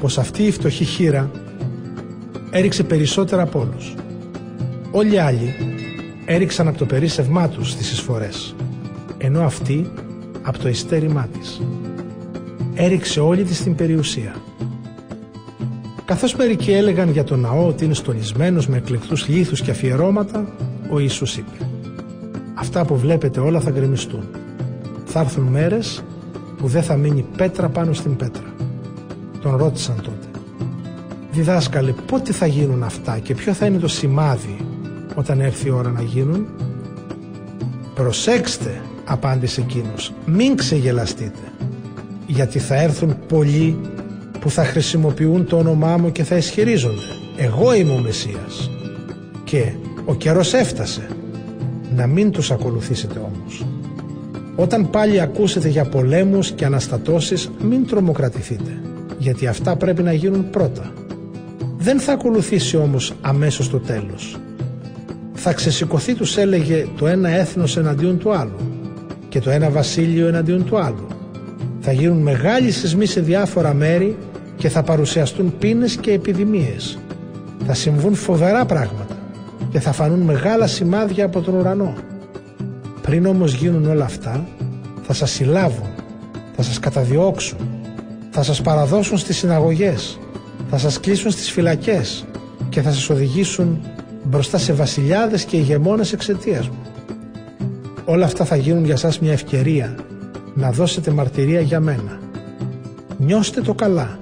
[0.00, 1.30] πως αυτή η φτωχή χείρα
[2.50, 3.94] έριξε περισσότερα από όλους.
[4.90, 5.54] Όλοι οι άλλοι
[6.24, 8.54] έριξαν από το περίσσευμά τους τις εισφορές,
[9.18, 9.90] ενώ αυτή
[10.42, 11.60] από το ειστέρημά της.
[12.74, 14.34] Έριξε όλη της την περιουσία.
[16.04, 20.54] Καθώς μερικοί έλεγαν για τον ναό ότι είναι στολισμένος με εκλεκτούς λίθους και αφιερώματα,
[20.90, 21.66] ο Ιησούς είπε
[22.54, 24.24] «Αυτά που βλέπετε όλα θα γκρεμιστούν.
[25.04, 26.04] Θα έρθουν μέρες
[26.56, 28.53] που δεν θα μείνει πέτρα πάνω στην πέτρα».
[29.44, 30.40] Τον ρώτησαν τότε.
[31.32, 34.56] «Διδάσκαλε, πότε θα γίνουν αυτά και ποιο θα είναι το σημάδι
[35.14, 36.46] όταν έρθει η ώρα να γίνουν»
[37.94, 41.52] «Προσέξτε», απάντησε εκείνος, «μην ξεγελαστείτε,
[42.26, 43.80] γιατί θα έρθουν πολλοί
[44.40, 47.06] που θα χρησιμοποιούν το όνομά μου και θα ισχυρίζονται.
[47.36, 48.70] Εγώ είμαι ο Μεσσίας.
[49.44, 49.72] Και
[50.04, 51.08] ο καιρός έφτασε
[51.96, 53.66] να μην τους ακολουθήσετε όμως.
[54.56, 58.78] Όταν πάλι ακούσετε για πολέμους και αναστατώσεις μην τρομοκρατηθείτε
[59.24, 60.92] γιατί αυτά πρέπει να γίνουν πρώτα
[61.78, 64.36] δεν θα ακολουθήσει όμως αμέσως το τέλος
[65.32, 68.58] θα ξεσηκωθεί τους έλεγε το ένα έθνος εναντίον του άλλου
[69.28, 71.06] και το ένα βασίλειο εναντίον του άλλου
[71.86, 74.16] θα γίνουν μεγάλοι σεισμοί σε διάφορα μέρη
[74.56, 76.98] και θα παρουσιαστούν πίνες και επιδημίες.
[77.66, 79.16] Θα συμβούν φοβερά πράγματα
[79.70, 81.94] και θα φανούν μεγάλα σημάδια από τον ουρανό.
[83.02, 84.46] Πριν όμως γίνουν όλα αυτά,
[85.02, 85.88] θα σας συλλάβουν,
[86.56, 87.58] θα σας καταδιώξουν,
[88.36, 90.18] θα σας παραδώσουν στις συναγωγές,
[90.70, 92.24] θα σας κλείσουν στις φυλακές
[92.68, 93.80] και θα σας οδηγήσουν
[94.24, 96.78] μπροστά σε βασιλιάδες και ηγεμόνες εξαιτίας μου.
[98.04, 99.94] Όλα αυτά θα γίνουν για σας μια ευκαιρία
[100.54, 102.18] να δώσετε μαρτυρία για μένα.
[103.18, 104.18] Νιώστε το καλά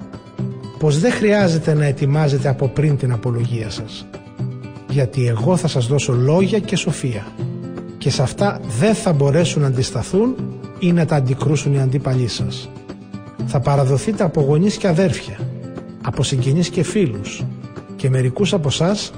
[0.79, 4.05] πως δεν χρειάζεται να ετοιμάζετε από πριν την απολογία σας.
[4.89, 7.25] Γιατί εγώ θα σας δώσω λόγια και σοφία
[7.97, 10.35] και σε αυτά δεν θα μπορέσουν να αντισταθούν
[10.79, 12.69] ή να τα αντικρούσουν οι αντίπαλοι σας.
[13.45, 15.37] Θα παραδοθείτε από γονείς και αδέρφια,
[16.01, 17.43] από συγγενείς και φίλους
[17.95, 19.11] και μερικούς από εσάς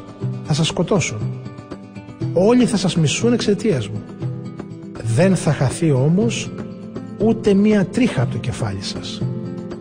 [0.43, 1.17] θα σας σκοτώσουν.
[2.33, 4.01] Όλοι θα σας μισούν εξαιτίας μου.
[5.15, 6.51] Δεν θα χαθεί όμως
[7.17, 9.21] ούτε μία τρίχα από το κεφάλι σας.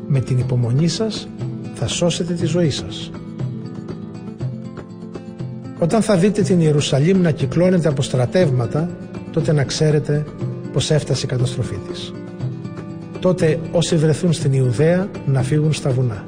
[0.06, 1.28] Με την υπομονή σας
[1.74, 3.10] θα σώσετε τη ζωή σας.
[5.78, 8.90] Όταν θα δείτε την Ιερουσαλήμ να κυκλώνεται από στρατεύματα,
[9.30, 10.24] τότε να ξέρετε
[10.72, 12.12] πως έφτασε η καταστροφή της.
[13.24, 16.24] Τότε όσοι βρεθούν στην Ιουδαία να φύγουν στα βουνά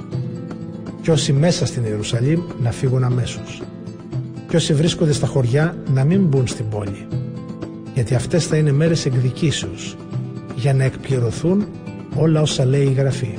[1.02, 3.62] και όσοι μέσα στην Ιερουσαλήμ να φύγουν αμέσως
[4.49, 7.07] και όσοι βρίσκονται στα χωριά να μην μπουν στην πόλη
[7.94, 9.97] γιατί αυτές θα είναι μέρες εκδικήσεως
[10.55, 11.66] για να εκπληρωθούν
[12.15, 13.39] όλα όσα λέει η Γραφή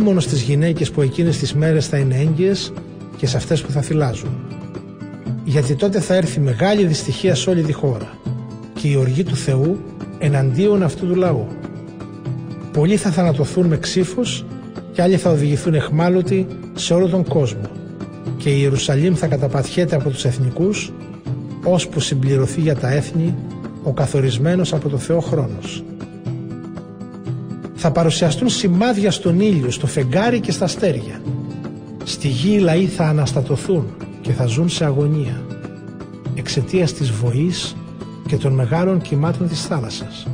[0.00, 2.72] μόνο στις γυναίκες που εκείνες τις μέρες θα είναι έγκυες
[3.16, 4.38] και σε αυτές που θα θυλάζουν.
[5.44, 8.18] Γιατί τότε θα έρθει μεγάλη δυστυχία σε όλη τη χώρα
[8.80, 9.80] και η οργή του Θεού
[10.18, 11.46] εναντίον αυτού του λαού.
[12.72, 14.44] Πολλοί θα θανατωθούν με ξύφος
[14.92, 17.70] και άλλοι θα οδηγηθούν εχμάλωτοι σε όλο τον κόσμο
[18.36, 20.92] και η Ιερουσαλήμ θα καταπατιέται από τους εθνικούς
[21.64, 23.34] ώσπου συμπληρωθεί για τα έθνη
[23.82, 25.82] ο καθορισμένος από το Θεό χρόνος
[27.82, 31.20] θα παρουσιαστούν σημάδια στον ήλιο, στο φεγγάρι και στα αστέρια.
[32.04, 33.86] Στη γη οι λαοί θα αναστατωθούν
[34.20, 35.42] και θα ζουν σε αγωνία
[36.34, 37.76] εξαιτίας της βοής
[38.26, 40.26] και των μεγάλων κυμάτων της θάλασσας.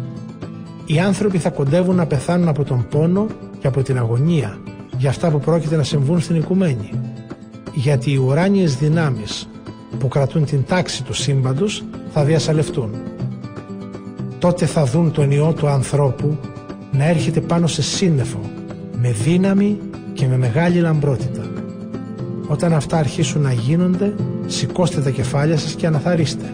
[0.86, 3.26] Οι άνθρωποι θα κοντεύουν να πεθάνουν από τον πόνο
[3.58, 4.58] και από την αγωνία
[4.98, 6.90] για αυτά που πρόκειται να συμβούν στην οικουμένη.
[7.74, 9.48] Γιατί οι ουράνιες δυνάμεις
[9.98, 12.90] που κρατούν την τάξη του σύμπαντος θα διασαλευτούν.
[14.38, 16.36] Τότε θα δουν τον Υιό του ανθρώπου
[16.92, 18.40] να έρχεται πάνω σε σύννεφο
[19.00, 19.78] με δύναμη
[20.12, 21.50] και με μεγάλη λαμπρότητα.
[22.46, 24.14] Όταν αυτά αρχίσουν να γίνονται,
[24.46, 26.52] σηκώστε τα κεφάλια σας και αναθαρίστε,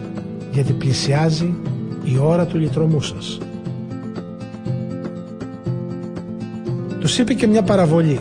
[0.51, 1.53] γιατί πλησιάζει
[2.03, 3.39] η ώρα του λυτρωμού σας.
[7.13, 8.19] Τους είπε και μια παραβολή.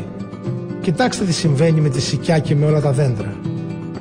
[0.80, 3.34] Κοιτάξτε τι συμβαίνει με τη σικιά και με όλα τα δέντρα.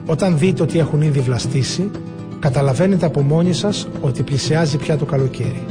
[0.06, 1.92] Όταν δείτε ότι έχουν ήδη βλαστήσει,
[2.40, 5.66] καταλαβαίνετε από μόνοι σας ότι πλησιάζει πια το καλοκαίρι.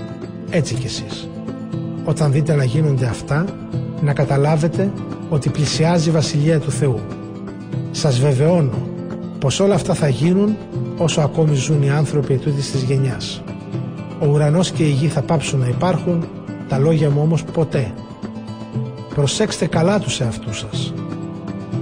[0.50, 1.28] Έτσι κι εσείς
[2.04, 3.44] όταν δείτε να γίνονται αυτά,
[4.02, 4.92] να καταλάβετε
[5.28, 7.00] ότι πλησιάζει η Βασιλεία του Θεού.
[7.90, 8.88] Σας βεβαιώνω
[9.38, 10.56] πως όλα αυτά θα γίνουν
[10.98, 13.42] όσο ακόμη ζουν οι άνθρωποι ετούτης της γενιάς.
[14.20, 16.28] Ο ουρανός και η γη θα πάψουν να υπάρχουν,
[16.68, 17.92] τα λόγια μου όμως ποτέ.
[19.14, 20.92] Προσέξτε καλά τους εαυτούς σας.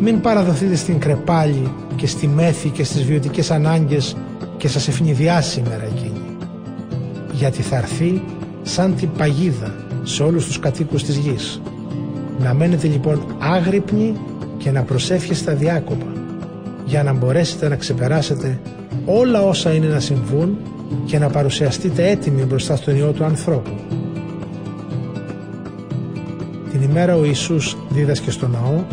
[0.00, 4.16] Μην παραδοθείτε στην κρεπάλη και στη μέθη και στις βιωτικές ανάγκες
[4.57, 6.36] και σας ευνηδιάσει η μέρα εκείνη.
[7.32, 8.23] Γιατί θα έρθει
[8.62, 11.60] σαν την παγίδα σε όλους τους κατοίκους της γης.
[12.39, 14.15] Να μένετε λοιπόν άγρυπνοι
[14.58, 16.12] και να προσεύχεστε διάκοπα
[16.84, 18.60] για να μπορέσετε να ξεπεράσετε
[19.05, 20.58] όλα όσα είναι να συμβούν
[21.05, 23.70] και να παρουσιαστείτε έτοιμοι μπροστά στον Υιό του ανθρώπου.
[26.89, 28.84] Την ημέρα ο Ιησούς δίδασκε στο ναό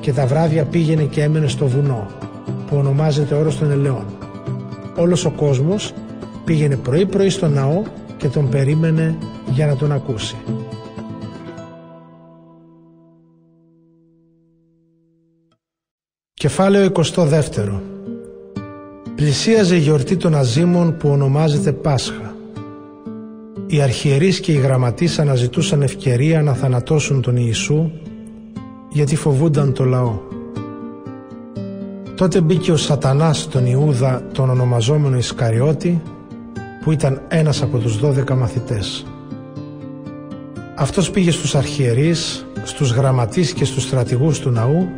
[0.00, 2.06] και τα βράδια πήγαινε και έμενε στο βουνό
[2.66, 4.04] που ονομάζεται όρος των ελαιών.
[4.96, 5.92] Όλος ο κόσμος
[6.44, 7.82] πήγαινε πρωί πρωί στο ναό
[8.16, 9.18] και τον περίμενε
[9.50, 10.36] για να τον ακούσει.
[16.34, 17.80] Κεφάλαιο 22
[19.14, 22.33] Πλησίαζε η γιορτή των Αζήμων που ονομάζεται Πάσχα.
[23.66, 27.90] Οι αρχιερείς και οι γραμματείς αναζητούσαν ευκαιρία να θανατώσουν τον Ιησού
[28.90, 30.18] γιατί φοβούνταν το λαό.
[32.16, 36.02] Τότε μπήκε ο σατανάς τον Ιούδα τον ονομαζόμενο Ισκαριώτη
[36.80, 39.06] που ήταν ένας από τους δώδεκα μαθητές.
[40.74, 44.88] Αυτός πήγε στους αρχιερείς, στους γραμματείς και στους στρατηγούς του ναού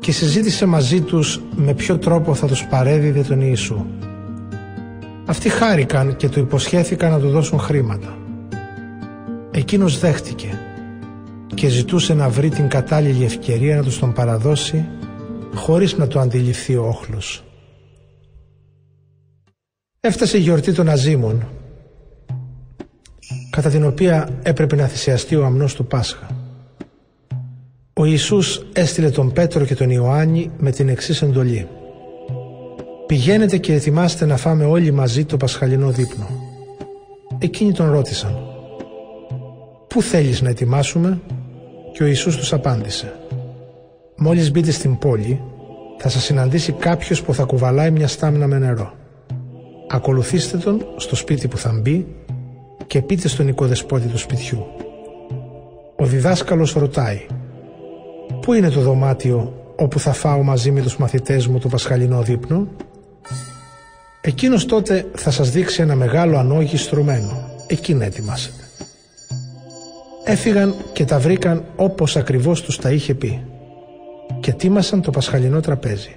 [0.00, 3.86] και συζήτησε μαζί τους με ποιο τρόπο θα τους παρέδιδε τον Ιησού.
[5.30, 8.18] Αυτοί χάρηκαν και του υποσχέθηκαν να του δώσουν χρήματα.
[9.50, 10.58] Εκείνος δέχτηκε
[11.54, 14.88] και ζητούσε να βρει την κατάλληλη ευκαιρία να τους τον παραδώσει
[15.54, 17.44] χωρίς να το αντιληφθεί ο όχλος.
[20.00, 21.48] Έφτασε η γιορτή των Αζήμων
[23.50, 26.26] κατά την οποία έπρεπε να θυσιαστεί ο αμνός του Πάσχα.
[27.92, 31.68] Ο Ιησούς έστειλε τον Πέτρο και τον Ιωάννη με την εξής εντολή.
[33.10, 36.26] «Πηγαίνετε και ετοιμάστε να φάμε όλοι μαζί το πασχαλινό δείπνο».
[37.38, 38.38] Εκείνοι τον ρώτησαν
[39.88, 41.20] «Πού θέλεις να ετοιμάσουμε»
[41.92, 43.12] και ο Ιησούς τους απάντησε
[44.16, 45.40] «Μόλις μπείτε στην πόλη
[45.98, 48.92] θα σας συναντήσει κάποιος που θα κουβαλάει μια στάμνα με νερό.
[49.88, 52.06] Ακολουθήστε τον στο σπίτι που θα μπει
[52.86, 54.66] και πείτε στον οικοδεσπότη του σπιτιού.
[55.96, 57.26] Ο διδάσκαλος ρωτάει
[58.40, 62.68] Πού είναι το δωμάτιο όπου θα φάω μαζί με τους μαθητές μου το πασχαλινό δείπνο;
[64.20, 67.50] Εκείνος τότε θα σας δείξει ένα μεγάλο ανόγι στρωμένο.
[67.66, 68.62] Εκεί ετοιμάσετε.
[70.24, 73.44] Έφυγαν και τα βρήκαν όπως ακριβώς τους τα είχε πει
[74.40, 76.16] και τίμασαν το πασχαλινό τραπέζι.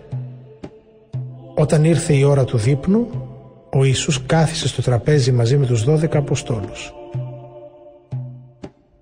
[1.55, 3.07] Όταν ήρθε η ώρα του δείπνου,
[3.71, 6.93] ο Ιησούς κάθισε στο τραπέζι μαζί με τους δώδεκα Αποστόλους.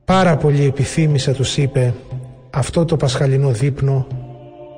[0.06, 1.94] Πάρα πολύ επιθύμησα τους είπε
[2.50, 4.08] αυτό το πασχαλινό δείπνο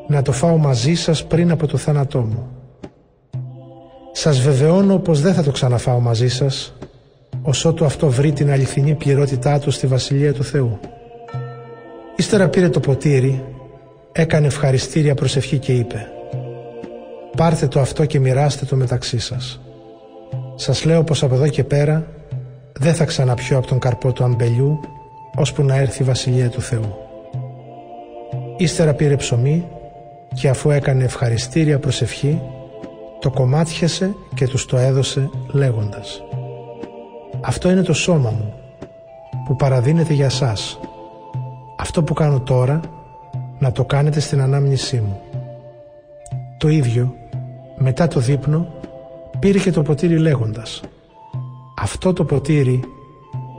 [0.07, 2.62] να το φάω μαζί σας πριν από το θάνατό μου.
[4.15, 6.73] Σας βεβαιώνω πως δεν θα το ξαναφάω μαζί σας
[7.41, 10.79] ώσο αυτό βρει την αληθινή πληρότητά του στη Βασιλεία του Θεού.
[12.15, 13.43] Ύστερα πήρε το ποτήρι,
[14.11, 16.07] έκανε ευχαριστήρια προσευχή και είπε
[17.37, 19.61] «Πάρτε το αυτό και μοιράστε το μεταξύ σας.
[20.55, 22.07] Σας λέω πως από εδώ και πέρα
[22.79, 24.79] δεν θα ξαναπιώ από τον καρπό του αμπελιού
[25.35, 26.95] ώσπου να έρθει η Βασιλεία του Θεού».
[28.57, 29.67] Ύστερα πήρε ψωμί
[30.33, 32.41] και αφού έκανε ευχαριστήρια προσευχή
[33.23, 36.23] το κομμάτιασε και τους το έδωσε λέγοντας
[37.41, 38.53] «Αυτό είναι το σώμα μου
[39.45, 40.79] που παραδίνεται για σας.
[41.77, 42.79] Αυτό που κάνω τώρα
[43.59, 45.19] να το κάνετε στην ανάμνησή μου».
[46.57, 47.13] Το ίδιο
[47.77, 48.67] μετά το δείπνο
[49.39, 50.81] πήρε και το ποτήρι λέγοντας
[51.77, 52.83] «Αυτό το ποτήρι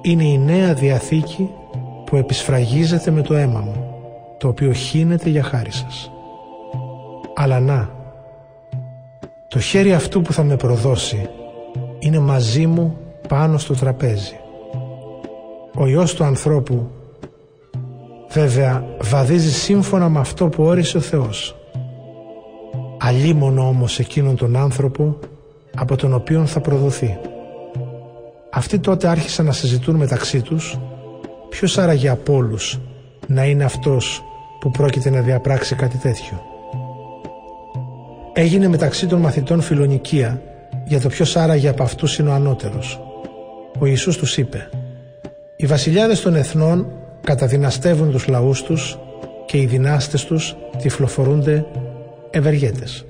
[0.02, 1.50] είναι η νέα διαθήκη
[2.04, 3.94] που επισφραγίζεται με το αίμα μου
[4.38, 6.10] το οποίο χύνεται για χάρη σας.
[7.34, 7.93] Αλλά να,
[9.54, 11.28] το χέρι αυτού που θα με προδώσει
[11.98, 14.36] είναι μαζί μου πάνω στο τραπέζι.
[15.74, 16.90] Ο Υιός του ανθρώπου
[18.30, 21.56] βέβαια βαδίζει σύμφωνα με αυτό που όρισε ο Θεός.
[22.98, 25.18] Αλίμονο όμως εκείνον τον άνθρωπο
[25.76, 27.18] από τον οποίο θα προδοθεί.
[28.50, 30.78] Αυτοί τότε άρχισαν να συζητούν μεταξύ τους
[31.48, 32.78] ποιος άραγε από όλους
[33.26, 34.22] να είναι αυτός
[34.60, 36.53] που πρόκειται να διαπράξει κάτι τέτοιο.
[38.36, 40.42] Έγινε μεταξύ των μαθητών φιλονικία
[40.84, 43.00] για το ποιος άραγε από αυτούς είναι ο ανώτερος.
[43.78, 44.68] Ο Ιησούς τους είπε
[45.56, 46.86] «Οι βασιλιάδες των εθνών
[47.20, 48.98] καταδυναστεύουν τους λαούς τους
[49.46, 51.66] και οι δυνάστες τους τυφλοφορούνται
[52.30, 53.04] ευεργέτες.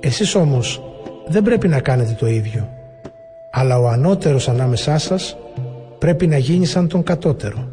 [0.00, 0.82] Εσείς όμως
[1.26, 2.68] δεν πρέπει να κάνετε το ίδιο,
[3.50, 5.36] αλλά ο ανώτερος ανάμεσά σας
[5.98, 7.68] πρέπει να γίνει σαν τον κατώτερο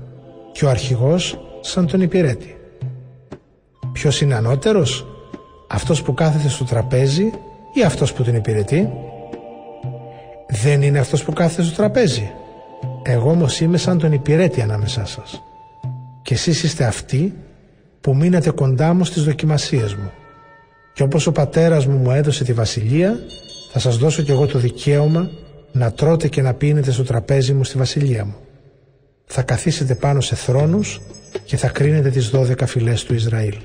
[0.52, 2.58] και ο αρχηγός σαν τον υπηρέτη.
[3.92, 5.08] Ποιος είναι ανώτερος,
[5.74, 7.32] αυτός που κάθεται στο τραπέζι
[7.74, 8.90] ή αυτός που την υπηρετεί;
[10.50, 12.32] Δεν είναι αυτός που κάθεται στο τραπέζι.
[13.04, 15.42] Εγώ όμως είμαι σαν τον υπηρέτη ανάμεσά σας.
[16.22, 17.34] Και εσείς είστε αυτοί
[18.02, 20.12] που μείνατε κοντά μου στις δοκιμασίες μου.
[20.94, 23.16] Και όπως ο πατέρας μου μου έδωσε τη βασιλεία,
[23.72, 25.30] θα σας δώσω κι εγώ το δικαίωμα
[25.72, 28.36] να τρώτε και να πίνετε στο τραπέζι μου στη βασιλεία μου.
[29.26, 31.02] Θα καθίσετε πάνω σε θρόνους
[31.46, 33.56] και θα κρίνετε τις δώδεκα φυλές του Ισραήλ.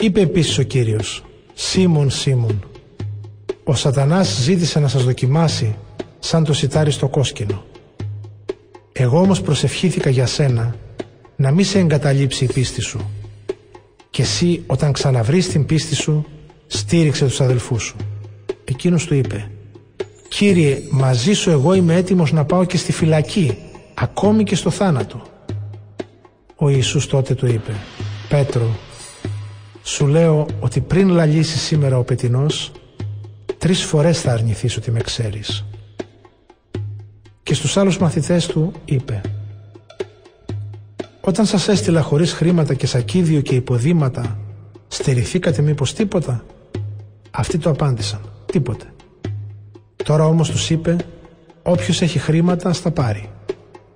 [0.00, 2.64] Είπε επίσης ο Κύριος, Σίμων, Σίμων,
[3.64, 5.76] ο σατανάς ζήτησε να σας δοκιμάσει
[6.18, 7.64] σαν το σιτάρι στο κόσκινο.
[8.92, 10.74] Εγώ όμως προσευχήθηκα για σένα
[11.36, 13.10] να μην σε εγκαταλείψει η πίστη σου.
[14.10, 16.26] Και εσύ όταν ξαναβρεις την πίστη σου
[16.66, 17.96] στήριξε τους αδελφούς σου.
[18.64, 19.50] Εκείνος του είπε
[20.28, 23.58] «Κύριε, μαζί σου εγώ είμαι έτοιμος να πάω και στη φυλακή,
[23.94, 25.22] ακόμη και στο θάνατο».
[26.56, 27.72] Ο Ιησούς τότε του είπε
[28.28, 28.76] «Πέτρο,
[29.88, 32.72] σου λέω ότι πριν λαλήσεις σήμερα ο πετινός,
[33.58, 35.64] τρεις φορές θα αρνηθείς ότι με ξέρεις».
[37.42, 39.20] Και στους άλλους μαθητές του είπε
[41.20, 44.38] «Όταν σας έστειλα χωρίς χρήματα και σακίδιο και υποδήματα,
[44.88, 46.44] στερηθήκατε μήπως τίποτα»
[47.30, 48.20] Αυτοί το απάντησαν.
[48.46, 48.84] Τίποτε.
[50.04, 50.96] Τώρα όμως τους είπε
[51.62, 53.30] όποιος έχει χρήματα στα πάρει.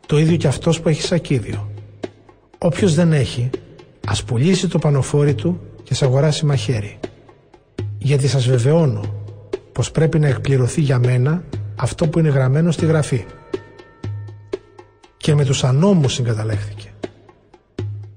[0.06, 1.70] Το ίδιο και αυτός που έχει σακίδιο.
[2.58, 3.50] Όποιος δεν έχει
[4.06, 6.98] ας πουλήσει το πανοφόρι του και σ' αγοράσει μαχαίρι.
[7.98, 9.00] Γιατί σας βεβαιώνω
[9.72, 11.44] πως πρέπει να εκπληρωθεί για μένα
[11.76, 13.24] αυτό που είναι γραμμένο στη γραφή.
[15.16, 16.88] Και με τους ανώμους συγκαταλέχθηκε.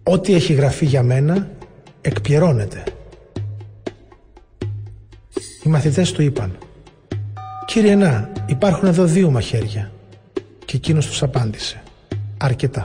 [0.03, 1.49] Ό,τι έχει γραφεί για μένα
[2.01, 2.83] εκπληρώνεται.
[5.63, 6.57] Οι μαθητές του είπαν
[7.65, 9.91] «Κύριε Να, υπάρχουν εδώ δύο μαχαίρια».
[10.65, 11.83] Και εκείνος τους απάντησε
[12.37, 12.83] «Αρκετά».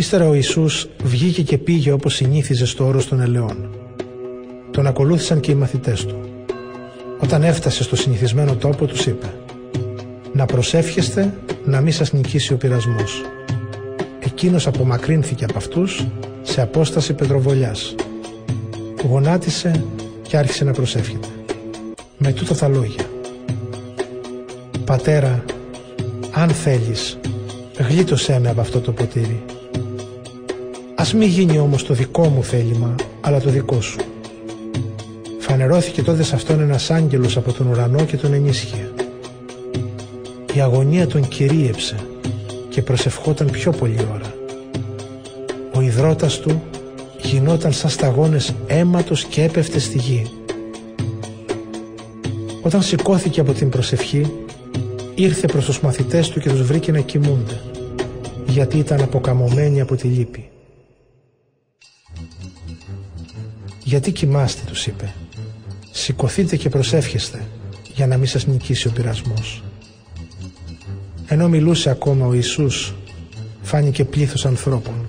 [0.00, 3.68] Ύστερα ο Ιησούς βγήκε και πήγε όπως συνήθιζε στο όρος των ελαιών.
[4.70, 6.20] Τον ακολούθησαν και οι μαθητές του.
[7.22, 9.26] Όταν έφτασε στο συνηθισμένο τόπο τους είπε
[10.32, 13.22] «Να προσεύχεστε να μην σας νικήσει ο πειρασμός».
[14.20, 16.06] Εκείνος απομακρύνθηκε από αυτούς
[16.42, 17.94] σε απόσταση πετροβολιάς.
[19.08, 19.84] Γονάτισε
[20.22, 21.28] και άρχισε να προσεύχεται.
[22.18, 23.04] Με τούτα τα λόγια.
[24.84, 25.44] Πατέρα,
[26.32, 27.18] αν θέλεις,
[27.88, 29.42] γλίτωσέ με από αυτό το ποτήρι.
[31.00, 33.98] Ας μη γίνει όμως το δικό μου θέλημα, αλλά το δικό σου.
[35.38, 38.90] Φανερώθηκε τότε σε αυτόν ένας άγγελος από τον ουρανό και τον ενίσχυε.
[40.54, 41.96] Η αγωνία τον κυρίεψε
[42.68, 44.34] και προσευχόταν πιο πολλή ώρα.
[45.74, 46.62] Ο υδρότας του
[47.22, 50.26] γινόταν σαν σταγόνες αίματος και έπεφτε στη γη.
[52.62, 54.32] Όταν σηκώθηκε από την προσευχή,
[55.14, 57.60] ήρθε προς τους μαθητές του και τους βρήκε να κοιμούνται,
[58.46, 60.48] γιατί ήταν αποκαμωμένοι από τη λύπη.
[63.88, 65.14] «Γιατί κοιμάστε» τους είπε.
[65.90, 67.48] «Σηκωθείτε και προσεύχεστε,
[67.94, 69.62] για να μην σας νικήσει ο πειρασμός».
[71.26, 72.94] Ενώ μιλούσε ακόμα ο Ιησούς,
[73.62, 75.06] φάνηκε πλήθος ανθρώπων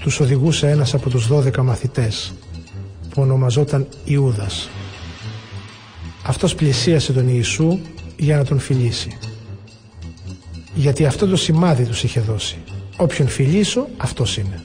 [0.00, 2.32] τους οδηγούσε ένας από τους δώδεκα μαθητές
[3.08, 4.68] που ονομαζόταν Ιούδας.
[6.22, 7.78] Αυτός πλησίασε τον Ιησού
[8.16, 9.18] για να τον φιλήσει.
[10.74, 12.56] Γιατί αυτό το σημάδι τους είχε δώσει.
[12.96, 14.64] Όποιον φιλήσω αυτός είναι.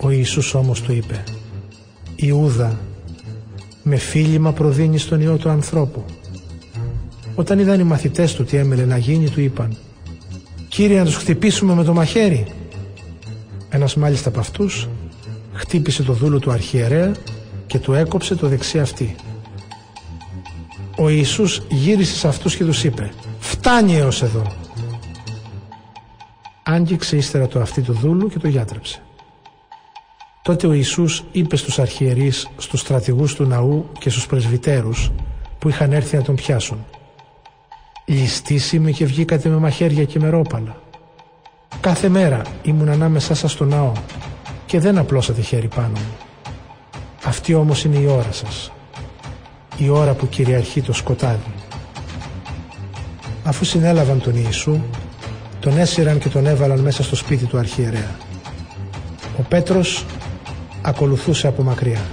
[0.00, 1.24] Ο Ιησούς όμως του είπε
[2.20, 2.78] «Ιούδα,
[3.82, 6.04] με φίλημα προδίνει τον Υιό του ανθρώπου».
[7.34, 9.76] Όταν είδαν οι μαθητές του τι έμελε να γίνει του είπαν
[10.68, 12.46] «Κύριε να τους χτυπήσουμε με το μαχαίρι»
[13.70, 14.88] Ένας μάλιστα από αυτούς
[15.52, 17.14] χτύπησε το δούλο του αρχιερέα
[17.66, 19.16] και του έκοψε το δεξί αυτή.
[20.96, 24.42] Ο Ιησούς γύρισε σε αυτούς και τους είπε «Φτάνει έως εδώ».
[26.62, 29.02] Άγγιξε ύστερα το αυτή του δούλου και το γιάτρεψε.
[30.48, 35.10] Τότε ο Ιησούς είπε στους αρχιερείς, στους στρατηγούς του ναού και στους πρεσβυτέρους
[35.58, 36.84] που είχαν έρθει να τον πιάσουν
[38.04, 40.82] «Ληστήσιμοι και βγήκατε με μαχαίρια και με ρόπαλα.
[41.80, 43.92] Κάθε μέρα ήμουν ανάμεσά σας στο ναό
[44.66, 46.16] και δεν απλώσατε χέρι πάνω μου.
[47.24, 48.72] Αυτή όμως είναι η ώρα σας.
[49.76, 51.54] Η ώρα που κυριαρχεί το σκοτάδι.
[53.44, 54.80] Αφού συνέλαβαν τον Ιησού,
[55.60, 58.16] τον έσυραν και τον έβαλαν μέσα στο σπίτι του αρχιερέα.
[59.38, 60.04] Ο Πέτρος
[60.82, 62.06] ακολουθούσε από μακριά.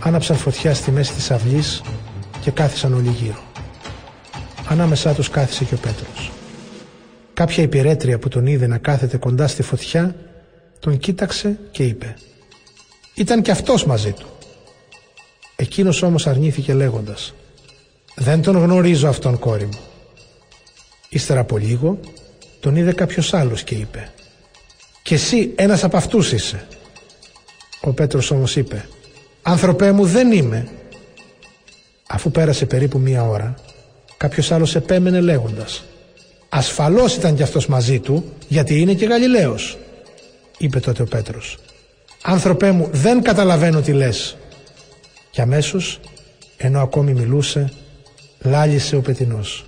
[0.00, 1.82] Άναψαν φωτιά στη μέση της αυλής
[2.40, 3.42] και κάθισαν όλοι γύρω.
[4.68, 6.30] Ανάμεσά τους κάθισε και ο Πέτρος.
[7.34, 10.14] Κάποια υπηρέτρια που τον είδε να κάθεται κοντά στη φωτιά
[10.78, 12.14] τον κοίταξε και είπε
[13.14, 14.26] «Ήταν και αυτός μαζί του».
[15.56, 17.34] Εκείνος όμως αρνήθηκε λέγοντας
[18.14, 19.80] «Δεν τον γνωρίζω αυτόν κόρη μου».
[21.08, 21.98] Ύστερα από λίγο
[22.60, 24.12] τον είδε κάποιος άλλος και είπε
[25.02, 26.66] «Και εσύ ένας από αυτούς είσαι».
[27.80, 28.88] Ο Πέτρος όμως είπε
[29.42, 30.68] «Άνθρωπέ μου δεν είμαι».
[32.08, 33.54] Αφού πέρασε περίπου μία ώρα
[34.16, 35.84] κάποιος άλλος επέμενε λέγοντας
[36.52, 39.78] Ασφαλώς ήταν κι αυτός μαζί του, γιατί είναι και Γαλιλαίος,
[40.58, 41.58] είπε τότε ο Πέτρος.
[42.22, 44.36] Άνθρωπέ μου, δεν καταλαβαίνω τι λες.
[45.30, 46.00] Και αμέσως,
[46.56, 47.72] ενώ ακόμη μιλούσε,
[48.40, 49.64] λάλησε ο πετινός.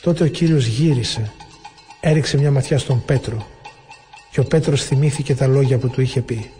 [0.00, 1.32] Τότε ο Κύριος γύρισε,
[2.00, 3.46] έριξε μια ματιά στον Πέτρο
[4.34, 6.50] και ο Πέτρος θυμήθηκε τα λόγια που του είχε πει.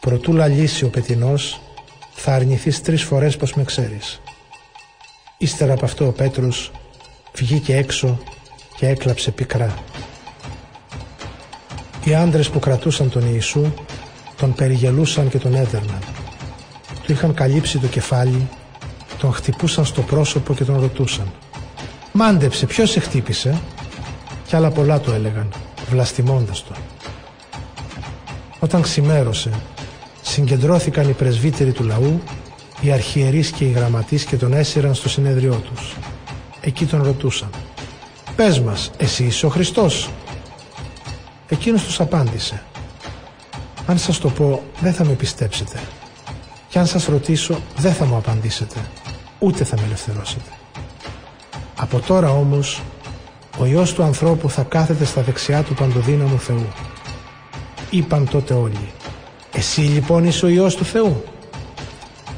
[0.00, 1.60] Προτού λαλήσει ο πετινός,
[2.14, 4.20] θα αρνηθείς τρεις φορές πως με ξέρεις.
[5.38, 6.72] Ύστερα από αυτό ο Πέτρος
[7.34, 8.18] βγήκε έξω
[8.76, 9.74] και έκλαψε πικρά.
[12.04, 13.72] Οι άντρες που κρατούσαν τον Ιησού
[14.36, 16.02] τον περιγελούσαν και τον έδερναν.
[17.02, 18.48] Του είχαν καλύψει το κεφάλι,
[19.18, 21.32] τον χτυπούσαν στο πρόσωπο και τον ρωτούσαν
[22.12, 23.60] «Μάντεψε, ποιος σε χτύπησε»
[24.46, 25.52] κι άλλα πολλά του έλεγαν,
[25.88, 26.74] βλαστημώντας το.
[28.58, 29.50] Όταν ξημέρωσε,
[30.22, 32.22] συγκεντρώθηκαν οι πρεσβύτεροι του λαού,
[32.80, 35.96] οι αρχιερείς και οι γραμματείς και τον έσυραν στο συνέδριό τους.
[36.60, 37.50] Εκεί τον ρωτούσαν
[38.36, 40.10] «Πες μας, εσύ είσαι ο Χριστός»
[41.48, 42.62] Εκείνος τους απάντησε
[43.86, 45.80] «Αν σας το πω δεν θα με πιστέψετε
[46.68, 48.80] και αν σας ρωτήσω δεν θα μου απαντήσετε
[49.38, 50.50] ούτε θα με ελευθερώσετε».
[51.76, 52.82] Από τώρα όμως
[53.58, 56.66] ο Υιός του ανθρώπου θα κάθεται στα δεξιά του παντοδύναμου Θεού.
[57.90, 58.92] Είπαν τότε όλοι
[59.52, 61.24] «Εσύ λοιπόν είσαι ο Υιός του Θεού»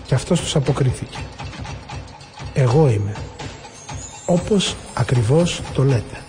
[0.06, 1.18] και αυτός τους αποκρίθηκε
[2.54, 3.16] «Εγώ είμαι»
[4.26, 6.22] όπως ακριβώς το λέτε.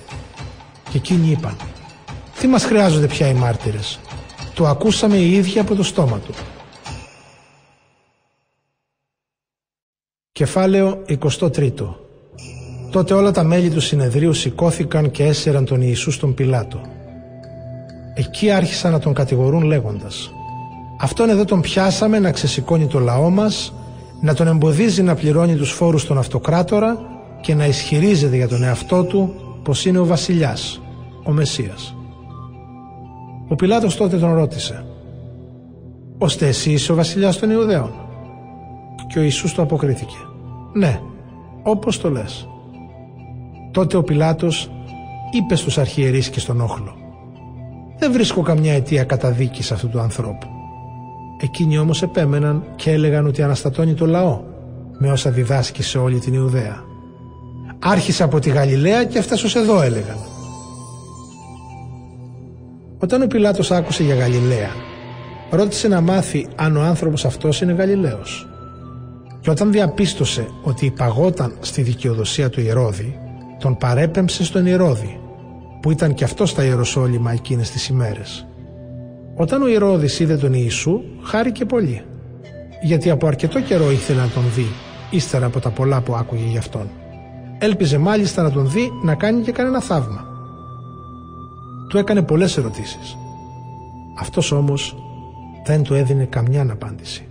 [0.89, 1.57] Και εκείνοι είπαν
[2.39, 3.99] τι μας χρειάζονται πια οι μάρτυρες.
[4.53, 6.33] Το ακούσαμε οι ίδιοι από το στόμα του.
[10.31, 11.71] Κεφάλαιο 23
[12.91, 16.81] Τότε όλα τα μέλη του συνεδρίου σηκώθηκαν και έσαιραν τον Ιησούς στον Πιλάτο.
[18.13, 20.31] Εκεί άρχισαν να τον κατηγορούν λέγοντας
[21.01, 23.73] «Αυτόν εδώ τον πιάσαμε να ξεσηκώνει το λαό μας,
[24.21, 26.97] να τον εμποδίζει να πληρώνει τους φόρους στον αυτοκράτορα
[27.41, 30.81] και να ισχυρίζεται για τον εαυτό του πως είναι ο βασιλιάς,
[31.23, 31.95] ο Μεσσίας».
[33.47, 34.85] Ο Πιλάτος τότε τον ρώτησε
[36.17, 37.91] «Ωστε εσύ είσαι ο βασιλιάς των Ιουδαίων»
[39.07, 40.17] και ο Ιησούς το αποκρίθηκε
[40.73, 41.01] «Ναι,
[41.63, 42.47] όπως το λες».
[43.71, 44.71] Τότε ο Πιλάτος
[45.31, 46.95] είπε στους αρχιερείς και στον όχλο
[47.97, 50.47] «Δεν βρίσκω καμιά αιτία καταδίκης αυτού του ανθρώπου».
[51.41, 54.41] Εκείνοι όμως επέμεναν και έλεγαν ότι αναστατώνει το λαό
[54.97, 56.83] με όσα διδάσκει σε όλη την Ιουδαία.
[57.79, 60.17] Άρχισε από τη Γαλιλαία και έφτασε ως εδώ έλεγαν.
[62.99, 64.69] Όταν ο Πιλάτος άκουσε για Γαλιλαία,
[65.49, 68.47] ρώτησε να μάθει αν ο άνθρωπος αυτός είναι Γαλιλαίος.
[69.39, 73.19] Και όταν διαπίστωσε ότι υπαγόταν στη δικαιοδοσία του Ηρώδη,
[73.59, 75.19] τον παρέπεμψε στον Ηρώδη,
[75.81, 78.47] που ήταν και αυτός στα Ιεροσόλυμα εκείνες τις ημέρες.
[79.35, 82.01] Όταν ο Ηρώδης είδε τον Ιησού, χάρηκε πολύ,
[82.81, 84.67] γιατί από αρκετό καιρό ήθελε να τον δει,
[85.09, 86.89] ύστερα από τα πολλά που άκουγε γι' αυτόν.
[87.57, 90.29] Έλπιζε μάλιστα να τον δει να κάνει και κανένα θαύμα
[91.89, 93.17] του έκανε πολλές ερωτήσεις.
[94.19, 94.95] Αυτός όμως
[95.65, 97.27] δεν του έδινε καμιά απάντηση.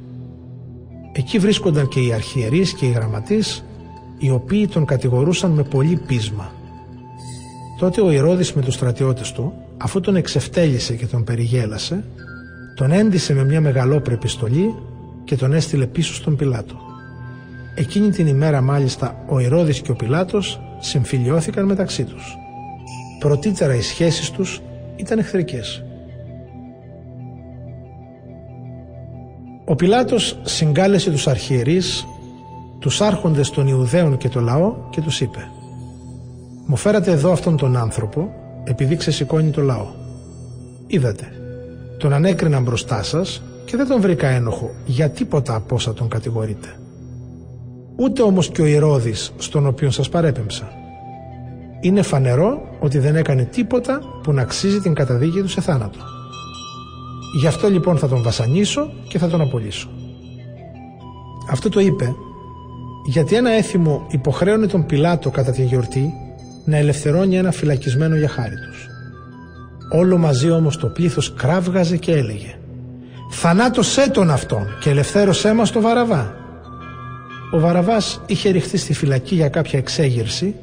[1.12, 3.64] Εκεί βρίσκονταν και οι αρχιερείς και οι γραμματείς
[4.18, 6.52] οι οποίοι τον κατηγορούσαν με πολύ πείσμα.
[7.78, 12.04] Τότε ο Ηρώδης με τους στρατιώτες του αφού τον εξευτέλισε και τον περιγέλασε
[12.76, 14.74] τον έντισε με μια μεγαλόπρεπη στολή
[15.24, 16.76] και τον έστειλε πίσω στον Πιλάτο.
[17.74, 22.36] Εκείνη την ημέρα μάλιστα ο Ηρώδης και ο Πιλάτος συμφιλιώθηκαν μεταξύ τους
[23.18, 24.60] πρωτήτερα οι σχέσεις τους
[24.96, 25.82] ήταν εχθρικές.
[29.64, 32.06] Ο Πιλάτος συγκάλεσε τους αρχιερείς,
[32.78, 35.50] τους άρχοντες των Ιουδαίων και το λαό και τους είπε
[36.66, 38.28] «Μου φέρατε εδώ αυτόν τον άνθρωπο
[38.64, 39.86] επειδή ξεσηκώνει το λαό.
[40.86, 41.26] Είδατε,
[41.98, 46.68] τον ανέκριναν μπροστά σας και δεν τον βρήκα ένοχο για τίποτα από όσα τον κατηγορείτε.
[47.96, 50.68] Ούτε όμως και ο Ηρώδης στον οποίον σας παρέπεμψα
[51.80, 55.98] είναι φανερό ότι δεν έκανε τίποτα που να αξίζει την καταδίκη του σε θάνατο.
[57.40, 59.88] Γι' αυτό λοιπόν θα τον βασανίσω και θα τον απολύσω.
[61.50, 62.14] Αυτό το είπε
[63.04, 66.12] γιατί ένα έθιμο υποχρέωνε τον Πιλάτο κατά τη γιορτή
[66.64, 68.86] να ελευθερώνει ένα φυλακισμένο για χάρη τους.
[69.90, 72.54] Όλο μαζί όμως το πλήθος κράβγαζε και έλεγε
[73.30, 76.34] «Θανάτωσέ τον αυτόν και ελευθέρωσέ μας το Βαραβά».
[77.50, 80.54] Ο Βαραβάς είχε ρηχθεί στη φυλακή για κάποια εξέγερση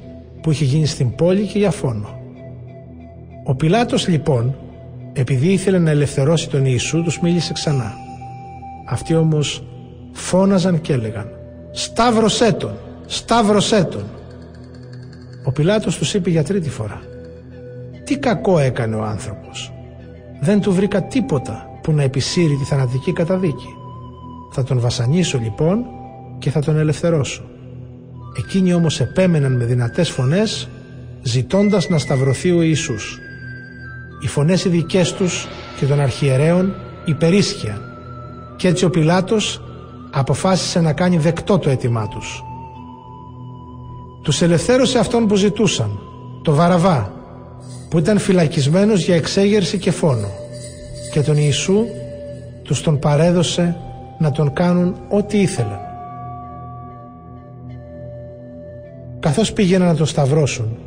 [0.42, 2.20] που είχε γίνει στην πόλη και για φόνο.
[3.44, 4.56] Ο Πιλάτος λοιπόν,
[5.14, 7.94] επειδή ήθελε να ελευθερώσει τον Ιησού, τους μίλησε ξανά.
[8.88, 9.64] Αυτοί όμως
[10.12, 11.35] φώναζαν και έλεγαν
[11.78, 12.78] «Σταύρωσέ τον!
[13.06, 14.04] Σταύρωσέ τον!»
[15.44, 17.02] Ο Πιλάτος τους είπε για τρίτη φορά
[18.04, 19.74] «Τι κακό έκανε ο άνθρωπος!
[20.42, 23.68] Δεν του βρήκα τίποτα που να επισύρει τη θανατική καταδίκη.
[24.52, 25.86] Θα τον βασανίσω λοιπόν
[26.40, 27.44] και θα τον ελευθερώσω».
[28.38, 30.70] Εκείνοι όμως επέμεναν με δυνατές φωνές
[31.22, 33.20] ζητώντας να σταυρωθεί ο Ιησούς.
[34.24, 35.48] Οι φωνές οι δικές τους
[35.80, 36.74] και των αρχιερέων
[37.06, 37.82] υπερίσχυαν
[38.56, 39.62] και έτσι ο Πιλάτος
[40.18, 42.44] αποφάσισε να κάνει δεκτό το αίτημά τους.
[44.22, 46.00] Τους ελευθέρωσε αυτόν που ζητούσαν,
[46.42, 47.14] το Βαραβά,
[47.90, 50.28] που ήταν φυλακισμένος για εξέγερση και φόνο
[51.12, 51.86] και τον Ιησού
[52.64, 53.78] τους τον παρέδωσε
[54.18, 55.80] να τον κάνουν ό,τι ήθελαν.
[59.20, 60.78] Καθώς πήγαιναν να τον σταυρώσουν,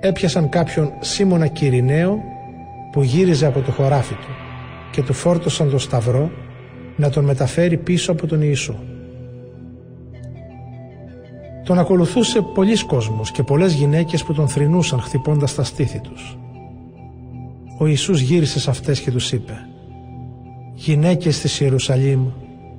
[0.00, 2.18] έπιασαν κάποιον Σίμωνα Κυριναίο
[2.92, 4.32] που γύριζε από το χωράφι του
[4.90, 6.30] και του φόρτωσαν το σταυρό
[6.98, 8.74] να τον μεταφέρει πίσω από τον Ιησού.
[11.64, 16.38] Τον ακολουθούσε πολλοί κόσμος και πολλές γυναίκες που τον θρυνούσαν χτυπώντας τα στήθη τους.
[17.78, 19.52] Ο Ιησούς γύρισε σε αυτές και τους είπε
[20.74, 22.26] «Γυναίκες της Ιερουσαλήμ,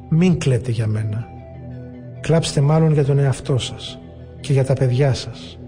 [0.09, 1.27] μην κλαίτε για μένα.
[2.21, 3.99] Κλάψτε μάλλον για τον εαυτό σας
[4.39, 5.59] και για τα παιδιά σας.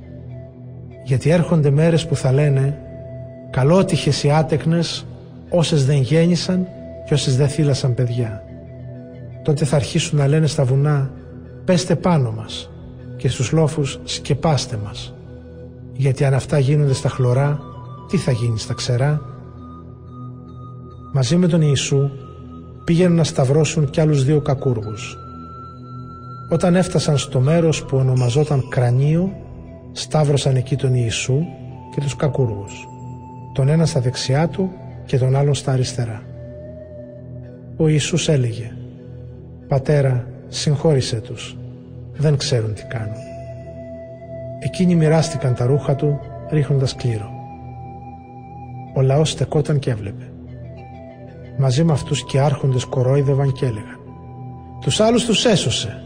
[1.04, 2.80] Γιατί έρχονται μέρες που θα λένε
[3.52, 5.06] «Καλότυχες οι άτεκνες,
[5.50, 6.68] όσες δεν γέννησαν
[7.12, 8.44] και όσες δεν θύλασαν παιδιά».
[9.44, 11.12] Τότε θα αρχίσουν να λένε στα βουνά
[11.66, 12.70] «Πέστε πάνω μας»
[13.18, 15.14] και στους λόφους «Σκεπάστε μας».
[15.94, 17.60] Γιατί αν αυτά γίνονται στα χλωρά,
[18.10, 19.22] τι θα γίνει στα ξερά.
[21.14, 22.10] Μαζί με τον Ιησού
[22.84, 25.18] πήγαιναν να σταυρώσουν κι άλλους δύο κακούργους.
[26.50, 29.32] Όταν έφτασαν στο μέρος που ονομαζόταν Κρανίο,
[29.92, 31.40] σταύρωσαν εκεί τον Ιησού
[31.94, 32.88] και τους κακούργους.
[33.54, 34.72] Τον ένα στα δεξιά του
[35.06, 36.30] και τον άλλον στα αριστερά.
[37.82, 38.72] Ο Ιησούς έλεγε
[39.68, 41.58] «Πατέρα, συγχώρησέ τους,
[42.14, 43.16] δεν ξέρουν τι κάνουν».
[44.60, 46.20] Εκείνοι μοιράστηκαν τα ρούχα του
[46.50, 47.30] ρίχνοντας κλήρο.
[48.96, 50.32] Ο λαός στεκόταν και έβλεπε.
[51.58, 54.00] Μαζί με αυτούς και άρχοντες κορόιδευαν και έλεγαν
[54.82, 56.02] «Τους άλλους τους έσωσε,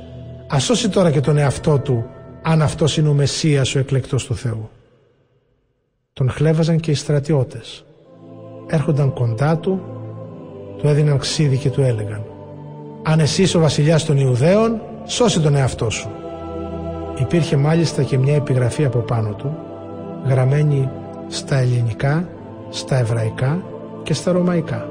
[0.48, 2.06] ας σώσει τώρα και τον εαυτό του
[2.42, 4.70] αν αυτός είναι ο Μεσσίας ο εκλεκτός του Θεού».
[6.14, 7.86] Τον χλέβαζαν και οι στρατιώτες.
[8.68, 9.95] Έρχονταν κοντά του,
[10.78, 12.24] του έδιναν ξύδι και του έλεγαν
[13.04, 16.10] «Αν εσύ ο βασιλιάς των Ιουδαίων, σώσε τον εαυτό σου».
[17.20, 19.58] Υπήρχε μάλιστα και μια επιγραφή από πάνω του,
[20.28, 20.90] γραμμένη
[21.28, 22.28] στα ελληνικά,
[22.70, 23.64] στα εβραϊκά
[24.04, 24.88] και στα ρωμαϊκά.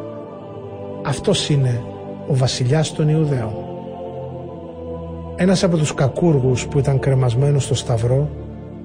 [1.02, 1.82] Αυτός είναι
[2.28, 3.54] ο βασιλιάς των Ιουδαίων.
[5.36, 8.28] Ένας από τους κακούργους που ήταν κρεμασμένος στο σταυρό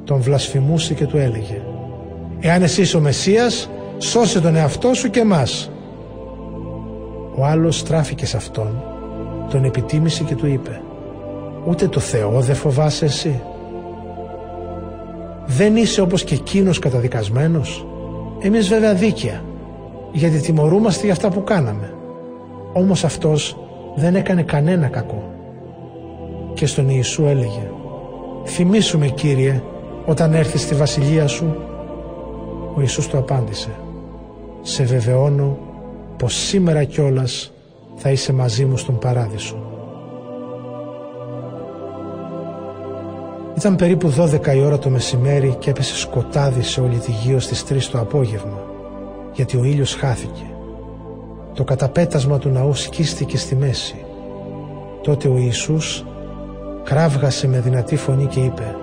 [0.03, 1.61] τον βλασφημούσε και του έλεγε
[2.39, 5.71] «Εάν εσύ είσαι ο Μεσσίας, σώσε τον εαυτό σου και εμάς».
[7.35, 8.83] Ο άλλος στράφηκε σε αυτόν,
[9.49, 10.81] τον επιτίμησε και του είπε
[11.67, 13.41] «Ούτε το Θεό δεν φοβάσαι εσύ».
[15.45, 17.85] Δεν είσαι όπως και εκείνος καταδικασμένος;
[18.41, 19.43] Εμείς βέβαια δίκαια,
[20.11, 21.93] γιατί τιμωρούμαστε για αυτά που κάναμε.
[22.73, 23.57] Όμως αυτός
[23.95, 25.23] δεν έκανε κανένα κακό.
[26.53, 27.71] Και στον Ιησού έλεγε
[28.45, 29.61] «Θυμήσου με Κύριε
[30.05, 31.55] όταν έρθεις στη βασιλεία σου».
[32.75, 33.69] Ο Ιησούς του απάντησε
[34.61, 35.57] «Σε βεβαιώνω
[36.19, 37.51] πως σήμερα κιόλας
[37.95, 39.63] θα είσαι μαζί μου στον παράδεισο».
[43.57, 47.63] Ήταν περίπου 12 η ώρα το μεσημέρι και έπεσε σκοτάδι σε όλη τη γη στις
[47.69, 48.67] 3 το απόγευμα
[49.33, 50.45] γιατί ο ήλιος χάθηκε.
[51.53, 54.05] Το καταπέτασμα του ναού σκίστηκε στη μέση.
[55.03, 56.05] Τότε ο Ιησούς
[56.83, 58.75] κράβγασε με δυνατή φωνή και είπε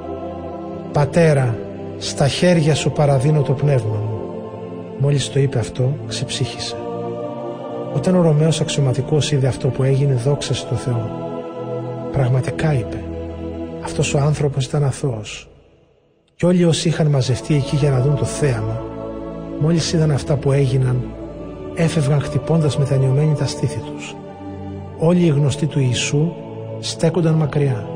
[0.92, 1.58] «Πατέρα,
[1.98, 4.20] στα χέρια σου παραδίνω το πνεύμα μου».
[4.98, 6.76] Μόλις το είπε αυτό, ξεψύχησε.
[7.96, 11.10] Όταν ο Ρωμαίος αξιωματικός είδε αυτό που έγινε, δόξασε το Θεό.
[12.12, 13.04] Πραγματικά είπε
[13.84, 15.48] αυτός ο άνθρωπος ήταν αθώος.
[16.34, 18.82] Και όλοι όσοι είχαν μαζευτεί εκεί για να δουν το θέαμα,
[19.60, 21.04] μόλις είδαν αυτά που έγιναν,
[21.74, 24.14] έφευγαν χτυπώντας μετανιωμένοι τα στήθη τους.
[24.98, 26.32] Όλοι οι γνωστοί του Ιησού
[26.80, 27.88] στέκονταν μακριά.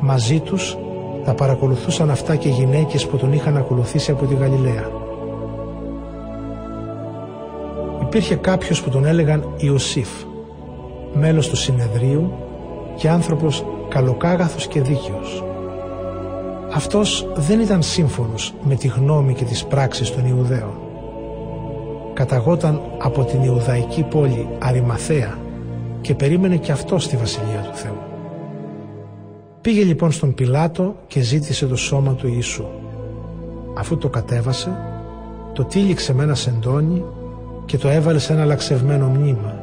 [0.00, 0.76] Μαζί τους
[1.24, 5.06] τα παρακολουθούσαν αυτά και γυναίκες που τον είχαν ακολουθήσει από τη Γαλιλαία.
[8.08, 10.08] Υπήρχε κάποιος που τον έλεγαν Ιωσήφ,
[11.14, 12.32] μέλος του συνεδρίου
[12.96, 15.44] και άνθρωπος καλοκάγαθος και δίκαιος.
[16.74, 20.80] Αυτός δεν ήταν σύμφωνος με τη γνώμη και τις πράξεις των Ιουδαίων.
[22.14, 25.38] Καταγόταν από την Ιουδαϊκή πόλη Αριμαθέα
[26.00, 27.98] και περίμενε και αυτό στη Βασιλεία του Θεού.
[29.60, 32.64] Πήγε λοιπόν στον Πιλάτο και ζήτησε το σώμα του Ιησού.
[33.78, 34.76] Αφού το κατέβασε,
[35.52, 37.04] το τύλιξε με ένα σεντόνι
[37.68, 39.54] και το έβαλε σε ένα λαξευμένο μνήμα,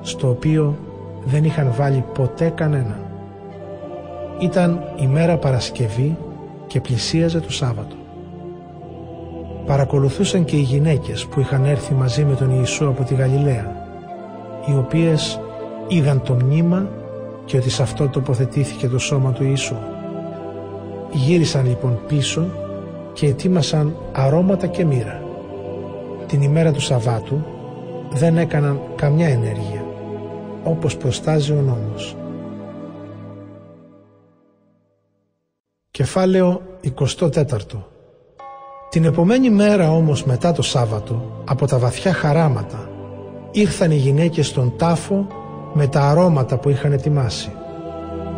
[0.00, 0.76] στο οποίο
[1.24, 2.98] δεν είχαν βάλει ποτέ κανέναν.
[4.38, 6.16] Ήταν η μέρα Παρασκευή
[6.66, 7.96] και πλησίαζε το Σάββατο.
[9.66, 13.76] Παρακολουθούσαν και οι γυναίκες που είχαν έρθει μαζί με τον Ιησού από τη Γαλιλαία,
[14.66, 15.40] οι οποίες
[15.88, 16.88] είδαν το μνήμα
[17.44, 19.76] και ότι σε αυτό τοποθετήθηκε το σώμα του Ιησού.
[21.12, 22.46] Γύρισαν λοιπόν πίσω
[23.12, 25.22] και ετοίμασαν αρώματα και μοίρα.
[26.26, 27.44] Την ημέρα του Σαββάτου
[28.14, 29.84] δεν έκαναν καμιά ενέργεια,
[30.64, 32.16] όπως προστάζει ο νόμος.
[35.90, 36.62] Κεφάλαιο
[36.96, 37.40] 24
[38.90, 42.88] Την επομένη μέρα όμως μετά το Σάββατο, από τα βαθιά χαράματα,
[43.50, 45.26] ήρθαν οι γυναίκες στον τάφο
[45.72, 47.52] με τα αρώματα που είχαν ετοιμάσει.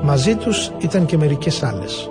[0.02, 2.10] Μαζί τους ήταν και μερικές άλλες.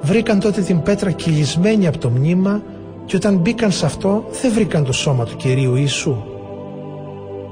[0.00, 2.62] Βρήκαν τότε την πέτρα κυλισμένη από το μνήμα
[3.04, 6.37] και όταν μπήκαν σε αυτό δεν βρήκαν το σώμα του Κυρίου Ιησού.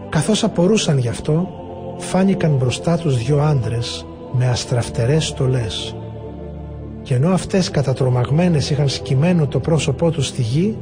[0.09, 1.49] Καθώς απορούσαν γι' αυτό,
[1.99, 5.97] φάνηκαν μπροστά τους δυο άντρες με αστραφτερές στολές.
[7.03, 10.77] Και ενώ αυτές κατατρομαγμένες είχαν σκυμμένο το πρόσωπό τους στη γη,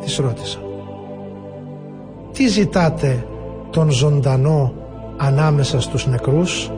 [0.00, 0.62] τις ρώτησαν.
[2.32, 3.26] «Τι ζητάτε
[3.70, 4.72] τον ζωντανό
[5.16, 6.70] ανάμεσα στους νεκρούς»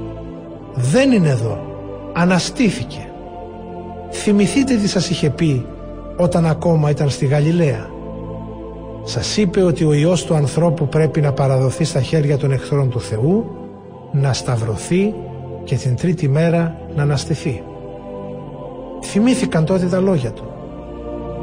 [0.74, 1.58] «Δεν είναι εδώ,
[2.12, 3.10] αναστήθηκε».
[4.10, 5.66] Θυμηθείτε τι σας είχε πει
[6.16, 7.90] όταν ακόμα ήταν στη Γαλιλαία.
[9.08, 13.00] Σας είπε ότι ο Υιός του ανθρώπου πρέπει να παραδοθεί στα χέρια των εχθρών του
[13.00, 13.44] Θεού,
[14.12, 15.14] να σταυρωθεί
[15.64, 17.62] και την τρίτη μέρα να αναστηθεί.
[19.02, 20.44] Θυμήθηκαν τότε τα λόγια του.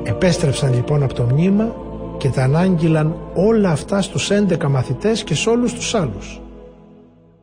[0.03, 1.75] Επέστρεψαν λοιπόν από το μνήμα
[2.17, 6.41] και τα ανάγγειλαν όλα αυτά στους 11 μαθητές και σε όλους τους άλλους.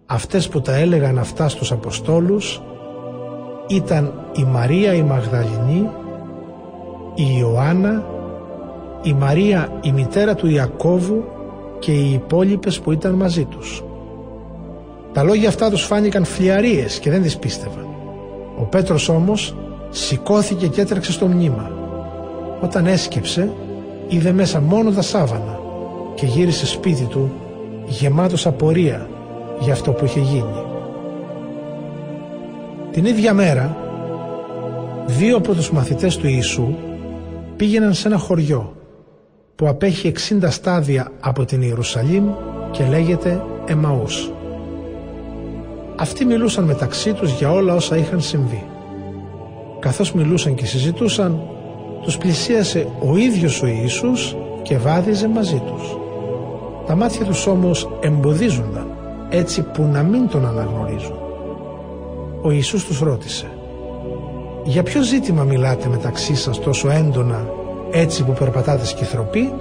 [0.06, 2.62] Αυτές που τα έλεγαν αυτά στους Αποστόλους
[3.68, 5.90] ήταν η Μαρία η Μαγδαληνή,
[7.14, 8.04] η Ιωάννα,
[9.02, 11.24] η Μαρία η μητέρα του Ιακώβου
[11.78, 13.84] και οι υπόλοιπες που ήταν μαζί τους.
[15.12, 17.86] Τα λόγια αυτά τους φάνηκαν φλιαρίες και δεν τις πίστευαν.
[18.58, 19.56] Ο Πέτρος όμως
[19.90, 21.70] σηκώθηκε και έτρεξε στο μνήμα.
[22.60, 23.52] Όταν έσκυψε
[24.08, 25.60] είδε μέσα μόνο τα σάβανα
[26.14, 27.30] και γύρισε σπίτι του
[27.86, 29.08] γεμάτος απορία
[29.60, 30.64] για αυτό που είχε γίνει.
[32.92, 33.76] Την ίδια μέρα
[35.06, 36.74] δύο από τους μαθητές του Ιησού
[37.56, 38.74] πήγαιναν σε ένα χωριό
[39.60, 42.24] που απέχει 60 στάδια από την Ιερουσαλήμ
[42.70, 44.32] και λέγεται Εμαούς.
[45.96, 48.66] Αυτοί μιλούσαν μεταξύ τους για όλα όσα είχαν συμβεί.
[49.80, 51.40] Καθώς μιλούσαν και συζητούσαν,
[52.02, 55.96] τους πλησίασε ο ίδιος ο Ιησούς και βάδιζε μαζί τους.
[56.86, 58.86] Τα μάτια τους όμως εμποδίζονταν
[59.30, 61.18] έτσι που να μην τον αναγνωρίζουν.
[62.42, 63.46] Ο Ιησούς τους ρώτησε
[64.64, 67.58] «Για ποιο ζήτημα μιλάτε μεταξύ σας τόσο έντονα
[67.92, 69.52] έτσι που περπατάτε σκυθροπή»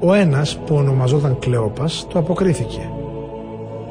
[0.00, 2.90] Ο ένας που ονομαζόταν Κλεόπας το αποκρίθηκε.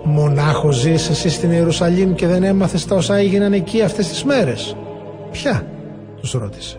[0.03, 4.75] «Μονάχο ζεις εσύ στην Ιερουσαλήμ και δεν έμαθες τα όσα έγιναν εκεί αυτές τις μέρες»
[5.31, 5.67] «Ποια»
[6.21, 6.77] τους ρώτησε.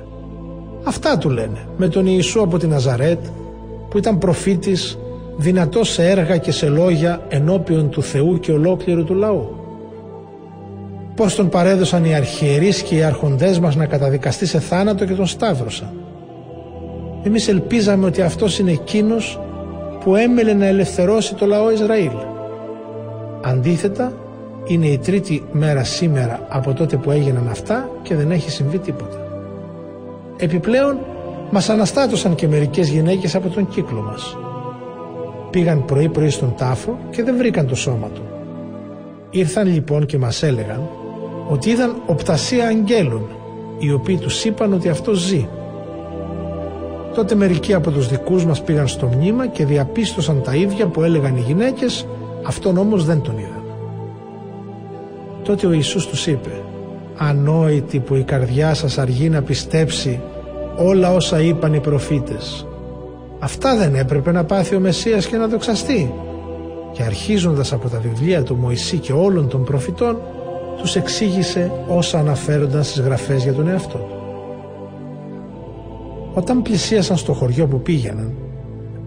[0.85, 3.19] Αυτά του λένε με τον Ιησού από την Ναζαρέτ
[3.89, 4.99] που ήταν προφήτης
[5.37, 9.57] δυνατός σε έργα και σε λόγια ενώπιον του Θεού και ολόκληρου του λαού.
[11.15, 15.27] Πως τον παρέδωσαν οι αρχιερείς και οι αρχοντές μας να καταδικαστεί σε θάνατο και τον
[15.27, 16.04] σταύρωσαν.
[17.27, 19.41] Εμείς ελπίζαμε ότι αυτός είναι εκείνος
[20.01, 22.13] που έμελε να ελευθερώσει το λαό Ισραήλ.
[23.43, 24.13] Αντίθετα,
[24.67, 29.17] είναι η τρίτη μέρα σήμερα από τότε που έγιναν αυτά και δεν έχει συμβεί τίποτα.
[30.37, 30.99] Επιπλέον,
[31.51, 34.37] μας αναστάτωσαν και μερικές γυναίκες από τον κύκλο μας.
[35.51, 38.23] Πήγαν πρωί-πρωί στον τάφο και δεν βρήκαν το σώμα του.
[39.31, 40.89] Ήρθαν λοιπόν και μας έλεγαν
[41.49, 43.27] ότι είδαν οπτασία αγγέλων
[43.79, 45.49] οι οποίοι τους είπαν ότι αυτός ζει.
[47.15, 51.37] Τότε μερικοί από τους δικούς μας πήγαν στο μνήμα και διαπίστωσαν τα ίδια που έλεγαν
[51.37, 52.07] οι γυναίκες,
[52.47, 53.63] αυτόν όμως δεν τον είδαν.
[55.43, 56.51] Τότε ο Ιησούς τους είπε
[57.17, 60.21] «Ανόητοι που η καρδιά σας αργεί να πιστέψει
[60.77, 62.67] όλα όσα είπαν οι προφήτες.
[63.39, 66.13] Αυτά δεν έπρεπε να πάθει ο Μεσσίας και να δοξαστεί».
[66.93, 70.19] Και αρχίζοντας από τα βιβλία του Μωυσή και όλων των προφητών
[70.77, 74.14] τους εξήγησε όσα αναφέρονταν στις γραφές για τον εαυτό του.
[76.35, 78.33] Όταν πλησίασαν στο χωριό που πήγαιναν,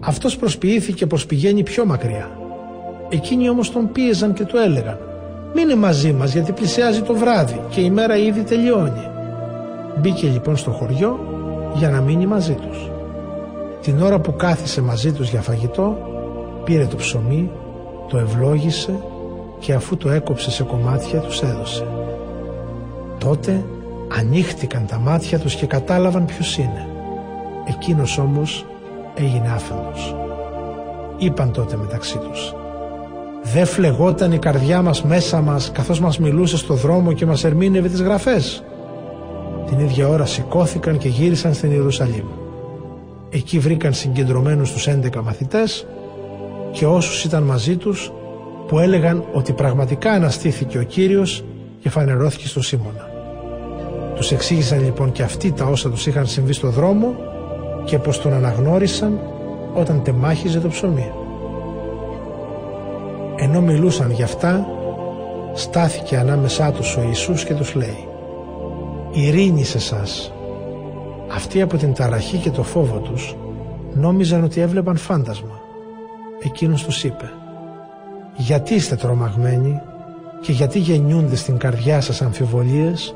[0.00, 2.30] αυτός προσποιήθηκε πως πηγαίνει πιο μακριά.
[3.08, 4.98] Εκείνοι όμως τον πίεζαν και του έλεγαν
[5.54, 9.06] «Μείνε μαζί μας γιατί πλησιάζει το βράδυ και η μέρα ήδη τελειώνει».
[10.00, 11.18] Μπήκε λοιπόν στο χωριό
[11.74, 12.90] για να μείνει μαζί τους.
[13.82, 15.96] Την ώρα που κάθισε μαζί τους για φαγητό,
[16.64, 17.50] πήρε το ψωμί,
[18.08, 19.00] το ευλόγησε
[19.58, 21.86] και αφού το έκοψε σε κομμάτια τους έδωσε.
[23.18, 23.64] Τότε
[24.18, 26.86] ανοίχτηκαν τα μάτια τους και κατάλαβαν ποιος είναι.
[27.68, 28.66] Εκείνος όμως
[29.14, 30.14] έγινε άφαντος.
[31.18, 32.54] Είπαν τότε μεταξύ τους
[33.42, 37.88] «Δεν φλεγόταν η καρδιά μας μέσα μας καθώς μας μιλούσε στο δρόμο και μας ερμήνευε
[37.88, 38.62] τις γραφές».
[39.66, 42.26] Την ίδια ώρα σηκώθηκαν και γύρισαν στην Ιερουσαλήμ.
[43.30, 45.86] Εκεί βρήκαν συγκεντρωμένους τους 11 μαθητές
[46.72, 48.12] και όσους ήταν μαζί τους
[48.66, 51.44] που έλεγαν ότι πραγματικά αναστήθηκε ο Κύριος
[51.80, 53.10] και φανερώθηκε στο Σίμωνα.
[54.14, 57.14] Τους εξήγησαν λοιπόν και αυτοί τα όσα τους είχαν συμβεί στο δρόμο
[57.88, 59.20] και πως τον αναγνώρισαν
[59.74, 61.12] όταν τεμάχιζε το ψωμί.
[63.36, 64.66] Ενώ μιλούσαν γι' αυτά,
[65.54, 68.08] στάθηκε ανάμεσά τους ο Ιησούς και τους λέει
[69.12, 70.32] «Ειρήνη σε σας».
[71.32, 73.36] Αυτοί από την ταραχή και το φόβο τους
[73.94, 75.60] νόμιζαν ότι έβλεπαν φάντασμα.
[76.44, 77.30] Εκείνος τους είπε
[78.36, 79.80] «Γιατί είστε τρομαγμένοι
[80.40, 83.14] και γιατί γεννιούνται στην καρδιά σας αμφιβολίες;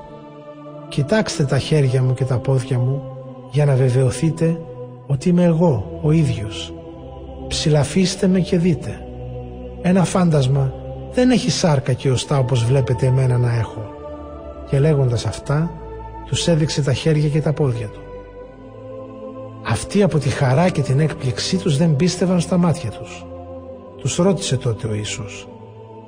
[0.89, 3.12] Κοιτάξτε τα χέρια μου και τα πόδια μου
[3.53, 4.61] για να βεβαιωθείτε
[5.07, 6.75] ότι είμαι εγώ ο ίδιος.
[7.49, 9.07] Ψηλαφίστε με και δείτε.
[9.83, 10.75] Ένα φάντασμα
[11.13, 13.91] δεν έχει σάρκα και οστά όπως βλέπετε εμένα να έχω.
[14.69, 15.71] Και λέγοντας αυτά,
[16.27, 18.01] τους έδειξε τα χέρια και τα πόδια του.
[19.67, 23.27] Αυτοί από τη χαρά και την έκπληξή τους δεν πίστευαν στα μάτια τους.
[23.97, 25.49] Τους ρώτησε τότε ο Ιησούς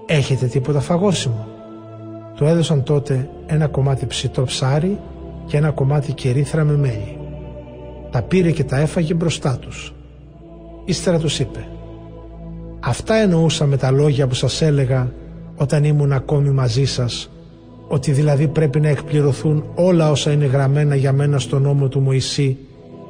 [0.06, 1.46] «Έχετε τίποτα φαγόσιμο»
[2.34, 4.98] Του έδωσαν τότε ένα κομμάτι ψητό ψάρι
[5.46, 7.23] και ένα κομμάτι κερίθρα με μέλι.
[8.14, 9.94] Τα πήρε και τα έφαγε μπροστά τους.
[10.84, 11.66] Ύστερα τους είπε
[12.80, 15.12] «Αυτά εννοούσα με τα λόγια που σας έλεγα
[15.56, 17.30] όταν ήμουν ακόμη μαζί σας,
[17.88, 22.56] ότι δηλαδή πρέπει να εκπληρωθούν όλα όσα είναι γραμμένα για μένα στον νόμο του Μωυσή,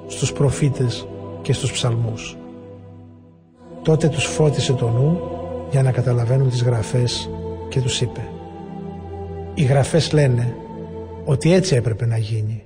[0.06, 1.06] στους προφήτες
[1.42, 2.36] και στους ψαλμούς».
[3.82, 5.20] Τότε τους φώτισε το νου
[5.70, 7.30] για να καταλαβαίνουν τις γραφές
[7.68, 8.28] και τους είπε
[9.54, 10.56] οι γραφές λένε
[11.24, 12.63] ότι έτσι έπρεπε να γίνει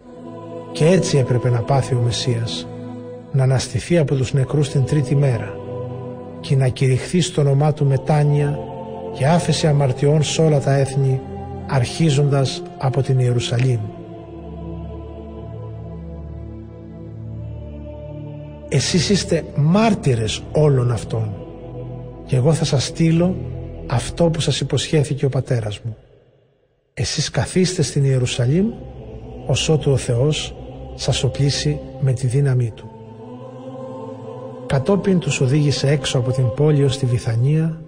[0.72, 2.66] και έτσι έπρεπε να πάθει ο Μεσσίας
[3.32, 5.54] να αναστηθεί από τους νεκρούς την τρίτη μέρα
[6.40, 8.58] και να κηρυχθεί στο όνομά του μετάνοια
[9.12, 11.20] και άφεση αμαρτιών σε όλα τα έθνη
[11.66, 13.80] αρχίζοντας από την Ιερουσαλήμ.
[18.68, 21.34] Εσείς είστε μάρτυρες όλων αυτών
[22.26, 23.36] και εγώ θα σας στείλω
[23.86, 25.96] αυτό που σας υποσχέθηκε ο πατέρας μου.
[26.94, 28.66] Εσείς καθίστε στην Ιερουσαλήμ
[29.46, 30.57] ως ότου ο Θεός
[30.98, 32.90] σας οπλίσει με τη δύναμή Του.
[34.66, 37.80] Κατόπιν τους οδήγησε έξω από την πόλη ως τη Βιθανία,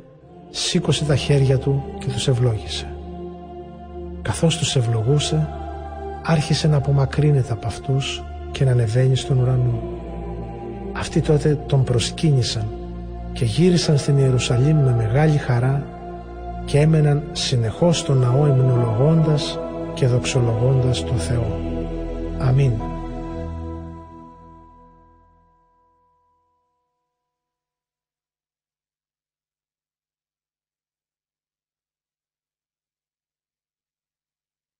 [0.50, 2.94] σήκωσε τα χέρια του και τους ευλόγησε.
[4.22, 5.48] Καθώς τους ευλογούσε,
[6.24, 9.82] άρχισε να απομακρύνεται από αυτούς και να ανεβαίνει στον ουρανό.
[10.92, 12.66] Αυτοί τότε τον προσκύνησαν
[13.32, 15.86] και γύρισαν στην Ιερουσαλήμ με μεγάλη χαρά
[16.64, 19.58] και έμεναν συνεχώς στον ναό υμνολογώντας
[19.94, 21.58] και δοξολογώντας τον Θεό.
[22.38, 22.89] Αμήν.